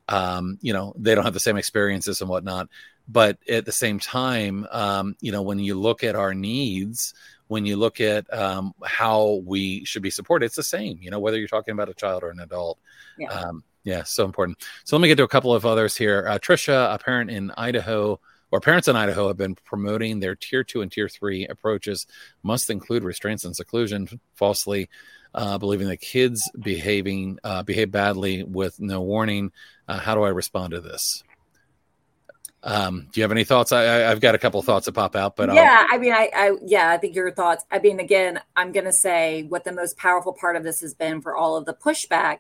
um, 0.10 0.58
you 0.62 0.74
know, 0.74 0.94
they 0.98 1.16
don't 1.16 1.26
have 1.26 1.34
the 1.34 1.40
same 1.40 1.58
experiences 1.58 2.22
and 2.22 2.30
whatnot. 2.30 2.70
But 3.10 3.38
at 3.50 3.66
the 3.66 3.72
same 3.72 4.00
time, 4.00 4.68
um, 4.72 5.16
you 5.22 5.32
know, 5.32 5.42
when 5.42 5.60
you 5.60 5.76
look 5.76 6.04
at 6.04 6.16
our 6.16 6.34
needs, 6.34 7.14
when 7.48 7.66
you 7.66 7.78
look 7.78 8.02
at 8.02 8.32
um, 8.34 8.74
how 8.84 9.42
we 9.46 9.86
should 9.86 10.02
be 10.02 10.10
supported, 10.10 10.46
it's 10.46 10.56
the 10.56 10.64
same, 10.64 11.00
you 11.02 11.10
know, 11.10 11.20
whether 11.20 11.38
you're 11.38 11.48
talking 11.48 11.72
about 11.72 11.90
a 11.90 11.94
child 11.94 12.24
or 12.24 12.30
an 12.30 12.40
adult. 12.40 12.78
Yeah. 13.18 13.30
Um, 13.30 13.64
yeah, 13.84 14.04
so 14.04 14.26
important. 14.26 14.58
So 14.84 14.98
let 14.98 15.02
me 15.02 15.08
get 15.08 15.16
to 15.16 15.24
a 15.24 15.30
couple 15.30 15.54
of 15.54 15.66
others 15.66 15.96
here. 15.96 16.28
Uh, 16.28 16.38
Trisha, 16.38 16.94
a 16.94 16.98
parent 16.98 17.32
in 17.32 17.52
Idaho, 17.58 18.20
or 18.52 18.60
parents 18.60 18.88
in 18.88 18.96
Idaho 18.96 19.28
have 19.28 19.38
been 19.38 19.56
promoting 19.56 20.20
their 20.20 20.36
tier 20.36 20.64
two 20.64 20.82
and 20.82 20.92
tier 20.92 21.10
three 21.10 21.46
approaches 21.48 22.08
must 22.44 22.70
include 22.70 23.04
restraints 23.04 23.46
and 23.46 23.56
seclusion, 23.56 24.08
falsely 24.36 24.90
uh, 25.34 25.58
believing 25.58 25.88
that 25.88 25.98
kids 25.98 26.50
behaving 26.60 27.40
uh, 27.44 27.64
behave 27.64 27.92
badly 27.92 28.44
with 28.44 28.80
no 28.80 29.02
warning. 29.02 29.52
Uh, 29.88 30.00
how 30.00 30.16
do 30.16 30.24
I 30.24 30.30
respond 30.30 30.72
to 30.72 30.82
this? 30.82 31.24
Um, 32.64 33.08
do 33.12 33.20
you 33.20 33.24
have 33.24 33.32
any 33.32 33.44
thoughts? 33.44 33.72
I, 33.72 33.84
have 33.84 34.20
got 34.20 34.36
a 34.36 34.38
couple 34.38 34.62
thoughts 34.62 34.88
that 34.88 34.94
pop 34.94 35.16
out, 35.16 35.36
but 35.36 35.54
yeah, 35.54 35.86
I'll... 35.88 35.96
I 35.96 36.00
mean, 36.00 36.12
I, 36.12 36.30
I, 36.36 36.52
yeah, 36.66 36.90
I 36.90 36.98
think 36.98 37.16
your 37.16 37.32
thoughts. 37.32 37.64
I 37.72 37.80
mean, 37.80 38.00
again, 38.00 38.42
I'm 38.56 38.72
going 38.72 38.86
to 38.86 38.94
say 38.94 39.44
what 39.44 39.64
the 39.64 39.72
most 39.72 39.96
powerful 39.96 40.34
part 40.34 40.56
of 40.56 40.64
this 40.64 40.82
has 40.82 40.94
been 40.94 41.22
for 41.22 41.36
all 41.36 41.56
of 41.56 41.66
the 41.66 41.74
pushback 41.74 42.40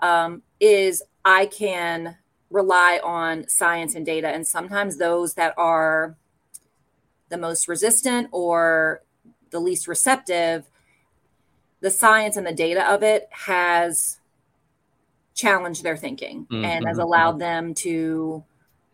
um, 0.00 0.42
is 0.58 1.02
I 1.24 1.46
can 1.46 2.16
rely 2.50 3.00
on 3.02 3.48
science 3.48 3.94
and 3.94 4.04
data, 4.04 4.28
and 4.28 4.46
sometimes 4.46 4.96
those 4.96 5.34
that 5.34 5.54
are 5.56 6.16
the 7.28 7.38
most 7.38 7.68
resistant 7.68 8.28
or 8.32 9.02
the 9.50 9.60
least 9.60 9.86
receptive, 9.88 10.66
the 11.80 11.90
science 11.90 12.36
and 12.36 12.46
the 12.46 12.52
data 12.52 12.88
of 12.92 13.02
it 13.02 13.28
has 13.30 14.18
challenged 15.34 15.82
their 15.82 15.96
thinking 15.96 16.46
mm-hmm. 16.50 16.64
and 16.64 16.86
has 16.86 16.98
allowed 16.98 17.38
them 17.38 17.72
to 17.72 18.44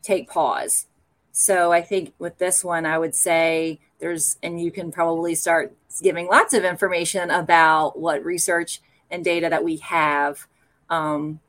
take 0.02 0.28
pause. 0.28 0.86
So 1.32 1.72
I 1.72 1.82
think 1.82 2.14
with 2.18 2.38
this 2.38 2.64
one, 2.64 2.86
I 2.86 2.98
would 2.98 3.14
say 3.14 3.80
there's, 3.98 4.36
and 4.42 4.60
you 4.60 4.70
can 4.70 4.92
probably 4.92 5.34
start 5.34 5.74
giving 6.02 6.28
lots 6.28 6.54
of 6.54 6.64
information 6.64 7.30
about 7.30 7.98
what 7.98 8.24
research 8.24 8.80
and 9.10 9.24
data 9.24 9.48
that 9.48 9.64
we 9.64 9.76
have 9.78 10.46
um, 10.88 11.40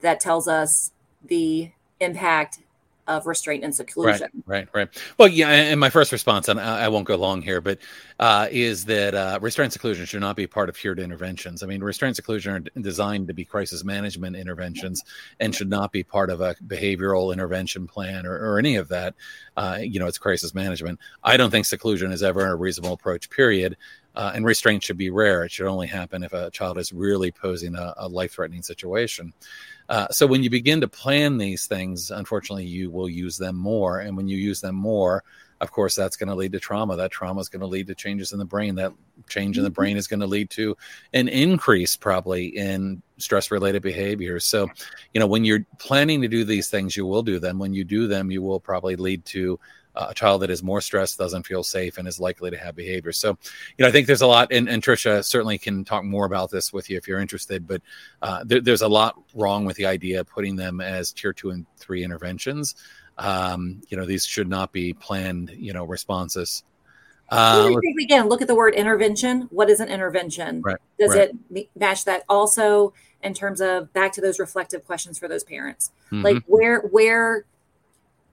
that 0.00 0.20
tells 0.20 0.46
us 0.46 0.91
the 1.26 1.70
impact 2.00 2.58
of 3.08 3.26
restraint 3.26 3.64
and 3.64 3.74
seclusion. 3.74 4.28
Right, 4.46 4.66
right, 4.66 4.68
right. 4.72 4.88
Well, 5.18 5.28
yeah, 5.28 5.48
and 5.48 5.80
my 5.80 5.90
first 5.90 6.12
response, 6.12 6.48
and 6.48 6.60
I, 6.60 6.88
won't 6.88 7.06
go 7.06 7.16
long 7.16 7.42
here, 7.42 7.60
but 7.60 7.78
uh, 8.20 8.46
is 8.50 8.84
that 8.84 9.14
uh, 9.14 9.38
restraint 9.42 9.66
and 9.66 9.72
seclusion 9.72 10.06
should 10.06 10.20
not 10.20 10.36
be 10.36 10.46
part 10.46 10.68
of 10.68 10.78
tiered 10.78 11.00
interventions. 11.00 11.62
I 11.62 11.66
mean, 11.66 11.82
restraint 11.82 12.10
and 12.10 12.16
seclusion 12.16 12.52
are 12.54 12.80
designed 12.80 13.26
to 13.26 13.34
be 13.34 13.44
crisis 13.44 13.82
management 13.82 14.36
interventions 14.36 15.02
and 15.40 15.54
should 15.54 15.68
not 15.68 15.90
be 15.90 16.04
part 16.04 16.30
of 16.30 16.40
a 16.40 16.54
behavioral 16.66 17.32
intervention 17.32 17.88
plan 17.88 18.24
or, 18.24 18.36
or 18.36 18.58
any 18.58 18.76
of 18.76 18.88
that. 18.88 19.14
Uh, 19.56 19.78
you 19.80 19.98
know, 19.98 20.06
it's 20.06 20.18
crisis 20.18 20.54
management. 20.54 21.00
I 21.24 21.36
don't 21.36 21.50
think 21.50 21.66
seclusion 21.66 22.12
is 22.12 22.22
ever 22.22 22.46
a 22.46 22.54
reasonable 22.54 22.94
approach, 22.94 23.28
period. 23.30 23.76
Uh, 24.14 24.30
and 24.34 24.44
restraint 24.44 24.82
should 24.82 24.98
be 24.98 25.08
rare. 25.08 25.42
It 25.42 25.50
should 25.50 25.66
only 25.66 25.86
happen 25.86 26.22
if 26.22 26.34
a 26.34 26.50
child 26.50 26.76
is 26.76 26.92
really 26.92 27.32
posing 27.32 27.74
a, 27.74 27.94
a 27.96 28.08
life 28.08 28.32
threatening 28.32 28.62
situation. 28.62 29.32
Uh, 29.92 30.08
so 30.10 30.26
when 30.26 30.42
you 30.42 30.48
begin 30.48 30.80
to 30.80 30.88
plan 30.88 31.36
these 31.36 31.66
things, 31.66 32.10
unfortunately, 32.10 32.64
you 32.64 32.90
will 32.90 33.10
use 33.10 33.36
them 33.36 33.54
more. 33.54 34.00
And 34.00 34.16
when 34.16 34.26
you 34.26 34.38
use 34.38 34.62
them 34.62 34.74
more, 34.74 35.22
of 35.60 35.70
course, 35.70 35.94
that's 35.94 36.16
going 36.16 36.30
to 36.30 36.34
lead 36.34 36.52
to 36.52 36.58
trauma. 36.58 36.96
That 36.96 37.10
trauma 37.10 37.42
is 37.42 37.50
going 37.50 37.60
to 37.60 37.66
lead 37.66 37.88
to 37.88 37.94
changes 37.94 38.32
in 38.32 38.38
the 38.38 38.46
brain. 38.46 38.76
That 38.76 38.94
change 39.28 39.58
in 39.58 39.64
the 39.64 39.70
brain 39.70 39.98
is 39.98 40.08
going 40.08 40.20
to 40.20 40.26
lead 40.26 40.48
to 40.52 40.78
an 41.12 41.28
increase 41.28 41.94
probably 41.94 42.46
in 42.46 43.02
stress 43.18 43.50
related 43.50 43.82
behaviors. 43.82 44.46
So, 44.46 44.70
you 45.12 45.20
know, 45.20 45.26
when 45.26 45.44
you're 45.44 45.66
planning 45.78 46.22
to 46.22 46.28
do 46.28 46.42
these 46.42 46.70
things, 46.70 46.96
you 46.96 47.04
will 47.04 47.22
do 47.22 47.38
them. 47.38 47.58
When 47.58 47.74
you 47.74 47.84
do 47.84 48.06
them, 48.06 48.30
you 48.30 48.40
will 48.40 48.60
probably 48.60 48.96
lead 48.96 49.26
to 49.26 49.60
uh, 49.94 50.06
a 50.10 50.14
child 50.14 50.42
that 50.42 50.50
is 50.50 50.62
more 50.62 50.80
stressed, 50.80 51.18
doesn't 51.18 51.46
feel 51.46 51.62
safe, 51.62 51.98
and 51.98 52.08
is 52.08 52.18
likely 52.20 52.50
to 52.50 52.56
have 52.56 52.74
behavior. 52.74 53.12
So, 53.12 53.36
you 53.76 53.82
know, 53.82 53.88
I 53.88 53.92
think 53.92 54.06
there's 54.06 54.22
a 54.22 54.26
lot, 54.26 54.52
and, 54.52 54.68
and 54.68 54.82
Trisha 54.82 55.24
certainly 55.24 55.58
can 55.58 55.84
talk 55.84 56.04
more 56.04 56.26
about 56.26 56.50
this 56.50 56.72
with 56.72 56.88
you 56.88 56.96
if 56.96 57.06
you're 57.06 57.20
interested. 57.20 57.66
But 57.66 57.82
uh, 58.22 58.44
there, 58.44 58.60
there's 58.60 58.82
a 58.82 58.88
lot 58.88 59.20
wrong 59.34 59.64
with 59.64 59.76
the 59.76 59.86
idea 59.86 60.20
of 60.20 60.28
putting 60.28 60.56
them 60.56 60.80
as 60.80 61.12
tier 61.12 61.32
two 61.32 61.50
and 61.50 61.66
three 61.76 62.04
interventions. 62.04 62.74
Um, 63.18 63.82
you 63.88 63.96
know, 63.96 64.06
these 64.06 64.24
should 64.24 64.48
not 64.48 64.72
be 64.72 64.94
planned, 64.94 65.50
you 65.50 65.72
know, 65.72 65.84
responses. 65.84 66.64
Uh, 67.28 67.74
again, 68.02 68.28
look 68.28 68.42
at 68.42 68.48
the 68.48 68.54
word 68.54 68.74
intervention. 68.74 69.42
What 69.50 69.70
is 69.70 69.80
an 69.80 69.88
intervention? 69.88 70.60
Right, 70.60 70.76
Does 70.98 71.14
right. 71.16 71.30
it 71.54 71.68
match 71.74 72.04
that? 72.04 72.24
Also, 72.28 72.92
in 73.22 73.32
terms 73.32 73.60
of 73.62 73.90
back 73.94 74.12
to 74.12 74.20
those 74.20 74.38
reflective 74.38 74.84
questions 74.84 75.18
for 75.18 75.28
those 75.28 75.44
parents, 75.44 75.92
Mhm. 76.10 76.24
like 76.24 76.42
where 76.46 76.80
where 76.80 77.44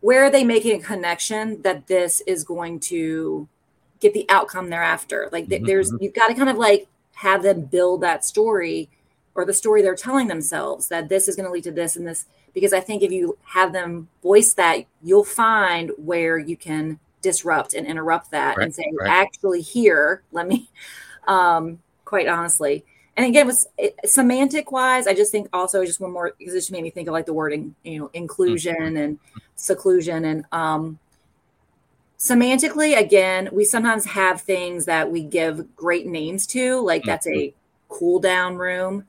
where 0.02 0.24
are 0.24 0.32
they 0.32 0.44
making 0.44 0.80
a 0.80 0.84
connection 0.84 1.62
that 1.64 1.88
this 1.88 2.22
is 2.28 2.44
going 2.44 2.80
to 2.80 3.48
get 4.00 4.14
the 4.14 4.26
outcome 4.30 4.70
they're 4.70 4.84
after? 4.84 5.30
Like 5.32 5.48
Mhm, 5.48 5.66
there's 5.66 5.94
you've 6.00 6.14
got 6.14 6.28
to 6.28 6.34
kind 6.36 6.50
of 6.50 6.58
like 6.58 6.88
have 7.16 7.44
them 7.44 7.62
build 7.66 8.02
that 8.02 8.24
story 8.26 8.90
or 9.36 9.46
the 9.46 9.54
story 9.54 9.82
they're 9.82 9.96
telling 9.96 10.28
themselves 10.28 10.88
that 10.90 11.10
this 11.10 11.28
is 11.28 11.36
going 11.36 11.46
to 11.46 11.52
lead 11.52 11.64
to 11.66 11.72
this 11.72 11.96
and 11.96 12.08
this 12.08 12.26
because 12.54 12.74
I 12.74 12.80
think 12.80 13.04
if 13.04 13.12
you 13.12 13.38
have 13.44 13.74
them 13.74 14.08
voice 14.24 14.54
that, 14.56 14.86
you'll 15.04 15.24
find 15.24 15.92
where 15.98 16.38
you 16.38 16.58
can 16.58 17.00
disrupt 17.22 17.74
and 17.74 17.86
interrupt 17.86 18.32
that 18.32 18.58
Right, 18.58 18.66
and 18.66 18.76
say, 18.76 18.92
right. 18.98 19.10
actually, 19.10 19.62
here, 19.62 20.24
let 20.32 20.48
me, 20.48 20.70
um, 21.28 21.80
quite 22.06 22.28
honestly. 22.28 22.86
And 23.20 23.28
again, 23.28 23.48
was 23.48 23.68
semantic 24.06 24.72
wise, 24.72 25.06
I 25.06 25.14
just 25.14 25.34
think 25.34 25.50
also 25.52 25.86
just 25.86 26.00
one 26.00 26.14
more 26.14 26.34
because 26.40 26.54
it 26.54 26.60
just 26.60 26.72
made 26.72 26.84
me 26.84 26.90
think 26.90 27.10
of 27.10 27.14
like 27.14 27.26
the 27.26 27.34
wording, 27.34 27.76
you 27.84 28.00
know, 28.00 28.12
inclusion 28.14 28.78
Mm-hmm. 28.78 28.98
and 28.98 29.20
seclusion 29.58 30.24
and 30.24 30.46
um 30.54 31.00
semantically 32.18 32.98
again 32.98 33.48
we 33.54 33.64
sometimes 33.64 34.06
have 34.06 34.42
things 34.42 34.86
that 34.86 35.10
we 35.10 35.24
give 35.24 35.74
great 35.76 36.06
names 36.06 36.46
to 36.46 36.82
like 36.82 37.06
that's 37.06 37.28
a 37.28 37.54
cool 37.88 38.20
down 38.20 38.58
room 38.58 39.06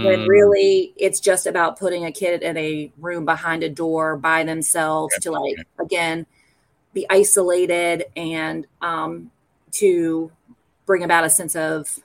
when 0.00 0.16
Mhm. 0.18 0.26
really 0.26 0.92
it's 0.96 1.20
just 1.20 1.46
about 1.46 1.78
putting 1.78 2.04
a 2.04 2.12
kid 2.12 2.42
in 2.42 2.56
a 2.56 2.92
room 2.98 3.24
behind 3.24 3.62
a 3.62 3.70
door 3.70 4.16
by 4.16 4.44
themselves 4.44 5.14
Yep, 5.14 5.22
to 5.22 5.32
like 5.32 5.60
again 5.80 6.26
be 6.94 7.06
isolated 7.10 8.06
and 8.16 8.66
um, 8.82 9.30
to 9.72 10.32
bring 10.86 11.04
about 11.04 11.24
a 11.24 11.30
sense 11.30 11.56
of 11.56 12.00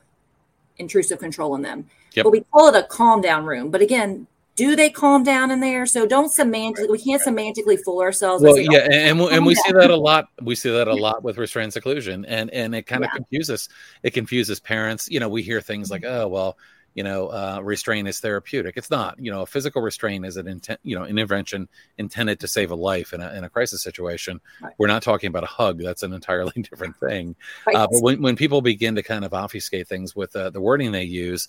intrusive 0.82 1.20
control 1.20 1.56
in 1.56 1.62
them 1.62 1.88
Yep. 2.14 2.24
but 2.26 2.32
we 2.32 2.42
call 2.52 2.68
it 2.68 2.76
a 2.76 2.84
calm 2.84 3.22
down 3.22 3.46
room 3.46 3.70
but 3.72 3.82
again 3.82 4.28
do 4.58 4.76
they 4.76 4.90
calm 4.90 5.24
down 5.24 5.50
in 5.50 5.62
there 5.62 5.86
so 5.86 6.06
don't 6.06 6.28
semantically 6.30 6.90
we 6.90 7.00
can't 7.00 7.22
semantically 7.22 7.80
fool 7.82 8.02
ourselves 8.02 8.44
Well, 8.44 8.58
yeah, 8.58 8.80
and 8.84 8.94
and, 8.94 9.20
we- 9.22 9.30
and 9.32 9.46
we 9.46 9.56
see 9.56 9.72
that 9.72 9.90
a 9.90 9.96
lot. 9.96 10.28
We 10.42 10.56
see 10.56 10.70
that 10.70 10.90
a 10.90 10.94
lot 10.94 11.24
with 11.24 11.38
restraint 11.38 11.72
seclusion, 11.72 12.26
and 12.26 12.50
and 12.52 12.76
it 12.76 12.84
kind 12.86 13.06
of 13.06 13.10
Yeah. 13.14 13.16
confuses. 13.20 13.70
It 14.04 14.12
confuses 14.12 14.60
parents. 14.60 15.08
You 15.10 15.22
know, 15.22 15.30
we 15.30 15.42
hear 15.42 15.62
things 15.62 15.90
like, 15.90 16.02
mm-hmm. 16.02 16.24
"Oh, 16.24 16.28
well, 16.28 16.58
you 16.94 17.04
know, 17.04 17.28
uh, 17.28 17.60
restraint 17.64 18.08
is 18.08 18.20
therapeutic." 18.20 18.76
It's 18.78 18.90
not. 18.90 19.18
You 19.20 19.32
know, 19.32 19.42
a 19.42 19.46
physical 19.46 19.82
restraint 19.82 20.26
is 20.26 20.38
an 20.38 20.48
intent. 20.48 20.80
You 20.84 20.98
know, 20.98 21.04
an 21.04 21.10
intervention 21.10 21.70
intended 21.98 22.40
to 22.42 22.48
save 22.48 22.72
a 22.72 22.76
life 22.76 23.14
in 23.14 23.22
a 23.22 23.34
in 23.34 23.44
a 23.44 23.50
crisis 23.50 23.82
situation. 23.82 24.42
Right. 24.62 24.74
We're 24.78 24.88
not 24.88 25.04
talking 25.04 25.28
about 25.28 25.44
a 25.44 25.48
hug. 25.48 25.80
That's 25.80 26.04
an 26.04 26.14
entirely 26.14 26.62
different 26.70 26.98
thing. 26.98 27.36
Right. 27.66 27.76
Uh, 27.76 27.88
but 27.92 28.02
when 28.02 28.22
when 28.22 28.36
people 28.36 28.62
begin 28.62 28.96
to 28.96 29.04
kind 29.04 29.26
of 29.26 29.34
obfuscate 29.34 29.88
things 29.88 30.16
with 30.16 30.36
uh, 30.36 30.50
the 30.50 30.62
wording 30.62 30.92
they 30.92 31.04
use, 31.04 31.48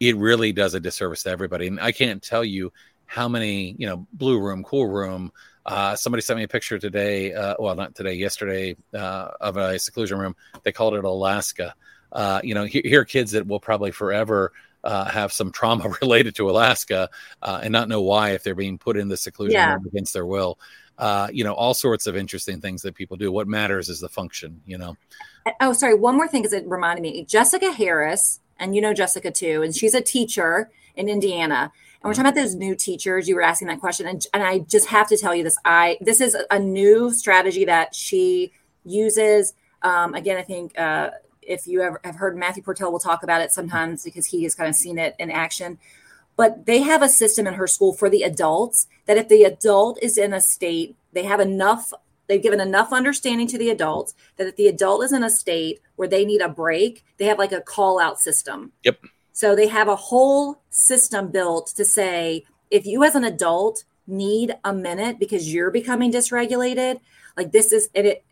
it 0.00 0.16
really 0.16 0.52
does 0.52 0.74
a 0.74 0.80
disservice 0.80 1.22
to 1.24 1.30
everybody. 1.30 1.66
And 1.66 1.80
I 1.80 1.92
can't 1.92 2.22
tell 2.22 2.44
you 2.44 2.72
how 3.06 3.28
many, 3.28 3.74
you 3.78 3.86
know, 3.86 4.06
blue 4.12 4.40
room, 4.40 4.64
cool 4.64 4.86
room. 4.86 5.32
Uh, 5.66 5.96
somebody 5.96 6.20
sent 6.20 6.38
me 6.38 6.44
a 6.44 6.48
picture 6.48 6.78
today. 6.78 7.32
Uh, 7.32 7.54
well, 7.58 7.74
not 7.74 7.94
today, 7.94 8.14
yesterday, 8.14 8.76
uh, 8.92 9.28
of 9.40 9.56
a 9.56 9.78
seclusion 9.78 10.18
room. 10.18 10.36
They 10.62 10.72
called 10.72 10.94
it 10.94 11.04
Alaska. 11.04 11.74
Uh, 12.12 12.40
you 12.44 12.54
know, 12.54 12.64
here, 12.64 12.82
here 12.84 13.00
are 13.00 13.04
kids 13.04 13.32
that 13.32 13.46
will 13.46 13.60
probably 13.60 13.90
forever 13.90 14.52
uh, 14.84 15.06
have 15.06 15.32
some 15.32 15.50
trauma 15.50 15.88
related 16.02 16.34
to 16.36 16.48
Alaska 16.48 17.08
uh, 17.42 17.60
and 17.62 17.72
not 17.72 17.88
know 17.88 18.02
why 18.02 18.30
if 18.30 18.42
they're 18.44 18.54
being 18.54 18.78
put 18.78 18.96
in 18.96 19.08
the 19.08 19.16
seclusion 19.16 19.54
Yeah. 19.54 19.76
against 19.86 20.12
their 20.12 20.26
will. 20.26 20.58
Uh, 20.96 21.28
you 21.32 21.42
know, 21.42 21.54
all 21.54 21.74
sorts 21.74 22.06
of 22.06 22.16
interesting 22.16 22.60
things 22.60 22.82
that 22.82 22.94
people 22.94 23.16
do. 23.16 23.32
What 23.32 23.48
matters 23.48 23.88
is 23.88 23.98
the 23.98 24.08
function. 24.08 24.60
You 24.64 24.78
know, 24.78 24.96
Oh, 25.60 25.72
sorry. 25.72 25.94
One 25.94 26.16
more 26.16 26.28
thing 26.28 26.42
because 26.42 26.52
it 26.52 26.64
reminded 26.68 27.02
me. 27.02 27.24
Jessica 27.24 27.72
Harris, 27.72 28.40
and 28.60 28.76
you 28.76 28.80
know 28.80 28.94
Jessica 28.94 29.30
too, 29.32 29.62
and 29.62 29.74
she's 29.74 29.94
a 29.94 30.00
teacher 30.00 30.70
in 30.94 31.08
Indiana. 31.08 31.72
And 32.02 32.08
we're 32.08 32.12
talking 32.14 32.26
about 32.30 32.34
those 32.40 32.54
new 32.54 32.76
teachers. 32.76 33.28
You 33.28 33.34
were 33.34 33.42
asking 33.42 33.68
that 33.68 33.80
question, 33.80 34.06
and, 34.06 34.24
and 34.32 34.42
I 34.42 34.60
just 34.60 34.86
have 34.88 35.08
to 35.08 35.16
tell 35.16 35.34
you 35.34 35.42
this. 35.42 35.56
I 35.64 35.98
this 36.00 36.20
is 36.20 36.36
a 36.50 36.58
new 36.60 37.12
strategy 37.12 37.64
that 37.64 37.94
she 37.94 38.52
uses. 38.84 39.52
Um, 39.82 40.14
again, 40.14 40.36
I 40.36 40.42
think 40.42 40.78
uh, 40.78 41.10
if 41.46 41.66
you 41.66 41.82
ever 41.82 42.00
have 42.04 42.16
heard 42.16 42.36
Matthew 42.36 42.62
Portell 42.62 42.92
will 42.92 42.98
talk 42.98 43.22
about 43.22 43.40
it 43.40 43.52
sometimes 43.52 44.04
because 44.04 44.26
he 44.26 44.42
has 44.44 44.54
kind 44.54 44.68
of 44.68 44.74
seen 44.74 44.98
it 44.98 45.14
in 45.18 45.30
action. 45.30 45.78
But 46.36 46.66
they 46.66 46.82
have 46.82 47.02
a 47.02 47.08
system 47.08 47.46
in 47.46 47.54
her 47.54 47.66
school 47.66 47.92
for 47.92 48.10
the 48.10 48.22
adults 48.22 48.88
that 49.06 49.16
if 49.16 49.28
the 49.28 49.44
adult 49.44 50.02
is 50.02 50.18
in 50.18 50.32
a 50.32 50.40
state, 50.40 50.96
they 51.12 51.24
have 51.24 51.40
enough 51.40 51.92
they've 52.26 52.42
given 52.42 52.60
enough 52.60 52.92
understanding 52.92 53.46
to 53.46 53.58
the 53.58 53.70
adults 53.70 54.14
that 54.36 54.46
if 54.46 54.56
the 54.56 54.66
adult 54.66 55.04
is 55.04 55.12
in 55.12 55.22
a 55.22 55.30
state 55.30 55.80
where 55.96 56.08
they 56.08 56.24
need 56.24 56.40
a 56.40 56.48
break, 56.48 57.04
they 57.18 57.26
have 57.26 57.38
like 57.38 57.52
a 57.52 57.60
call 57.60 58.00
out 58.00 58.18
system. 58.18 58.72
Yep. 58.82 58.98
So 59.32 59.54
they 59.54 59.68
have 59.68 59.88
a 59.88 59.96
whole 59.96 60.62
system 60.70 61.30
built 61.30 61.66
to 61.76 61.84
say 61.84 62.44
if 62.70 62.86
you 62.86 63.04
as 63.04 63.14
an 63.14 63.24
adult 63.24 63.84
need 64.06 64.54
a 64.64 64.72
minute 64.72 65.18
because 65.18 65.52
you're 65.52 65.70
becoming 65.70 66.12
dysregulated, 66.12 67.00
like 67.36 67.52
this 67.52 67.72
is 67.72 67.88
and 67.94 68.06
it 68.06 68.24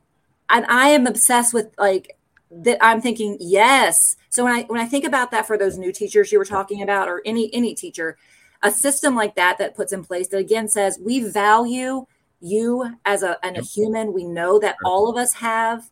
and 0.49 0.67
I 0.67 0.89
am 0.89 1.07
obsessed 1.07 1.55
with 1.55 1.75
like 1.79 2.17
that 2.53 2.79
I'm 2.81 3.01
thinking 3.01 3.37
yes. 3.41 4.17
So 4.29 4.45
when 4.45 4.53
I 4.53 4.63
when 4.65 4.81
I 4.81 4.87
think 4.87 5.05
about 5.05 5.31
that 5.31 5.47
for 5.47 5.57
those 5.57 5.79
new 5.79 5.93
teachers 5.93 6.33
you 6.33 6.39
were 6.39 6.45
talking 6.45 6.83
about 6.83 7.09
or 7.09 7.23
any 7.25 7.53
any 7.55 7.75
teacher, 7.75 8.17
a 8.63 8.71
system 8.71 9.15
like 9.15 9.35
that 9.37 9.59
that 9.59 9.75
puts 9.75 9.93
in 9.93 10.05
place 10.05 10.29
that 10.29 10.39
again 10.39 10.69
says 10.69 10.99
we 11.03 11.23
value 11.23 12.07
you 12.43 12.97
as 13.05 13.23
a, 13.23 13.39
and 13.45 13.57
a 13.57 13.63
human. 13.63 14.13
We 14.13 14.25
know 14.25 14.59
that 14.59 14.77
all 14.85 15.09
of 15.09 15.17
us 15.17 15.35
have 15.35 15.91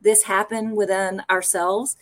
this 0.00 0.22
happen 0.22 0.74
within 0.74 1.22
ourselves. 1.30 1.96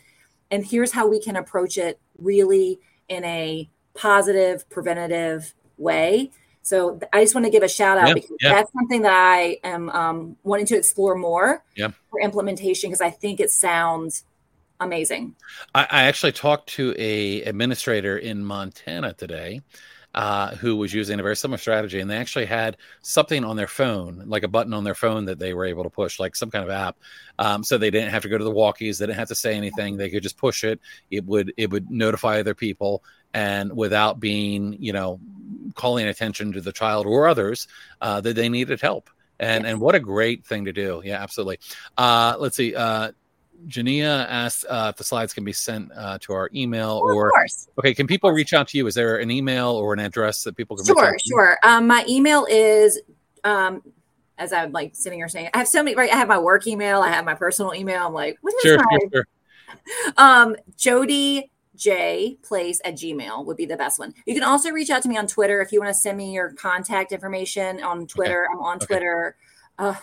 And 0.51 0.65
here's 0.65 0.93
how 0.93 1.07
we 1.09 1.21
can 1.21 1.37
approach 1.37 1.77
it 1.77 1.99
really 2.17 2.79
in 3.09 3.25
a 3.25 3.69
positive, 3.95 4.69
preventative 4.71 5.53
way. 5.77 6.31
So 6.63 7.01
I 7.13 7.23
just 7.23 7.35
want 7.35 7.47
to 7.47 7.51
give 7.51 7.63
a 7.63 7.69
shout 7.69 7.99
out 7.99 8.09
Yeah, 8.09 8.15
because 8.15 8.37
yeah. 8.41 8.55
that's 8.55 8.73
something 8.73 9.03
that 9.03 9.13
I 9.13 9.59
am 9.65 9.89
um, 9.91 10.37
wanting 10.43 10.67
to 10.67 10.77
explore 10.77 11.15
more 11.15 11.65
Yeah. 11.77 11.93
for 12.11 12.21
implementation 12.21 12.91
because 12.91 13.01
I 13.01 13.11
think 13.11 13.41
it 13.41 13.51
sounds 13.51 14.25
amazing. 14.81 15.35
I, 15.75 15.87
I 15.91 16.03
actually 16.05 16.33
talked 16.33 16.69
to 16.71 16.95
a 16.99 17.43
administrator 17.43 18.19
in 18.19 18.45
Montana 18.45 19.15
today 19.15 19.63
uh, 20.15 20.55
who 20.57 20.77
was 20.77 20.93
using 20.93 21.21
a 21.21 21.23
very 21.23 21.37
similar 21.37 21.59
strategy, 21.59 22.01
and 22.01 22.11
they 22.11 22.17
actually 22.17 22.47
had 22.47 22.77
something 23.03 23.45
on 23.45 23.57
their 23.57 23.67
phone, 23.67 24.25
like 24.27 24.43
a 24.43 24.49
button 24.49 24.73
on 24.73 24.83
their 24.83 24.95
phone 24.95 25.27
that 25.27 25.39
they 25.39 25.53
were 25.55 25.67
able 25.67 25.85
to 25.85 25.91
push, 25.91 26.19
like 26.19 26.35
some 26.35 26.51
kind 26.51 26.65
of 26.65 26.71
app. 26.71 26.97
Um, 27.39 27.63
so 27.63 27.79
they 27.79 27.91
didn't 27.91 28.11
have 28.11 28.23
to 28.23 28.29
go 28.29 28.39
to 28.39 28.45
the 28.45 28.51
walkies, 28.51 28.99
they 28.99 29.07
didn't 29.07 29.19
have 29.19 29.29
to 29.29 29.35
say 29.35 29.55
anything. 29.55 29.97
They 29.97 30.11
could 30.11 30.23
just 30.23 30.39
push 30.39 30.65
it. 30.65 30.81
It 31.11 31.25
would 31.25 31.53
it 31.57 31.71
would 31.71 31.91
notify 31.91 32.41
other 32.41 32.55
people, 32.55 33.05
and 33.35 33.77
without 33.77 34.19
being 34.19 34.77
you 34.81 34.93
know 34.93 35.21
calling 35.75 36.07
attention 36.07 36.53
to 36.53 36.61
the 36.61 36.73
child 36.73 37.07
or 37.07 37.29
others 37.29 37.69
uh, 38.01 38.21
that 38.21 38.35
they 38.37 38.49
needed 38.49 38.81
help. 38.81 39.11
And 39.41 39.65
Yes. 39.65 39.73
and 39.73 39.81
what 39.81 39.95
a 39.95 40.01
great 40.01 40.45
thing 40.45 40.65
to 40.65 40.73
do. 40.73 41.01
Yeah, 41.05 41.23
absolutely. 41.23 41.61
Uh, 41.97 42.35
let's 42.39 42.57
see. 42.57 42.75
Uh, 42.75 43.13
Jania 43.67 44.27
asked 44.29 44.65
uh, 44.69 44.89
if 44.93 44.97
the 44.97 45.05
slides 45.05 45.33
can 45.33 45.45
be 45.45 45.53
sent 45.53 45.91
uh, 45.97 46.19
to 46.23 46.33
our 46.33 46.51
email 46.55 47.03
Well, 47.03 47.15
or 47.15 47.27
of 47.29 47.33
course. 47.33 47.69
okay. 47.79 47.95
Can 47.95 48.07
people 48.07 48.31
reach 48.33 48.53
out 48.53 48.69
to 48.69 48.79
you? 48.79 48.87
Is 48.87 48.95
there 48.95 49.17
an 49.19 49.31
email 49.31 49.71
or 49.71 49.93
an 49.93 49.99
address 50.01 50.43
that 50.45 50.57
people 50.57 50.77
can 50.77 50.87
reach 50.87 50.97
Sure, 50.97 51.07
out 51.07 51.19
to 51.19 51.23
you? 51.25 51.35
sure. 51.37 51.59
Um, 51.63 51.87
my 51.87 52.05
email 52.09 52.47
is 52.51 53.01
um, 53.45 53.83
as 54.39 54.53
I'm 54.53 54.73
like 54.73 54.95
sitting 54.95 55.19
here 55.19 55.29
saying, 55.29 55.51
I 55.55 55.59
have 55.59 55.69
so 55.69 55.83
many. 55.83 55.97
Right, 55.97 56.11
I 56.13 56.17
have 56.17 56.29
my 56.29 56.39
work 56.39 56.67
email, 56.67 57.01
I 57.01 57.09
have 57.11 57.25
my 57.25 57.35
personal 57.35 57.75
email. 57.75 58.07
I'm 58.07 58.13
like, 58.13 58.39
what 58.41 58.55
is 58.55 58.63
Sure, 58.63 58.77
my 58.77 58.99
sure, 59.01 59.11
sure. 59.13 59.25
um 60.17 60.57
Jody 60.77 61.51
J 61.79 62.37
place 62.43 62.81
at 62.85 62.95
Gmail 62.97 63.47
would 63.47 63.57
be 63.57 63.65
the 63.67 63.77
best 63.77 63.99
one. 63.99 64.13
You 64.27 64.35
can 64.35 64.43
also 64.43 64.71
reach 64.71 64.91
out 64.91 65.03
to 65.05 65.09
me 65.09 65.17
on 65.17 65.27
Twitter 65.27 65.63
if 65.63 65.73
you 65.73 65.81
want 65.81 65.89
to 65.95 65.99
send 65.99 66.19
me 66.19 66.33
your 66.35 66.53
contact 66.53 67.13
information 67.13 67.83
on 67.83 68.07
Twitter. 68.07 68.47
I'm 68.53 68.59
on 68.61 68.77
Okay. 68.77 68.87
Twitter. 68.87 69.37
Uh, 69.79 69.95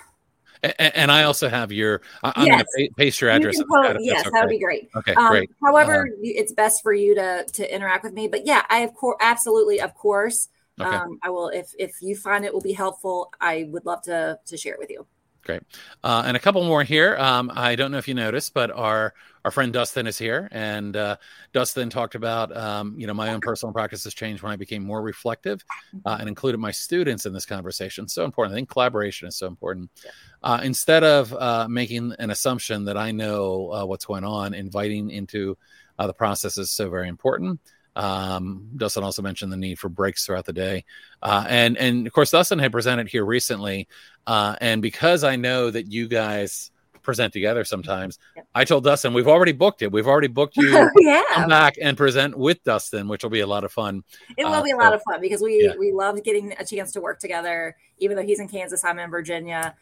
A- 0.63 0.97
and 0.97 1.11
I 1.11 1.23
also 1.23 1.49
have 1.49 1.71
your. 1.71 2.01
I'm 2.23 2.47
Yes. 2.47 2.65
going 2.75 2.87
to 2.87 2.93
paste 2.95 3.21
your 3.21 3.29
address. 3.29 3.57
post- 3.69 3.97
yes, 3.99 4.23
that's 4.23 4.33
that 4.33 4.41
would 4.45 4.49
be 4.49 4.57
great. 4.59 4.89
Okay, 4.95 5.13
Um, 5.13 5.27
great. 5.29 5.51
however, 5.63 6.07
you 6.21 6.33
it's 6.35 6.53
best 6.53 6.81
for 6.81 6.93
you 6.93 7.13
to 7.13 7.45
to 7.53 7.75
interact 7.75 8.03
with 8.05 8.13
me. 8.13 8.27
But 8.27 8.47
yeah, 8.47 8.63
I 8.69 8.79
of 8.79 8.93
course, 8.95 9.17
absolutely, 9.21 9.81
of 9.81 9.93
course, 9.93 10.47
Okay. 10.79 10.89
um, 10.89 11.19
I 11.21 11.29
will. 11.29 11.49
If 11.49 11.73
if 11.77 12.01
you 12.01 12.15
find 12.15 12.45
it 12.45 12.53
will 12.53 12.61
be 12.61 12.73
helpful, 12.73 13.31
I 13.39 13.67
would 13.69 13.85
love 13.85 14.01
to 14.03 14.39
to 14.45 14.57
share 14.57 14.73
it 14.73 14.79
with 14.79 14.89
you. 14.89 15.05
Great. 15.43 15.61
Uh, 16.03 16.23
and 16.25 16.35
a 16.35 16.39
couple 16.39 16.63
more 16.63 16.83
here. 16.83 17.15
Um, 17.17 17.51
I 17.53 17.75
don't 17.75 17.91
know 17.91 17.99
if 17.99 18.07
you 18.07 18.15
noticed, 18.15 18.53
but 18.55 18.71
our 18.71 19.13
our 19.45 19.51
friend 19.51 19.71
Dustin 19.71 20.07
is 20.07 20.17
here, 20.17 20.49
and 20.51 20.97
uh, 20.97 21.17
Dustin 21.53 21.91
talked 21.91 22.15
about 22.15 22.55
um, 22.57 22.95
you 22.97 23.05
know 23.05 23.13
my 23.13 23.31
own 23.31 23.41
personal 23.41 23.71
practices 23.71 24.15
changed 24.15 24.41
when 24.41 24.51
I 24.51 24.55
became 24.55 24.83
more 24.83 25.03
reflective, 25.03 25.63
uh, 26.03 26.17
and 26.19 26.27
included 26.27 26.57
my 26.57 26.71
students 26.71 27.27
in 27.27 27.31
this 27.31 27.45
conversation. 27.45 28.07
So 28.07 28.25
important. 28.25 28.55
I 28.55 28.57
think 28.57 28.69
collaboration 28.69 29.27
is 29.27 29.37
so 29.37 29.45
important. 29.45 29.91
Uh, 30.41 30.61
instead 30.63 31.03
of 31.03 31.31
uh, 31.31 31.67
making 31.69 32.13
an 32.17 32.31
assumption 32.31 32.85
that 32.85 32.97
I 32.97 33.11
know 33.11 33.71
uh, 33.71 33.85
what's 33.85 34.05
going 34.05 34.23
on, 34.23 34.55
inviting 34.55 35.11
into 35.11 35.55
the 35.99 36.13
process 36.13 36.57
is 36.57 36.71
so 36.71 36.89
very 36.89 37.07
important. 37.07 37.59
Um, 37.95 38.71
Dustin 38.75 39.03
also 39.03 39.21
mentioned 39.21 39.53
the 39.53 39.57
need 39.57 39.77
for 39.77 39.89
breaks 39.89 40.25
throughout 40.25 40.45
the 40.45 40.53
day, 40.53 40.85
uh, 41.21 41.45
and 41.47 41.77
and 41.77 42.07
of 42.07 42.13
course 42.13 42.31
Dustin 42.31 42.57
had 42.57 42.71
presented 42.71 43.09
here 43.09 43.23
recently, 43.23 43.87
uh, 44.25 44.55
and 44.59 44.81
because 44.81 45.23
I 45.23 45.35
know 45.35 45.69
that 45.69 45.91
you 45.91 46.07
guys 46.07 46.71
present 47.05 47.31
together 47.31 47.63
sometimes, 47.63 48.19
yep. 48.35 48.47
I 48.53 48.65
told 48.65 48.83
Dustin 48.83 49.13
we've 49.13 49.27
already 49.27 49.53
booked 49.53 49.81
it. 49.81 49.91
We've 49.91 50.07
already 50.07 50.27
booked 50.27 50.57
you 50.57 50.89
yeah. 50.97 51.21
come 51.33 51.49
back 51.49 51.75
and 51.81 51.95
present 51.95 52.37
with 52.37 52.63
Dustin, 52.63 53.07
which 53.07 53.23
will 53.23 53.29
be 53.29 53.39
a 53.39 53.47
lot 53.47 53.63
of 53.63 53.71
fun. 53.71 54.03
It 54.37 54.45
will 54.45 54.53
uh, 54.53 54.63
be 54.63 54.71
a 54.71 54.77
lot 54.77 54.89
so, 54.89 54.95
of 54.95 55.03
fun 55.03 55.21
because 55.21 55.41
we 55.41 55.63
yeah. 55.63 55.75
we 55.77 55.91
love 55.91 56.21
getting 56.23 56.53
a 56.59 56.65
chance 56.65 56.91
to 56.93 57.01
work 57.01 57.19
together. 57.19 57.77
Even 57.99 58.17
though 58.17 58.23
he's 58.23 58.39
in 58.39 58.49
Kansas, 58.49 58.83
I'm 58.83 58.99
in 58.99 59.09
Virginia, 59.09 59.75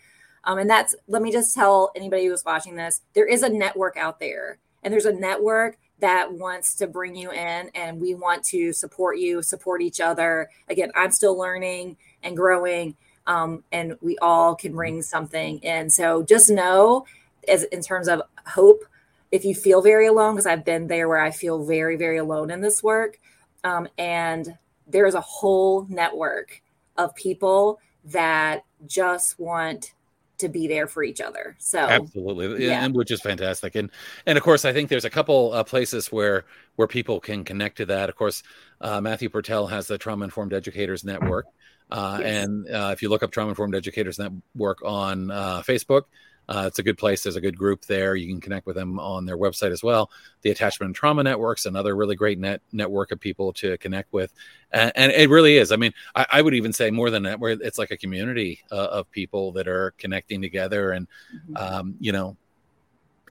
um, 0.44 0.60
and 0.60 0.70
that's 0.70 0.94
let 1.08 1.22
me 1.22 1.32
just 1.32 1.56
tell 1.56 1.92
anybody 1.96 2.28
who's 2.28 2.44
watching 2.46 2.76
this: 2.76 3.02
there 3.14 3.26
is 3.26 3.42
a 3.42 3.50
network 3.50 3.98
out 3.98 4.20
there, 4.20 4.60
and 4.84 4.94
there's 4.94 5.06
a 5.06 5.14
network 5.14 5.78
that 6.04 6.34
wants 6.34 6.76
to 6.76 6.86
bring 6.86 7.16
you 7.16 7.32
in 7.32 7.70
and 7.76 8.02
we 8.02 8.14
want 8.14 8.44
to 8.44 8.74
support 8.74 9.18
you, 9.18 9.42
support 9.42 9.82
each 9.82 10.02
other. 10.02 10.50
Again, 10.68 10.92
I'm 10.96 11.12
still 11.12 11.38
learning 11.38 11.96
and 12.24 12.36
growing, 12.36 12.98
um, 13.28 13.64
and 13.72 13.96
we 14.02 14.18
all 14.20 14.56
can 14.56 14.74
bring 14.74 15.02
something 15.02 15.60
in. 15.60 15.90
So 15.90 16.24
just 16.24 16.50
know, 16.50 17.06
as 17.48 17.64
in 17.64 17.82
terms 17.82 18.08
of 18.08 18.22
hope, 18.46 18.84
if 19.32 19.46
you 19.46 19.56
feel 19.56 19.82
very 19.82 20.08
alone, 20.08 20.36
because 20.36 20.46
I've 20.46 20.66
been 20.66 20.88
there 20.88 21.08
where 21.08 21.22
I 21.22 21.32
feel 21.32 21.66
very, 21.66 21.96
very 21.96 22.18
alone 22.18 22.52
in 22.52 22.62
this 22.62 22.84
work, 22.84 23.20
um, 23.64 23.88
and 23.98 24.58
there 24.88 25.06
is 25.06 25.16
a 25.16 25.22
whole 25.22 25.88
network 25.90 26.62
of 26.98 27.16
people 27.16 27.80
that 28.06 28.64
just 28.86 29.40
want 29.40 29.94
to 30.38 30.50
be 30.50 30.68
there 30.68 30.88
for 30.88 31.04
each 31.04 31.22
other. 31.22 31.56
So 31.60 31.80
absolutely, 31.80 32.66
yeah. 32.66 32.84
and 32.84 32.94
which 32.94 33.12
is 33.12 33.22
fantastic. 33.22 33.76
And 33.76 33.90
and 34.26 34.38
of 34.38 34.44
course, 34.44 34.66
I 34.66 34.74
think 34.74 34.90
there's 34.90 35.06
a 35.06 35.10
couple 35.10 35.54
uh, 35.54 35.64
places 35.64 36.12
where 36.12 36.46
where 36.76 36.88
people 36.88 37.20
can 37.20 37.44
connect 37.44 37.78
to 37.78 37.86
that. 37.88 38.10
Of 38.10 38.16
course, 38.16 38.44
uh, 38.82 39.00
Matthew 39.00 39.30
Portell 39.30 39.70
has 39.70 39.88
the 39.88 39.98
Trauma 39.98 40.26
Informed 40.26 40.54
Educators 40.54 41.04
Network, 41.04 41.46
uh, 41.94 42.20
and 42.24 42.68
uh, 42.70 42.90
if 42.92 43.04
you 43.04 43.10
look 43.10 43.22
up 43.22 43.32
Trauma 43.32 43.50
Informed 43.50 43.76
Educators 43.76 44.18
Network 44.18 44.84
on 44.84 45.30
uh, 45.30 45.62
Facebook, 45.62 46.04
uh, 46.50 46.66
it's 46.68 46.80
a 46.80 46.84
good 46.84 46.98
place. 46.98 47.22
There's 47.22 47.36
a 47.36 47.42
good 47.42 47.56
group 47.56 47.86
there. 47.86 48.16
You 48.16 48.28
can 48.28 48.42
connect 48.42 48.66
with 48.66 48.76
them 48.76 49.00
on 49.00 49.26
their 49.26 49.38
website 49.38 49.72
as 49.72 49.84
well. 49.84 50.10
The 50.42 50.50
Attachment 50.50 50.88
and 50.88 50.96
Trauma 50.96 51.24
Network's 51.24 51.68
another 51.68 51.96
really 51.96 52.16
great 52.16 52.40
net 52.40 52.62
network 52.72 53.12
of 53.12 53.20
people 53.20 53.54
to 53.54 53.78
connect 53.78 54.12
with, 54.12 54.34
and, 54.72 54.92
and 54.96 55.12
it 55.12 55.30
really 55.30 55.56
is. 55.56 55.72
I 55.72 55.76
mean, 55.76 55.94
I, 56.16 56.26
I, 56.32 56.42
would 56.42 56.56
even 56.56 56.74
say 56.74 56.90
more 56.90 57.12
than 57.12 57.24
that, 57.24 57.40
where 57.40 57.52
it's 57.52 57.78
like 57.78 57.92
a 57.92 57.98
community 57.98 58.64
uh, 58.72 58.76
of 58.76 59.12
people 59.12 59.52
that 59.54 59.68
are 59.68 59.94
connecting 60.00 60.42
together 60.42 60.92
and, 60.94 61.08
mm-hmm. 61.34 61.56
um, 61.56 61.96
you 62.00 62.12
know, 62.12 62.36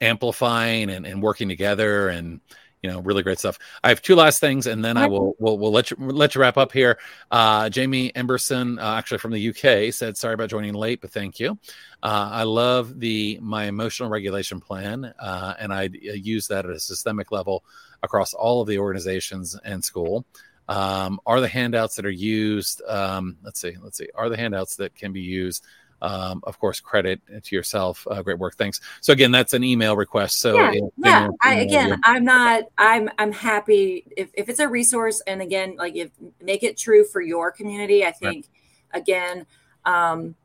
amplifying 0.01 0.89
and, 0.89 1.05
and 1.05 1.21
working 1.21 1.49
together 1.49 2.07
and 2.07 2.39
you 2.83 2.91
know, 2.91 2.99
really 2.99 3.23
great 3.23 3.39
stuff. 3.39 3.57
I 3.81 3.89
have 3.89 4.01
two 4.01 4.15
last 4.15 4.41
things, 4.41 4.67
and 4.67 4.83
then 4.83 4.97
I 4.97 5.07
will 5.07 5.35
will 5.39 5.57
will 5.57 5.71
let 5.71 5.89
you 5.89 5.97
let 5.99 6.35
you 6.35 6.41
wrap 6.41 6.57
up 6.57 6.73
here. 6.73 6.99
Uh, 7.31 7.69
Jamie 7.69 8.11
Emberson, 8.11 8.77
uh, 8.77 8.95
actually 8.97 9.19
from 9.19 9.31
the 9.31 9.49
UK, 9.49 9.93
said, 9.93 10.17
"Sorry 10.17 10.33
about 10.33 10.49
joining 10.49 10.73
late, 10.73 10.99
but 10.99 11.11
thank 11.11 11.39
you. 11.39 11.57
Uh, 12.03 12.29
I 12.31 12.43
love 12.43 12.99
the 12.99 13.39
my 13.41 13.65
emotional 13.65 14.09
regulation 14.09 14.59
plan, 14.59 15.13
uh, 15.17 15.53
and 15.57 15.73
I 15.73 15.89
use 15.93 16.47
that 16.49 16.65
at 16.65 16.71
a 16.71 16.79
systemic 16.79 17.31
level 17.31 17.63
across 18.03 18.33
all 18.33 18.61
of 18.61 18.67
the 18.67 18.77
organizations 18.77 19.57
and 19.63 19.83
school." 19.83 20.25
Um, 20.69 21.19
are 21.25 21.41
the 21.41 21.47
handouts 21.47 21.95
that 21.95 22.05
are 22.05 22.09
used? 22.09 22.81
Um, 22.87 23.37
let's 23.43 23.59
see, 23.59 23.75
let's 23.81 23.97
see. 23.97 24.07
Are 24.15 24.29
the 24.29 24.37
handouts 24.37 24.77
that 24.77 24.95
can 24.95 25.11
be 25.11 25.21
used? 25.21 25.65
Um, 26.03 26.41
of 26.43 26.59
course, 26.59 26.79
credit 26.79 27.21
to 27.43 27.55
yourself. 27.55 28.05
Uh, 28.11 28.21
great 28.21 28.37
work. 28.37 28.55
Thanks. 28.55 28.81
So 29.01 29.13
again, 29.13 29.31
that's 29.31 29.53
an 29.53 29.63
email 29.63 29.95
request. 29.95 30.39
So 30.39 30.55
yeah, 30.55 30.73
yeah. 30.97 31.29
I, 31.41 31.55
again, 31.55 31.99
I'm 32.03 32.25
not. 32.25 32.65
I'm 32.77 33.09
I'm 33.17 33.31
happy 33.31 34.05
if, 34.15 34.29
if 34.33 34.49
it's 34.49 34.59
a 34.59 34.67
resource, 34.67 35.21
and 35.25 35.41
again, 35.41 35.75
like 35.77 35.95
if 35.95 36.11
make 36.41 36.63
it 36.63 36.77
true 36.77 37.05
for 37.05 37.21
your 37.21 37.51
community. 37.51 38.05
I 38.05 38.11
think 38.11 38.49
right. 38.93 39.01
again. 39.01 39.45
Um, 39.85 40.35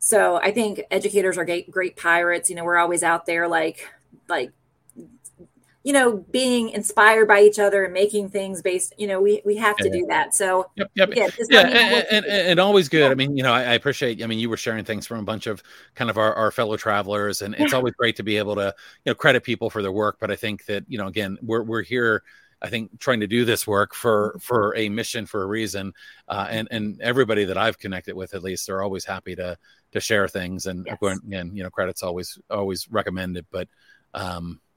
so 0.00 0.36
I 0.36 0.52
think 0.52 0.82
educators 0.90 1.38
are 1.38 1.44
great, 1.44 1.70
great 1.70 1.96
pirates. 1.96 2.50
You 2.50 2.56
know, 2.56 2.64
we're 2.64 2.76
always 2.76 3.02
out 3.02 3.24
there 3.24 3.46
like 3.46 3.88
like 4.28 4.52
you 5.88 5.94
know, 5.94 6.18
being 6.30 6.68
inspired 6.68 7.26
by 7.26 7.40
each 7.40 7.58
other 7.58 7.82
and 7.82 7.94
making 7.94 8.28
things 8.28 8.60
based, 8.60 8.92
you 8.98 9.06
know, 9.06 9.22
we, 9.22 9.40
we 9.46 9.56
have 9.56 9.74
to 9.78 9.88
do 9.88 10.04
that. 10.04 10.34
So, 10.34 10.70
yep, 10.76 10.90
yep. 10.94 11.14
yeah, 11.16 11.28
yeah 11.48 11.60
and, 12.10 12.26
and, 12.26 12.26
and, 12.26 12.60
always 12.60 12.90
good. 12.90 13.10
I 13.10 13.14
mean, 13.14 13.38
you 13.38 13.42
know, 13.42 13.54
I, 13.54 13.60
I, 13.60 13.72
appreciate, 13.72 14.22
I 14.22 14.26
mean, 14.26 14.38
you 14.38 14.50
were 14.50 14.58
sharing 14.58 14.84
things 14.84 15.06
from 15.06 15.18
a 15.18 15.22
bunch 15.22 15.46
of 15.46 15.62
kind 15.94 16.10
of 16.10 16.18
our, 16.18 16.34
our 16.34 16.50
fellow 16.50 16.76
travelers, 16.76 17.40
and 17.40 17.54
it's 17.54 17.72
always 17.72 17.94
great 17.94 18.16
to 18.16 18.22
be 18.22 18.36
able 18.36 18.54
to, 18.56 18.74
you 19.06 19.10
know, 19.10 19.14
credit 19.14 19.44
people 19.44 19.70
for 19.70 19.80
their 19.80 19.90
work. 19.90 20.18
But 20.20 20.30
I 20.30 20.36
think 20.36 20.66
that, 20.66 20.84
you 20.88 20.98
know, 20.98 21.06
again, 21.06 21.38
we're, 21.40 21.62
we're 21.62 21.80
here, 21.80 22.22
I 22.60 22.68
think 22.68 23.00
trying 23.00 23.20
to 23.20 23.26
do 23.26 23.46
this 23.46 23.66
work 23.66 23.94
for 23.94 24.32
mm-hmm. 24.32 24.38
for 24.40 24.76
a 24.76 24.90
mission 24.90 25.24
for 25.24 25.42
a 25.42 25.46
reason, 25.46 25.94
uh, 26.28 26.48
and 26.50 26.68
and 26.70 27.00
everybody 27.00 27.46
that 27.46 27.56
I've 27.56 27.78
connected 27.78 28.14
with 28.14 28.34
at 28.34 28.42
least 28.42 28.66
they're 28.66 28.82
always 28.82 29.06
happy 29.06 29.34
to 29.36 29.56
to 29.92 30.00
share 30.00 30.28
things 30.28 30.66
and 30.66 30.84
yes. 30.84 30.98
again 31.24 31.52
you 31.54 31.62
know 31.62 31.70
credits 31.70 32.02
always 32.02 32.36
always 32.50 32.90
recommended, 32.90 33.46
but 33.50 33.68
um, 34.12 34.60
yeah, 34.62 34.67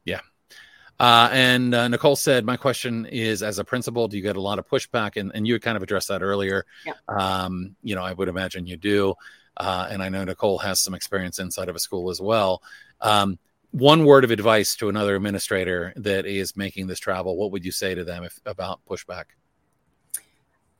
uh, 1.01 1.29
and 1.31 1.73
uh, 1.73 1.87
Nicole 1.87 2.15
said, 2.15 2.45
My 2.45 2.57
question 2.57 3.07
is 3.07 3.41
as 3.41 3.57
a 3.57 3.63
principal, 3.63 4.07
do 4.07 4.17
you 4.17 4.21
get 4.21 4.35
a 4.35 4.41
lot 4.41 4.59
of 4.59 4.67
pushback? 4.67 5.19
And, 5.19 5.31
and 5.33 5.47
you 5.47 5.53
had 5.53 5.63
kind 5.63 5.75
of 5.75 5.81
addressed 5.81 6.09
that 6.09 6.21
earlier. 6.21 6.63
Yeah. 6.85 6.93
Um, 7.07 7.75
you 7.81 7.95
know, 7.95 8.03
I 8.03 8.13
would 8.13 8.27
imagine 8.27 8.67
you 8.67 8.77
do. 8.77 9.15
Uh, 9.57 9.87
and 9.89 10.03
I 10.03 10.09
know 10.09 10.23
Nicole 10.23 10.59
has 10.59 10.79
some 10.79 10.93
experience 10.93 11.39
inside 11.39 11.69
of 11.69 11.75
a 11.75 11.79
school 11.79 12.11
as 12.11 12.21
well. 12.21 12.61
Um, 13.01 13.39
one 13.71 14.05
word 14.05 14.23
of 14.23 14.29
advice 14.29 14.75
to 14.75 14.89
another 14.89 15.15
administrator 15.15 15.91
that 15.95 16.27
is 16.27 16.55
making 16.55 16.85
this 16.85 16.99
travel, 16.99 17.35
what 17.35 17.51
would 17.51 17.65
you 17.65 17.71
say 17.71 17.95
to 17.95 18.03
them 18.03 18.23
if, 18.23 18.39
about 18.45 18.79
pushback? 18.87 19.23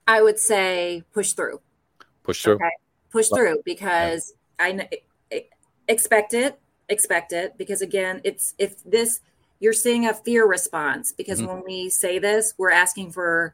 I 0.08 0.22
would 0.22 0.38
say 0.38 1.02
push 1.16 1.34
through. 1.34 1.62
Push 2.22 2.44
through. 2.44 2.56
Okay. 2.56 2.70
Push 3.10 3.30
through 3.30 3.64
because 3.66 4.34
I 4.60 4.88
expect 5.88 6.36
it, 6.36 6.60
expect 6.90 7.34
it 7.34 7.58
because 7.58 7.82
again, 7.82 8.22
it's 8.24 8.54
if 8.60 8.84
this 8.84 9.22
you're 9.62 9.74
seeing 9.74 10.08
a 10.08 10.14
fear 10.14 10.46
response 10.46 11.14
because 11.14 11.40
mm-hmm. 11.40 11.54
when 11.54 11.64
we 11.64 11.90
say 11.90 12.20
this, 12.20 12.54
we're 12.58 12.72
asking 12.72 13.12
for 13.12 13.54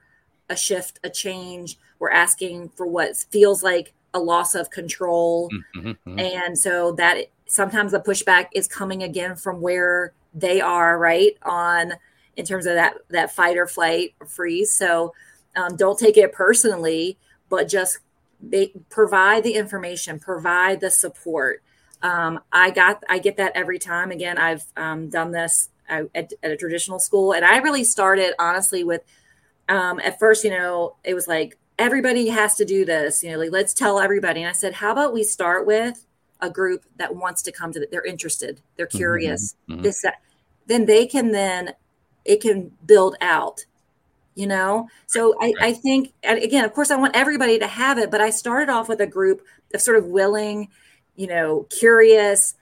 a 0.49 0.55
shift, 0.55 0.99
a 1.03 1.09
change. 1.09 1.77
We're 1.99 2.11
asking 2.11 2.69
for 2.69 2.87
what 2.87 3.17
feels 3.29 3.61
like 3.61 3.93
a 4.13 4.19
loss 4.19 4.55
of 4.55 4.71
control. 4.71 5.49
Mm-hmm. 5.75 5.89
mm-hmm. 5.89 6.19
And 6.19 6.57
so 6.57 6.93
that 6.93 7.27
sometimes 7.45 7.91
the 7.91 7.99
pushback 7.99 8.47
is 8.53 8.67
coming 8.67 9.03
again 9.03 9.35
from 9.35 9.61
where 9.61 10.13
they 10.33 10.61
are, 10.61 10.97
right? 10.97 11.37
On 11.43 11.93
in 12.37 12.45
terms 12.45 12.65
of 12.65 12.75
that 12.75 12.95
that 13.09 13.35
fight 13.35 13.57
or 13.57 13.67
flight 13.67 14.15
or 14.21 14.27
freeze. 14.27 14.73
So 14.73 15.13
um, 15.57 15.75
don't 15.75 15.99
take 15.99 16.17
it 16.17 16.31
personally, 16.31 17.17
but 17.49 17.67
just 17.67 17.99
they 18.41 18.71
provide 18.89 19.43
the 19.43 19.55
information, 19.55 20.19
provide 20.19 20.79
the 20.79 20.91
support. 20.91 21.63
Um, 22.01 22.39
I 22.51 22.69
got 22.69 23.03
I 23.09 23.19
get 23.19 23.37
that 23.37 23.53
every 23.55 23.79
time. 23.79 24.11
Again, 24.11 24.37
I've 24.37 24.63
um, 24.77 25.09
done 25.09 25.31
this 25.31 25.69
at, 25.89 26.07
at, 26.15 26.33
a 26.43 26.57
traditional 26.57 26.99
school. 26.99 27.33
And 27.33 27.45
I 27.45 27.57
really 27.57 27.83
started 27.83 28.33
honestly 28.39 28.83
with, 28.83 29.01
um, 29.69 29.99
at 29.99 30.19
first, 30.19 30.43
you 30.43 30.51
know, 30.51 30.95
it 31.03 31.13
was 31.13 31.27
like 31.27 31.57
everybody 31.79 32.27
has 32.29 32.55
to 32.55 32.65
do 32.65 32.85
this, 32.85 33.23
you 33.23 33.31
know, 33.31 33.37
like 33.37 33.51
let's 33.51 33.73
tell 33.73 33.99
everybody. 33.99 34.41
And 34.41 34.49
I 34.49 34.53
said, 34.53 34.73
how 34.73 34.91
about 34.91 35.13
we 35.13 35.23
start 35.23 35.65
with 35.65 36.05
a 36.41 36.49
group 36.49 36.85
that 36.97 37.15
wants 37.15 37.41
to 37.43 37.51
come 37.51 37.71
to 37.73 37.79
the, 37.79 37.87
they're 37.91 38.05
interested, 38.05 38.61
they're 38.75 38.87
mm-hmm, 38.87 38.97
curious, 38.97 39.55
mm-hmm. 39.69 39.81
this, 39.81 40.01
that. 40.01 40.21
then 40.67 40.85
they 40.85 41.05
can 41.05 41.31
then, 41.31 41.73
it 42.25 42.41
can 42.41 42.71
build 42.85 43.15
out 43.21 43.65
you 44.37 44.45
know 44.45 44.87
so 45.07 45.35
I, 45.41 45.53
I 45.59 45.73
think 45.73 46.13
again 46.23 46.63
of 46.63 46.71
course 46.71 46.91
i 46.91 46.95
want 46.95 47.15
everybody 47.15 47.57
to 47.57 47.67
have 47.67 47.97
it 47.97 48.11
but 48.11 48.21
i 48.21 48.29
started 48.29 48.69
off 48.69 48.87
with 48.87 49.01
a 49.01 49.07
group 49.07 49.41
of 49.73 49.81
sort 49.81 49.97
of 49.97 50.05
willing 50.05 50.69
you 51.15 51.25
know 51.25 51.65
curious 51.71 52.53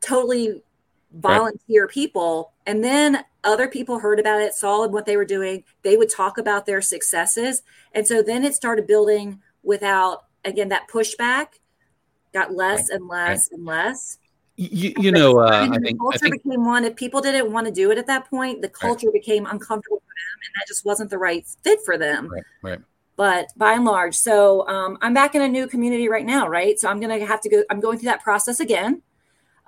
totally 0.00 0.62
volunteer 1.12 1.84
right. 1.84 1.92
people 1.92 2.52
and 2.66 2.84
then 2.84 3.24
other 3.42 3.66
people 3.66 3.98
heard 3.98 4.20
about 4.20 4.40
it 4.40 4.54
saw 4.54 4.86
what 4.86 5.06
they 5.06 5.16
were 5.16 5.24
doing 5.24 5.64
they 5.82 5.96
would 5.96 6.10
talk 6.10 6.38
about 6.38 6.66
their 6.66 6.80
successes 6.80 7.62
and 7.94 8.06
so 8.06 8.22
then 8.22 8.44
it 8.44 8.54
started 8.54 8.86
building 8.86 9.40
without 9.62 10.26
again 10.44 10.68
that 10.68 10.88
pushback 10.88 11.46
got 12.32 12.54
less 12.54 12.90
right. 12.90 13.00
and 13.00 13.08
less 13.08 13.48
right. 13.50 13.58
and 13.58 13.66
less 13.66 14.18
you, 14.56 14.92
you 14.98 15.10
know 15.10 15.40
uh, 15.40 15.68
I 15.72 15.78
think, 15.78 15.98
culture 15.98 16.18
I 16.26 16.30
think, 16.30 16.42
became 16.44 16.64
one 16.64 16.84
if 16.84 16.94
people 16.94 17.20
didn't 17.20 17.50
want 17.50 17.66
to 17.66 17.72
do 17.72 17.90
it 17.90 17.98
at 17.98 18.06
that 18.06 18.30
point 18.30 18.62
the 18.62 18.68
culture 18.68 19.10
became 19.10 19.46
uncomfortable 19.46 19.98
for 19.98 20.14
them 20.14 20.40
and 20.46 20.60
that 20.60 20.68
just 20.68 20.84
wasn't 20.84 21.10
the 21.10 21.18
right 21.18 21.44
fit 21.64 21.80
for 21.84 21.98
them 21.98 22.28
right 22.28 22.44
right 22.62 22.78
but 23.20 23.48
by 23.54 23.74
and 23.74 23.84
large, 23.84 24.14
so 24.14 24.66
um, 24.66 24.96
I'm 25.02 25.12
back 25.12 25.34
in 25.34 25.42
a 25.42 25.48
new 25.48 25.66
community 25.66 26.08
right 26.08 26.24
now, 26.24 26.48
right? 26.48 26.80
So 26.80 26.88
I'm 26.88 27.00
gonna 27.00 27.26
have 27.26 27.42
to 27.42 27.50
go. 27.50 27.62
I'm 27.68 27.78
going 27.78 27.98
through 27.98 28.06
that 28.06 28.22
process 28.22 28.60
again. 28.60 29.02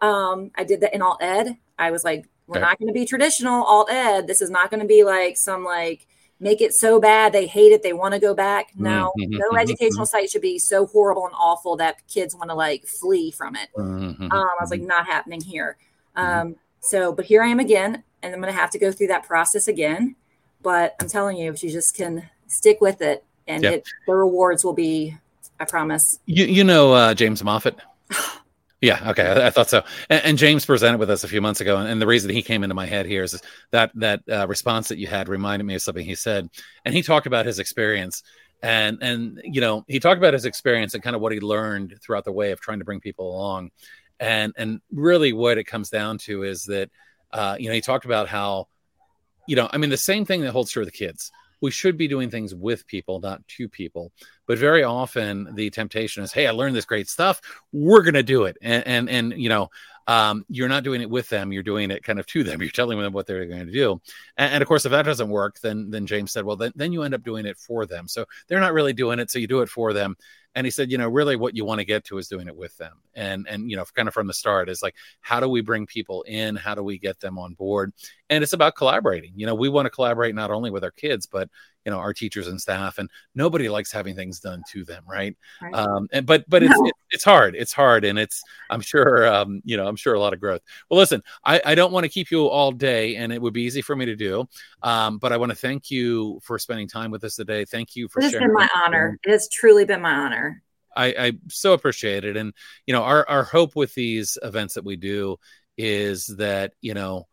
Um, 0.03 0.51
I 0.55 0.65
did 0.65 0.81
that 0.81 0.95
in 0.95 1.01
alt 1.01 1.23
ed. 1.23 1.57
I 1.79 1.91
was 1.91 2.05
like, 2.05 2.29
we're 2.47 2.57
okay. 2.57 2.66
not 2.66 2.79
going 2.79 2.89
to 2.89 2.93
be 2.93 3.07
traditional 3.07 3.65
alt 3.65 3.91
ed. 3.91 4.27
This 4.27 4.43
is 4.43 4.51
not 4.51 4.70
going 4.70 4.81
to 4.81 4.87
be 4.87 5.05
like 5.05 5.39
some 5.39 5.65
like 5.65 6.07
make 6.43 6.61
it 6.61 6.74
so 6.74 7.01
bad 7.01 7.33
they 7.33 7.47
hate 7.47 7.73
it 7.73 7.83
they 7.83 7.93
want 7.93 8.12
to 8.12 8.20
go 8.20 8.35
back 8.35 8.73
no 8.74 9.12
mm-hmm, 9.16 9.31
no 9.31 9.49
mm-hmm, 9.51 9.59
educational 9.59 10.05
mm-hmm. 10.05 10.19
site 10.19 10.29
should 10.29 10.43
be 10.43 10.59
so 10.59 10.87
horrible 10.87 11.24
and 11.24 11.35
awful 11.39 11.77
that 11.77 11.97
kids 12.09 12.35
want 12.35 12.51
to 12.51 12.55
like 12.55 12.85
flee 12.85 13.31
from 13.31 13.55
it 13.55 13.69
mm-hmm, 13.79 14.24
um, 14.24 14.33
i 14.33 14.57
was 14.61 14.70
like 14.70 14.81
mm-hmm. 14.81 14.89
not 14.89 15.07
happening 15.07 15.41
here 15.41 15.77
mm-hmm. 16.16 16.49
um, 16.49 16.57
so 16.81 17.12
but 17.12 17.24
here 17.24 17.43
i 17.43 17.47
am 17.47 17.61
again 17.61 18.03
and 18.23 18.35
i'm 18.35 18.41
going 18.41 18.53
to 18.53 18.61
have 18.61 18.70
to 18.70 18.79
go 18.79 18.91
through 18.91 19.07
that 19.07 19.23
process 19.23 19.69
again 19.69 20.16
but 20.62 20.97
i'm 21.01 21.09
telling 21.09 21.37
you 21.37 21.51
if 21.51 21.62
you 21.62 21.70
just 21.70 21.97
can 21.97 22.29
stick 22.49 22.81
with 22.81 23.01
it 23.01 23.24
and 23.47 23.62
yep. 23.62 23.74
it, 23.74 23.89
the 24.07 24.12
rewards 24.12 24.65
will 24.65 24.74
be 24.74 25.16
i 25.61 25.65
promise 25.65 26.19
you, 26.27 26.45
you 26.45 26.65
know 26.65 26.93
uh, 26.93 27.15
james 27.15 27.43
moffat 27.45 27.79
Yeah, 28.82 29.10
okay, 29.10 29.24
I, 29.24 29.46
I 29.46 29.50
thought 29.50 29.70
so. 29.70 29.84
And, 30.10 30.24
and, 30.24 30.38
James 30.38 30.66
presented 30.66 30.98
with 30.98 31.09
us 31.09 31.22
a 31.22 31.28
few 31.28 31.40
months 31.40 31.60
ago, 31.60 31.76
and, 31.76 31.88
and, 31.88 32.02
the 32.02 32.06
reason 32.06 32.30
he 32.30 32.42
came 32.42 32.64
into 32.64 32.74
my 32.74 32.84
head 32.84 33.06
here 33.06 33.22
is 33.22 33.40
that 33.70 33.92
that 33.94 34.22
uh, 34.28 34.48
response 34.48 34.88
that 34.88 34.98
you 34.98 35.06
had 35.06 35.28
reminded 35.28 35.64
me 35.64 35.76
of 35.76 35.82
something 35.82 36.04
he 36.04 36.16
said, 36.16 36.50
and 36.84 36.92
he 36.92 37.00
talked 37.00 37.28
about 37.28 37.46
his 37.46 37.60
experience, 37.60 38.24
and 38.60 38.98
and 39.00 39.40
you 39.44 39.60
know 39.60 39.84
he 39.86 40.00
talked 40.00 40.18
about 40.18 40.34
his 40.34 40.46
experience 40.46 40.94
and 40.94 41.02
kind 41.02 41.14
of 41.14 41.22
what 41.22 41.30
he 41.30 41.38
learned 41.38 41.96
throughout 42.02 42.24
the 42.24 42.32
way 42.32 42.50
of 42.50 42.60
trying 42.60 42.80
to 42.80 42.84
bring 42.84 42.98
people 42.98 43.30
along, 43.30 43.70
and 44.18 44.52
and 44.56 44.80
really 44.90 45.32
what 45.32 45.59
it 45.59 45.64
comes 45.64 45.88
down 45.88 46.18
to 46.18 46.42
is 46.42 46.64
that 46.64 46.90
uh, 47.32 47.54
you 47.60 47.68
know 47.68 47.74
he 47.74 47.80
talked 47.80 48.04
about 48.04 48.26
how, 48.26 48.66
you 49.46 49.54
know, 49.54 49.68
I 49.72 49.78
mean 49.78 49.90
the 49.90 49.96
same 49.96 50.24
thing 50.24 50.40
that 50.40 50.50
holds 50.50 50.72
true 50.72 50.84
with 50.84 50.92
kids 50.92 51.30
we 51.62 51.70
should 51.70 51.97
be 51.97 52.09
doing 52.09 52.28
things 52.28 52.55
with 52.55 52.86
people, 52.86 53.20
not 53.20 53.47
to 53.48 53.68
people. 53.68 54.12
But 54.47 54.59
very 54.59 54.82
often 54.82 55.55
the 55.55 55.70
temptation 55.70 56.22
is, 56.22 56.32
hey, 56.32 56.47
I 56.47 56.51
learned 56.51 56.76
this 56.76 56.84
great 56.84 57.09
stuff. 57.09 57.40
We're 57.72 58.02
going 58.02 58.14
to 58.14 58.22
do 58.22 58.44
it. 58.44 58.59
And, 58.60 58.86
and, 58.86 59.09
and, 59.09 59.40
you 59.40 59.48
know, 59.48 59.70
um, 60.09 60.44
you're 60.48 60.68
not 60.68 60.82
doing 60.82 61.01
it 61.01 61.09
with 61.09 61.28
them. 61.28 61.52
You're 61.52 61.62
doing 61.62 61.93
it 61.93 62.02
kind 62.02 62.18
of 62.18 62.26
to 62.26 62.43
them. 62.43 62.60
You're 62.60 62.70
telling 62.70 62.98
them 62.98 63.12
what 63.12 63.26
they're 63.26 63.47
going 63.47 63.66
to 63.66 63.72
do. 63.72 64.02
And, 64.36 64.55
and, 64.55 64.62
of 64.62 64.66
course, 64.66 64.84
if 64.84 64.90
that 64.90 65.05
doesn't 65.05 65.28
work, 65.28 65.60
then, 65.60 65.90
then 65.90 66.06
James 66.06 66.32
said, 66.32 66.44
well, 66.44 66.56
then, 66.56 66.72
then 66.74 66.93
you 66.93 67.05
end 67.05 67.14
up 67.14 67.22
doing 67.22 67.47
it 67.47 67.56
for 67.56 67.86
them. 67.86 68.09
So 68.09 68.26
they're 68.48 68.60
not 68.60 68.72
really 68.72 68.93
doing 68.93 69.20
it. 69.20 69.30
So 69.30 69.39
you 69.39 69.47
do 69.47 69.60
it 69.60 69.68
for 69.68 69.93
them 69.93 70.16
and 70.55 70.66
he 70.66 70.70
said 70.70 70.91
you 70.91 70.99
know 70.99 71.09
really 71.09 71.37
what 71.37 71.57
you 71.57 71.65
want 71.65 71.81
to 71.81 71.85
get 71.85 72.05
to 72.05 72.19
is 72.19 72.29
doing 72.29 72.49
it 72.49 72.57
with 72.57 72.77
them. 72.77 72.95
And 73.15 73.47
and 73.49 73.70
you 73.70 73.77
know 73.77 73.85
kind 73.95 74.09
of 74.09 74.15
from 74.15 74.27
the 74.27 74.35
start 74.35 74.69
is 74.69 74.83
like 74.83 74.95
how 75.20 75.41
do 75.41 75.49
we 75.49 75.61
bring 75.61 75.87
people 75.87 76.23
in? 76.23 76.57
How 76.57 76.74
do 76.74 76.83
we 76.83 76.99
get 76.99 77.20
them 77.20 77.39
on 77.39 77.55
board? 77.55 77.93
And 78.31 78.43
it's 78.43 78.53
about 78.53 78.77
collaborating. 78.77 79.33
You 79.37 79.47
know 79.47 79.55
we 79.55 79.69
want 79.69 79.87
to 79.87 79.91
collaborate 79.91 80.35
not 80.35 80.51
only 80.51 80.70
with 80.70 80.85
our 80.85 80.91
kids 80.91 81.27
but 81.27 81.49
you 81.84 81.92
know 81.92 81.98
our 81.98 82.12
teachers 82.12 82.48
and 82.48 82.60
staff 82.60 82.98
and 82.98 83.09
nobody 83.34 83.68
likes 83.68 83.90
having 83.90 84.14
things 84.14 84.40
done 84.40 84.62
to 84.70 84.84
them 84.84 85.02
right, 85.06 85.36
right. 85.60 85.74
um 85.74 86.09
and 86.12 86.26
but 86.26 86.44
but 86.48 86.62
it's 86.62 86.78
no. 86.78 86.86
it, 86.86 86.94
it's 87.10 87.24
hard 87.24 87.54
it's 87.54 87.72
hard 87.72 88.04
and 88.04 88.18
it's 88.18 88.42
i'm 88.70 88.80
sure 88.80 89.26
um 89.32 89.60
you 89.64 89.76
know 89.76 89.86
i'm 89.86 89.96
sure 89.96 90.14
a 90.14 90.20
lot 90.20 90.32
of 90.32 90.40
growth 90.40 90.60
well 90.90 90.98
listen 90.98 91.22
i 91.44 91.60
i 91.64 91.74
don't 91.74 91.92
want 91.92 92.04
to 92.04 92.10
keep 92.10 92.30
you 92.30 92.46
all 92.46 92.72
day 92.72 93.16
and 93.16 93.32
it 93.32 93.40
would 93.40 93.54
be 93.54 93.62
easy 93.62 93.82
for 93.82 93.96
me 93.96 94.04
to 94.04 94.16
do 94.16 94.46
um 94.82 95.18
but 95.18 95.32
i 95.32 95.36
want 95.36 95.50
to 95.50 95.56
thank 95.56 95.90
you 95.90 96.38
for 96.42 96.59
spending 96.59 96.88
time 96.88 97.10
with 97.10 97.24
us 97.24 97.36
today 97.36 97.64
thank 97.64 97.96
you 97.96 98.09
for 98.09 98.20
it 98.20 98.24
has 98.24 98.32
been 98.32 98.52
my 98.52 98.68
honor 98.74 99.18
it 99.24 99.30
has 99.30 99.48
truly 99.48 99.84
been 99.84 100.00
my 100.00 100.12
honor 100.12 100.62
I, 100.94 101.06
I 101.18 101.32
so 101.48 101.72
appreciate 101.72 102.26
it. 102.26 102.36
And, 102.36 102.52
you 102.84 102.92
know, 102.92 103.02
our, 103.02 103.26
our 103.26 103.44
hope 103.44 103.74
with 103.74 103.94
these 103.94 104.36
events 104.42 104.74
that 104.74 104.84
we 104.84 104.96
do 104.96 105.38
is 105.78 106.26
that, 106.36 106.72
you 106.82 106.92
know, 106.92 107.28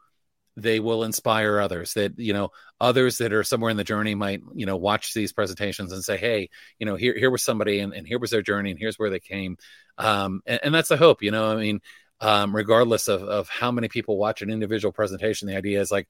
they 0.56 0.80
will 0.80 1.04
inspire 1.04 1.60
others 1.60 1.94
that 1.94 2.18
you 2.18 2.34
know 2.34 2.50
others 2.82 3.18
that 3.18 3.34
are 3.34 3.44
somewhere 3.44 3.72
in 3.72 3.78
the 3.78 3.84
journey 3.84 4.16
might 4.16 4.42
you 4.54 4.66
know 4.66 4.78
watch 4.78 5.14
these 5.14 5.32
presentations 5.32 5.92
and 5.92 6.04
say 6.04 6.18
hey 6.18 6.50
you 6.80 6.86
know 6.86 6.96
here 6.96 7.18
here 7.18 7.32
was 7.32 7.44
somebody 7.44 7.80
and, 7.80 7.94
and 7.94 8.08
here 8.08 8.20
was 8.20 8.32
their 8.32 8.42
journey 8.42 8.72
and 8.72 8.80
here's 8.80 8.98
where 8.98 9.10
they 9.10 9.20
came. 9.20 9.58
Um, 9.98 10.42
and, 10.46 10.60
and, 10.64 10.74
that's 10.74 10.90
the 10.90 10.98
hope 10.98 11.22
you 11.22 11.32
know 11.32 11.52
i 11.52 11.56
mean 11.56 11.82
um, 12.22 12.56
regardless 12.56 13.08
of, 13.08 13.24
of 13.24 13.48
how 13.50 13.72
many 13.72 13.88
people 13.88 14.18
watch 14.18 14.42
an 14.42 14.50
individual 14.50 14.92
presentation 14.92 15.48
the 15.48 15.58
idea 15.58 15.80
is 15.80 15.92
like 15.92 16.08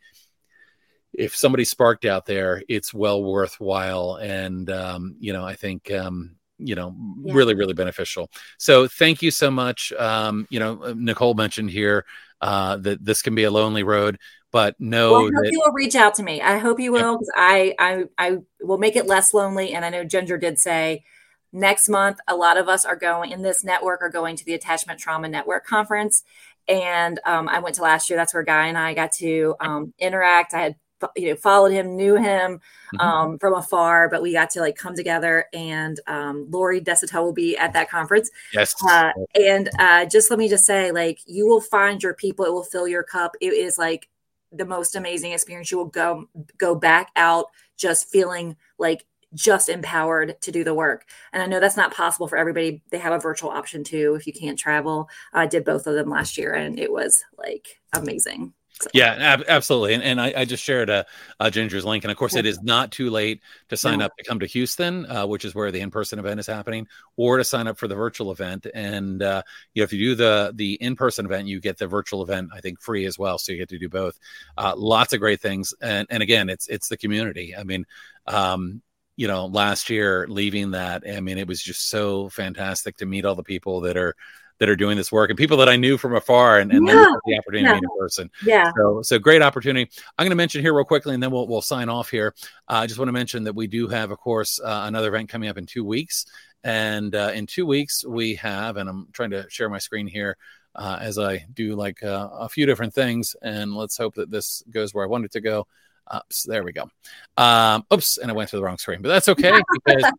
if 1.14 1.36
somebody 1.36 1.66
sparked 1.66 2.06
out 2.06 2.26
there 2.26 2.62
it's 2.70 2.94
well 2.94 3.24
worthwhile. 3.24 4.16
And 4.16 4.70
um, 4.70 5.16
you 5.20 5.34
know 5.34 5.44
i 5.44 5.56
think 5.56 5.92
um, 5.92 6.36
you 6.60 6.76
know 6.76 6.96
yeah. 7.24 7.34
really 7.34 7.56
really 7.56 7.74
beneficial 7.74 8.30
so 8.58 8.88
thank 8.88 9.22
you 9.22 9.32
so 9.32 9.50
much 9.50 9.92
um 9.94 10.46
you 10.50 10.60
know 10.60 10.84
uh, 10.84 10.94
nicole 10.96 11.34
mentioned 11.34 11.72
here 11.72 12.06
uh 12.42 12.78
that 12.78 13.04
this 13.04 13.22
can 13.22 13.34
be 13.34 13.44
a 13.44 13.52
lonely 13.52 13.84
road 13.84 14.20
but 14.52 14.80
know 14.80 15.12
well, 15.12 15.26
that, 15.26 15.50
you 15.52 15.60
will 15.60 15.74
reach 15.74 15.96
out 15.96 16.16
to 16.16 16.24
me. 16.24 16.42
I 16.42 16.58
hope 16.58 16.80
you 16.80 16.92
will 16.92 17.18
because 17.18 17.32
I, 17.36 17.76
I 17.78 18.06
I 18.18 18.38
will 18.62 18.78
make 18.78 18.96
it 18.96 19.06
less 19.06 19.34
lonely. 19.34 19.74
And 19.74 19.86
I 19.86 19.90
know 19.90 20.04
Ginger 20.04 20.38
did 20.38 20.60
say 20.60 21.04
next 21.52 21.90
month 21.90 22.20
a 22.28 22.36
lot 22.36 22.58
of 22.58 22.68
us 22.68 22.86
are 22.86 22.96
going 22.96 23.32
in 23.32 23.42
this 23.42 23.64
network 23.64 24.02
are 24.02 24.10
going 24.10 24.36
to 24.36 24.46
the 24.46 24.54
Attachment 24.54 25.00
Trauma 25.00 25.28
Network 25.28 25.66
conference, 25.66 26.24
and 26.68 27.20
um, 27.26 27.48
I 27.48 27.60
went 27.60 27.76
to 27.76 27.84
last 27.84 28.10
year. 28.10 28.18
That's 28.18 28.34
where 28.34 28.44
Guy 28.44 28.68
and 28.68 28.78
I 28.78 28.94
got 28.94 29.12
to 29.14 29.56
um, 29.60 29.94
interact. 30.00 30.54
I 30.54 30.62
had 30.62 30.76
you 31.16 31.30
know 31.30 31.36
followed 31.36 31.72
him 31.72 31.96
knew 31.96 32.16
him 32.16 32.60
mm-hmm. 32.96 33.00
um, 33.00 33.40
from 33.40 33.54
afar 33.54 34.10
but 34.10 34.22
we 34.22 34.34
got 34.34 34.50
to 34.50 34.60
like 34.60 34.76
come 34.76 34.96
together 34.96 35.46
and 35.54 36.00
um, 36.08 36.48
Lori 36.50 36.82
Desautels 36.82 37.24
will 37.24 37.34
be 37.34 37.58
at 37.58 37.74
that 37.74 37.90
conference 37.90 38.30
yes 38.54 38.74
uh, 38.90 39.12
and 39.36 39.70
uh, 39.80 40.06
just 40.06 40.30
let 40.30 40.40
me 40.40 40.50
just 40.50 40.66
say 40.66 40.92
like 40.92 41.20
you 41.26 41.48
will 41.48 41.62
find 41.62 42.02
your 42.02 42.14
people 42.14 42.46
it 42.46 42.54
will 42.54 42.64
fill 42.64 42.88
your 42.88 43.04
cup 43.04 43.36
it 43.42 43.54
is 43.54 43.78
like 43.78 44.10
the 44.52 44.66
most 44.66 44.96
amazing 44.96 45.32
experience 45.32 45.72
you 45.72 45.78
will 45.78 45.86
go 45.86 46.28
go 46.58 46.76
back 46.76 47.12
out 47.16 47.48
just 47.78 48.10
feeling 48.10 48.56
like 48.78 49.06
just 49.34 49.70
empowered 49.70 50.42
to 50.42 50.52
do 50.52 50.64
the 50.64 50.74
work. 50.74 51.06
And 51.34 51.42
I 51.42 51.46
know 51.46 51.60
that's 51.60 51.78
not 51.78 51.94
possible 51.94 52.28
for 52.28 52.38
everybody. 52.38 52.82
They 52.90 52.98
have 52.98 53.14
a 53.14 53.20
virtual 53.20 53.52
option 53.52 53.84
too 53.84 54.16
if 54.16 54.26
you 54.26 54.34
can't 54.34 54.58
travel. 54.58 55.10
I 55.34 55.46
did 55.46 55.66
both 55.66 55.88
of 55.88 55.96
them 55.96 56.10
last 56.10 56.38
year 56.38 56.54
and 56.54 56.80
it 56.80 56.92
was 56.92 57.24
like 57.38 57.80
amazing. 57.94 58.54
Yeah, 58.94 59.16
ab- 59.20 59.44
absolutely. 59.48 59.94
And, 59.94 60.04
and 60.04 60.22
I, 60.22 60.34
I, 60.38 60.46
just 60.46 60.64
shared 60.64 60.90
a, 60.90 61.06
a, 61.40 61.52
Ginger's 61.52 61.84
link. 61.84 62.04
And 62.04 62.12
of 62.12 62.18
course, 62.18 62.36
it 62.36 62.46
is 62.46 62.62
not 62.62 62.92
too 62.92 63.10
late 63.10 63.42
to 63.70 63.78
sign 63.78 64.02
up 64.02 64.16
to 64.18 64.24
come 64.24 64.40
to 64.40 64.46
Houston, 64.46 65.06
uh, 65.06 65.28
which 65.28 65.44
is 65.44 65.54
where 65.54 65.72
the 65.72 65.82
in 65.82 65.92
person 65.92 66.18
event 66.18 66.40
is 66.40 66.48
happening, 66.48 66.88
or 67.18 67.38
to 67.38 67.44
sign 67.44 67.68
up 67.68 67.78
for 67.78 67.88
the 67.88 67.96
virtual 67.96 68.32
event. 68.32 68.68
And 68.74 69.22
uh, 69.22 69.44
you 69.74 69.82
know, 69.82 69.84
if 69.84 69.94
you 69.94 70.00
do 70.00 70.16
the 70.16 70.52
the 70.56 70.76
in 70.76 70.96
person 70.96 71.26
event, 71.26 71.48
you 71.48 71.60
get 71.60 71.78
the 71.78 71.88
virtual 71.88 72.24
event, 72.24 72.52
I 72.54 72.62
think, 72.62 72.82
free 72.82 73.06
as 73.06 73.20
well. 73.20 73.38
So 73.38 73.52
you 73.52 73.58
get 73.58 73.70
to 73.70 73.80
do 73.80 73.90
both. 73.90 74.18
Uh, 74.58 74.74
lots 74.78 75.14
of 75.14 75.20
great 75.20 75.42
things. 75.42 75.74
And 75.82 76.08
and 76.10 76.24
again, 76.24 76.50
it's 76.50 76.68
it's 76.68 76.88
the 76.88 76.98
community. 76.98 77.56
I 77.56 77.64
mean, 77.64 77.86
um, 78.28 78.82
you 79.18 79.28
know, 79.28 79.48
last 79.48 79.90
year 79.90 80.26
leaving 80.30 80.72
that, 80.72 81.04
I 81.06 81.20
mean, 81.20 81.38
it 81.38 81.48
was 81.48 81.62
just 81.62 81.90
so 81.90 82.30
fantastic 82.30 82.96
to 82.98 83.06
meet 83.06 83.26
all 83.26 83.36
the 83.36 83.44
people 83.44 83.82
that 83.82 83.98
are 83.98 84.16
that 84.60 84.70
are 84.70 84.76
doing 84.76 84.98
this 84.98 85.12
work 85.12 85.30
and 85.30 85.38
people 85.38 85.58
that 85.58 85.70
I 85.70 85.76
knew 85.76 85.98
from 85.98 86.16
afar 86.16 86.60
and, 86.60 86.72
and 86.72 86.88
yeah. 86.88 87.14
the 87.26 87.38
opportunity 87.38 87.70
yeah. 87.70 87.78
in 87.78 88.00
person. 88.00 88.30
Yeah. 88.46 88.72
So, 88.78 89.02
so 89.02 89.20
great 89.20 89.42
opportunity. 89.42 89.90
I'm 90.18 90.26
going 90.26 90.32
to 90.32 90.36
mention 90.36 90.62
here 90.62 90.74
real 90.74 90.86
quickly 90.86 91.14
and 91.14 91.24
then 91.24 91.32
we'll, 91.32 91.48
we'll 91.48 91.62
sign 91.62 91.90
off 91.90 92.10
here. 92.10 92.36
Uh, 92.68 92.74
I 92.74 92.88
just 92.88 93.00
want 93.00 93.08
to 93.08 93.14
mention 93.14 93.46
that 93.46 93.56
we 93.56 93.68
do 93.68 93.88
have, 93.88 94.12
of 94.12 94.20
course, 94.20 94.60
uh, 94.60 94.84
another 94.86 95.08
event 95.08 95.30
coming 95.30 95.50
up 95.50 95.58
in 95.58 95.66
two 95.66 95.84
weeks. 95.84 96.26
And 96.64 97.16
uh, 97.16 97.32
in 97.34 97.48
two 97.48 97.66
weeks, 97.66 98.06
we 98.06 98.36
have, 98.36 98.78
and 98.78 98.90
I'm 98.90 99.08
trying 99.14 99.32
to 99.32 99.50
share 99.50 99.70
my 99.70 99.78
screen 99.78 100.08
here 100.08 100.38
uh, 100.76 100.98
as 101.00 101.18
I 101.18 101.46
do 101.54 101.76
like 101.76 102.04
uh, 102.04 102.30
a 102.34 102.50
few 102.50 102.66
different 102.66 102.94
things. 102.94 103.36
And 103.42 103.74
let's 103.74 103.98
hope 103.98 104.16
that 104.16 104.30
this 104.30 104.64
goes 104.70 104.94
where 104.94 105.06
I 105.06 105.08
want 105.08 105.26
it 105.26 105.32
to 105.34 105.42
go. 105.42 105.68
Oops, 106.16 106.44
there 106.44 106.64
we 106.64 106.72
go. 106.72 106.90
Um, 107.38 107.86
oops, 107.94 108.18
and 108.18 108.32
I 108.32 108.34
went 108.34 108.50
to 108.50 108.56
the 108.56 108.64
wrong 108.64 108.78
screen, 108.78 109.02
but 109.02 109.10
that's 109.10 109.30
okay 109.30 109.62
because 109.74 110.12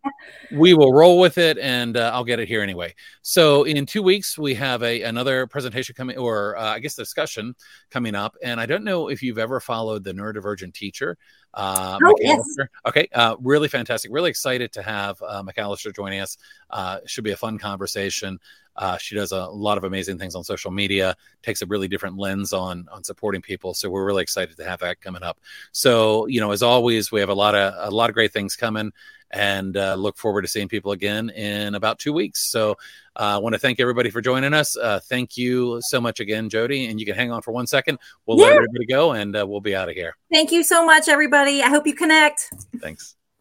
we 0.51 0.73
will 0.73 0.93
roll 0.93 1.19
with 1.19 1.37
it, 1.37 1.57
and 1.57 1.97
uh, 1.97 2.11
I'll 2.13 2.23
get 2.23 2.39
it 2.39 2.47
here 2.47 2.61
anyway. 2.61 2.95
So 3.21 3.63
in 3.63 3.85
two 3.85 4.01
weeks, 4.01 4.37
we 4.37 4.55
have 4.55 4.83
a 4.83 5.01
another 5.03 5.47
presentation 5.47 5.93
coming, 5.95 6.17
or 6.17 6.57
uh, 6.57 6.75
I 6.75 6.79
guess 6.79 6.95
discussion 6.95 7.55
coming 7.89 8.15
up. 8.15 8.37
And 8.41 8.59
I 8.59 8.65
don't 8.65 8.83
know 8.83 9.09
if 9.09 9.21
you've 9.21 9.37
ever 9.37 9.59
followed 9.59 10.03
the 10.03 10.13
neurodivergent 10.13 10.73
teacher. 10.73 11.17
Uh, 11.53 11.99
oh, 12.03 12.15
yes. 12.19 12.41
Okay, 12.87 13.07
uh, 13.13 13.35
really 13.41 13.67
fantastic. 13.67 14.11
Really 14.13 14.29
excited 14.29 14.71
to 14.73 14.81
have 14.81 15.21
uh, 15.21 15.43
McAllister 15.43 15.93
joining 15.93 16.21
us. 16.21 16.37
Uh, 16.69 16.99
should 17.05 17.25
be 17.25 17.31
a 17.31 17.37
fun 17.37 17.57
conversation. 17.57 18.39
Uh, 18.75 18.97
she 18.97 19.15
does 19.15 19.31
a 19.31 19.45
lot 19.45 19.77
of 19.77 19.83
amazing 19.83 20.17
things 20.17 20.35
on 20.35 20.43
social 20.43 20.71
media, 20.71 21.15
takes 21.43 21.61
a 21.61 21.65
really 21.65 21.87
different 21.87 22.17
lens 22.17 22.53
on 22.53 22.87
on 22.91 23.03
supporting 23.03 23.41
people. 23.41 23.73
So 23.73 23.89
we're 23.89 24.05
really 24.05 24.23
excited 24.23 24.57
to 24.57 24.63
have 24.63 24.79
that 24.79 25.01
coming 25.01 25.23
up. 25.23 25.39
So 25.71 26.25
you 26.27 26.39
know, 26.39 26.51
as 26.51 26.63
always, 26.63 27.11
we 27.11 27.19
have 27.19 27.29
a 27.29 27.33
lot 27.33 27.55
of 27.55 27.73
a 27.77 27.91
lot 27.93 28.09
of 28.09 28.13
great 28.13 28.31
things 28.31 28.55
coming, 28.55 28.91
and 29.31 29.75
uh, 29.77 29.95
look 29.95 30.17
forward 30.17 30.43
to 30.43 30.47
seeing 30.47 30.67
people 30.67 30.91
again 30.91 31.29
in 31.31 31.75
about 31.75 31.99
two 31.99 32.13
weeks. 32.13 32.49
So 32.51 32.71
uh, 33.15 33.35
I 33.35 33.37
want 33.37 33.53
to 33.53 33.59
thank 33.59 33.79
everybody 33.79 34.09
for 34.09 34.21
joining 34.21 34.53
us. 34.53 34.77
Uh, 34.77 34.99
thank 35.03 35.37
you 35.37 35.79
so 35.83 35.99
much 35.99 36.19
again, 36.19 36.49
Jody. 36.49 36.85
And 36.85 36.99
you 36.99 37.05
can 37.05 37.15
hang 37.15 37.31
on 37.31 37.41
for 37.41 37.51
one 37.51 37.67
second. 37.67 37.99
We'll 38.25 38.39
yeah. 38.39 38.45
let 38.45 38.55
everybody 38.55 38.85
go, 38.85 39.13
and 39.13 39.35
uh, 39.35 39.45
we'll 39.47 39.61
be 39.61 39.75
out 39.75 39.89
of 39.89 39.95
here. 39.95 40.15
Thank 40.31 40.51
you 40.51 40.63
so 40.63 40.85
much, 40.85 41.07
everybody. 41.07 41.61
I 41.61 41.69
hope 41.69 41.85
you 41.85 41.95
connect. 41.95 42.49
Thanks. 42.79 43.15